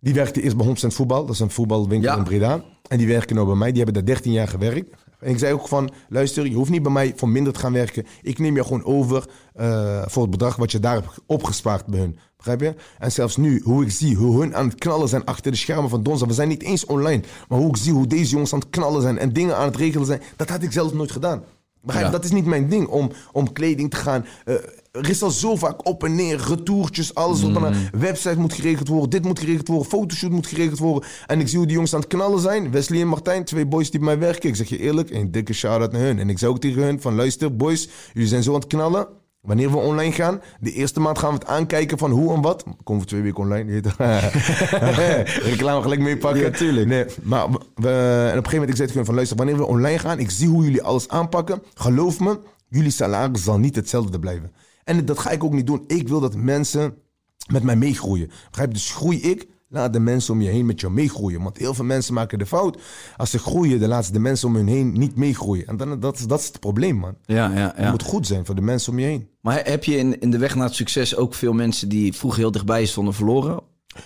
Die 0.00 0.14
werkten 0.14 0.42
eerst 0.42 0.56
bij 0.56 0.66
Homstand 0.66 0.94
Voetbal. 0.94 1.24
Dat 1.26 1.34
is 1.34 1.40
een 1.40 1.50
voetbalwinkel 1.50 2.10
Ja. 2.10 2.16
in 2.16 2.24
Breda. 2.24 2.64
En 2.88 2.98
die 2.98 3.06
werken 3.06 3.34
nou 3.34 3.46
bij 3.46 3.56
mij. 3.56 3.68
Die 3.72 3.82
hebben 3.82 3.94
daar 3.94 4.14
13 4.14 4.32
jaar 4.32 4.48
gewerkt. 4.48 4.94
En 5.18 5.30
ik 5.30 5.38
zei 5.38 5.52
ook 5.52 5.68
van, 5.68 5.90
luister, 6.08 6.46
je 6.46 6.54
hoeft 6.54 6.70
niet 6.70 6.82
bij 6.82 6.92
mij 6.92 7.12
voor 7.16 7.28
minder 7.28 7.52
te 7.52 7.58
gaan 7.58 7.72
werken. 7.72 8.06
Ik 8.22 8.38
neem 8.38 8.56
je 8.56 8.64
gewoon 8.64 8.84
over 8.84 9.28
eh, 9.54 10.02
voor 10.06 10.22
het 10.22 10.30
bedrag 10.30 10.56
wat 10.56 10.72
je 10.72 10.78
daar 10.78 10.94
hebt 10.94 11.18
opgespaard 11.26 11.86
bij 11.86 12.00
hun. 12.00 12.18
Begrijp 12.36 12.60
je? 12.60 12.74
En 12.98 13.12
zelfs 13.12 13.36
nu, 13.36 13.60
hoe 13.64 13.84
ik 13.84 13.90
zie 13.90 14.16
hoe 14.16 14.40
hun 14.40 14.56
aan 14.56 14.68
het 14.68 14.78
knallen 14.78 15.08
zijn 15.08 15.24
achter 15.24 15.50
de 15.50 15.56
schermen 15.56 15.90
van 15.90 16.02
Donza. 16.02 16.26
We 16.26 16.32
zijn 16.32 16.48
niet 16.48 16.62
eens 16.62 16.86
online. 16.86 17.22
Maar 17.48 17.58
hoe 17.58 17.68
ik 17.68 17.76
zie 17.76 17.92
hoe 17.92 18.06
deze 18.06 18.30
jongens 18.30 18.52
aan 18.52 18.58
het 18.58 18.70
knallen 18.70 19.02
zijn 19.02 19.18
en 19.18 19.32
dingen 19.32 19.56
aan 19.56 19.66
het 19.66 19.76
regelen 19.76 20.06
zijn. 20.06 20.22
Dat 20.36 20.48
had 20.48 20.62
ik 20.62 20.72
zelf 20.72 20.92
nooit 20.92 21.12
gedaan. 21.12 21.42
Begrijp 21.84 22.06
je? 22.06 22.12
Ja. 22.12 22.16
Dat 22.18 22.24
is 22.24 22.30
niet 22.36 22.44
mijn 22.46 22.68
ding 22.68 22.86
om, 22.88 23.10
om 23.32 23.52
kleding 23.52 23.90
te 23.90 23.96
gaan. 23.96 24.26
eh, 24.44 24.54
er 24.92 25.08
is 25.08 25.22
al 25.22 25.30
zo 25.30 25.56
vaak 25.56 25.86
op 25.88 26.04
en 26.04 26.14
neer, 26.14 26.40
retourtjes, 26.48 27.14
alles 27.14 27.42
op 27.42 27.56
en 27.56 27.62
Mm. 27.92 28.00
Website 28.00 28.38
moet 28.38 28.52
geregeld 28.52 28.88
worden, 28.88 29.10
dit 29.10 29.24
moet 29.24 29.38
geregeld 29.38 29.68
worden, 29.68 29.86
fotoshoot 29.86 30.30
moet 30.30 30.46
geregeld 30.46 30.78
worden. 30.78 31.08
En 31.26 31.40
ik 31.40 31.48
zie 31.48 31.56
hoe 31.56 31.66
die 31.66 31.74
jongens 31.74 31.94
aan 31.94 32.00
het 32.00 32.08
knallen 32.08 32.40
zijn. 32.40 32.70
Wesley 32.70 33.00
en 33.00 33.08
Martijn, 33.08 33.44
twee 33.44 33.66
boys 33.66 33.90
die 33.90 34.00
bij 34.00 34.08
mij 34.08 34.18
werken. 34.26 34.48
Ik 34.48 34.56
zeg 34.56 34.68
je 34.68 34.78
eerlijk, 34.78 35.10
een 35.10 35.30
dikke 35.30 35.52
shout-out 35.52 35.92
naar 35.92 36.00
hun. 36.00 36.18
En 36.18 36.28
ik 36.30 36.38
zei 36.38 36.50
ook 36.50 36.60
tegen 36.60 36.82
hun 36.82 37.00
van 37.00 37.14
luister 37.14 37.56
boys, 37.56 37.88
jullie 38.12 38.28
zijn 38.28 38.42
zo 38.42 38.54
aan 38.54 38.60
het 38.60 38.68
knallen. 38.68 39.06
Wanneer 39.44 39.70
we 39.70 39.76
online 39.76 40.12
gaan, 40.12 40.40
de 40.60 40.72
eerste 40.72 41.00
maand 41.00 41.18
gaan 41.18 41.32
we 41.32 41.38
het 41.38 41.46
aankijken 41.46 41.98
van 41.98 42.10
hoe 42.10 42.34
en 42.34 42.40
wat. 42.40 42.64
Komen 42.84 43.02
we 43.02 43.08
twee 43.08 43.22
weken 43.22 43.38
online? 43.38 43.80
Reclame 45.42 45.82
gelijk 45.82 46.00
meepakken. 46.00 46.42
Ja, 46.42 46.50
tuurlijk. 46.50 46.86
Nee, 46.86 47.04
maar 47.22 47.48
we, 47.48 47.52
en 47.52 47.58
op 47.58 47.74
een 47.74 48.50
gegeven 48.50 48.50
moment 48.52 48.68
ik 48.68 48.76
zei 48.76 48.88
tegen 48.88 48.94
hun 48.94 49.04
van 49.04 49.14
luister, 49.14 49.36
wanneer 49.36 49.56
we 49.56 49.66
online 49.66 49.98
gaan, 49.98 50.18
ik 50.18 50.30
zie 50.30 50.48
hoe 50.48 50.64
jullie 50.64 50.82
alles 50.82 51.08
aanpakken. 51.08 51.62
Geloof 51.74 52.20
me, 52.20 52.38
jullie 52.68 52.90
salaris 52.90 53.42
zal 53.42 53.58
niet 53.58 53.76
hetzelfde 53.76 54.18
blijven. 54.18 54.52
En 54.84 55.04
dat 55.04 55.18
ga 55.18 55.30
ik 55.30 55.44
ook 55.44 55.52
niet 55.52 55.66
doen. 55.66 55.84
Ik 55.86 56.08
wil 56.08 56.20
dat 56.20 56.36
mensen 56.36 56.94
met 57.52 57.62
mij 57.62 57.76
meegroeien. 57.76 58.30
Begrijp? 58.48 58.72
Dus 58.72 58.92
groei 58.92 59.22
ik, 59.22 59.48
laat 59.74 59.92
de 59.92 60.00
mensen 60.00 60.34
om 60.34 60.40
je 60.40 60.48
heen 60.48 60.66
met 60.66 60.80
jou 60.80 60.92
meegroeien. 60.92 61.42
Want 61.42 61.58
heel 61.58 61.74
veel 61.74 61.84
mensen 61.84 62.14
maken 62.14 62.38
de 62.38 62.46
fout. 62.46 62.78
Als 63.16 63.30
ze 63.30 63.38
groeien, 63.38 63.80
dan 63.80 63.88
laten 63.88 64.06
ze 64.06 64.12
de 64.12 64.18
mensen 64.18 64.48
om 64.48 64.54
hun 64.56 64.66
heen 64.66 64.92
niet 64.92 65.16
meegroeien. 65.16 65.66
En 65.66 65.76
dan, 65.76 66.00
dat, 66.00 66.18
is- 66.18 66.26
dat 66.26 66.40
is 66.40 66.46
het 66.46 66.60
probleem, 66.60 66.96
man. 66.96 67.14
Ja, 67.24 67.50
ja, 67.54 67.72
Je 67.76 67.82
ja. 67.82 67.90
moet 67.90 68.02
goed 68.02 68.26
zijn 68.26 68.44
voor 68.46 68.54
de 68.54 68.60
mensen 68.60 68.92
om 68.92 68.98
je 68.98 69.06
heen. 69.06 69.28
Maar 69.40 69.60
heb 69.64 69.84
je 69.84 69.96
in, 69.96 70.20
in 70.20 70.30
de 70.30 70.38
weg 70.38 70.54
naar 70.54 70.66
het 70.66 70.74
succes 70.74 71.16
ook 71.16 71.34
veel 71.34 71.52
mensen 71.52 71.88
die 71.88 72.12
vroeger 72.12 72.40
heel 72.40 72.50
dichtbij 72.50 72.84
stonden 72.86 73.14
verloren? 73.14 73.60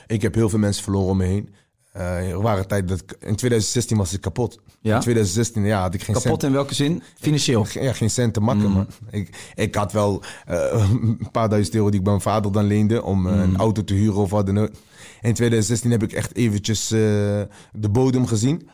Ik 0.07 0.23
heb 0.23 0.35
heel 0.35 0.49
veel 0.49 0.59
mensen 0.59 0.83
verloren 0.83 1.11
om 1.11 1.17
me 1.17 1.25
heen. 1.25 1.49
Eh, 1.93 2.31
er 2.31 2.43
waren 2.43 2.67
tijden 2.69 2.89
dat 2.89 3.01
ik, 3.01 3.11
in 3.11 3.37
2016 3.37 3.97
was 3.97 4.13
ik 4.13 4.21
kapot. 4.21 4.59
Ja? 4.81 4.95
In 4.95 5.01
2016 5.01 5.65
ja, 5.65 5.81
had 5.81 5.95
ik 5.95 6.03
geen 6.03 6.15
Kapot 6.15 6.31
cent. 6.31 6.43
in 6.43 6.53
welke 6.53 6.75
zin? 6.75 7.03
Financieel. 7.21 7.67
Ja, 7.73 7.93
geen 7.93 8.11
cent 8.11 8.35
te 8.35 8.41
makken, 8.41 8.71
man. 8.71 8.87
Ik, 9.11 9.53
ik 9.55 9.75
had 9.75 9.93
wel 9.93 10.23
eh, 10.47 10.91
een 11.03 11.29
paar 11.33 11.49
duizend 11.49 11.75
euro 11.75 11.89
die 11.91 11.99
ik 11.99 12.05
bij 12.05 12.13
mijn 12.13 12.25
vader 12.25 12.53
dan 12.53 12.65
leende... 12.65 13.03
om 13.03 13.29
eh, 13.29 13.41
een 13.41 13.57
auto 13.57 13.85
te 13.85 13.95
huren 13.95 14.21
of 14.21 14.31
wat 14.31 14.47
dan 14.47 14.59
ook. 14.59 14.71
In 15.21 15.35
2016 15.35 15.91
heb 15.91 16.03
ik 16.03 16.13
echt 16.13 16.35
eventjes 16.35 16.91
eh, 16.91 16.99
de 17.73 17.89
bodem 17.91 18.27
gezien. 18.27 18.69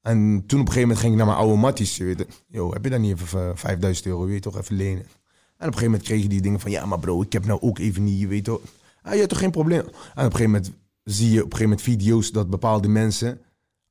En 0.00 0.18
toen 0.46 0.60
op 0.60 0.66
een 0.66 0.72
gegeven 0.72 0.80
moment 0.80 0.98
ging 0.98 1.12
ik 1.12 1.18
naar 1.18 1.26
mijn 1.26 1.38
oude 1.38 1.56
matties. 1.56 1.96
Je 1.96 2.04
weet, 2.04 2.26
yo, 2.46 2.72
heb 2.72 2.84
je 2.84 2.90
dan 2.90 3.00
niet 3.00 3.20
even 3.20 3.50
eh, 3.50 3.56
5000 3.56 4.06
euro? 4.06 4.24
Wil 4.24 4.34
je 4.34 4.40
toch 4.40 4.58
even 4.58 4.76
lenen? 4.76 5.02
En 5.02 5.66
op 5.66 5.74
een 5.74 5.78
gegeven 5.78 5.84
moment 5.84 6.02
kreeg 6.02 6.22
je 6.22 6.28
die 6.28 6.40
dingen 6.40 6.60
van... 6.60 6.70
ja, 6.70 6.86
maar 6.86 6.98
bro, 6.98 7.22
ik 7.22 7.32
heb 7.32 7.44
nou 7.46 7.60
ook 7.60 7.78
even 7.78 8.04
niet, 8.04 8.20
je 8.20 8.26
weet 8.26 8.44
toch... 8.44 8.60
Ah, 9.02 9.12
je 9.12 9.18
hebt 9.18 9.30
toch 9.30 9.38
geen 9.38 9.50
probleem? 9.50 9.80
En 9.80 9.86
op 9.86 9.92
een 10.14 10.22
gegeven 10.22 10.44
moment 10.44 10.72
zie 11.04 11.30
je 11.30 11.44
op 11.44 11.52
een 11.52 11.56
gegeven 11.56 11.68
moment 11.68 11.82
video's... 11.82 12.30
dat 12.30 12.50
bepaalde 12.50 12.88
mensen 12.88 13.40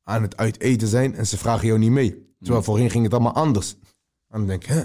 aan 0.03 0.21
het 0.21 0.37
uiteten 0.37 0.87
zijn... 0.87 1.15
en 1.15 1.27
ze 1.27 1.37
vragen 1.37 1.67
jou 1.67 1.79
niet 1.79 1.91
mee. 1.91 2.27
Terwijl 2.39 2.63
voorheen 2.63 2.89
ging 2.89 3.03
het 3.03 3.13
allemaal 3.13 3.33
anders. 3.33 3.75
En 4.27 4.37
dan 4.37 4.47
denk 4.47 4.63
ik, 4.63 4.69
hè? 4.69 4.83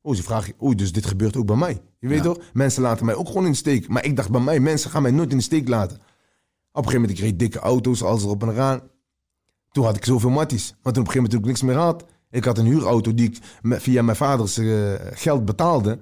Oh, 0.00 0.14
ze 0.14 0.22
vragen, 0.22 0.54
oei, 0.62 0.74
dus 0.74 0.92
dit 0.92 1.06
gebeurt 1.06 1.36
ook 1.36 1.46
bij 1.46 1.56
mij. 1.56 1.80
Je 1.98 2.08
weet 2.08 2.22
toch? 2.22 2.38
Mensen 2.52 2.82
laten 2.82 3.06
mij 3.06 3.14
ook 3.14 3.26
gewoon 3.26 3.44
in 3.44 3.50
de 3.50 3.56
steek. 3.56 3.88
Maar 3.88 4.04
ik 4.04 4.16
dacht 4.16 4.30
bij 4.30 4.40
mij, 4.40 4.60
mensen 4.60 4.90
gaan 4.90 5.02
mij 5.02 5.10
nooit 5.10 5.30
in 5.30 5.36
de 5.36 5.42
steek 5.42 5.68
laten. 5.68 6.00
Op 6.76 6.84
een 6.84 6.90
gegeven 6.90 7.08
moment, 7.08 7.18
ik 7.18 7.24
reed 7.24 7.38
dikke 7.38 7.58
auto's, 7.58 8.02
alles 8.02 8.22
erop 8.22 8.42
en 8.42 8.48
eraan. 8.48 8.80
Toen 9.70 9.84
had 9.84 9.96
ik 9.96 10.04
zoveel 10.04 10.30
matties. 10.30 10.74
Maar 10.82 10.92
toen 10.92 11.02
op 11.02 11.08
een 11.08 11.12
gegeven 11.12 11.22
moment 11.22 11.30
toen 11.30 11.40
ik 11.40 11.46
niks 11.46 11.62
meer 11.62 11.76
had. 11.76 12.04
Ik 12.30 12.44
had 12.44 12.58
een 12.58 12.66
huurauto 12.66 13.14
die 13.14 13.28
ik 13.28 13.38
via 13.80 14.02
mijn 14.02 14.16
vaders 14.16 14.58
eh, 14.58 14.92
geld 15.00 15.44
betaalde. 15.44 15.98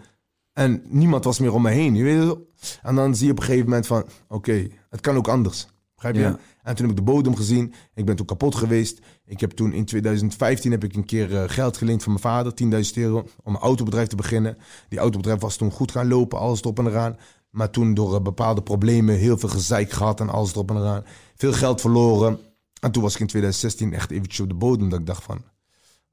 En 0.52 0.82
niemand 0.84 1.24
was 1.24 1.38
meer 1.38 1.52
om 1.52 1.62
me 1.62 1.70
heen. 1.70 1.94
Je 1.94 2.02
weet? 2.04 2.36
En 2.82 2.94
dan 2.94 3.14
zie 3.14 3.26
je 3.26 3.32
op 3.32 3.38
een 3.38 3.44
gegeven 3.44 3.68
moment 3.68 3.86
van, 3.86 4.04
oké, 4.28 4.68
het 4.90 5.00
kan 5.00 5.16
ook 5.16 5.28
anders. 5.28 5.66
Begrijp 5.94 6.14
je? 6.14 6.20
Ja. 6.20 6.38
En 6.62 6.74
toen 6.74 6.86
heb 6.86 6.98
ik 6.98 7.04
de 7.04 7.12
bodem 7.12 7.36
gezien. 7.36 7.74
Ik 7.94 8.04
ben 8.04 8.16
toen 8.16 8.26
kapot 8.26 8.54
geweest. 8.54 8.98
Ik 9.24 9.40
heb 9.40 9.50
toen 9.50 9.72
in 9.72 9.84
2015 9.84 10.70
heb 10.70 10.84
ik 10.84 10.94
een 10.94 11.04
keer 11.04 11.36
eh, 11.36 11.42
geld 11.46 11.76
geleend 11.76 12.02
van 12.02 12.12
mijn 12.12 12.24
vader, 12.24 12.52
10.000 12.62 12.92
euro, 12.94 13.26
om 13.42 13.54
een 13.54 13.60
autobedrijf 13.60 14.08
te 14.08 14.16
beginnen. 14.16 14.56
Die 14.88 14.98
autobedrijf 14.98 15.40
was 15.40 15.56
toen 15.56 15.70
goed 15.70 15.90
gaan 15.90 16.08
lopen, 16.08 16.38
alles 16.38 16.60
erop 16.60 16.78
en 16.78 16.86
eraan. 16.86 17.16
Maar 17.54 17.70
toen 17.70 17.94
door 17.94 18.14
eh, 18.14 18.20
bepaalde 18.20 18.62
problemen, 18.62 19.16
heel 19.16 19.38
veel 19.38 19.48
gezeik 19.48 19.90
gehad 19.90 20.20
en 20.20 20.28
alles 20.28 20.52
erop 20.52 20.70
en 20.70 20.76
eraan. 20.76 21.04
Veel 21.36 21.52
geld 21.52 21.80
verloren. 21.80 22.38
En 22.80 22.90
toen 22.90 23.02
was 23.02 23.14
ik 23.14 23.20
in 23.20 23.26
2016 23.26 23.92
echt 23.92 24.10
eventjes 24.10 24.40
op 24.40 24.48
de 24.48 24.54
bodem. 24.54 24.88
Dat 24.88 25.00
ik 25.00 25.06
dacht 25.06 25.22
van, 25.22 25.42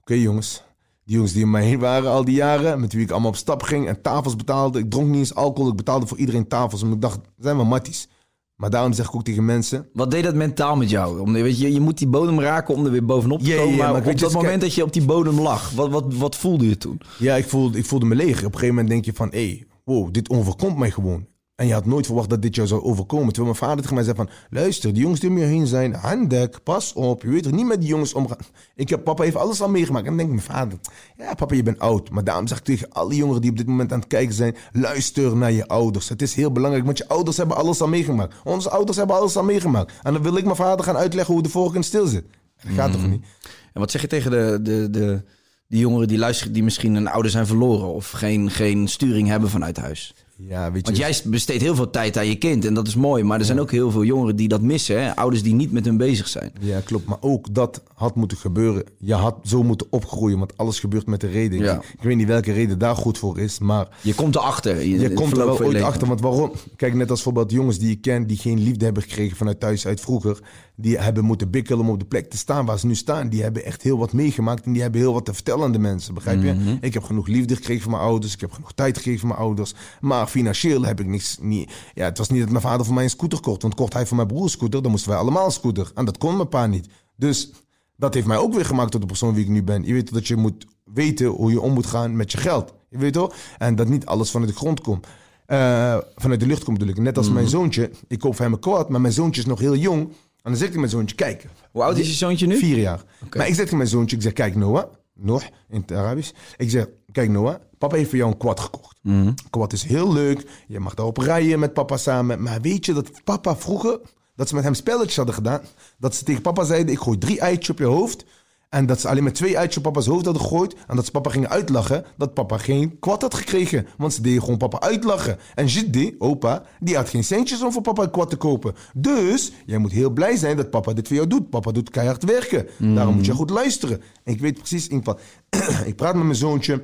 oké 0.01 0.13
jongens, 0.13 0.63
die 1.03 1.15
jongens 1.15 1.33
die 1.33 1.43
om 1.43 1.49
mij 1.49 1.63
heen 1.65 1.79
waren 1.79 2.11
al 2.11 2.25
die 2.25 2.35
jaren, 2.35 2.79
met 2.79 2.93
wie 2.93 3.01
ik 3.03 3.11
allemaal 3.11 3.29
op 3.29 3.35
stap 3.35 3.63
ging 3.63 3.87
en 3.87 4.01
tafels 4.01 4.35
betaalde. 4.35 4.79
Ik 4.79 4.89
dronk 4.89 5.07
niet 5.07 5.17
eens 5.17 5.35
alcohol, 5.35 5.69
ik 5.71 5.75
betaalde 5.77 6.07
voor 6.07 6.17
iedereen 6.17 6.47
tafels. 6.47 6.83
Maar 6.83 6.91
ik 6.93 7.01
dacht, 7.01 7.19
zijn 7.37 7.57
we 7.57 7.63
matties. 7.63 8.07
Maar 8.55 8.69
daarom 8.69 8.93
zeg 8.93 9.07
ik 9.07 9.15
ook 9.15 9.23
tegen 9.23 9.45
mensen, 9.45 9.89
Wat 9.93 10.11
deed 10.11 10.23
dat 10.23 10.35
mentaal 10.35 10.75
met 10.75 10.89
jou? 10.89 11.19
Om, 11.19 11.33
weet 11.33 11.59
je, 11.59 11.73
je 11.73 11.79
moet 11.79 11.97
die 11.97 12.07
bodem 12.07 12.39
raken 12.39 12.75
om 12.75 12.85
er 12.85 12.91
weer 12.91 13.05
bovenop 13.05 13.41
te 13.41 13.55
komen. 13.55 13.77
maar 13.77 13.91
maar 13.91 13.97
op 13.99 14.05
dat 14.05 14.15
kijk- 14.19 14.31
moment 14.33 14.61
dat 14.61 14.73
je 14.73 14.83
op 14.83 14.93
die 14.93 15.05
bodem 15.05 15.39
lag, 15.39 15.71
wat, 15.71 15.89
wat, 15.89 16.13
wat 16.13 16.35
voelde 16.35 16.67
je 16.69 16.77
toen? 16.77 17.01
Ja, 17.17 17.35
ik 17.35 17.45
voelde, 17.45 17.77
ik 17.77 17.85
voelde 17.85 18.05
me 18.05 18.15
leeg. 18.15 18.37
Op 18.37 18.43
een 18.43 18.51
gegeven 18.51 18.67
moment 18.67 18.87
denk 18.89 19.05
je 19.05 19.13
van, 19.13 19.29
hé, 19.31 19.47
hey, 19.47 19.65
wow, 19.91 20.13
dit 20.13 20.29
overkomt 20.29 20.77
mij 20.77 20.91
gewoon. 20.91 21.27
En 21.61 21.67
je 21.67 21.73
had 21.73 21.85
nooit 21.85 22.05
verwacht 22.05 22.29
dat 22.29 22.41
dit 22.41 22.55
jou 22.55 22.67
zou 22.67 22.81
overkomen. 22.81 23.33
Terwijl 23.33 23.55
mijn 23.55 23.65
vader 23.65 23.81
tegen 23.81 23.95
mij 23.95 24.03
zei 24.03 24.15
van, 24.15 24.29
luister, 24.49 24.93
die 24.93 25.01
jongens 25.01 25.19
die 25.19 25.29
om 25.29 25.37
je 25.37 25.45
heen 25.45 25.67
zijn, 25.67 25.93
handek, 25.93 26.63
pas 26.63 26.93
op. 26.93 27.21
Je 27.21 27.29
weet 27.29 27.45
er 27.45 27.53
niet 27.53 27.65
met 27.65 27.79
die 27.79 27.89
jongens 27.89 28.13
omgaan. 28.13 28.37
Ik 28.75 28.89
heb, 28.89 29.03
papa 29.03 29.23
heeft 29.23 29.35
alles 29.35 29.61
al 29.61 29.69
meegemaakt. 29.69 30.05
En 30.05 30.17
dan 30.17 30.27
denk 30.27 30.39
ik 30.39 30.45
mijn 30.45 30.57
vader, 30.57 30.79
ja 31.17 31.33
papa, 31.33 31.55
je 31.55 31.63
bent 31.63 31.79
oud. 31.79 32.09
Maar 32.09 32.23
daarom 32.23 32.47
zeg 32.47 32.57
ik 32.57 32.63
tegen 32.63 32.89
alle 32.89 33.15
jongeren 33.15 33.41
die 33.41 33.51
op 33.51 33.57
dit 33.57 33.67
moment 33.67 33.91
aan 33.91 33.99
het 33.99 34.07
kijken 34.07 34.33
zijn, 34.33 34.55
luister 34.71 35.37
naar 35.37 35.51
je 35.51 35.67
ouders. 35.67 36.09
Het 36.09 36.21
is 36.21 36.33
heel 36.33 36.51
belangrijk, 36.51 36.85
want 36.85 36.97
je 36.97 37.07
ouders 37.07 37.37
hebben 37.37 37.57
alles 37.57 37.81
al 37.81 37.87
meegemaakt. 37.87 38.35
Onze 38.43 38.69
ouders 38.69 38.97
hebben 38.97 39.15
alles 39.15 39.37
al 39.37 39.43
meegemaakt. 39.43 39.93
En 40.01 40.13
dan 40.13 40.21
wil 40.21 40.37
ik 40.37 40.43
mijn 40.43 40.55
vader 40.55 40.85
gaan 40.85 40.97
uitleggen 40.97 41.33
hoe 41.33 41.43
de 41.43 41.49
vorige 41.49 41.81
stil 41.81 42.07
zit. 42.07 42.25
Dat 42.63 42.73
gaat 42.73 42.91
toch 42.91 43.07
niet? 43.07 43.25
En 43.73 43.79
wat 43.79 43.91
zeg 43.91 44.01
je 44.01 44.07
tegen 44.07 44.31
de, 44.31 44.59
de, 44.61 44.89
de, 44.89 45.23
die 45.71 45.79
jongeren 45.79 46.07
die 46.07 46.17
luisteren, 46.17 46.53
die 46.53 46.63
misschien 46.63 46.95
een 46.95 47.07
ouder 47.07 47.31
zijn 47.31 47.47
verloren 47.47 47.93
of 47.93 48.09
geen, 48.11 48.49
geen 48.51 48.87
sturing 48.87 49.27
hebben 49.27 49.49
vanuit 49.49 49.77
huis? 49.77 50.13
Ja, 50.47 50.71
weet 50.71 50.87
je. 50.87 50.93
Want 50.93 50.97
jij 50.97 51.31
besteedt 51.31 51.61
heel 51.61 51.75
veel 51.75 51.89
tijd 51.89 52.17
aan 52.17 52.27
je 52.27 52.35
kind 52.35 52.65
en 52.65 52.73
dat 52.73 52.87
is 52.87 52.95
mooi. 52.95 53.23
Maar 53.23 53.39
er 53.39 53.45
zijn 53.45 53.59
ook 53.59 53.71
heel 53.71 53.91
veel 53.91 54.03
jongeren 54.03 54.35
die 54.35 54.47
dat 54.47 54.61
missen. 54.61 55.03
Hè? 55.03 55.15
Ouders 55.15 55.43
die 55.43 55.53
niet 55.53 55.71
met 55.71 55.85
hun 55.85 55.97
bezig 55.97 56.27
zijn. 56.27 56.51
Ja, 56.59 56.79
klopt. 56.79 57.05
Maar 57.05 57.17
ook 57.19 57.53
dat 57.53 57.83
had 57.93 58.15
moeten 58.15 58.37
gebeuren. 58.37 58.83
Je 58.99 59.13
had 59.13 59.35
zo 59.43 59.63
moeten 59.63 59.87
opgroeien, 59.89 60.37
want 60.39 60.57
alles 60.57 60.79
gebeurt 60.79 61.05
met 61.07 61.23
een 61.23 61.31
reden. 61.31 61.59
Ja. 61.59 61.75
Ik, 61.75 61.83
ik 61.83 62.03
weet 62.03 62.15
niet 62.15 62.27
welke 62.27 62.51
reden 62.51 62.79
daar 62.79 62.95
goed 62.95 63.17
voor 63.17 63.39
is, 63.39 63.59
maar 63.59 63.87
Je 64.01 64.13
komt 64.15 64.35
erachter. 64.35 64.83
je 64.83 64.99
het 64.99 65.13
komt 65.13 65.31
er 65.31 65.37
wel 65.37 65.53
je 65.53 65.63
ooit 65.63 65.71
leven. 65.71 65.87
achter. 65.87 66.07
Want 66.07 66.21
waarom? 66.21 66.51
Kijk, 66.75 66.93
net 66.93 67.09
als 67.09 67.23
bijvoorbeeld 67.23 67.51
jongens 67.51 67.77
die 67.77 67.91
ik 67.91 68.01
ken, 68.01 68.27
die 68.27 68.37
geen 68.37 68.59
liefde 68.63 68.85
hebben 68.85 69.03
gekregen 69.03 69.37
vanuit 69.37 69.59
thuis 69.59 69.87
uit 69.87 70.01
vroeger. 70.01 70.39
Die 70.81 70.97
hebben 70.97 71.23
moeten 71.23 71.49
bikkelen 71.49 71.79
om 71.79 71.89
op 71.89 71.99
de 71.99 72.05
plek 72.05 72.29
te 72.29 72.37
staan 72.37 72.65
waar 72.65 72.79
ze 72.79 72.87
nu 72.87 72.95
staan. 72.95 73.29
Die 73.29 73.41
hebben 73.41 73.65
echt 73.65 73.81
heel 73.81 73.97
wat 73.97 74.13
meegemaakt 74.13 74.65
en 74.65 74.73
die 74.73 74.81
hebben 74.81 75.01
heel 75.01 75.13
wat 75.13 75.25
te 75.25 75.33
vertellen 75.33 75.63
aan 75.63 75.71
de 75.71 75.79
mensen. 75.79 76.13
Begrijp 76.13 76.43
je? 76.43 76.53
Mhm. 76.53 76.77
Ik 76.81 76.93
heb 76.93 77.03
genoeg 77.03 77.27
liefde 77.27 77.55
gekregen 77.55 77.81
van 77.83 77.91
mijn 77.91 78.03
ouders. 78.03 78.33
Ik 78.33 78.41
heb 78.41 78.51
genoeg 78.51 78.73
tijd 78.73 78.97
gekregen 78.97 79.19
van 79.19 79.29
mijn 79.29 79.41
ouders. 79.41 79.73
Maar 79.99 80.27
financieel 80.27 80.83
heb 80.83 80.99
ik 80.99 81.05
niks. 81.05 81.37
Niet, 81.41 81.71
ja, 81.93 82.05
het 82.05 82.17
was 82.17 82.29
niet 82.29 82.39
dat 82.39 82.49
mijn 82.49 82.61
vader 82.61 82.85
voor 82.85 82.95
mij 82.95 83.03
een 83.03 83.09
scooter 83.09 83.39
kocht. 83.39 83.61
Want 83.61 83.75
kocht 83.75 83.93
hij 83.93 84.05
voor 84.05 84.15
mijn 84.15 84.27
broer 84.27 84.43
een 84.43 84.49
scooter, 84.49 84.81
dan 84.81 84.91
moesten 84.91 85.09
wij 85.09 85.19
allemaal 85.19 85.45
een 85.45 85.51
scooter. 85.51 85.91
En 85.95 86.05
dat 86.05 86.17
kon 86.17 86.35
mijn 86.35 86.49
pa 86.49 86.65
niet. 86.65 86.87
Dus 87.15 87.51
dat 87.97 88.13
heeft 88.13 88.27
mij 88.27 88.37
ook 88.37 88.53
weer 88.53 88.65
gemaakt 88.65 88.91
tot 88.91 89.01
de 89.01 89.07
persoon 89.07 89.33
wie 89.33 89.43
ik 89.43 89.49
nu 89.49 89.63
ben. 89.63 89.83
Je 89.83 89.93
weet 89.93 90.13
dat 90.13 90.27
je 90.27 90.35
moet 90.35 90.65
weten 90.93 91.27
hoe 91.27 91.51
je 91.51 91.61
om 91.61 91.73
moet 91.73 91.85
gaan 91.85 92.15
met 92.15 92.31
je 92.31 92.37
geld. 92.37 92.73
Je 92.89 92.97
weet 92.97 93.13
toch? 93.13 93.35
En 93.57 93.75
dat 93.75 93.87
niet 93.87 94.05
alles 94.05 94.31
vanuit 94.31 94.51
de 94.51 94.57
grond 94.57 94.81
komt. 94.81 95.07
Eh, 95.45 95.97
vanuit 96.15 96.39
de 96.39 96.45
lucht 96.45 96.63
komt 96.63 96.81
ik. 96.81 96.97
Net 96.97 97.17
als 97.17 97.29
mijn 97.29 97.47
zoontje. 97.47 97.91
Ik 98.07 98.19
koop 98.19 98.35
voor 98.35 98.45
hem 98.45 98.53
een 98.53 98.59
quad, 98.59 98.89
maar 98.89 99.01
mijn 99.01 99.13
zoontje 99.13 99.41
is 99.41 99.47
nog 99.47 99.59
heel 99.59 99.75
jong. 99.75 100.09
En 100.43 100.49
dan 100.51 100.55
zeg 100.55 100.67
ik 100.67 100.73
tegen 100.73 100.79
mijn 100.79 100.91
zoontje, 100.91 101.15
kijk. 101.15 101.47
Hoe 101.71 101.83
oud 101.83 101.97
is 101.97 102.07
je 102.07 102.13
zoontje 102.13 102.47
nu? 102.47 102.57
Vier 102.57 102.77
jaar. 102.77 103.03
Maar 103.35 103.47
ik 103.47 103.53
zeg 103.53 103.63
tegen 103.63 103.77
mijn 103.77 103.89
zoontje, 103.89 104.15
ik 104.15 104.21
zeg, 104.21 104.33
kijk 104.33 104.55
Noah. 104.55 104.83
Nog, 105.13 105.43
in 105.69 105.81
het 105.81 105.91
Arabisch. 105.91 106.31
Ik 106.57 106.69
zeg, 106.69 106.87
kijk 107.11 107.29
Noah, 107.29 107.55
papa 107.77 107.95
heeft 107.95 108.09
voor 108.09 108.17
jou 108.17 108.31
een 108.31 108.37
quad 108.37 108.59
gekocht. 108.59 108.97
Een 109.03 109.35
quad 109.49 109.73
is 109.73 109.83
heel 109.83 110.13
leuk. 110.13 110.45
Je 110.67 110.79
mag 110.79 110.93
daarop 110.93 111.17
rijden 111.17 111.59
met 111.59 111.73
papa 111.73 111.97
samen. 111.97 112.41
Maar 112.41 112.61
weet 112.61 112.85
je 112.85 112.93
dat 112.93 113.23
papa 113.23 113.55
vroeger, 113.55 113.99
dat 114.35 114.47
ze 114.47 114.55
met 114.55 114.63
hem 114.63 114.73
spelletjes 114.73 115.15
hadden 115.15 115.35
gedaan. 115.35 115.61
Dat 115.97 116.15
ze 116.15 116.23
tegen 116.23 116.41
papa 116.41 116.63
zeiden, 116.63 116.93
ik 116.93 116.99
gooi 116.99 117.17
drie 117.17 117.39
eitjes 117.39 117.69
op 117.69 117.77
je 117.77 117.85
hoofd. 117.85 118.25
En 118.71 118.85
dat 118.85 119.01
ze 119.01 119.07
alleen 119.07 119.23
met 119.23 119.35
twee 119.35 119.55
eitjes 119.55 119.77
op 119.77 119.83
papa's 119.83 120.05
hoofd 120.05 120.25
hadden 120.25 120.43
gegooid. 120.43 120.75
En 120.87 120.95
dat 120.95 121.05
ze 121.05 121.11
papa 121.11 121.29
gingen 121.29 121.49
uitlachen 121.49 122.05
dat 122.17 122.33
papa 122.33 122.57
geen 122.57 122.99
kwad 122.99 123.21
had 123.21 123.33
gekregen. 123.33 123.87
Want 123.97 124.13
ze 124.13 124.21
deden 124.21 124.41
gewoon 124.41 124.57
papa 124.57 124.79
uitlachen. 124.79 125.37
En 125.55 125.65
Jiddi, 125.65 126.15
opa, 126.17 126.63
die 126.79 126.95
had 126.95 127.09
geen 127.09 127.23
centjes 127.23 127.63
om 127.63 127.71
voor 127.71 127.81
papa 127.81 128.03
een 128.03 128.11
kwad 128.11 128.29
te 128.29 128.35
kopen. 128.35 128.75
Dus 128.93 129.51
jij 129.65 129.77
moet 129.77 129.91
heel 129.91 130.09
blij 130.09 130.35
zijn 130.35 130.57
dat 130.57 130.69
papa 130.69 130.93
dit 130.93 131.07
voor 131.07 131.15
jou 131.15 131.27
doet. 131.27 131.49
Papa 131.49 131.71
doet 131.71 131.89
keihard 131.89 132.23
werken. 132.23 132.67
Daarom 132.77 133.15
moet 133.15 133.25
je 133.25 133.33
goed 133.33 133.49
luisteren. 133.49 134.01
En 134.23 134.33
ik 134.33 134.39
weet 134.39 134.57
precies, 134.57 134.87
in 134.87 135.03
ik 135.85 135.95
praat 135.95 136.15
met 136.15 136.23
mijn 136.23 136.35
zoontje. 136.35 136.81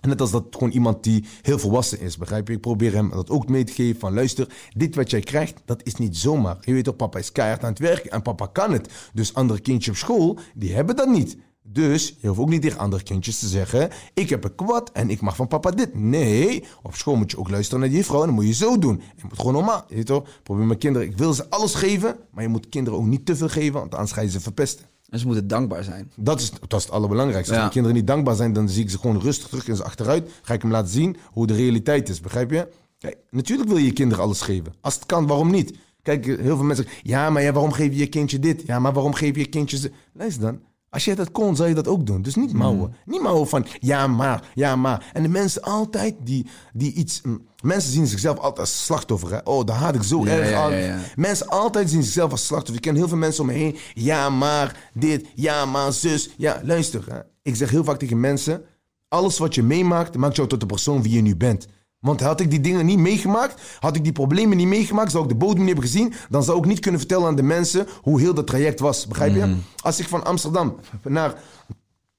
Net 0.00 0.20
als 0.20 0.30
dat 0.30 0.44
gewoon 0.50 0.70
iemand 0.70 1.04
die 1.04 1.24
heel 1.42 1.58
volwassen 1.58 2.00
is, 2.00 2.16
begrijp 2.16 2.48
je? 2.48 2.54
Ik 2.54 2.60
probeer 2.60 2.92
hem 2.92 3.10
dat 3.10 3.30
ook 3.30 3.48
mee 3.48 3.64
te 3.64 3.72
geven 3.72 4.00
van 4.00 4.14
luister, 4.14 4.48
dit 4.76 4.94
wat 4.94 5.10
jij 5.10 5.20
krijgt, 5.20 5.62
dat 5.64 5.80
is 5.84 5.94
niet 5.94 6.16
zomaar. 6.16 6.56
Je 6.60 6.72
weet 6.72 6.84
toch, 6.84 6.96
papa 6.96 7.18
is 7.18 7.32
keihard 7.32 7.62
aan 7.62 7.70
het 7.70 7.78
werken 7.78 8.10
en 8.10 8.22
papa 8.22 8.46
kan 8.46 8.72
het. 8.72 8.88
Dus 9.12 9.34
andere 9.34 9.60
kindjes 9.60 9.94
op 9.94 10.00
school, 10.00 10.38
die 10.54 10.74
hebben 10.74 10.96
dat 10.96 11.08
niet. 11.08 11.36
Dus 11.62 12.16
je 12.20 12.26
hoeft 12.28 12.40
ook 12.40 12.48
niet 12.48 12.62
tegen 12.62 12.78
andere 12.78 13.02
kindjes 13.02 13.38
te 13.38 13.48
zeggen, 13.48 13.90
ik 14.14 14.28
heb 14.28 14.44
een 14.44 14.54
kwad 14.54 14.92
en 14.92 15.10
ik 15.10 15.20
mag 15.20 15.36
van 15.36 15.48
papa 15.48 15.70
dit. 15.70 15.94
Nee, 15.94 16.64
op 16.82 16.94
school 16.94 17.16
moet 17.16 17.30
je 17.30 17.38
ook 17.38 17.50
luisteren 17.50 17.80
naar 17.80 17.90
die 17.90 18.04
vrouw 18.04 18.20
en 18.20 18.26
dan 18.26 18.34
moet 18.34 18.46
je 18.46 18.52
zo 18.52 18.78
doen. 18.78 19.02
Je 19.16 19.22
moet 19.28 19.38
gewoon 19.38 19.52
normaal, 19.52 19.84
je 19.88 19.94
weet 19.94 20.06
toch? 20.06 20.28
Probeer 20.42 20.64
mijn 20.64 20.78
kinderen, 20.78 21.08
ik 21.08 21.16
wil 21.16 21.32
ze 21.32 21.50
alles 21.50 21.74
geven, 21.74 22.16
maar 22.30 22.42
je 22.42 22.48
moet 22.48 22.68
kinderen 22.68 22.98
ook 22.98 23.06
niet 23.06 23.26
te 23.26 23.36
veel 23.36 23.48
geven, 23.48 23.72
want 23.72 23.94
anders 23.94 24.12
ga 24.12 24.20
je 24.20 24.30
ze 24.30 24.40
verpesten. 24.40 24.86
En 25.10 25.18
ze 25.18 25.26
moeten 25.26 25.48
dankbaar 25.48 25.84
zijn. 25.84 26.12
Dat 26.16 26.40
is, 26.40 26.50
dat 26.68 26.78
is 26.78 26.84
het 26.84 26.92
allerbelangrijkste. 26.92 27.54
Als 27.54 27.62
Ja. 27.62 27.68
kinderen 27.68 27.96
niet 27.96 28.06
dankbaar 28.06 28.34
zijn, 28.34 28.52
dan 28.52 28.68
zie 28.68 28.82
ik 28.82 28.90
ze 28.90 28.98
gewoon 28.98 29.20
rustig 29.20 29.48
terug 29.48 29.68
in 29.68 29.76
ze 29.76 29.84
achteruit. 29.84 30.30
Ga 30.42 30.54
ik 30.54 30.62
hem 30.62 30.70
laten 30.70 30.90
zien 30.92 31.16
hoe 31.32 31.46
de 31.46 31.54
realiteit 31.54 32.08
is, 32.08 32.20
begrijp 32.20 32.50
je? 32.50 32.68
Kijk, 32.98 33.16
natuurlijk 33.30 33.68
wil 33.68 33.78
je 33.78 33.84
je 33.84 33.92
kinderen 33.92 34.24
alles 34.24 34.40
geven. 34.40 34.72
Als 34.80 34.94
het 34.94 35.06
kan, 35.06 35.26
waarom 35.26 35.50
niet? 35.50 35.78
Kijk, 36.02 36.24
heel 36.26 36.36
veel 36.56 36.62
mensen 36.64 36.84
zeggen, 36.84 37.00
ja, 37.10 37.30
maar 37.30 37.42
ja, 37.42 37.52
waarom 37.52 37.72
geef 37.72 37.92
je 37.92 37.98
je 37.98 38.06
kindje 38.06 38.38
dit? 38.38 38.62
Ja, 38.66 38.78
maar 38.78 38.92
waarom 38.92 39.14
geef 39.14 39.34
je 39.34 39.40
je 39.40 39.48
kindje... 39.48 39.76
ze- 39.78 39.92
Luister 40.12 40.42
dan, 40.42 40.60
als 40.90 41.04
jij 41.04 41.14
dat 41.14 41.30
kon, 41.30 41.56
zou 41.56 41.68
je 41.68 41.74
dat 41.74 41.88
ook 41.88 42.06
doen. 42.06 42.22
Dus 42.22 42.34
niet 42.34 42.52
mouwen. 42.52 42.94
Niet 43.04 43.22
mouwen 43.22 43.48
van, 43.48 43.66
ja, 43.80 44.06
maar, 44.06 44.50
ja, 44.54 44.76
maar. 44.76 45.10
En 45.12 45.22
de 45.22 45.28
mensen 45.28 45.62
altijd 45.62 46.14
die, 46.24 46.46
die 46.72 46.92
iets... 46.92 47.20
mm, 47.22 47.48
Mensen 47.62 47.92
zien 47.92 48.06
zichzelf 48.06 48.38
altijd 48.38 48.58
als 48.58 48.84
slachtoffer. 48.84 49.30
Hè? 49.32 49.38
Oh, 49.44 49.64
daar 49.66 49.76
haat 49.76 49.94
ik 49.94 50.02
zo 50.02 50.24
Ja, 50.24 50.30
erg 50.30 50.52
aan. 50.52 50.70
ja, 50.70 50.76
ja. 50.78 50.98
Mensen 51.16 51.48
altijd 51.48 51.90
zien 51.90 52.02
zichzelf 52.02 52.30
als 52.30 52.46
slachtoffer. 52.46 52.76
Ik 52.76 52.82
ken 52.82 52.94
heel 52.96 53.08
veel 53.08 53.16
mensen 53.16 53.40
om 53.42 53.46
me 53.48 53.52
heen. 53.56 53.76
Ja, 53.94 54.30
maar 54.30 54.90
dit. 54.94 55.26
Ja, 55.34 55.64
maar 55.64 55.92
zus. 55.92 56.30
Ja, 56.36 56.60
luister. 56.64 57.04
Hè. 57.08 57.18
Ik 57.42 57.56
zeg 57.56 57.70
heel 57.70 57.84
vaak 57.84 57.98
tegen 57.98 58.20
mensen... 58.20 58.62
Alles 59.08 59.38
wat 59.38 59.54
je 59.54 59.62
meemaakt, 59.62 60.16
maakt 60.16 60.36
jou 60.36 60.48
tot 60.48 60.60
de 60.60 60.66
persoon 60.66 61.02
wie 61.02 61.12
je 61.12 61.20
nu 61.22 61.36
bent. 61.36 61.66
Want 62.00 62.20
had 62.20 62.40
ik 62.40 62.50
die 62.50 62.60
dingen 62.60 62.86
niet 62.86 62.98
meegemaakt, 62.98 63.78
had 63.80 63.96
ik 63.96 64.02
die 64.02 64.12
problemen 64.12 64.56
niet 64.56 64.66
meegemaakt, 64.66 65.10
zou 65.10 65.22
ik 65.22 65.28
de 65.28 65.36
bodem 65.36 65.58
niet 65.58 65.66
hebben 65.66 65.84
gezien, 65.84 66.12
dan 66.28 66.42
zou 66.42 66.58
ik 66.58 66.64
niet 66.64 66.80
kunnen 66.80 67.00
vertellen 67.00 67.26
aan 67.26 67.36
de 67.36 67.42
mensen 67.42 67.86
hoe 68.02 68.20
heel 68.20 68.34
dat 68.34 68.46
traject 68.46 68.80
was. 68.80 69.06
Begrijp 69.06 69.34
je? 69.34 69.56
Als 69.82 70.00
ik 70.00 70.08
van 70.08 70.24
Amsterdam 70.24 70.76
naar... 71.02 71.34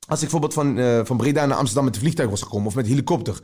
Als 0.08 0.22
ik 0.22 0.30
bijvoorbeeld 0.30 0.54
van, 0.54 0.78
eh, 0.78 1.00
van 1.04 1.18
Breda 1.18 1.46
naar 1.46 1.58
Amsterdam 1.58 1.84
met 1.84 1.94
de 1.94 2.00
vliegtuig 2.00 2.30
was 2.30 2.42
gekomen 2.42 2.68
of 2.68 2.76
met 2.76 2.88
helikopter... 2.88 3.42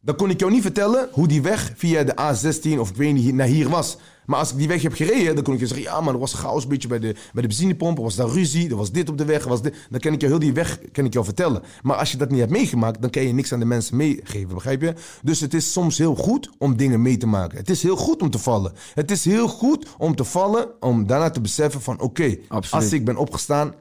Dan 0.00 0.16
kon 0.16 0.30
ik 0.30 0.40
jou 0.40 0.52
niet 0.52 0.62
vertellen 0.62 1.08
hoe 1.12 1.28
die 1.28 1.42
weg 1.42 1.72
via 1.76 2.04
de 2.04 2.12
A16 2.12 2.78
of 2.78 2.90
ik 2.90 2.96
weet 2.96 3.14
niet 3.14 3.34
naar 3.34 3.46
hier 3.46 3.68
was. 3.68 3.96
Maar 4.26 4.38
als 4.38 4.50
ik 4.50 4.58
die 4.58 4.68
weg 4.68 4.82
heb 4.82 4.92
gereden, 4.92 5.34
dan 5.34 5.44
kon 5.44 5.54
ik 5.54 5.60
je 5.60 5.66
zeggen: 5.66 5.86
ja, 5.86 6.00
maar 6.00 6.14
er 6.14 6.20
was 6.20 6.34
chaos 6.34 6.62
een 6.62 6.68
beetje 6.68 6.88
bij 6.88 6.98
de, 6.98 7.12
bij 7.32 7.42
de 7.42 7.48
benzinepomp. 7.48 7.96
Er 7.96 8.02
was 8.02 8.14
daar 8.14 8.28
ruzie, 8.28 8.70
er 8.70 8.76
was 8.76 8.92
dit 8.92 9.08
op 9.08 9.18
de 9.18 9.24
weg. 9.24 9.42
Er 9.42 9.48
was 9.48 9.62
dit. 9.62 9.74
Dan 9.90 10.00
kan 10.00 10.12
ik 10.12 10.20
jou 10.20 10.32
heel 10.32 10.40
die 10.40 10.52
weg 10.52 10.78
kan 10.92 11.04
ik 11.04 11.12
jou 11.12 11.24
vertellen. 11.24 11.62
Maar 11.82 11.96
als 11.96 12.10
je 12.10 12.16
dat 12.16 12.30
niet 12.30 12.38
hebt 12.38 12.52
meegemaakt, 12.52 13.00
dan 13.00 13.10
kan 13.10 13.22
je 13.22 13.32
niks 13.32 13.52
aan 13.52 13.58
de 13.58 13.64
mensen 13.64 13.96
meegeven, 13.96 14.54
begrijp 14.54 14.82
je? 14.82 14.94
Dus 15.22 15.40
het 15.40 15.54
is 15.54 15.72
soms 15.72 15.98
heel 15.98 16.14
goed 16.14 16.50
om 16.58 16.76
dingen 16.76 17.02
mee 17.02 17.16
te 17.16 17.26
maken. 17.26 17.58
Het 17.58 17.70
is 17.70 17.82
heel 17.82 17.96
goed 17.96 18.22
om 18.22 18.30
te 18.30 18.38
vallen. 18.38 18.72
Het 18.94 19.10
is 19.10 19.24
heel 19.24 19.48
goed 19.48 19.86
om 19.98 20.14
te 20.14 20.24
vallen, 20.24 20.82
om 20.82 21.06
daarna 21.06 21.30
te 21.30 21.40
beseffen: 21.40 21.80
van 21.80 22.00
oké, 22.00 22.36
als 22.70 22.92
ik 22.92 23.04
ben 23.04 23.16
opgestaan, 23.16 23.74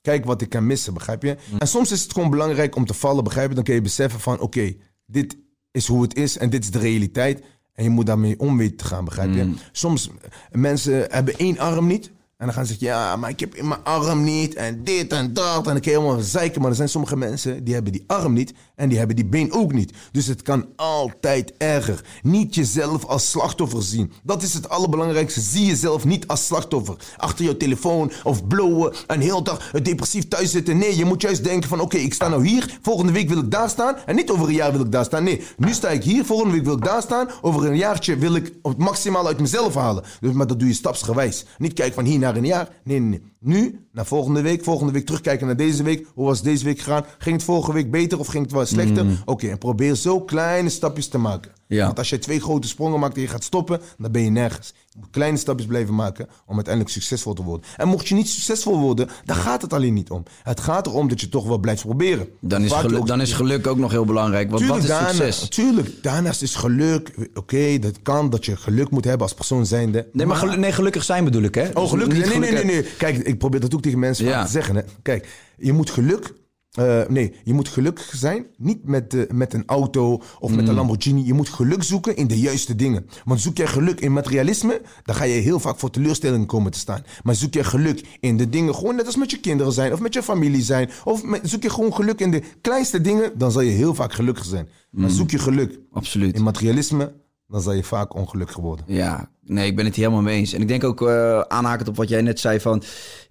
Kijk 0.00 0.24
wat 0.24 0.42
ik 0.42 0.48
kan 0.48 0.66
missen, 0.66 0.94
begrijp 0.94 1.22
je? 1.22 1.36
En 1.58 1.68
soms 1.68 1.92
is 1.92 2.02
het 2.02 2.12
gewoon 2.12 2.30
belangrijk 2.30 2.76
om 2.76 2.86
te 2.86 2.94
vallen, 2.94 3.24
begrijp 3.24 3.48
je? 3.48 3.54
Dan 3.54 3.64
kun 3.64 3.74
je 3.74 3.80
beseffen 3.80 4.20
van, 4.20 4.40
oké, 4.40 4.74
dit 5.06 5.36
is 5.70 5.86
hoe 5.86 6.02
het 6.02 6.16
is 6.16 6.38
en 6.38 6.50
dit 6.50 6.64
is 6.64 6.70
de 6.70 6.78
realiteit. 6.78 7.42
En 7.80 7.86
je 7.86 7.92
moet 7.92 8.06
daarmee 8.06 8.38
om 8.38 8.56
weten 8.56 8.76
te 8.76 8.84
gaan, 8.84 9.04
begrijp 9.04 9.34
je? 9.34 9.54
Soms, 9.72 10.08
eh, 10.08 10.14
mensen 10.52 11.06
hebben 11.08 11.38
één 11.38 11.58
arm 11.58 11.86
niet. 11.86 12.06
En 12.36 12.46
dan 12.46 12.52
gaan 12.52 12.66
ze 12.66 12.72
zeggen, 12.72 12.86
ja, 12.86 13.16
maar 13.16 13.30
ik 13.30 13.40
heb 13.40 13.54
in 13.54 13.68
mijn 13.68 13.84
arm 13.84 14.24
niet. 14.24 14.54
En 14.54 14.84
dit 14.84 15.12
en 15.12 15.32
dat. 15.32 15.56
En 15.56 15.72
dan 15.72 15.80
kun 15.80 15.92
je 15.92 15.98
helemaal 15.98 16.22
zeiken. 16.22 16.60
Maar 16.60 16.70
er 16.70 16.76
zijn 16.76 16.88
sommige 16.88 17.16
mensen 17.16 17.64
die 17.64 17.74
hebben 17.74 17.92
die 17.92 18.04
arm 18.06 18.32
niet. 18.32 18.52
En 18.80 18.88
die 18.88 18.98
hebben 18.98 19.16
die 19.16 19.24
been 19.24 19.52
ook 19.52 19.72
niet. 19.72 19.92
Dus 20.12 20.26
het 20.26 20.42
kan 20.42 20.66
altijd 20.76 21.52
erger. 21.58 22.04
Niet 22.22 22.54
jezelf 22.54 23.04
als 23.04 23.30
slachtoffer 23.30 23.82
zien. 23.82 24.12
Dat 24.22 24.42
is 24.42 24.54
het 24.54 24.68
allerbelangrijkste. 24.68 25.40
Zie 25.40 25.66
jezelf 25.66 26.04
niet 26.04 26.26
als 26.26 26.46
slachtoffer. 26.46 26.96
Achter 27.16 27.44
je 27.44 27.56
telefoon 27.56 28.12
of 28.24 28.46
blowen. 28.46 28.94
En 29.06 29.20
heel 29.20 29.42
dag 29.42 29.70
depressief 29.70 30.28
thuis 30.28 30.50
zitten. 30.50 30.78
Nee, 30.78 30.96
je 30.96 31.04
moet 31.04 31.22
juist 31.22 31.44
denken 31.44 31.68
van, 31.68 31.80
oké, 31.80 31.96
ik 31.96 32.14
sta 32.14 32.28
nou 32.28 32.46
hier. 32.46 32.78
Volgende 32.82 33.12
week 33.12 33.28
wil 33.28 33.38
ik 33.38 33.50
daar 33.50 33.68
staan. 33.68 33.96
En 34.06 34.16
niet 34.16 34.30
over 34.30 34.48
een 34.48 34.54
jaar 34.54 34.72
wil 34.72 34.80
ik 34.80 34.92
daar 34.92 35.04
staan. 35.04 35.24
Nee, 35.24 35.42
nu 35.56 35.72
sta 35.72 35.88
ik 35.88 36.04
hier. 36.04 36.24
Volgende 36.24 36.54
week 36.54 36.64
wil 36.64 36.76
ik 36.76 36.84
daar 36.84 37.02
staan. 37.02 37.28
Over 37.40 37.66
een 37.66 37.76
jaartje 37.76 38.16
wil 38.16 38.34
ik 38.34 38.52
het 38.62 38.78
maximaal 38.78 39.26
uit 39.26 39.40
mezelf 39.40 39.74
halen. 39.74 40.04
Dus, 40.20 40.32
maar 40.32 40.46
dat 40.46 40.58
doe 40.58 40.68
je 40.68 40.74
stapsgewijs. 40.74 41.44
Niet 41.58 41.72
kijken 41.72 41.94
van 41.94 42.04
hier 42.04 42.18
naar 42.18 42.36
een 42.36 42.46
jaar. 42.46 42.68
Nee, 42.84 43.00
nee, 43.00 43.08
nee. 43.08 43.22
Nu, 43.42 43.86
naar 43.92 44.06
volgende 44.06 44.42
week. 44.42 44.64
Volgende 44.64 44.92
week 44.92 45.06
terugkijken 45.06 45.46
naar 45.46 45.56
deze 45.56 45.82
week. 45.82 46.06
Hoe 46.14 46.26
was 46.26 46.42
deze 46.42 46.64
week 46.64 46.78
gegaan? 46.78 47.04
Ging 47.18 47.36
het 47.36 47.44
vorige 47.44 47.72
week 47.72 47.90
beter 47.90 48.18
of 48.18 48.26
ging 48.26 48.42
het 48.44 48.52
wel 48.52 48.66
slechter? 48.66 49.06
Oké, 49.24 49.48
en 49.48 49.58
probeer 49.58 49.94
zo 49.94 50.20
kleine 50.20 50.68
stapjes 50.68 51.08
te 51.08 51.18
maken. 51.18 51.52
Ja. 51.76 51.84
Want 51.86 51.98
als 51.98 52.08
je 52.10 52.18
twee 52.18 52.40
grote 52.40 52.68
sprongen 52.68 53.00
maakt 53.00 53.14
en 53.14 53.20
je 53.20 53.28
gaat 53.28 53.44
stoppen, 53.44 53.80
dan 53.98 54.12
ben 54.12 54.22
je 54.22 54.30
nergens. 54.30 54.74
Je 54.88 54.96
moet 55.00 55.10
kleine 55.10 55.36
stapjes 55.36 55.66
blijven 55.66 55.94
maken 55.94 56.28
om 56.46 56.54
uiteindelijk 56.54 56.94
succesvol 56.94 57.32
te 57.34 57.42
worden. 57.42 57.66
En 57.76 57.88
mocht 57.88 58.08
je 58.08 58.14
niet 58.14 58.28
succesvol 58.28 58.78
worden, 58.78 59.08
dan 59.24 59.36
gaat 59.36 59.62
het 59.62 59.72
alleen 59.72 59.94
niet 59.94 60.10
om. 60.10 60.22
Het 60.42 60.60
gaat 60.60 60.86
erom 60.86 61.08
dat 61.08 61.20
je 61.20 61.28
toch 61.28 61.46
wel 61.46 61.58
blijft 61.58 61.82
proberen. 61.82 62.28
Dan 62.40 62.62
is, 62.64 62.72
geluk, 62.72 62.98
ook- 63.00 63.06
dan 63.06 63.20
is 63.20 63.32
geluk 63.32 63.66
ook 63.66 63.78
nog 63.78 63.90
heel 63.90 64.04
belangrijk. 64.04 64.50
Want 64.50 64.66
wat 64.66 64.78
is 64.78 64.86
daarna- 64.86 65.08
succes? 65.12 65.48
Tuurlijk, 65.48 66.02
daarnaast 66.02 66.42
is 66.42 66.54
geluk. 66.54 67.28
Oké, 67.34 67.78
dat 67.78 68.02
kan 68.02 68.30
dat 68.30 68.44
je 68.44 68.56
geluk 68.56 68.90
moet 68.90 69.04
hebben 69.04 69.22
als 69.22 69.34
persoon 69.34 69.66
zijnde. 69.66 70.06
Nee, 70.12 70.26
maar 70.26 70.58
nee, 70.58 70.72
gelukkig 70.72 71.04
zijn 71.04 71.24
bedoel 71.24 71.42
ik, 71.42 71.54
hè? 71.54 71.68
Oh, 71.74 71.88
gelukkig. 71.88 72.18
Nee, 72.18 72.38
nee, 72.38 72.50
nee, 72.52 72.64
nee, 72.64 72.74
nee. 72.74 72.82
Kijk, 72.98 73.16
ik 73.16 73.38
probeer 73.38 73.60
dat 73.60 73.74
ook 73.74 73.82
tegen 73.82 73.98
mensen 73.98 74.24
Ja. 74.24 74.44
te 74.44 74.50
zeggen. 74.50 74.76
Hè. 74.76 74.82
Kijk, 75.02 75.28
je 75.56 75.72
moet 75.72 75.90
geluk... 75.90 76.32
eh, 76.70 77.00
nee, 77.08 77.34
je 77.44 77.52
moet 77.52 77.68
gelukkig 77.68 78.12
zijn. 78.16 78.46
Niet 78.56 78.84
met, 78.84 79.14
eh, 79.14 79.22
met 79.30 79.54
een 79.54 79.62
auto 79.66 80.20
of 80.38 80.50
Mm. 80.50 80.56
met 80.56 80.68
een 80.68 80.74
Lamborghini. 80.74 81.26
Je 81.26 81.32
moet 81.34 81.48
geluk 81.48 81.82
zoeken 81.82 82.16
in 82.16 82.26
de 82.26 82.38
juiste 82.40 82.74
dingen. 82.76 83.06
Want 83.24 83.40
zoek 83.40 83.56
jij 83.56 83.66
geluk 83.66 84.00
in 84.00 84.12
materialisme, 84.12 84.80
dan 85.02 85.14
ga 85.14 85.24
je 85.24 85.40
heel 85.40 85.60
vaak 85.60 85.78
voor 85.78 85.90
teleurstellingen 85.90 86.46
komen 86.46 86.70
te 86.72 86.78
staan. 86.78 87.04
Maar 87.22 87.34
zoek 87.34 87.54
jij 87.54 87.64
geluk 87.64 88.04
in 88.20 88.36
de 88.36 88.48
dingen, 88.48 88.74
gewoon 88.74 88.94
net 88.96 89.06
als 89.06 89.16
met 89.16 89.30
je 89.30 89.40
kinderen 89.40 89.72
zijn 89.72 89.92
of 89.92 90.00
met 90.00 90.14
je 90.14 90.22
familie 90.22 90.62
zijn. 90.62 90.90
Of 91.04 91.24
met- 91.24 91.40
zoek 91.48 91.62
je 91.62 91.70
gewoon 91.70 91.94
geluk 91.94 92.20
in 92.20 92.30
de 92.30 92.42
kleinste 92.60 93.00
dingen, 93.00 93.32
dan 93.38 93.52
zal 93.52 93.62
je 93.62 93.70
heel 93.70 93.94
vaak 93.94 94.12
gelukkig 94.12 94.44
zijn. 94.44 94.68
Mm. 94.90 95.00
Maar 95.00 95.10
zoek 95.10 95.30
je 95.30 95.38
geluk 95.38 95.78
Absoluut. 95.92 96.34
in 96.36 96.42
materialisme, 96.42 97.12
dan 97.50 97.60
zal 97.60 97.72
je 97.72 97.84
vaak 97.84 98.14
ongelukkig 98.14 98.56
worden. 98.56 98.84
Ja, 98.88 99.28
nee, 99.44 99.66
ik 99.66 99.76
ben 99.76 99.84
het 99.84 99.94
hier 99.94 100.04
helemaal 100.04 100.24
mee 100.24 100.38
eens. 100.38 100.52
En 100.52 100.60
ik 100.60 100.68
denk 100.68 100.84
ook 100.84 101.00
uh, 101.00 101.40
aanhakend 101.40 101.88
op 101.88 101.96
wat 101.96 102.08
jij 102.08 102.22
net 102.22 102.40
zei 102.40 102.60
van 102.60 102.82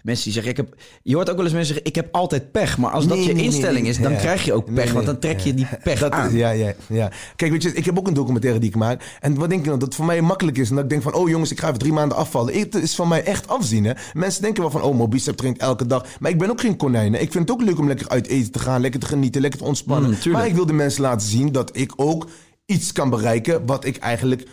mensen 0.01 0.24
die 0.24 0.34
zeggen, 0.34 0.51
ik 0.51 0.57
heb, 0.57 0.76
je 1.03 1.15
hoort 1.15 1.30
ook 1.30 1.36
wel 1.36 1.45
eens 1.45 1.53
mensen 1.53 1.74
zeggen, 1.74 1.91
ik 1.91 1.95
heb 1.95 2.15
altijd 2.15 2.51
pech. 2.51 2.78
Maar 2.78 2.91
als 2.91 3.07
dat 3.07 3.26
je 3.26 3.34
instelling 3.34 3.88
is, 3.88 3.97
dan 3.97 4.15
krijg 4.15 4.45
je 4.45 4.53
ook 4.53 4.74
pech, 4.74 4.91
want 4.91 5.05
dan 5.05 5.20
trek 5.20 5.39
je 5.39 5.53
die 5.53 5.67
pech 5.84 5.99
dat, 5.99 6.11
aan. 6.11 6.36
Ja, 6.36 6.49
ja, 6.49 6.74
ja. 6.88 7.11
Kijk, 7.36 7.51
weet 7.51 7.63
je, 7.63 7.74
ik 7.74 7.86
heb 7.86 7.97
ook 7.97 8.07
een 8.07 8.13
documentaire 8.13 8.59
die 8.59 8.70
ik 8.70 8.76
maak. 8.76 9.17
En 9.20 9.36
wat 9.36 9.49
denk 9.49 9.61
je 9.61 9.67
nou, 9.67 9.80
dat 9.80 9.88
het 9.88 9.97
voor 9.97 10.05
mij 10.05 10.22
makkelijk 10.22 10.57
is. 10.57 10.70
En 10.70 10.76
dat 10.76 10.84
ik 10.84 10.89
denk 10.89 11.01
van, 11.01 11.13
oh 11.13 11.30
jongens, 11.30 11.51
ik 11.51 11.59
ga 11.59 11.67
even 11.67 11.80
drie 11.80 11.93
maanden 11.93 12.17
afvallen. 12.17 12.59
Het 12.59 12.76
is 12.76 12.95
van 12.95 13.07
mij 13.07 13.24
echt 13.24 13.47
afzien, 13.47 13.84
hè. 13.84 13.93
Mensen 14.13 14.41
denken 14.41 14.61
wel 14.61 14.72
van, 14.72 14.82
oh, 14.82 14.95
Mobicep 14.95 15.38
traint 15.38 15.57
elke 15.57 15.86
dag. 15.86 16.05
Maar 16.20 16.32
ik 16.32 16.38
ben 16.38 16.49
ook 16.49 16.61
geen 16.61 16.76
konijn, 16.78 17.13
Ik 17.13 17.32
vind 17.32 17.49
het 17.49 17.51
ook 17.51 17.61
leuk 17.61 17.80
om 17.80 17.88
lekker 17.88 18.09
uit 18.09 18.28
eten 18.28 18.51
te 18.51 18.59
gaan, 18.59 18.82
lekker 18.82 18.99
te 18.99 19.05
genieten, 19.05 19.41
lekker 19.41 19.59
te 19.59 19.65
ontspannen. 19.65 20.17
Mm, 20.24 20.32
maar 20.32 20.47
ik 20.47 20.55
wil 20.55 20.65
de 20.65 20.74
mensen 20.74 21.01
laten 21.01 21.28
zien 21.28 21.51
dat 21.51 21.78
ik 21.78 21.93
ook 21.95 22.28
iets 22.70 22.91
kan 22.91 23.09
bereiken 23.09 23.65
wat 23.65 23.86
ik 23.86 23.97
eigenlijk 23.97 24.47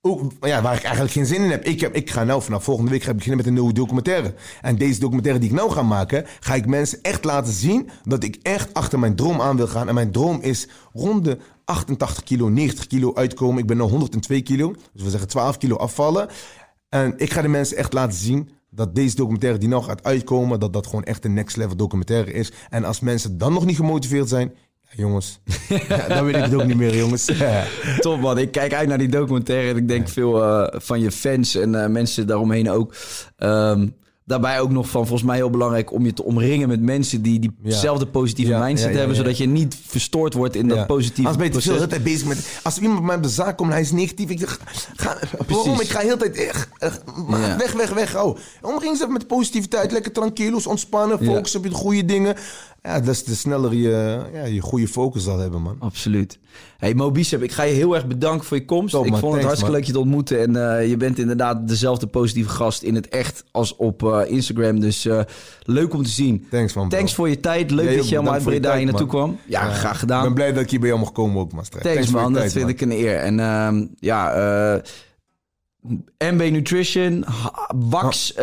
ook, 0.00 0.32
ja, 0.40 0.62
waar 0.62 0.74
ik 0.74 0.82
eigenlijk 0.82 1.12
geen 1.12 1.26
zin 1.26 1.42
in 1.42 1.50
heb. 1.50 1.64
Ik, 1.64 1.80
heb, 1.80 1.94
ik 1.94 2.10
ga 2.10 2.24
nou 2.24 2.42
vanaf 2.42 2.64
volgende 2.64 2.90
week 2.90 3.04
beginnen 3.04 3.36
met 3.36 3.46
een 3.46 3.52
nieuwe 3.52 3.72
documentaire. 3.72 4.34
En 4.60 4.76
deze 4.76 5.00
documentaire 5.00 5.40
die 5.40 5.50
ik 5.50 5.54
nou 5.54 5.70
ga 5.70 5.82
maken, 5.82 6.24
ga 6.40 6.54
ik 6.54 6.66
mensen 6.66 6.98
echt 7.02 7.24
laten 7.24 7.52
zien 7.52 7.88
dat 8.04 8.24
ik 8.24 8.38
echt 8.42 8.74
achter 8.74 8.98
mijn 8.98 9.16
droom 9.16 9.40
aan 9.40 9.56
wil 9.56 9.66
gaan. 9.66 9.88
En 9.88 9.94
mijn 9.94 10.10
droom 10.10 10.40
is 10.40 10.68
rond 10.92 11.24
de 11.24 11.38
88 11.64 12.24
kilo, 12.24 12.48
90 12.48 12.86
kilo 12.86 13.14
uitkomen. 13.14 13.58
Ik 13.58 13.66
ben 13.66 13.76
nu 13.76 13.82
102 13.82 14.42
kilo, 14.42 14.74
dus 14.92 15.02
we 15.02 15.10
zeggen 15.10 15.28
12 15.28 15.58
kilo 15.58 15.76
afvallen. 15.76 16.28
En 16.88 17.14
ik 17.16 17.32
ga 17.32 17.42
de 17.42 17.48
mensen 17.48 17.76
echt 17.76 17.92
laten 17.92 18.18
zien 18.18 18.50
dat 18.70 18.94
deze 18.94 19.16
documentaire 19.16 19.58
die 19.58 19.68
nou 19.68 19.82
gaat 19.82 20.02
uitkomen, 20.02 20.60
dat 20.60 20.72
dat 20.72 20.86
gewoon 20.86 21.04
echt 21.04 21.24
een 21.24 21.34
next 21.34 21.56
level 21.56 21.76
documentaire 21.76 22.32
is. 22.32 22.52
En 22.70 22.84
als 22.84 23.00
mensen 23.00 23.38
dan 23.38 23.52
nog 23.52 23.64
niet 23.64 23.76
gemotiveerd 23.76 24.28
zijn, 24.28 24.52
jongens. 24.96 25.40
ja, 25.88 26.08
dan 26.08 26.24
weet 26.24 26.36
ik 26.36 26.42
het 26.42 26.54
ook 26.54 26.64
niet 26.64 26.76
meer, 26.76 26.96
jongens. 26.96 27.30
Top 28.00 28.20
man, 28.20 28.38
ik 28.38 28.52
kijk 28.52 28.74
uit 28.74 28.88
naar 28.88 28.98
die 28.98 29.08
documentaire 29.08 29.70
en 29.70 29.76
ik 29.76 29.88
denk 29.88 30.08
veel 30.08 30.42
uh, 30.42 30.66
van 30.70 31.00
je 31.00 31.10
fans 31.10 31.54
en 31.54 31.72
uh, 31.72 31.86
mensen 31.86 32.26
daaromheen 32.26 32.70
ook. 32.70 32.94
Um, 33.38 33.94
daarbij 34.24 34.60
ook 34.60 34.70
nog 34.70 34.88
van 34.88 35.06
volgens 35.06 35.28
mij 35.28 35.36
heel 35.36 35.50
belangrijk 35.50 35.92
om 35.92 36.04
je 36.04 36.12
te 36.12 36.24
omringen 36.24 36.68
met 36.68 36.80
mensen 36.80 37.22
die 37.22 37.52
diezelfde 37.62 38.06
positieve 38.06 38.50
ja, 38.50 38.64
mindset 38.64 38.92
ja, 38.92 38.98
hebben, 38.98 39.16
zodat 39.16 39.36
je 39.36 39.46
niet 39.46 39.76
verstoord 39.86 40.34
wordt 40.34 40.56
in 40.56 40.68
dat 40.68 40.86
positieve 40.86 41.28
Als 41.28 41.36
ben 41.36 41.52
je 41.52 41.60
veel 41.60 41.86
tijd 41.86 42.02
bezig 42.02 42.26
met. 42.28 42.60
Als 42.62 42.78
iemand 42.78 42.98
bij 42.98 43.06
mij 43.06 43.16
op 43.16 43.22
de 43.22 43.28
zaak 43.28 43.56
komt 43.56 43.68
en 43.68 43.74
hij 43.74 43.84
is 43.84 43.92
negatief, 43.92 44.30
ik 44.30 44.38
zeg, 44.38 44.58
ga, 44.94 45.18
waarom? 45.46 45.80
Ik 45.80 45.88
ga 45.88 46.00
heel 46.00 46.16
tijd 46.16 46.36
echt, 46.36 46.68
weg, 47.58 47.72
weg, 47.72 47.90
weg. 47.90 48.22
Oh, 48.22 48.38
omring 48.62 48.96
ze 48.96 49.06
met 49.06 49.26
positiviteit, 49.26 49.92
lekker 49.92 50.12
tranquilos, 50.12 50.66
ontspannen, 50.66 51.24
focussen 51.24 51.60
op 51.60 51.66
de 51.66 51.72
goede 51.72 52.04
dingen. 52.04 52.36
Ja, 52.88 53.02
is 53.02 53.24
de 53.24 53.34
sneller 53.34 53.74
je, 53.74 54.20
ja, 54.32 54.44
je 54.44 54.60
goede 54.60 54.88
focus 54.88 55.24
zal 55.24 55.38
hebben, 55.38 55.62
man. 55.62 55.76
Absoluut. 55.78 56.38
Hey 56.78 56.94
Mo 56.94 57.10
Bicep, 57.10 57.42
ik 57.42 57.52
ga 57.52 57.62
je 57.62 57.74
heel 57.74 57.94
erg 57.94 58.06
bedanken 58.06 58.46
voor 58.46 58.56
je 58.56 58.64
komst. 58.64 58.94
ik 58.94 59.14
vond 59.14 59.34
het 59.34 59.42
hartstikke 59.44 59.72
leuk 59.72 59.84
je 59.84 59.92
te 59.92 59.98
ontmoeten. 59.98 60.40
En 60.40 60.50
uh, 60.56 60.88
je 60.88 60.96
bent 60.96 61.18
inderdaad 61.18 61.68
dezelfde 61.68 62.06
positieve 62.06 62.48
gast 62.48 62.82
in 62.82 62.94
het 62.94 63.08
echt 63.08 63.44
als 63.50 63.76
op 63.76 64.02
uh, 64.02 64.20
Instagram. 64.26 64.80
Dus 64.80 65.04
uh, 65.04 65.20
leuk 65.62 65.94
om 65.94 66.02
te 66.02 66.10
zien. 66.10 66.46
Thanks 66.50 66.74
man. 66.74 66.88
Thanks 66.88 67.14
voor 67.14 67.28
je 67.28 67.40
tijd. 67.40 67.70
Leuk 67.70 67.96
dat 67.96 68.08
je 68.08 68.10
helemaal 68.10 68.32
uit 68.32 68.42
Breda 68.42 68.76
hier 68.76 68.86
naartoe 68.86 69.08
kwam. 69.08 69.38
Ja, 69.46 69.70
graag 69.70 69.98
gedaan. 69.98 70.18
Ik 70.18 70.24
ben 70.24 70.34
blij 70.34 70.52
dat 70.52 70.62
ik 70.62 70.70
hier 70.70 70.80
bij 70.80 70.88
jou 70.88 71.00
mag 71.00 71.12
komen 71.12 71.40
ook, 71.40 71.52
man. 71.52 71.64
Thanks, 71.68 71.88
Thanks 71.88 72.10
man, 72.10 72.32
dat 72.32 72.42
vind 72.52 72.64
man. 72.64 72.68
ik 72.68 72.80
een 72.80 72.92
eer. 72.92 73.16
En 73.16 73.38
uh, 73.38 73.86
ja... 73.98 74.82
MB 76.18 76.50
Nutrition, 76.50 77.24
wax, 77.74 78.32
uh, 78.32 78.42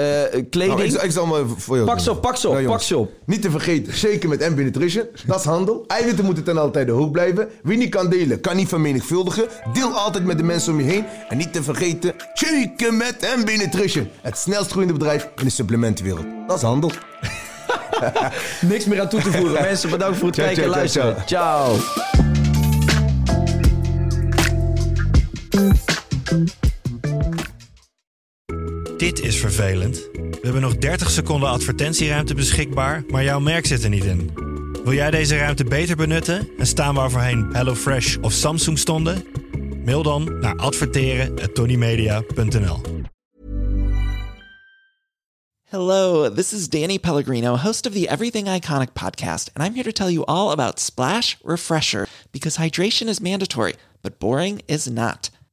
kleding. 0.50 0.78
Nou, 0.78 0.84
ik, 0.84 1.02
ik, 1.02 1.12
zal 1.12 1.26
maar 1.26 1.42
voor 1.58 1.76
jou 1.76 1.88
Pak 1.88 2.00
ze 2.00 2.12
op, 2.12 2.22
pak 2.22 2.36
ze 2.36 2.50
op, 2.50 2.64
pak 2.66 2.82
ze 2.82 2.98
op. 2.98 3.12
Niet 3.26 3.42
te 3.42 3.52
vergeten, 3.52 3.98
zeker 3.98 4.30
met 4.30 4.40
MB 4.40 4.58
Nutrition. 4.58 5.06
Dat 5.26 5.40
is 5.40 5.46
handel. 5.46 5.84
Eiwitten 5.88 6.26
moeten 6.26 6.44
ten 6.44 6.58
altijd 6.58 6.90
hoog 6.90 7.12
blijven. 7.12 7.50
Wie 7.64 7.78
niet 7.78 7.90
kan 7.90 8.10
delen, 8.10 8.42
kan 8.42 8.56
niet 8.56 8.68
vermenigvuldigen. 8.68 9.48
Deel 9.74 9.92
altijd 9.92 10.26
met 10.26 10.38
de 10.38 10.44
mensen 10.44 10.74
om 10.74 10.80
je 10.80 10.86
heen. 10.86 11.06
En 11.30 11.38
niet 11.38 11.54
te 11.54 11.64
vergeten, 11.64 12.14
shaken 12.34 12.98
met 12.98 13.36
MB 13.38 13.58
Nutrition. 13.58 14.10
Het 14.22 14.38
snelst 14.38 14.72
groeiende 14.72 14.98
bedrijf 14.98 15.30
in 15.36 15.44
de 15.44 15.50
supplementenwereld. 15.50 16.26
Dat 16.48 16.58
is 16.58 16.64
handel. 16.64 16.92
Niks 18.70 18.86
meer 18.86 19.02
aan 19.02 19.10
toe 19.10 19.22
te 19.22 19.32
voegen. 19.32 19.62
mensen, 19.70 19.90
bedankt 19.90 20.18
voor 20.18 20.28
het 20.28 20.36
kijken 20.38 20.64
en 20.64 20.70
luisteren. 20.70 21.16
ciao. 21.26 21.76
Dit 29.02 29.20
is 29.20 29.36
vervelend. 29.36 30.10
We 30.14 30.40
hebben 30.42 30.62
nog 30.62 30.78
30 30.78 31.10
seconden 31.10 31.50
advertentieruimte 31.50 32.34
beschikbaar, 32.34 33.04
maar 33.08 33.24
jouw 33.24 33.40
merk 33.40 33.66
zit 33.66 33.84
er 33.84 33.90
niet 33.90 34.04
in. 34.04 34.32
Wil 34.84 34.94
jij 34.94 35.12
deze 35.12 35.38
ruimte 35.38 35.64
beter 35.64 35.96
benutten 35.96 36.50
en 36.58 36.68
staan 36.68 36.96
waar 36.96 37.12
voorheen 37.12 37.50
HelloFresh 37.54 38.18
of 38.18 38.32
Samsung 38.32 38.80
stonden? 38.80 39.26
Mail 39.86 40.04
dan 40.04 40.40
naar 40.40 40.56
adverteren@tonymedia.nl. 40.56 42.82
Hello, 45.64 46.34
this 46.34 46.54
is 46.54 46.70
Danny 46.70 47.00
Pellegrino, 47.00 47.56
host 47.56 47.86
of 47.86 47.94
the 47.94 48.10
Everything 48.10 48.48
Iconic 48.48 48.94
podcast, 48.94 49.50
and 49.54 49.68
I'm 49.68 49.74
here 49.74 49.92
to 49.92 50.04
tell 50.04 50.14
you 50.14 50.26
all 50.26 50.52
about 50.52 50.80
Splash 50.80 51.36
Refresher 51.44 52.08
because 52.32 52.62
hydration 52.62 53.08
is 53.08 53.20
mandatory, 53.20 53.74
but 54.02 54.18
boring 54.18 54.62
is 54.66 54.86
not. 54.86 55.30